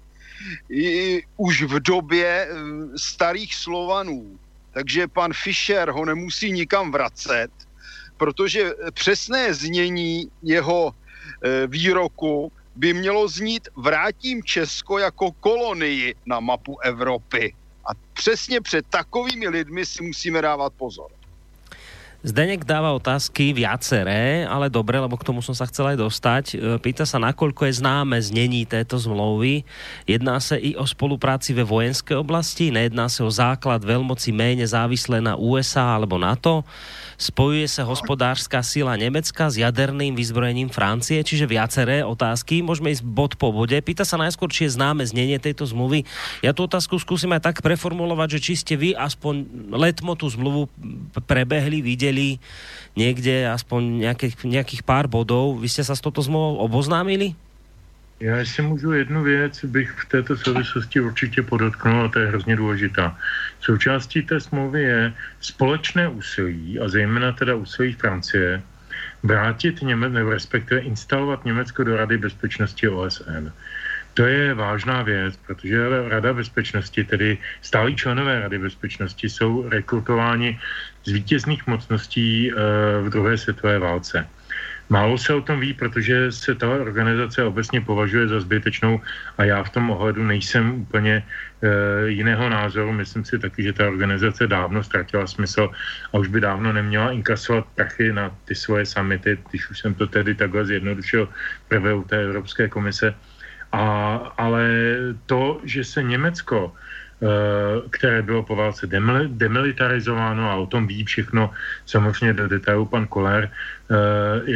i 0.70 1.22
už 1.36 1.62
v 1.62 1.80
době 1.80 2.48
starých 2.96 3.54
Slovanů. 3.54 4.38
Takže 4.72 5.08
pan 5.08 5.32
Fischer 5.32 5.90
ho 5.90 6.04
nemusí 6.04 6.52
nikam 6.52 6.92
vracet, 6.92 7.50
protože 8.22 8.70
přesné 8.94 9.54
znění 9.54 10.30
jeho 10.42 10.90
e, 10.90 11.66
výroku 11.66 12.52
by 12.76 12.94
mělo 12.94 13.28
znít 13.28 13.68
vrátím 13.76 14.42
Česko 14.42 14.98
jako 14.98 15.32
kolonii 15.40 16.14
na 16.26 16.40
mapu 16.40 16.78
Evropy. 16.84 17.54
A 17.90 17.90
přesně 18.12 18.60
před 18.60 18.86
takovými 18.90 19.48
lidmi 19.48 19.86
si 19.86 20.02
musíme 20.02 20.42
dávat 20.42 20.72
pozor. 20.76 21.10
Zdeněk 22.22 22.62
dáva 22.62 22.94
otázky 22.94 23.50
viaceré, 23.50 24.46
ale 24.46 24.70
dobre, 24.70 24.94
lebo 24.94 25.18
k 25.18 25.26
tomu 25.26 25.42
som 25.42 25.58
sa 25.58 25.66
chcel 25.66 25.90
aj 25.90 25.98
dostať. 25.98 26.44
E, 26.54 26.56
pýta 26.78 27.02
sa, 27.02 27.18
nakoľko 27.18 27.66
je 27.66 27.82
známe 27.82 28.14
znení 28.22 28.62
této 28.62 28.94
zmlouvy. 28.94 29.66
Jedná 30.06 30.38
se 30.38 30.54
i 30.54 30.78
o 30.78 30.86
spolupráci 30.86 31.50
ve 31.50 31.66
vojenské 31.66 32.14
oblasti, 32.14 32.70
nejedná 32.70 33.10
se 33.10 33.26
o 33.26 33.30
základ 33.30 33.82
veľmoci 33.82 34.30
méně 34.30 34.70
závislé 34.70 35.18
na 35.18 35.34
USA 35.34 35.98
alebo 35.98 36.14
NATO. 36.14 36.62
Spojuje 37.18 37.68
se 37.68 37.82
hospodářská 37.82 38.62
síla 38.62 38.96
Německa 38.96 39.50
s 39.50 39.58
jaderným 39.58 40.14
vyzbrojením 40.14 40.70
Francie, 40.70 41.22
čiže 41.26 41.46
viaceré 41.46 42.06
otázky. 42.06 42.62
Můžeme 42.62 42.90
ísť 42.90 43.02
bod 43.02 43.34
po 43.38 43.54
bode. 43.54 43.78
Pýta 43.82 44.02
sa 44.06 44.18
najskôr, 44.18 44.50
či 44.50 44.66
je 44.66 44.74
známe 44.74 45.06
znenie 45.06 45.38
tejto 45.38 45.66
zmluvy. 45.66 46.02
Ja 46.42 46.50
tú 46.50 46.66
otázku 46.66 46.98
skúsim 46.98 47.30
aj 47.30 47.50
tak 47.50 47.56
preformulovať, 47.62 48.38
že 48.38 48.42
či 48.42 48.52
ste 48.58 48.74
vy 48.74 48.94
aspoň 48.94 49.34
letmo 49.74 50.18
tú 50.18 50.26
zmluvu 50.30 50.66
prebehli, 51.26 51.78
videli 52.12 52.36
niekde 52.92 53.48
aspoň 53.48 54.04
nejakých, 54.04 54.34
nejakých 54.44 54.82
pár 54.84 55.08
bodov. 55.08 55.56
Vy 55.56 55.72
ste 55.72 55.80
sa 55.80 55.96
s 55.96 56.04
touto 56.04 56.20
zmluvou 56.20 56.60
oboznámili? 56.60 57.32
Já 58.20 58.44
si 58.44 58.62
můžu 58.62 58.92
jednu 58.92 59.22
věc, 59.22 59.64
bych 59.64 59.90
v 59.90 60.08
této 60.08 60.36
souvislosti 60.36 61.00
určitě 61.00 61.42
podotknul, 61.42 62.04
a 62.04 62.08
to 62.08 62.18
je 62.18 62.26
hrozně 62.28 62.56
důležitá. 62.56 63.18
Součástí 63.60 64.22
té 64.22 64.40
smlouvy 64.40 64.82
je 64.82 65.12
společné 65.40 66.08
úsilí, 66.08 66.78
a 66.78 66.88
zejména 66.88 67.32
teda 67.32 67.54
úsilí 67.54 67.92
Francie, 67.92 68.62
vrátit 69.22 69.82
Němec, 69.82 70.12
nebo 70.12 70.30
respektive 70.30 70.80
instalovat 70.80 71.44
Německo 71.44 71.84
do 71.84 71.96
Rady 71.96 72.18
bezpečnosti 72.18 72.88
OSN. 72.88 73.50
To 74.14 74.26
je 74.26 74.54
vážná 74.54 75.02
věc, 75.02 75.36
protože 75.36 76.08
Rada 76.08 76.32
bezpečnosti, 76.32 77.04
tedy 77.04 77.38
stálí 77.62 77.96
členové 77.96 78.40
Rady 78.40 78.58
bezpečnosti, 78.58 79.28
jsou 79.28 79.68
rekrutováni 79.68 80.60
z 81.04 81.12
vítězných 81.12 81.66
mocností 81.66 82.52
e, 82.52 82.54
v 83.02 83.08
druhé 83.10 83.38
světové 83.38 83.78
válce. 83.78 84.28
Málo 84.92 85.18
se 85.18 85.34
o 85.34 85.40
tom 85.40 85.60
ví, 85.60 85.72
protože 85.72 86.32
se 86.32 86.54
ta 86.54 86.68
organizace 86.68 87.44
obecně 87.44 87.80
považuje 87.80 88.28
za 88.28 88.40
zbytečnou 88.40 89.00
a 89.38 89.44
já 89.44 89.64
v 89.64 89.70
tom 89.70 89.90
ohledu 89.90 90.24
nejsem 90.24 90.84
úplně 90.84 91.24
e, 91.24 92.08
jiného 92.08 92.48
názoru. 92.48 92.92
Myslím 92.92 93.24
si 93.24 93.38
taky, 93.38 93.62
že 93.62 93.72
ta 93.72 93.88
organizace 93.88 94.46
dávno 94.46 94.84
ztratila 94.84 95.26
smysl 95.26 95.70
a 96.12 96.18
už 96.18 96.28
by 96.28 96.40
dávno 96.40 96.72
neměla 96.72 97.12
inkasovat 97.12 97.64
prachy 97.74 98.12
na 98.12 98.36
ty 98.44 98.54
svoje 98.54 98.86
samity, 98.86 99.38
když 99.50 99.70
už 99.70 99.78
jsem 99.78 99.94
to 99.94 100.06
tedy 100.06 100.34
takhle 100.34 100.66
zjednodušil 100.66 101.28
prvé 101.68 101.94
u 101.94 102.04
té 102.04 102.24
Evropské 102.24 102.68
komise. 102.68 103.14
A, 103.72 104.16
ale 104.36 104.68
to, 105.26 105.60
že 105.64 105.84
se 105.84 106.02
Německo 106.02 106.72
Eh, 107.22 107.82
které 107.90 108.22
bylo 108.22 108.42
po 108.42 108.56
válce 108.56 108.86
demilitarizováno 109.30 110.50
a 110.50 110.54
o 110.58 110.66
tom 110.66 110.86
ví 110.90 111.04
všechno 111.04 111.54
samozřejmě 111.86 112.34
do 112.34 112.48
detailu 112.48 112.86
pan 112.86 113.06
Koller 113.06 113.46
eh, 113.46 113.94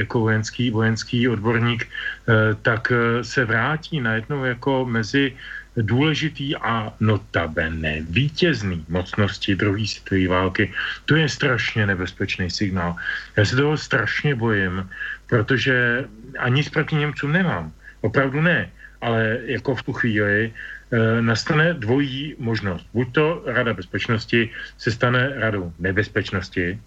jako 0.03 0.21
vojenský, 0.21 0.71
vojenský 0.71 1.29
odborník, 1.29 1.87
eh, 1.87 2.59
tak 2.67 2.93
se 3.23 3.45
vrátí 3.45 4.01
najednou 4.03 4.45
jako 4.45 4.83
mezi 4.85 5.37
důležitý 5.77 6.57
a 6.59 6.91
notabene 7.01 8.03
vítězný 8.11 8.83
mocnosti 8.89 9.55
druhé 9.55 9.87
světové 9.87 10.27
války. 10.29 10.73
To 11.07 11.15
je 11.15 11.29
strašně 11.29 11.87
nebezpečný 11.87 12.51
signál. 12.51 12.97
Já 13.37 13.45
se 13.45 13.57
toho 13.57 13.79
strašně 13.79 14.35
bojím, 14.35 14.91
protože 15.31 16.05
ani 16.39 16.63
proti 16.67 16.97
Němcům 16.97 17.33
nemám. 17.33 17.73
Opravdu 18.01 18.43
ne. 18.43 18.71
Ale 19.01 19.39
jako 19.47 19.75
v 19.75 19.83
tu 19.83 19.93
chvíli 19.93 20.53
E, 20.91 21.23
nastane 21.23 21.75
dvojí 21.75 22.35
možnost. 22.39 22.87
Buď 22.95 23.13
to 23.13 23.43
Rada 23.47 23.75
bezpečnosti 23.75 24.51
se 24.79 24.91
stane 24.91 25.33
radou 25.35 25.73
nebezpečnosti, 25.79 26.79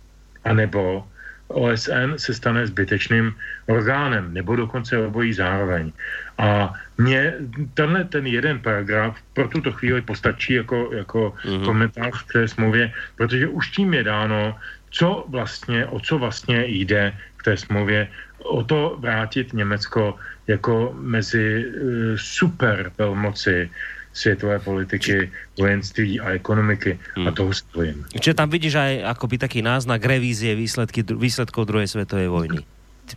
anebo 0.44 1.08
OSN 1.48 2.16
se 2.16 2.34
stane 2.34 2.68
zbytečným 2.68 3.34
orgánem, 3.68 4.34
nebo 4.34 4.56
dokonce 4.56 4.98
obojí 4.98 5.34
zároveň. 5.34 5.92
A 6.38 6.74
mně 6.98 7.34
tenhle 7.74 8.04
ten 8.04 8.28
jeden 8.28 8.60
paragraf 8.60 9.18
pro 9.34 9.48
tuto 9.48 9.72
chvíli 9.72 10.02
postačí 10.02 10.54
jako, 10.54 10.90
jako 10.94 11.34
mm-hmm. 11.44 11.66
komentář 11.66 12.24
k 12.24 12.34
té 12.34 12.48
smlouvě, 12.48 12.94
protože 13.16 13.48
už 13.48 13.70
tím 13.70 13.94
je 13.94 14.04
dáno, 14.04 14.56
co 14.90 15.26
vlastně, 15.28 15.86
o 15.86 16.00
co 16.00 16.18
vlastně 16.18 16.64
jde 16.68 17.14
k 17.40 17.44
té 17.44 17.58
smlouvě, 17.58 18.08
o 18.44 18.64
to 18.64 18.98
vrátit 19.00 19.54
Německo 19.54 20.16
jako 20.48 20.96
mezi 21.00 21.66
uh, 21.66 21.74
super 22.16 22.92
velmoci 22.98 23.70
světové 24.14 24.60
politiky, 24.60 25.32
vojenství 25.60 26.20
a 26.20 26.30
ekonomiky 26.30 27.00
hmm. 27.16 27.28
a 27.28 27.32
toho 27.32 27.54
stojím. 27.54 28.06
Čiže 28.20 28.34
tam 28.34 28.50
vidíš 28.50 28.76
aj 28.76 28.94
akoby 29.16 29.38
taký 29.38 29.60
náznak 29.62 30.02
revízie 30.02 30.58
výsledky, 30.58 31.06
výsledkov 31.06 31.70
druhé 31.70 31.88
světové 31.88 32.28
vojny. 32.28 32.66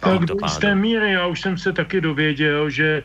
Tak 0.00 0.24
do 0.24 0.36
jisté 0.44 0.74
míry, 0.74 1.12
já 1.12 1.26
už 1.26 1.40
jsem 1.40 1.58
se 1.58 1.72
taky 1.72 2.00
dověděl, 2.00 2.70
že 2.70 3.02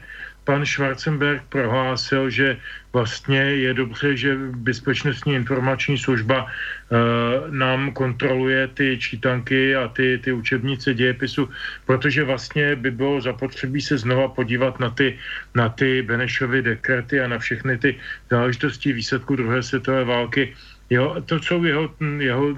pan 0.48 0.64
Schwarzenberg 0.64 1.44
prohlásil, 1.52 2.32
že 2.32 2.58
vlastně 2.96 3.68
je 3.68 3.74
dobře, 3.74 4.16
že 4.18 4.32
Bezpečnostní 4.56 5.36
informační 5.36 6.00
služba 6.00 6.48
uh, 6.48 6.50
nám 7.52 7.92
kontroluje 7.92 8.68
ty 8.72 8.96
čítanky 8.96 9.76
a 9.76 9.92
ty, 9.92 10.18
ty 10.24 10.32
učebnice 10.32 10.94
dějepisu, 10.96 11.52
protože 11.86 12.24
vlastně 12.24 12.80
by 12.80 12.92
bylo 12.92 13.22
zapotřebí 13.22 13.84
se 13.84 14.00
znova 14.00 14.28
podívat 14.32 14.80
na 14.80 14.90
ty, 14.90 15.20
na 15.52 15.70
ty 15.70 16.02
Benešovy 16.02 16.62
dekrety 16.62 17.20
a 17.20 17.28
na 17.28 17.38
všechny 17.38 17.78
ty 17.78 18.00
záležitosti 18.32 18.96
výsledku 18.96 19.36
druhé 19.36 19.60
světové 19.60 20.04
války, 20.08 20.56
Jo, 20.90 21.16
to 21.26 21.40
jsou 21.40 21.64
jeho, 21.64 21.90
jeho 22.18 22.56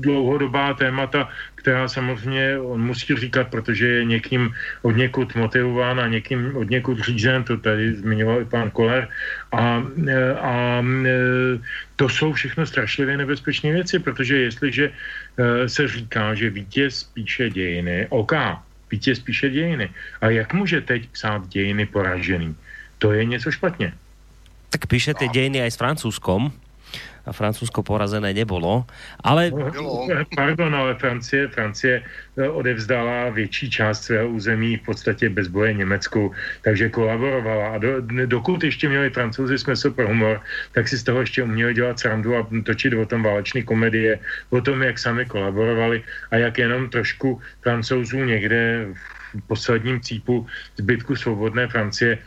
dlouhodobá 0.00 0.74
témata, 0.74 1.28
která 1.54 1.88
samozřejmě 1.88 2.58
on 2.58 2.80
musí 2.80 3.16
říkat, 3.16 3.48
protože 3.48 3.86
je 3.86 4.04
někým 4.04 4.54
od 4.82 4.96
někud 4.96 5.34
motivován 5.34 6.00
a 6.00 6.08
někým 6.08 6.56
od 6.56 6.70
někud 6.70 6.98
řízen, 7.00 7.44
to 7.44 7.56
tady 7.56 7.94
zmiňoval 7.94 8.40
i 8.40 8.44
pan 8.44 8.70
Koller. 8.70 9.08
A, 9.52 9.84
a 10.40 10.84
to 11.96 12.08
jsou 12.08 12.32
všechno 12.32 12.66
strašlivě 12.66 13.16
nebezpečné 13.16 13.72
věci, 13.72 13.98
protože 13.98 14.36
jestliže 14.36 14.90
e, 14.90 15.68
se 15.68 15.88
říká, 15.88 16.34
že 16.34 16.50
vítěz 16.50 17.04
píše 17.04 17.50
dějiny, 17.50 18.06
OK, 18.10 18.32
vítěz 18.90 19.18
píše 19.20 19.50
dějiny. 19.50 19.90
A 20.20 20.28
jak 20.28 20.52
může 20.52 20.80
teď 20.80 21.08
psát 21.08 21.48
dějiny 21.48 21.86
poražený? 21.86 22.56
To 22.98 23.12
je 23.12 23.24
něco 23.24 23.50
špatně. 23.50 23.92
Tak 24.70 24.86
píše 24.86 25.14
ty 25.14 25.28
dějiny 25.28 25.62
aj 25.62 25.70
s 25.70 25.76
Francúzskom, 25.76 26.52
a 27.26 27.32
Francúzsko 27.32 27.84
porazené 27.84 28.32
nebolo. 28.32 28.88
Ale... 29.20 29.52
Pardon, 30.34 30.72
ale 30.74 30.96
Francie, 30.96 31.48
Francie 31.48 32.02
eh, 32.02 32.48
odevzdala 32.48 33.28
větší 33.30 33.70
část 33.70 34.10
svého 34.10 34.28
území 34.28 34.76
v 34.76 34.82
podstatě 34.82 35.28
bez 35.28 35.48
boje 35.48 35.74
Německu, 35.74 36.32
takže 36.62 36.88
kolaborovala. 36.88 37.68
A 37.74 37.78
do, 37.78 38.00
dokud 38.26 38.64
ještě 38.64 38.88
měli 38.88 39.10
francouzi 39.10 39.58
smysl 39.58 39.90
pro 39.90 40.08
humor, 40.08 40.40
tak 40.72 40.88
si 40.88 40.98
z 40.98 41.04
toho 41.04 41.20
ještě 41.20 41.42
uměli 41.42 41.74
dělat 41.74 42.00
srandu 42.00 42.36
a 42.36 42.46
točit 42.64 42.94
o 42.94 43.06
tom 43.06 43.22
válečné 43.22 43.62
komedie, 43.62 44.18
o 44.50 44.60
tom, 44.60 44.82
jak 44.82 44.98
sami 44.98 45.26
kolaborovali 45.26 46.02
a 46.30 46.36
jak 46.36 46.58
jenom 46.58 46.90
trošku 46.90 47.40
francouzů 47.60 48.24
někde 48.24 48.86
v 48.90 49.40
posledním 49.46 50.00
cípu 50.00 50.46
zbytku 50.76 51.16
svobodné 51.16 51.68
Francie 51.68 52.18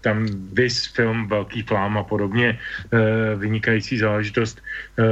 tam 0.00 0.26
vys 0.52 0.86
film 0.86 1.28
Velký 1.28 1.62
flám 1.62 1.98
a 1.98 2.04
podobně, 2.04 2.58
eh, 2.92 2.98
vynikající 3.36 3.98
záležitost, 3.98 4.60
eh, 4.98 5.02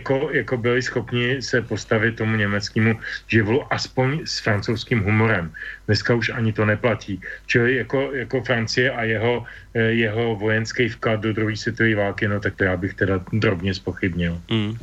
jako, 0.00 0.30
jako 0.32 0.56
byli 0.56 0.82
schopni 0.82 1.42
se 1.42 1.62
postavit 1.62 2.16
tomu 2.16 2.36
německému 2.36 2.98
živlu 3.28 3.72
aspoň 3.72 4.20
s 4.24 4.40
francouzským 4.40 5.00
humorem. 5.04 5.52
Dneska 5.86 6.14
už 6.14 6.32
ani 6.32 6.52
to 6.52 6.64
neplatí. 6.64 7.20
Čili 7.46 7.76
jako, 7.76 8.12
jako 8.12 8.42
Francie 8.42 8.90
a 8.90 9.04
jeho, 9.04 9.44
jeho 9.74 10.36
vojenský 10.36 10.88
vklad 10.88 11.20
do 11.20 11.32
druhé 11.32 11.56
světové 11.56 11.94
války, 11.94 12.28
no 12.28 12.40
tak 12.40 12.56
to 12.56 12.64
já 12.64 12.76
bych 12.76 12.94
teda 12.94 13.20
drobně 13.32 13.74
spochybnil. 13.74 14.40
Mm. 14.50 14.78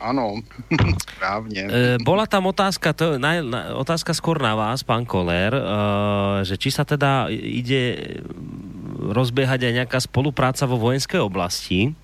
Ano, 0.00 0.44
správně. 1.02 1.62
E, 1.72 1.96
bola 2.04 2.26
tam 2.26 2.46
otázka, 2.46 2.92
to, 2.92 3.18
na, 3.18 3.40
na, 3.42 3.60
otázka 3.74 4.12
skôr 4.14 4.36
na 4.36 4.52
vás, 4.52 4.84
pán 4.84 5.08
Koller, 5.08 5.56
e, 5.56 5.62
že 6.44 6.60
či 6.60 6.68
sa 6.68 6.84
teda 6.84 7.32
ide 7.32 8.14
rozbiehať 9.00 9.60
aj 9.64 9.72
nejaká 9.72 9.98
spolupráca 10.00 10.68
vo 10.68 10.76
vojenskej 10.76 11.20
oblasti 11.20 11.96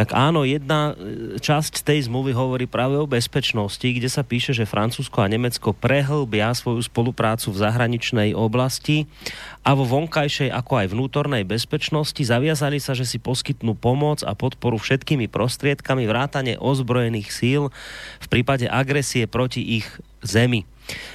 tak 0.00 0.14
áno, 0.14 0.46
jedna 0.46 0.94
e, 0.94 1.36
časť 1.42 1.82
tej 1.82 2.06
zmluvy 2.06 2.32
hovorí 2.32 2.64
práve 2.70 2.96
o 2.96 3.10
bezpečnosti, 3.10 3.82
kde 3.82 4.06
sa 4.06 4.22
píše, 4.22 4.54
že 4.54 4.64
Francúzsko 4.64 5.20
a 5.20 5.28
Nemecko 5.28 5.74
prehlbia 5.74 6.54
svoju 6.54 6.80
spoluprácu 6.86 7.50
v 7.52 7.60
zahraničnej 7.60 8.30
oblasti 8.32 9.10
a 9.60 9.74
vo 9.76 9.84
vonkajšej 9.84 10.54
ako 10.54 10.72
aj 10.80 10.86
vnútornej 10.94 11.44
bezpečnosti 11.44 12.22
zaviazali 12.22 12.78
sa, 12.78 12.94
že 12.94 13.04
si 13.04 13.18
poskytnú 13.18 13.76
pomoc 13.76 14.22
a 14.22 14.32
podporu 14.32 14.78
všetkými 14.78 15.26
prostriedkami 15.26 16.06
vrátane 16.06 16.56
ozbrojených 16.56 17.28
síl 17.28 17.62
v 18.22 18.26
prípade 18.30 18.70
agresie 18.70 19.26
proti 19.26 19.82
ich 19.82 19.90
zemi. 20.22 20.64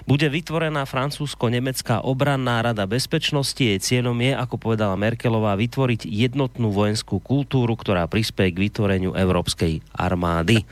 Bude 0.05 0.27
vytvorená 0.29 0.85
francúzsko-nemecká 0.85 2.01
obranná 2.05 2.61
rada 2.61 2.85
bezpečnosti. 2.89 3.59
Jej 3.59 3.79
cieľom 3.81 4.17
je, 4.21 4.33
ako 4.33 4.55
povedala 4.57 4.93
Merkelová, 4.97 5.57
vytvoriť 5.57 6.05
jednotnú 6.05 6.73
vojenskú 6.73 7.21
kultúru, 7.21 7.73
ktorá 7.77 8.05
prispieje 8.09 8.53
k 8.53 8.61
vytvoreniu 8.69 9.11
európskej 9.13 9.85
armády. 9.93 10.65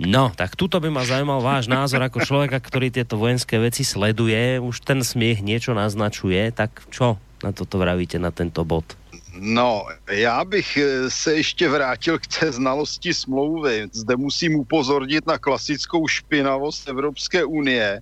No, 0.00 0.32
tak 0.32 0.56
tuto 0.56 0.80
by 0.80 0.88
ma 0.88 1.04
zaujímal 1.04 1.44
váš 1.44 1.68
názor 1.68 2.00
ako 2.00 2.24
človeka, 2.24 2.56
ktorý 2.56 2.88
tieto 2.88 3.20
vojenské 3.20 3.60
veci 3.60 3.84
sleduje. 3.84 4.56
Už 4.56 4.80
ten 4.80 5.04
smiech 5.04 5.44
niečo 5.44 5.76
naznačuje, 5.76 6.52
tak 6.56 6.72
čo 6.88 7.20
na 7.40 7.52
toto 7.56 7.80
vravíte, 7.80 8.20
na 8.20 8.32
tento 8.32 8.64
bod? 8.64 8.99
No, 9.42 9.86
já 10.10 10.44
bych 10.44 10.76
eh, 10.76 11.10
se 11.10 11.34
ještě 11.34 11.68
vrátil 11.68 12.18
k 12.18 12.26
té 12.26 12.52
znalosti 12.52 13.14
smlouvy. 13.14 13.88
Zde 13.92 14.16
musím 14.16 14.54
upozornit 14.54 15.26
na 15.26 15.38
klasickou 15.38 16.08
špinavost 16.08 16.88
Evropské 16.88 17.44
unie 17.44 18.00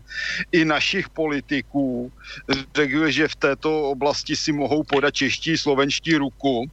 i 0.53 0.65
našich 0.65 1.09
politiků. 1.09 2.13
Řekl, 2.75 3.11
že 3.11 3.29
v 3.29 3.37
této 3.37 3.83
oblasti 3.83 4.37
si 4.37 4.53
mohou 4.53 4.83
podat 4.83 5.15
čeští 5.15 5.59
slovenští 5.59 6.17
ruku. 6.17 6.67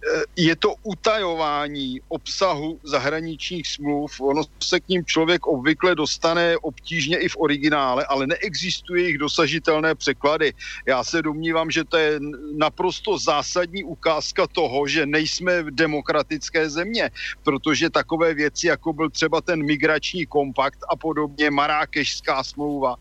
Eh, 0.00 0.22
je 0.36 0.56
to 0.56 0.74
utajování 0.82 2.00
obsahu 2.08 2.80
zahraničních 2.84 3.68
smluv. 3.68 4.20
Ono 4.20 4.42
se 4.62 4.80
k 4.80 4.88
ním 4.88 5.04
člověk 5.04 5.46
obvykle 5.46 5.94
dostane 5.94 6.56
obtížně 6.56 7.18
i 7.18 7.28
v 7.28 7.36
originále, 7.36 8.04
ale 8.04 8.26
neexistuje 8.26 9.06
jich 9.06 9.18
dosažitelné 9.18 9.94
překlady. 9.94 10.52
Já 10.88 11.04
se 11.04 11.22
domnívám, 11.22 11.70
že 11.70 11.84
to 11.84 11.96
je 11.96 12.20
naprosto 12.56 13.18
zásadní 13.18 13.84
ukázka 13.84 14.46
toho, 14.52 14.88
že 14.88 15.06
nejsme 15.06 15.62
v 15.62 15.70
demokratické 15.70 16.70
země, 16.70 17.10
protože 17.42 17.90
takové 17.90 18.34
věci, 18.34 18.66
jako 18.66 18.92
byl 18.92 19.10
třeba 19.10 19.40
ten 19.40 19.64
migrační 19.64 20.26
kompakt 20.26 20.78
a 20.90 20.96
podobně, 20.96 21.50
Marákešská 21.50 22.44
smlouva, 22.44 22.96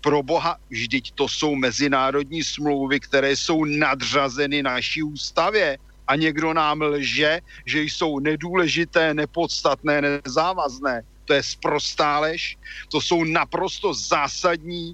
pro 0.00 0.22
boha, 0.22 0.56
vždyť 0.70 1.12
to 1.14 1.28
jsou 1.28 1.54
mezinárodní 1.54 2.44
smlouvy, 2.44 3.00
které 3.00 3.36
jsou 3.36 3.64
nadřazeny 3.64 4.62
naší 4.62 5.02
ústavě 5.02 5.78
a 6.12 6.16
někdo 6.16 6.52
nám 6.52 6.80
lže, 6.82 7.40
že 7.66 7.82
jsou 7.82 8.18
nedůležité, 8.18 9.14
nepodstatné, 9.14 10.00
nezávazné. 10.00 11.02
To 11.24 11.32
je 11.32 11.42
sprostá 11.42 12.18
lež. 12.18 12.56
To 12.92 13.00
jsou 13.00 13.24
naprosto 13.24 13.94
zásadní, 13.94 14.92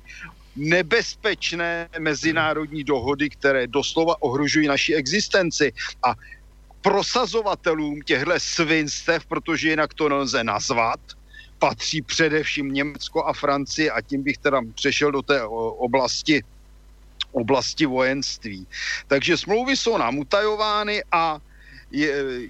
nebezpečné 0.57 1.89
mezinárodní 1.99 2.85
dohody, 2.85 3.31
které 3.31 3.67
doslova 3.67 4.23
ohrožují 4.23 4.69
naši 4.69 4.95
existenci. 4.95 5.73
A 6.07 6.15
prosazovatelům 6.83 8.01
těchto 8.07 8.33
svinstev, 8.39 9.27
protože 9.27 9.71
jinak 9.71 9.95
to 9.95 10.09
nelze 10.09 10.45
nazvat, 10.45 11.01
patří 11.59 12.03
především 12.03 12.73
Německo 12.73 13.25
a 13.27 13.33
Francie 13.33 13.91
a 13.91 14.01
tím 14.01 14.23
bych 14.23 14.39
teda 14.39 14.61
přešel 14.75 15.13
do 15.13 15.23
té 15.23 15.43
oblasti 15.83 16.43
oblasti 17.33 17.87
vojenství. 17.87 18.67
Takže 19.07 19.37
smlouvy 19.37 19.77
jsou 19.77 19.99
nám 19.99 20.19
utajovány 20.19 21.03
a 21.13 21.41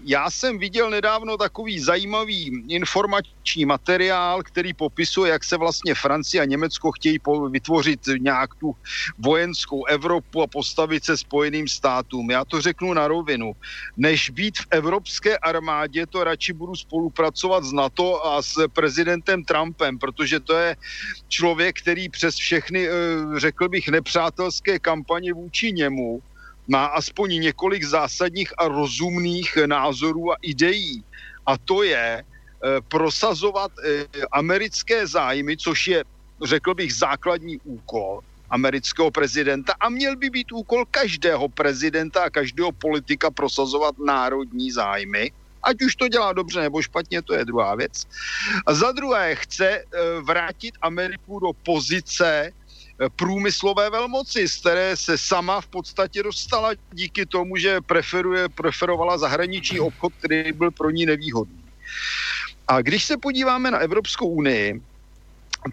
já 0.05 0.31
jsem 0.31 0.59
viděl 0.59 0.91
nedávno 0.91 1.37
takový 1.37 1.81
zajímavý 1.81 2.65
informační 2.69 3.65
materiál, 3.65 4.43
který 4.43 4.75
popisuje, 4.75 5.33
jak 5.33 5.45
se 5.45 5.57
vlastně 5.57 5.95
Francie 5.95 6.43
a 6.43 6.45
Německo 6.45 6.93
chtějí 6.93 7.19
vytvořit 7.51 8.01
nějak 8.19 8.51
tu 8.55 8.73
vojenskou 9.19 9.85
Evropu 9.85 10.43
a 10.43 10.47
postavit 10.47 11.05
se 11.05 11.17
spojeným 11.17 11.69
státům. 11.69 12.31
Já 12.31 12.45
to 12.45 12.61
řeknu 12.61 12.95
na 12.95 13.09
rovinu. 13.09 13.53
Než 13.97 14.31
být 14.31 14.59
v 14.59 14.67
evropské 14.71 15.39
armádě, 15.39 16.07
to 16.07 16.25
radši 16.25 16.53
budu 16.53 16.75
spolupracovat 16.75 17.65
s 17.65 17.73
NATO 17.73 18.27
a 18.27 18.43
s 18.43 18.69
prezidentem 18.73 19.45
Trumpem, 19.45 19.99
protože 19.99 20.41
to 20.41 20.55
je 20.57 20.77
člověk, 21.29 21.79
který 21.83 22.09
přes 22.09 22.35
všechny, 22.35 22.89
eh, 22.89 22.93
řekl 23.37 23.69
bych, 23.69 23.89
nepřátelské 23.89 24.79
kampaně 24.79 25.33
vůči 25.33 25.73
němu, 25.73 26.21
má 26.69 26.87
aspoň 26.87 27.41
několik 27.41 27.85
zásadních 27.85 28.53
a 28.59 28.69
rozumných 28.69 29.59
názorů 29.67 30.33
a 30.33 30.37
ideí. 30.43 31.05
A 31.47 31.59
to 31.59 31.83
je, 31.83 32.25
prosazovat 32.89 33.73
americké 34.33 35.07
zájmy, 35.07 35.57
což 35.57 35.87
je, 35.87 36.05
řekl 36.45 36.75
bych, 36.75 36.95
základní 36.95 37.59
úkol 37.65 38.21
amerického 38.51 39.11
prezidenta 39.11 39.75
a 39.81 39.89
měl 39.89 40.17
by 40.17 40.31
být 40.31 40.53
úkol 40.53 40.85
každého 40.91 41.49
prezidenta 41.49 42.25
a 42.25 42.31
každého 42.31 42.73
politika 42.73 43.31
prosazovat 43.31 43.95
národní 43.99 44.71
zájmy. 44.71 45.33
Ať 45.63 45.83
už 45.83 45.97
to 45.97 46.09
dělá 46.09 46.33
dobře 46.33 46.61
nebo 46.61 46.83
špatně, 46.83 47.23
to 47.23 47.35
je 47.35 47.45
druhá 47.45 47.75
věc. 47.75 48.05
A 48.67 48.75
za 48.75 48.93
druhé 48.93 49.35
chce 49.35 49.85
vrátit 50.23 50.75
Ameriku 50.83 51.39
do 51.39 51.53
pozice 51.63 52.53
průmyslové 53.17 53.91
velmoci, 53.91 54.49
z 54.49 54.61
které 54.61 54.97
se 54.97 55.19
sama 55.19 55.61
v 55.61 55.67
podstatě 55.67 56.23
dostala 56.23 56.71
díky 56.93 57.27
tomu, 57.27 57.57
že 57.57 57.81
preferuje, 57.81 58.49
preferovala 58.49 59.19
zahraniční 59.19 59.81
obchod, 59.81 60.13
který 60.19 60.53
byl 60.53 60.71
pro 60.71 60.91
ní 60.91 61.07
nevýhodný. 61.07 61.65
A 62.69 62.83
když 62.83 63.05
se 63.05 63.17
podíváme 63.17 63.71
na 63.71 63.79
Evropskou 63.79 64.29
unii, 64.29 64.83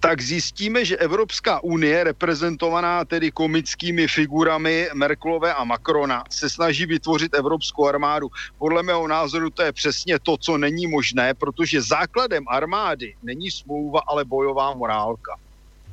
tak 0.01 0.21
zjistíme, 0.21 0.85
že 0.85 0.97
Evropská 0.97 1.63
unie, 1.63 2.03
reprezentovaná 2.03 3.05
tedy 3.05 3.31
komickými 3.31 4.07
figurami 4.07 4.89
Merkelové 4.93 5.53
a 5.53 5.63
Macrona, 5.63 6.23
se 6.29 6.49
snaží 6.49 6.85
vytvořit 6.85 7.33
evropskou 7.33 7.87
armádu. 7.87 8.27
Podle 8.57 8.83
mého 8.83 9.07
názoru 9.07 9.49
to 9.49 9.61
je 9.61 9.71
přesně 9.71 10.19
to, 10.19 10.37
co 10.37 10.57
není 10.57 10.87
možné, 10.87 11.33
protože 11.33 11.81
základem 11.81 12.43
armády 12.49 13.13
není 13.23 13.51
smlouva, 13.51 14.01
ale 14.07 14.25
bojová 14.25 14.73
morálka 14.73 15.31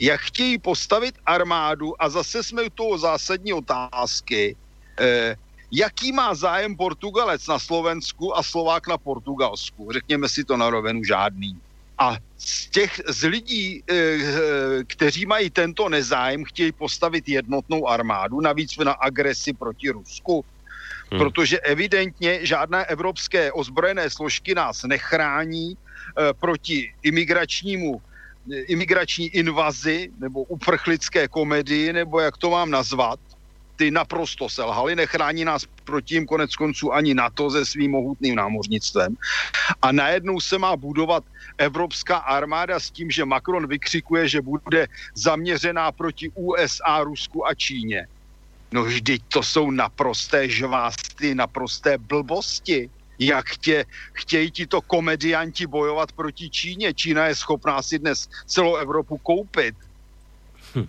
jak 0.01 0.20
chtějí 0.20 0.59
postavit 0.59 1.14
armádu 1.27 2.02
a 2.02 2.09
zase 2.09 2.43
jsme 2.43 2.62
u 2.62 2.70
toho 2.70 2.98
zásadní 2.98 3.52
otázky, 3.52 4.56
eh, 5.01 5.36
jaký 5.73 6.12
má 6.12 6.35
zájem 6.35 6.77
Portugalec 6.77 7.47
na 7.47 7.59
Slovensku 7.59 8.36
a 8.36 8.43
Slovák 8.43 8.89
na 8.89 8.98
Portugalsku. 8.98 9.93
Řekněme 9.93 10.28
si 10.28 10.44
to 10.44 10.56
na 10.56 10.70
rovenu 10.70 11.05
žádný. 11.05 11.56
A 11.98 12.16
z 12.39 12.66
těch 12.66 13.01
z 13.09 13.20
lidí, 13.28 13.82
eh, 13.90 14.85
kteří 14.86 15.27
mají 15.27 15.51
tento 15.51 15.89
nezájem, 15.89 16.44
chtějí 16.44 16.73
postavit 16.73 17.28
jednotnou 17.28 17.89
armádu, 17.89 18.40
navíc 18.40 18.77
na 18.77 18.93
agresi 18.93 19.52
proti 19.52 19.90
Rusku, 19.90 20.44
hmm. 21.10 21.20
protože 21.20 21.60
evidentně 21.60 22.47
žádné 22.47 22.85
evropské 22.85 23.52
ozbrojené 23.52 24.10
složky 24.10 24.55
nás 24.55 24.82
nechrání 24.82 25.77
eh, 25.77 26.32
proti 26.32 26.93
imigračnímu 27.02 28.02
imigrační 28.51 29.27
invazi 29.28 30.10
nebo 30.19 30.43
uprchlické 30.43 31.28
komedii, 31.28 31.93
nebo 31.93 32.20
jak 32.20 32.36
to 32.36 32.51
mám 32.51 32.70
nazvat, 32.70 33.20
ty 33.77 33.90
naprosto 33.90 34.48
selhaly, 34.48 34.97
nechrání 34.97 35.44
nás 35.44 35.64
proti 35.85 36.14
jim 36.14 36.27
konec 36.27 36.56
konců 36.56 36.93
ani 36.93 37.14
NATO 37.14 37.51
se 37.51 37.64
svým 37.64 37.90
mohutným 37.90 38.35
námořnictvem. 38.35 39.16
A 39.82 39.93
najednou 39.93 40.40
se 40.40 40.59
má 40.59 40.77
budovat 40.77 41.24
evropská 41.59 42.16
armáda 42.16 42.81
s 42.81 42.90
tím, 42.90 43.10
že 43.10 43.24
Macron 43.24 43.66
vykřikuje, 43.66 44.28
že 44.28 44.40
bude 44.40 44.86
zaměřená 45.14 45.93
proti 45.93 46.31
USA, 46.35 47.02
Rusku 47.05 47.47
a 47.47 47.55
Číně. 47.55 48.06
No 48.73 48.85
vždyť 48.85 49.23
to 49.28 49.43
jsou 49.43 49.70
naprosté 49.70 50.48
žvásty, 50.48 51.35
naprosté 51.35 51.98
blbosti 51.98 52.90
jak 53.27 53.57
tě, 53.57 53.85
chtějí 54.12 54.51
ti 54.51 54.66
to 54.66 54.81
komedianti 54.81 55.66
bojovat 55.66 56.12
proti 56.12 56.51
Číně. 56.51 56.94
Čína 56.94 57.27
je 57.27 57.35
schopná 57.35 57.82
si 57.82 57.99
dnes 57.99 58.28
celou 58.47 58.77
Evropu 58.77 59.19
koupit. 59.19 59.74
Hm. 60.74 60.89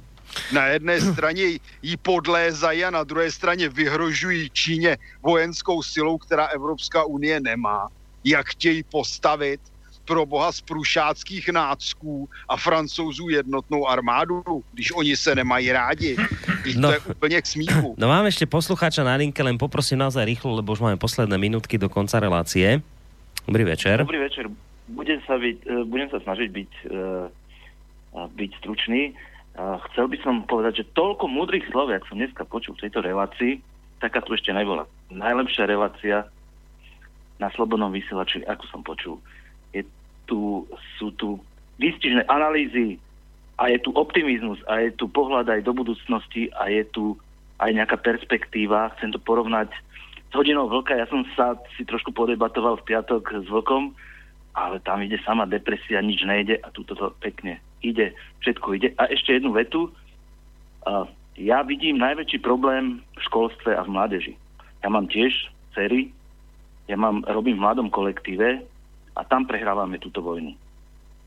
Na 0.52 0.66
jedné 0.66 1.02
straně 1.02 1.44
jí 1.82 1.98
podlézají 1.98 2.86
a 2.86 2.90
na 2.90 3.04
druhé 3.04 3.32
straně 3.32 3.70
vyhrožují 3.70 4.50
Číně 4.50 4.98
vojenskou 5.22 5.84
silou, 5.84 6.18
která 6.18 6.46
Evropská 6.46 7.04
unie 7.04 7.40
nemá. 7.40 7.88
Jak 8.24 8.48
chtějí 8.48 8.84
postavit 8.84 9.62
pro 10.06 10.26
boha 10.26 10.52
z 10.52 10.62
průšáckých 10.62 11.50
nácků 11.50 12.30
a 12.50 12.58
francouzů 12.58 13.30
jednotnou 13.30 13.88
armádu, 13.88 14.44
když 14.74 14.92
oni 14.92 15.16
se 15.16 15.36
nemají 15.36 15.72
rádi. 15.72 16.16
no, 16.76 16.88
to 16.88 16.94
je 16.94 17.00
úplně 17.00 17.42
k 17.42 17.46
smíchu. 17.48 17.96
No 17.98 18.08
mám 18.08 18.26
ještě 18.26 18.46
posluchača 18.46 19.04
na 19.04 19.16
linke, 19.16 19.44
len 19.44 19.58
poprosím 19.58 19.98
naozaj 19.98 20.26
rýchlo, 20.26 20.56
lebo 20.56 20.74
už 20.74 20.80
máme 20.80 20.98
posledné 20.98 21.38
minutky 21.38 21.78
do 21.78 21.90
konca 21.90 22.20
relácie. 22.20 22.82
Dobrý 23.48 23.64
večer. 23.64 24.00
Dobrý 24.00 24.20
večer. 24.20 24.48
Budem 24.88 25.20
sa, 25.24 25.40
byť, 25.40 25.58
eh, 25.64 25.84
budem 25.88 26.10
sa 26.12 26.20
snažiť 26.20 26.50
byť, 26.52 26.72
uh, 26.92 28.28
byť 28.36 28.52
stručný. 28.60 29.16
Uh, 29.56 29.80
chcel 29.90 30.12
by 30.12 30.18
som 30.24 30.44
povedať, 30.44 30.84
že 30.84 30.92
toľko 30.92 31.28
múdrych 31.32 31.64
slov, 31.72 31.92
jak 31.92 32.04
som 32.08 32.20
dneska 32.20 32.44
počul 32.44 32.76
v 32.76 32.88
tejto 32.88 33.00
relácii, 33.00 33.64
taká 34.04 34.20
tu 34.20 34.36
ešte 34.36 34.52
nebola. 34.52 34.84
Najlepšia 35.08 35.72
relácia 35.72 36.28
na 37.40 37.48
Slobodnom 37.56 37.92
vysielači, 37.96 38.44
ako 38.44 38.64
som 38.68 38.82
počul 38.84 39.16
tu, 40.26 40.68
sú 41.00 41.12
tu 41.16 41.40
výstižné 41.80 42.28
analýzy 42.30 43.00
a 43.58 43.70
je 43.70 43.78
tu 43.82 43.94
optimizmus 43.94 44.60
a 44.66 44.82
je 44.82 44.92
tu 44.98 45.06
pohľad 45.10 45.50
aj 45.50 45.62
do 45.62 45.74
budúcnosti 45.74 46.50
a 46.58 46.70
je 46.70 46.84
tu 46.90 47.18
aj 47.62 47.70
nejaká 47.74 47.98
perspektíva. 48.02 48.92
Chcem 48.98 49.14
to 49.14 49.22
porovnať 49.22 49.70
s 50.30 50.34
hodinou 50.34 50.66
vlka. 50.66 50.98
Ja 50.98 51.06
som 51.08 51.24
sa 51.38 51.54
si 51.78 51.86
trošku 51.86 52.12
podebatoval 52.12 52.82
v 52.82 52.88
piatok 52.90 53.46
s 53.46 53.48
vlkom, 53.48 53.94
ale 54.58 54.82
tam 54.82 55.02
ide 55.06 55.22
sama 55.22 55.46
depresia, 55.46 56.02
nič 56.02 56.26
nejde 56.26 56.58
a 56.62 56.68
tu 56.74 56.82
to 56.86 56.98
pekne 57.22 57.62
ide, 57.86 58.16
všetko 58.42 58.68
ide. 58.80 58.90
A 58.98 59.12
ešte 59.12 59.38
jednu 59.38 59.54
vetu. 59.54 59.92
Ja 61.38 61.66
vidím 61.66 61.98
najväčší 61.98 62.42
problém 62.46 63.02
v 63.18 63.22
školstve 63.26 63.74
a 63.74 63.82
v 63.86 63.94
mládeži. 63.94 64.34
Ja 64.86 64.92
mám 64.92 65.10
tiež 65.10 65.34
cery, 65.74 66.12
ja 66.86 67.00
mám, 67.00 67.24
robím 67.26 67.58
v 67.58 67.64
mladom 67.64 67.90
kolektíve 67.90 68.62
a 69.14 69.22
tam 69.24 69.46
prehrávame 69.46 70.02
túto 70.02 70.22
vojnu. 70.22 70.54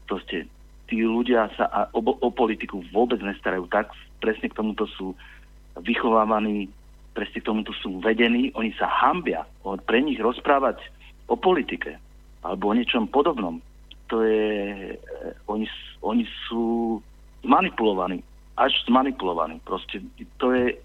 Proste 0.06 0.46
tí 0.86 1.02
ľudia 1.02 1.50
sa 1.58 1.66
a 1.66 1.80
o, 1.94 2.00
o 2.02 2.30
politiku 2.30 2.82
vôbec 2.94 3.18
nestarajú 3.22 3.66
tak, 3.70 3.90
presne 4.22 4.50
k 4.50 4.58
tomuto 4.58 4.86
sú 4.86 5.14
vychovávaní, 5.82 6.70
presne 7.14 7.38
k 7.42 7.48
tomuto 7.48 7.72
sú 7.82 7.98
vedení, 8.00 8.54
oni 8.54 8.72
sa 8.78 8.86
hambia 8.86 9.44
pre 9.86 9.98
nich 10.02 10.18
rozprávať 10.18 10.82
o 11.26 11.34
politike 11.34 11.98
alebo 12.46 12.70
o 12.70 12.76
niečom 12.76 13.10
podobnom. 13.10 13.58
To 14.06 14.22
je, 14.22 14.94
eh, 14.94 15.34
oni, 15.50 15.66
oni 16.02 16.24
sú 16.46 16.98
zmanipulovaní, 17.42 18.22
až 18.54 18.70
zmanipulovaní. 18.86 19.58
Proste 19.66 19.98
to 20.38 20.54
je 20.54 20.78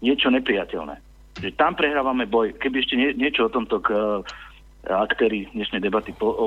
niečo 0.00 0.32
nepriateľné. 0.32 0.96
Že 1.44 1.56
tam 1.60 1.76
prehrávame 1.76 2.24
boj. 2.24 2.56
Keby 2.56 2.76
ešte 2.80 2.96
nie, 2.96 3.12
niečo 3.16 3.48
o 3.48 3.52
tomto 3.52 3.84
k, 3.84 3.92
aktéry 4.88 5.46
dnešnej 5.52 5.80
debaty 5.80 6.12
po, 6.16 6.32
o, 6.32 6.46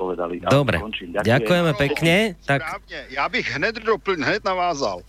povedali. 0.00 0.40
Dobre, 0.40 0.80
Ďakujem. 0.80 1.20
ďakujeme 1.20 1.72
pekne. 1.76 2.14
Tak... 2.48 2.64
Správně, 2.64 2.98
já 3.12 3.28
bych 3.28 3.46
hned, 3.52 3.74
dopl, 3.84 4.16
hned 4.16 4.44
navázal. 4.44 5.04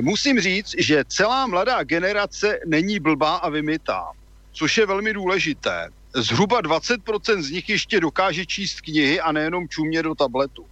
Musím 0.00 0.40
říct, 0.40 0.74
že 0.78 1.04
celá 1.04 1.46
mladá 1.46 1.84
generace 1.84 2.60
není 2.64 2.96
blbá 3.00 3.36
a 3.44 3.52
vymitá, 3.52 4.16
což 4.52 4.78
je 4.78 4.86
velmi 4.86 5.12
důležité. 5.12 5.92
Zhruba 6.14 6.62
20% 6.62 7.42
z 7.42 7.50
nich 7.50 7.68
ještě 7.68 8.00
dokáže 8.00 8.46
číst 8.46 8.80
knihy 8.80 9.20
a 9.20 9.32
nejenom 9.32 9.68
čumě 9.68 10.02
do 10.02 10.14
tabletu. 10.14 10.64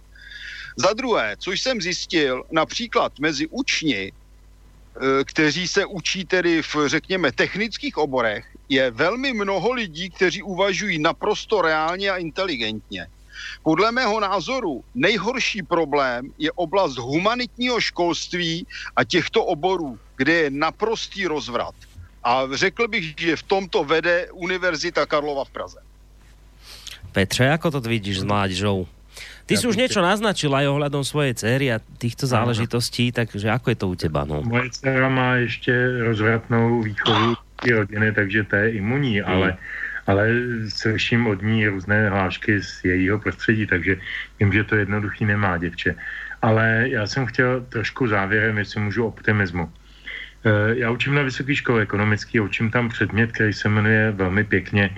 Za 0.77 0.93
druhé, 0.93 1.35
což 1.37 1.61
jsem 1.61 1.81
zjistil, 1.81 2.43
například 2.51 3.19
mezi 3.19 3.47
učni, 3.47 4.11
kteří 5.25 5.67
se 5.67 5.85
učí 5.85 6.25
tedy 6.25 6.61
v, 6.61 6.75
řekněme, 6.85 7.31
technických 7.31 7.97
oborech, 7.97 8.45
je 8.69 8.91
velmi 8.91 9.33
mnoho 9.33 9.71
lidí, 9.71 10.09
kteří 10.09 10.43
uvažují 10.43 10.99
naprosto 10.99 11.61
reálně 11.61 12.09
a 12.09 12.17
inteligentně. 12.17 13.07
Podle 13.63 13.91
mého 13.91 14.19
názoru 14.19 14.83
nejhorší 14.95 15.63
problém 15.63 16.33
je 16.37 16.51
oblast 16.51 16.97
humanitního 16.97 17.81
školství 17.81 18.67
a 18.95 19.03
těchto 19.03 19.45
oborů, 19.45 19.99
kde 20.15 20.33
je 20.33 20.49
naprostý 20.49 21.27
rozvrat. 21.27 21.75
A 22.23 22.43
řekl 22.53 22.87
bych, 22.87 23.13
že 23.17 23.35
v 23.35 23.43
tomto 23.43 23.83
vede 23.83 24.27
Univerzita 24.31 25.05
Karlova 25.05 25.45
v 25.45 25.49
Praze. 25.49 25.79
Petře, 27.11 27.43
jako 27.43 27.71
to 27.71 27.81
vidíš 27.81 28.19
s 28.19 28.23
mládežou? 28.23 28.87
Ty 29.43 29.53
si 29.59 29.67
už 29.67 29.75
niečo 29.75 29.99
naznačil 29.99 30.55
aj 30.55 30.71
ohľadom 30.71 31.03
svojej 31.03 31.35
cery 31.35 31.67
a 31.67 31.77
týchto 31.79 32.23
záležitostí, 32.23 33.11
takže 33.11 33.51
ako 33.51 33.67
je 33.75 33.77
to 33.77 33.87
u 33.91 33.95
teba? 33.99 34.23
No? 34.23 34.39
Moje 34.39 34.71
dcera 34.71 35.09
má 35.09 35.35
ještě 35.35 35.73
rozvratnou 36.03 36.81
výchovu 36.81 37.35
rodiny, 37.71 38.11
takže 38.11 38.43
to 38.43 38.55
je 38.55 38.67
imunní, 38.71 39.19
hmm. 39.19 39.31
ale 39.31 39.57
ale 40.07 40.27
slyším 40.67 41.27
od 41.27 41.41
ní 41.41 41.67
různé 41.67 42.09
hlášky 42.09 42.61
z 42.61 42.83
jejího 42.83 43.19
prostředí, 43.19 43.67
takže 43.67 43.97
vím, 44.39 44.53
že 44.53 44.63
to 44.63 44.75
jednoduchý 44.75 45.25
nemá 45.25 45.57
děvče. 45.57 45.95
Ale 46.41 46.85
já 46.91 47.07
jsem 47.07 47.25
chtěl 47.25 47.61
trošku 47.69 48.07
závěrem, 48.07 48.57
jestli 48.57 48.81
můžu 48.81 49.05
optimismu. 49.05 49.71
Eh, 50.43 50.75
já 50.75 50.91
učím 50.91 51.15
na 51.15 51.21
vysoké 51.21 51.55
škole 51.55 51.81
ekonomický, 51.81 52.39
učím 52.39 52.71
tam 52.71 52.89
předmět, 52.89 53.31
který 53.31 53.53
se 53.53 53.69
jmenuje 53.69 54.11
velmi 54.11 54.43
pěkně 54.43 54.91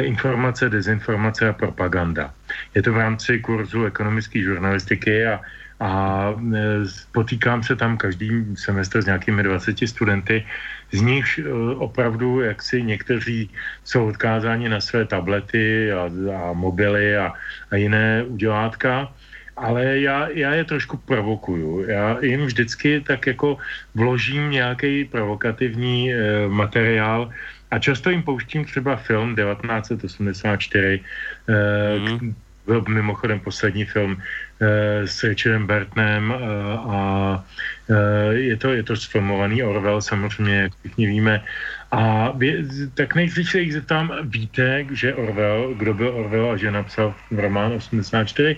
informace, 0.00 0.68
dezinformace 0.68 1.48
a 1.48 1.52
propaganda. 1.52 2.34
Je 2.74 2.82
to 2.82 2.92
v 2.92 2.96
rámci 2.96 3.38
kurzu 3.38 3.84
ekonomické 3.84 4.42
žurnalistiky 4.42 5.26
a, 5.26 5.34
a 5.34 5.42
a 5.82 6.30
potýkám 7.12 7.62
se 7.62 7.74
tam 7.76 7.98
každý 7.98 8.54
semestr 8.54 9.02
s 9.02 9.06
nějakými 9.06 9.42
20 9.42 9.78
studenty, 9.86 10.46
z 10.92 11.00
nich 11.00 11.40
opravdu, 11.76 12.40
jak 12.40 12.62
si 12.62 12.82
někteří 12.82 13.50
jsou 13.84 14.06
odkázáni 14.06 14.68
na 14.68 14.80
své 14.80 15.04
tablety 15.04 15.92
a, 15.92 16.06
a 16.38 16.52
mobily 16.52 17.16
a, 17.16 17.32
a 17.70 17.76
jiné 17.76 18.24
udělátka, 18.30 19.10
ale 19.56 19.98
já, 19.98 20.28
já 20.28 20.54
je 20.54 20.64
trošku 20.64 20.96
provokuju. 20.96 21.90
Já 21.90 22.18
jim 22.22 22.46
vždycky 22.46 23.00
tak 23.00 23.26
jako 23.26 23.58
vložím 23.94 24.50
nějaký 24.50 25.04
provokativní 25.04 26.14
e, 26.14 26.16
materiál 26.48 27.30
a 27.72 27.78
často 27.78 28.10
jim 28.10 28.22
pouštím 28.22 28.64
třeba 28.64 28.96
film 28.96 29.36
1984, 29.36 31.00
e, 31.48 31.98
mm 31.98 32.34
byl 32.66 32.84
mimochodem 32.88 33.40
poslední 33.40 33.84
film 33.84 34.22
e, 34.60 35.06
s 35.06 35.24
Richardem 35.24 35.66
Bertnem 35.66 36.30
e, 36.30 36.36
a 36.78 37.44
je, 38.30 38.56
to, 38.56 38.72
je 38.72 38.82
to 38.82 38.96
sfilmovaný 38.96 39.62
Orwell, 39.62 40.00
samozřejmě, 40.00 40.54
jak 40.54 40.72
všichni 40.78 41.06
víme. 41.06 41.44
A 41.90 42.32
tak 42.94 43.14
nejdřív 43.14 43.50
se 43.50 43.60
jich 43.60 43.72
zeptám, 43.72 44.12
víte, 44.22 44.86
že 44.92 45.14
Orwell, 45.14 45.74
kdo 45.74 45.94
byl 45.94 46.08
Orwell 46.08 46.50
a 46.50 46.56
že 46.56 46.70
napsal 46.70 47.14
román 47.30 47.72
84, 47.72 48.56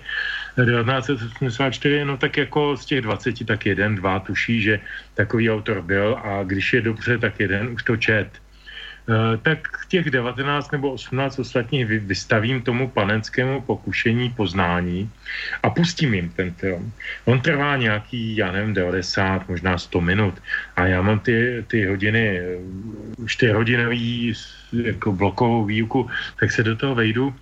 1984, 0.55 2.05
no 2.05 2.17
tak 2.17 2.37
jako 2.37 2.77
z 2.77 2.85
těch 2.85 3.01
20, 3.01 3.47
tak 3.47 3.67
jeden, 3.67 3.95
dva 3.95 4.19
tuší, 4.21 4.63
že 4.63 4.81
takový 5.15 5.51
autor 5.51 5.83
byl 5.83 6.21
a 6.25 6.45
když 6.45 6.73
je 6.73 6.81
dobře, 6.81 7.19
tak 7.19 7.41
jeden 7.41 7.69
už 7.69 7.83
to 7.83 7.97
čet. 7.97 8.44
Eh, 9.05 9.37
tak 9.37 9.59
těch 9.89 10.11
19 10.11 10.73
nebo 10.73 10.93
18 10.93 11.39
ostatních 11.39 11.87
vystavím 11.87 12.63
tomu 12.63 12.89
panenskému 12.89 13.61
pokušení 13.61 14.31
poznání 14.31 15.11
a 15.63 15.71
pustím 15.71 16.15
jim 16.15 16.31
ten 16.31 16.51
film. 16.51 16.93
On 17.25 17.41
trvá 17.41 17.77
nějaký, 17.77 18.37
já 18.37 18.53
nevím, 18.53 18.75
90, 18.75 19.49
možná 19.49 19.79
100 19.79 20.01
minut 20.01 20.43
a 20.77 20.87
já 20.87 21.03
mám 21.03 21.21
ty, 21.21 21.65
ty 21.69 21.87
hodiny, 21.87 22.41
4 23.27 23.53
hodinový 23.53 24.33
jako 24.83 25.13
blokovou 25.13 25.65
výuku, 25.65 26.11
tak 26.41 26.51
se 26.51 26.63
do 26.63 26.77
toho 26.77 26.95
vejdu. 26.95 27.35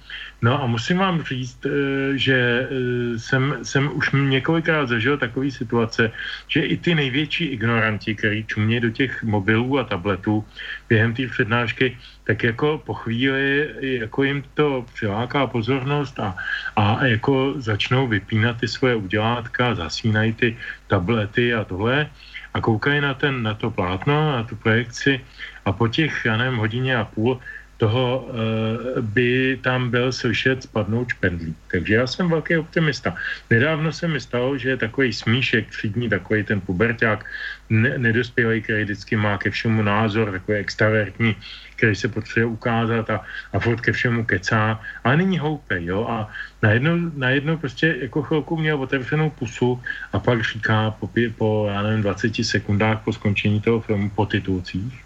No 0.43 0.63
a 0.63 0.67
musím 0.67 0.99
vám 0.99 1.23
říct, 1.23 1.67
eh, 1.67 1.71
že 2.19 2.37
eh, 2.37 3.19
jsem, 3.19 3.59
jsem 3.63 3.91
už 3.95 4.11
několikrát 4.13 4.89
zažil 4.89 5.19
takové 5.19 5.51
situace, 5.51 6.11
že 6.49 6.61
i 6.61 6.77
ty 6.77 6.95
největší 6.95 7.45
ignoranti, 7.45 8.15
kteří 8.15 8.45
čumějí 8.45 8.81
do 8.81 8.91
těch 8.91 9.23
mobilů 9.23 9.79
a 9.79 9.85
tabletů 9.85 10.45
během 10.89 11.15
té 11.15 11.27
přednášky, 11.27 11.99
tak 12.25 12.43
jako 12.43 12.83
po 12.87 12.95
chvíli 12.95 13.71
jako 13.81 14.23
jim 14.23 14.45
to 14.55 14.87
přiláká 14.95 15.47
pozornost 15.47 16.19
a, 16.21 16.37
a 16.77 17.07
jako 17.07 17.55
začnou 17.57 18.07
vypínat 18.07 18.61
ty 18.61 18.69
svoje 18.69 18.95
udělátka, 18.95 19.75
zasínají 19.75 20.33
ty 20.33 20.57
tablety 20.87 21.55
a 21.55 21.65
tohle 21.65 22.11
a 22.55 22.61
koukají 22.61 23.01
na, 23.01 23.15
ten, 23.15 23.43
na 23.43 23.55
to 23.55 23.71
plátno, 23.71 24.33
na 24.33 24.43
tu 24.43 24.57
projekci 24.57 25.21
a 25.65 25.73
po 25.73 25.89
těch, 25.89 26.25
já 26.25 26.37
nevím, 26.37 26.59
hodině 26.59 26.97
a 26.97 27.05
půl 27.05 27.41
toho 27.83 28.31
eh, 28.31 29.03
by 29.03 29.59
tam 29.59 29.91
byl 29.91 30.15
slyšet 30.15 30.63
spadnout 30.63 31.19
špendlík. 31.19 31.59
Takže 31.67 31.95
já 31.95 32.07
jsem 32.07 32.31
velký 32.31 32.63
optimista. 32.63 33.19
Nedávno 33.51 33.91
se 33.93 34.07
mi 34.07 34.23
stalo, 34.23 34.55
že 34.55 34.79
je 34.79 34.87
takový 34.87 35.11
smíšek 35.11 35.67
třídní, 35.71 36.07
takový 36.07 36.47
ten 36.47 36.63
puberták, 36.63 37.27
ne, 37.71 37.99
nedospělý, 37.99 38.63
který 38.63 38.87
vždycky 38.87 39.19
má 39.19 39.35
ke 39.35 39.51
všemu 39.51 39.83
názor, 39.83 40.31
takový 40.31 40.59
extravertní, 40.63 41.35
který 41.75 41.99
se 41.99 42.07
potřebuje 42.07 42.55
ukázat 42.55 43.11
a, 43.11 43.27
a 43.53 43.59
furt 43.59 43.83
ke 43.83 43.91
všemu 43.91 44.31
kecá, 44.31 44.79
ale 45.03 45.17
není 45.19 45.43
hloupý, 45.43 45.83
jo, 45.91 46.07
a 46.07 46.31
najednou, 46.63 47.11
najednou 47.19 47.57
prostě 47.59 48.07
jako 48.07 48.23
chvilku 48.23 48.57
měl 48.63 48.79
otevřenou 48.79 49.31
pusu 49.31 49.83
a 50.15 50.23
pak 50.23 50.39
říká 50.39 50.95
po, 51.03 51.11
po 51.35 51.67
já 51.67 51.83
nevím, 51.83 52.07
20 52.07 52.47
sekundách 52.47 53.03
po 53.03 53.11
skončení 53.11 53.59
toho 53.59 53.81
filmu 53.83 54.07
po 54.15 54.27
titulcích, 54.27 55.03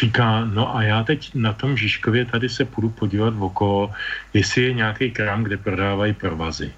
říká, 0.00 0.44
no 0.44 0.76
a 0.76 0.82
já 0.82 1.04
teď 1.04 1.34
na 1.34 1.52
tom 1.52 1.76
Žižkově 1.76 2.24
tady 2.24 2.48
se 2.48 2.64
půjdu 2.64 2.90
podívat 2.90 3.34
v 3.34 3.42
okolo, 3.42 3.92
jestli 4.34 4.62
je 4.62 4.72
nějaký 4.72 5.10
krám, 5.10 5.44
kde 5.44 5.56
prodávají 5.56 6.12
provazy. 6.12 6.72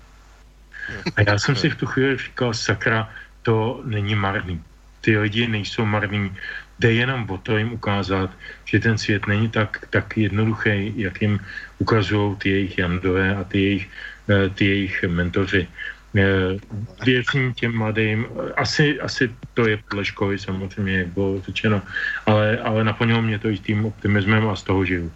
A 1.17 1.21
já 1.27 1.39
jsem 1.39 1.57
si 1.57 1.71
v 1.71 1.77
tu 1.77 1.87
chvíli 1.87 2.17
říkal, 2.17 2.55
sakra, 2.55 3.09
to 3.43 3.83
není 3.85 4.15
marný. 4.15 4.63
Ty 5.01 5.19
lidi 5.19 5.49
nejsou 5.49 5.85
marný. 5.85 6.33
Jde 6.79 6.93
jenom 6.93 7.31
o 7.31 7.39
to 7.39 7.57
jim 7.57 7.73
ukázat, 7.73 8.31
že 8.65 8.81
ten 8.81 8.99
svět 8.99 9.27
není 9.27 9.49
tak, 9.49 9.87
tak 9.91 10.17
jednoduchý, 10.17 10.93
jak 10.97 11.23
jim 11.23 11.41
ukazují 11.79 12.37
ty 12.37 12.49
jejich 12.51 12.79
jandové 12.79 13.37
a 13.37 13.45
ty 13.45 13.59
jejich, 13.63 13.89
eh, 14.29 14.49
ty 14.49 14.65
jejich 14.67 15.05
mentoři. 15.09 15.69
Eh, 16.17 16.59
věřím 17.05 17.55
těm 17.55 17.77
mladým, 17.79 18.27
asi, 18.57 19.01
asi 19.01 19.31
to 19.55 19.69
je 19.69 19.77
podle 19.77 20.05
školy 20.05 20.39
samozřejmě, 20.39 20.99
jak 20.99 21.09
bylo 21.09 21.41
řečeno, 21.41 21.83
ale, 22.27 22.59
ale 22.59 22.85
naplnilo 22.85 23.23
mě 23.23 23.39
to 23.39 23.49
i 23.49 23.59
tím 23.59 23.87
optimismem 23.87 24.49
a 24.49 24.57
z 24.57 24.63
toho 24.63 24.85
žiju. 24.85 25.13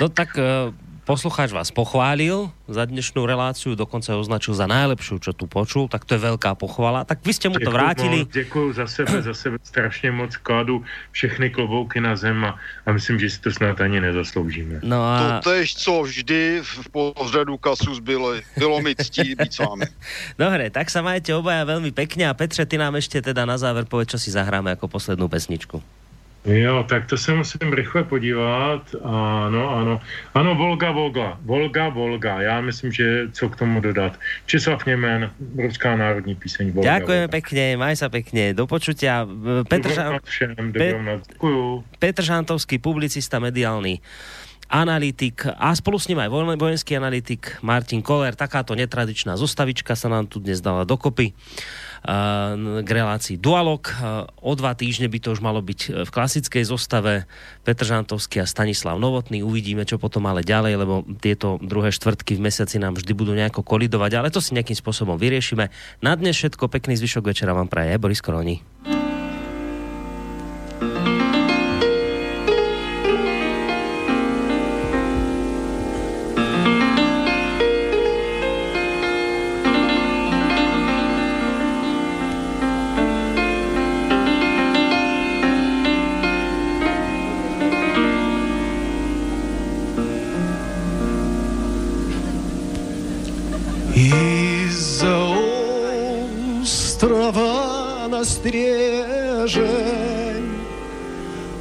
No 0.00 0.08
tak 0.08 0.28
uh 0.36 0.91
poslucháč 1.02 1.50
vás 1.50 1.74
pochválil 1.74 2.54
za 2.70 2.86
dnešnú 2.86 3.26
reláciu, 3.26 3.74
dokonce 3.74 4.14
označil 4.14 4.54
za 4.54 4.70
najlepšiu, 4.70 5.18
čo 5.18 5.34
tu 5.34 5.50
počul, 5.50 5.90
tak 5.90 6.06
to 6.06 6.14
je 6.14 6.22
veľká 6.22 6.54
pochvala. 6.54 7.02
Tak 7.02 7.26
vy 7.26 7.32
ste 7.34 7.50
mu 7.50 7.58
to 7.58 7.74
vrátili. 7.74 8.24
Děkuji 8.30 8.72
za 8.72 8.86
sebe, 8.86 9.22
za 9.22 9.34
sebe 9.34 9.58
strašně 9.62 10.10
moc 10.10 10.36
kladu 10.36 10.84
všechny 11.10 11.50
klobouky 11.50 12.00
na 12.00 12.16
zem 12.16 12.44
a, 12.44 12.58
a 12.86 12.92
myslím, 12.92 13.18
že 13.18 13.30
si 13.30 13.38
to 13.40 13.50
snad 13.50 13.80
ani 13.80 14.00
nezasloužíme. 14.00 14.80
No 14.82 15.02
a... 15.02 15.40
To 15.42 15.50
tež, 15.50 15.74
co 15.74 16.02
vždy 16.02 16.62
v 16.62 16.88
pořadu 16.88 17.56
kasu 17.56 17.94
zbylo, 17.94 18.34
bylo 18.56 18.80
mi 18.80 18.94
ctí 18.94 19.34
být 19.34 19.52
s 19.52 19.58
vámi. 19.58 19.84
Dobre, 20.42 20.70
tak 20.70 20.90
sa 20.90 21.02
majte 21.02 21.34
obaja 21.34 21.66
veľmi 21.66 21.90
pekne 21.90 22.30
a 22.30 22.34
Petře, 22.34 22.66
ty 22.66 22.78
nám 22.78 22.96
ešte 22.96 23.22
teda 23.22 23.44
na 23.44 23.58
záver 23.58 23.84
povedz, 23.84 24.14
čo 24.14 24.18
si 24.18 24.30
zahráme 24.30 24.74
jako 24.74 24.88
poslednú 24.88 25.28
pesničku. 25.28 25.82
Jo, 26.42 26.84
tak 26.88 27.06
to 27.06 27.16
se 27.16 27.34
musím 27.34 27.72
rychle 27.72 28.02
podívat. 28.04 28.82
Ano, 29.46 29.70
ano. 29.70 30.00
Ano, 30.34 30.54
Volga, 30.54 30.90
Volga. 30.90 31.38
Volga, 31.42 31.88
Volga. 31.88 32.42
Já 32.42 32.60
myslím, 32.60 32.92
že 32.92 33.28
co 33.32 33.48
k 33.48 33.56
tomu 33.56 33.80
dodat. 33.80 34.18
Česlav 34.46 34.86
Němen, 34.86 35.30
Ruská 35.56 35.96
národní 35.96 36.34
píseň 36.34 36.72
Volga. 36.72 36.98
Ďakujem 36.98 37.26
pekne, 37.30 37.64
maj 37.78 37.94
sa 37.94 38.10
pekne. 38.10 38.58
Do 38.58 38.66
počutia. 38.66 39.22
Petr, 39.70 39.94
Žan... 39.94 40.18
všem, 40.18 40.50
Pe... 40.74 40.98
Petr 42.02 42.22
Žantovský, 42.26 42.82
publicista 42.82 43.38
mediálny 43.38 44.02
analytik 44.72 45.46
a 45.46 45.70
spolu 45.76 46.00
s 46.00 46.08
ním 46.08 46.24
aj 46.24 46.32
vojenský 46.58 46.96
analytik 46.96 47.60
Martin 47.62 48.02
Koller. 48.02 48.34
Takáto 48.34 48.74
netradičná 48.74 49.36
zostavička 49.38 49.94
sa 49.94 50.08
nám 50.08 50.26
tu 50.26 50.40
dnes 50.40 50.58
dala 50.58 50.88
dokopy 50.88 51.36
k 52.02 52.88
relácii 52.88 53.38
Dualog. 53.38 53.86
O 54.42 54.52
dva 54.58 54.74
týždne 54.74 55.06
by 55.06 55.18
to 55.22 55.38
už 55.38 55.40
malo 55.40 55.62
byť 55.62 56.02
v 56.02 56.10
klasickej 56.10 56.66
zostave 56.66 57.30
Petr 57.62 57.86
Žantovský 57.86 58.42
a 58.42 58.46
Stanislav 58.46 58.98
Novotný. 58.98 59.46
Uvidíme, 59.46 59.86
čo 59.86 60.02
potom 60.02 60.26
ale 60.26 60.42
ďalej, 60.42 60.82
lebo 60.82 61.06
tieto 61.22 61.62
druhé 61.62 61.94
štvrtky 61.94 62.38
v 62.38 62.44
mesiaci 62.50 62.82
nám 62.82 62.98
vždy 62.98 63.12
budú 63.14 63.38
nejako 63.38 63.62
kolidovať, 63.62 64.18
ale 64.18 64.34
to 64.34 64.42
si 64.42 64.54
nejakým 64.58 64.74
spôsobom 64.74 65.14
vyriešime. 65.14 65.70
Na 66.02 66.18
dnes 66.18 66.34
všetko, 66.34 66.66
pekný 66.66 66.98
zvyšok 66.98 67.30
večera 67.30 67.54
vám 67.54 67.70
praje 67.70 67.94
Boris 68.02 68.18
Koroni. 68.18 69.01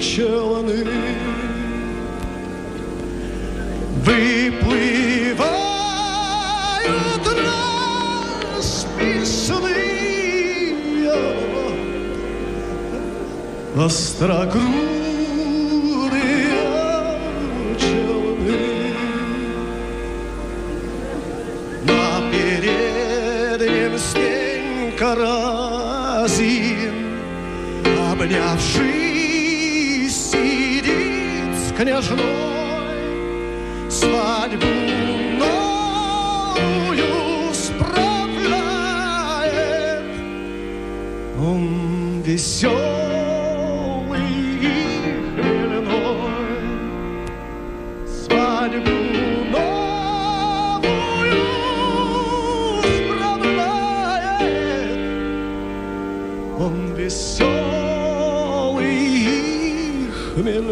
челны. 0.00 0.86
Выплывают 4.04 5.11
острокрылые 13.76 14.60
челны. 17.78 18.94
На 21.84 22.20
переднем 22.30 23.98
с 23.98 24.14
ним 24.14 24.96
каразин, 24.98 26.94
сидит 30.10 31.54
с 31.56 31.72
княжной 31.76 32.30
свадьбу. 33.90 34.66
Он 41.44 42.22
веселый. 42.22 42.91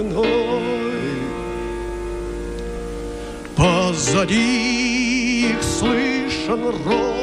спиной. 0.00 0.62
Позади 3.56 5.50
их 5.50 5.62
слышен 5.62 6.64
рот. 6.86 7.19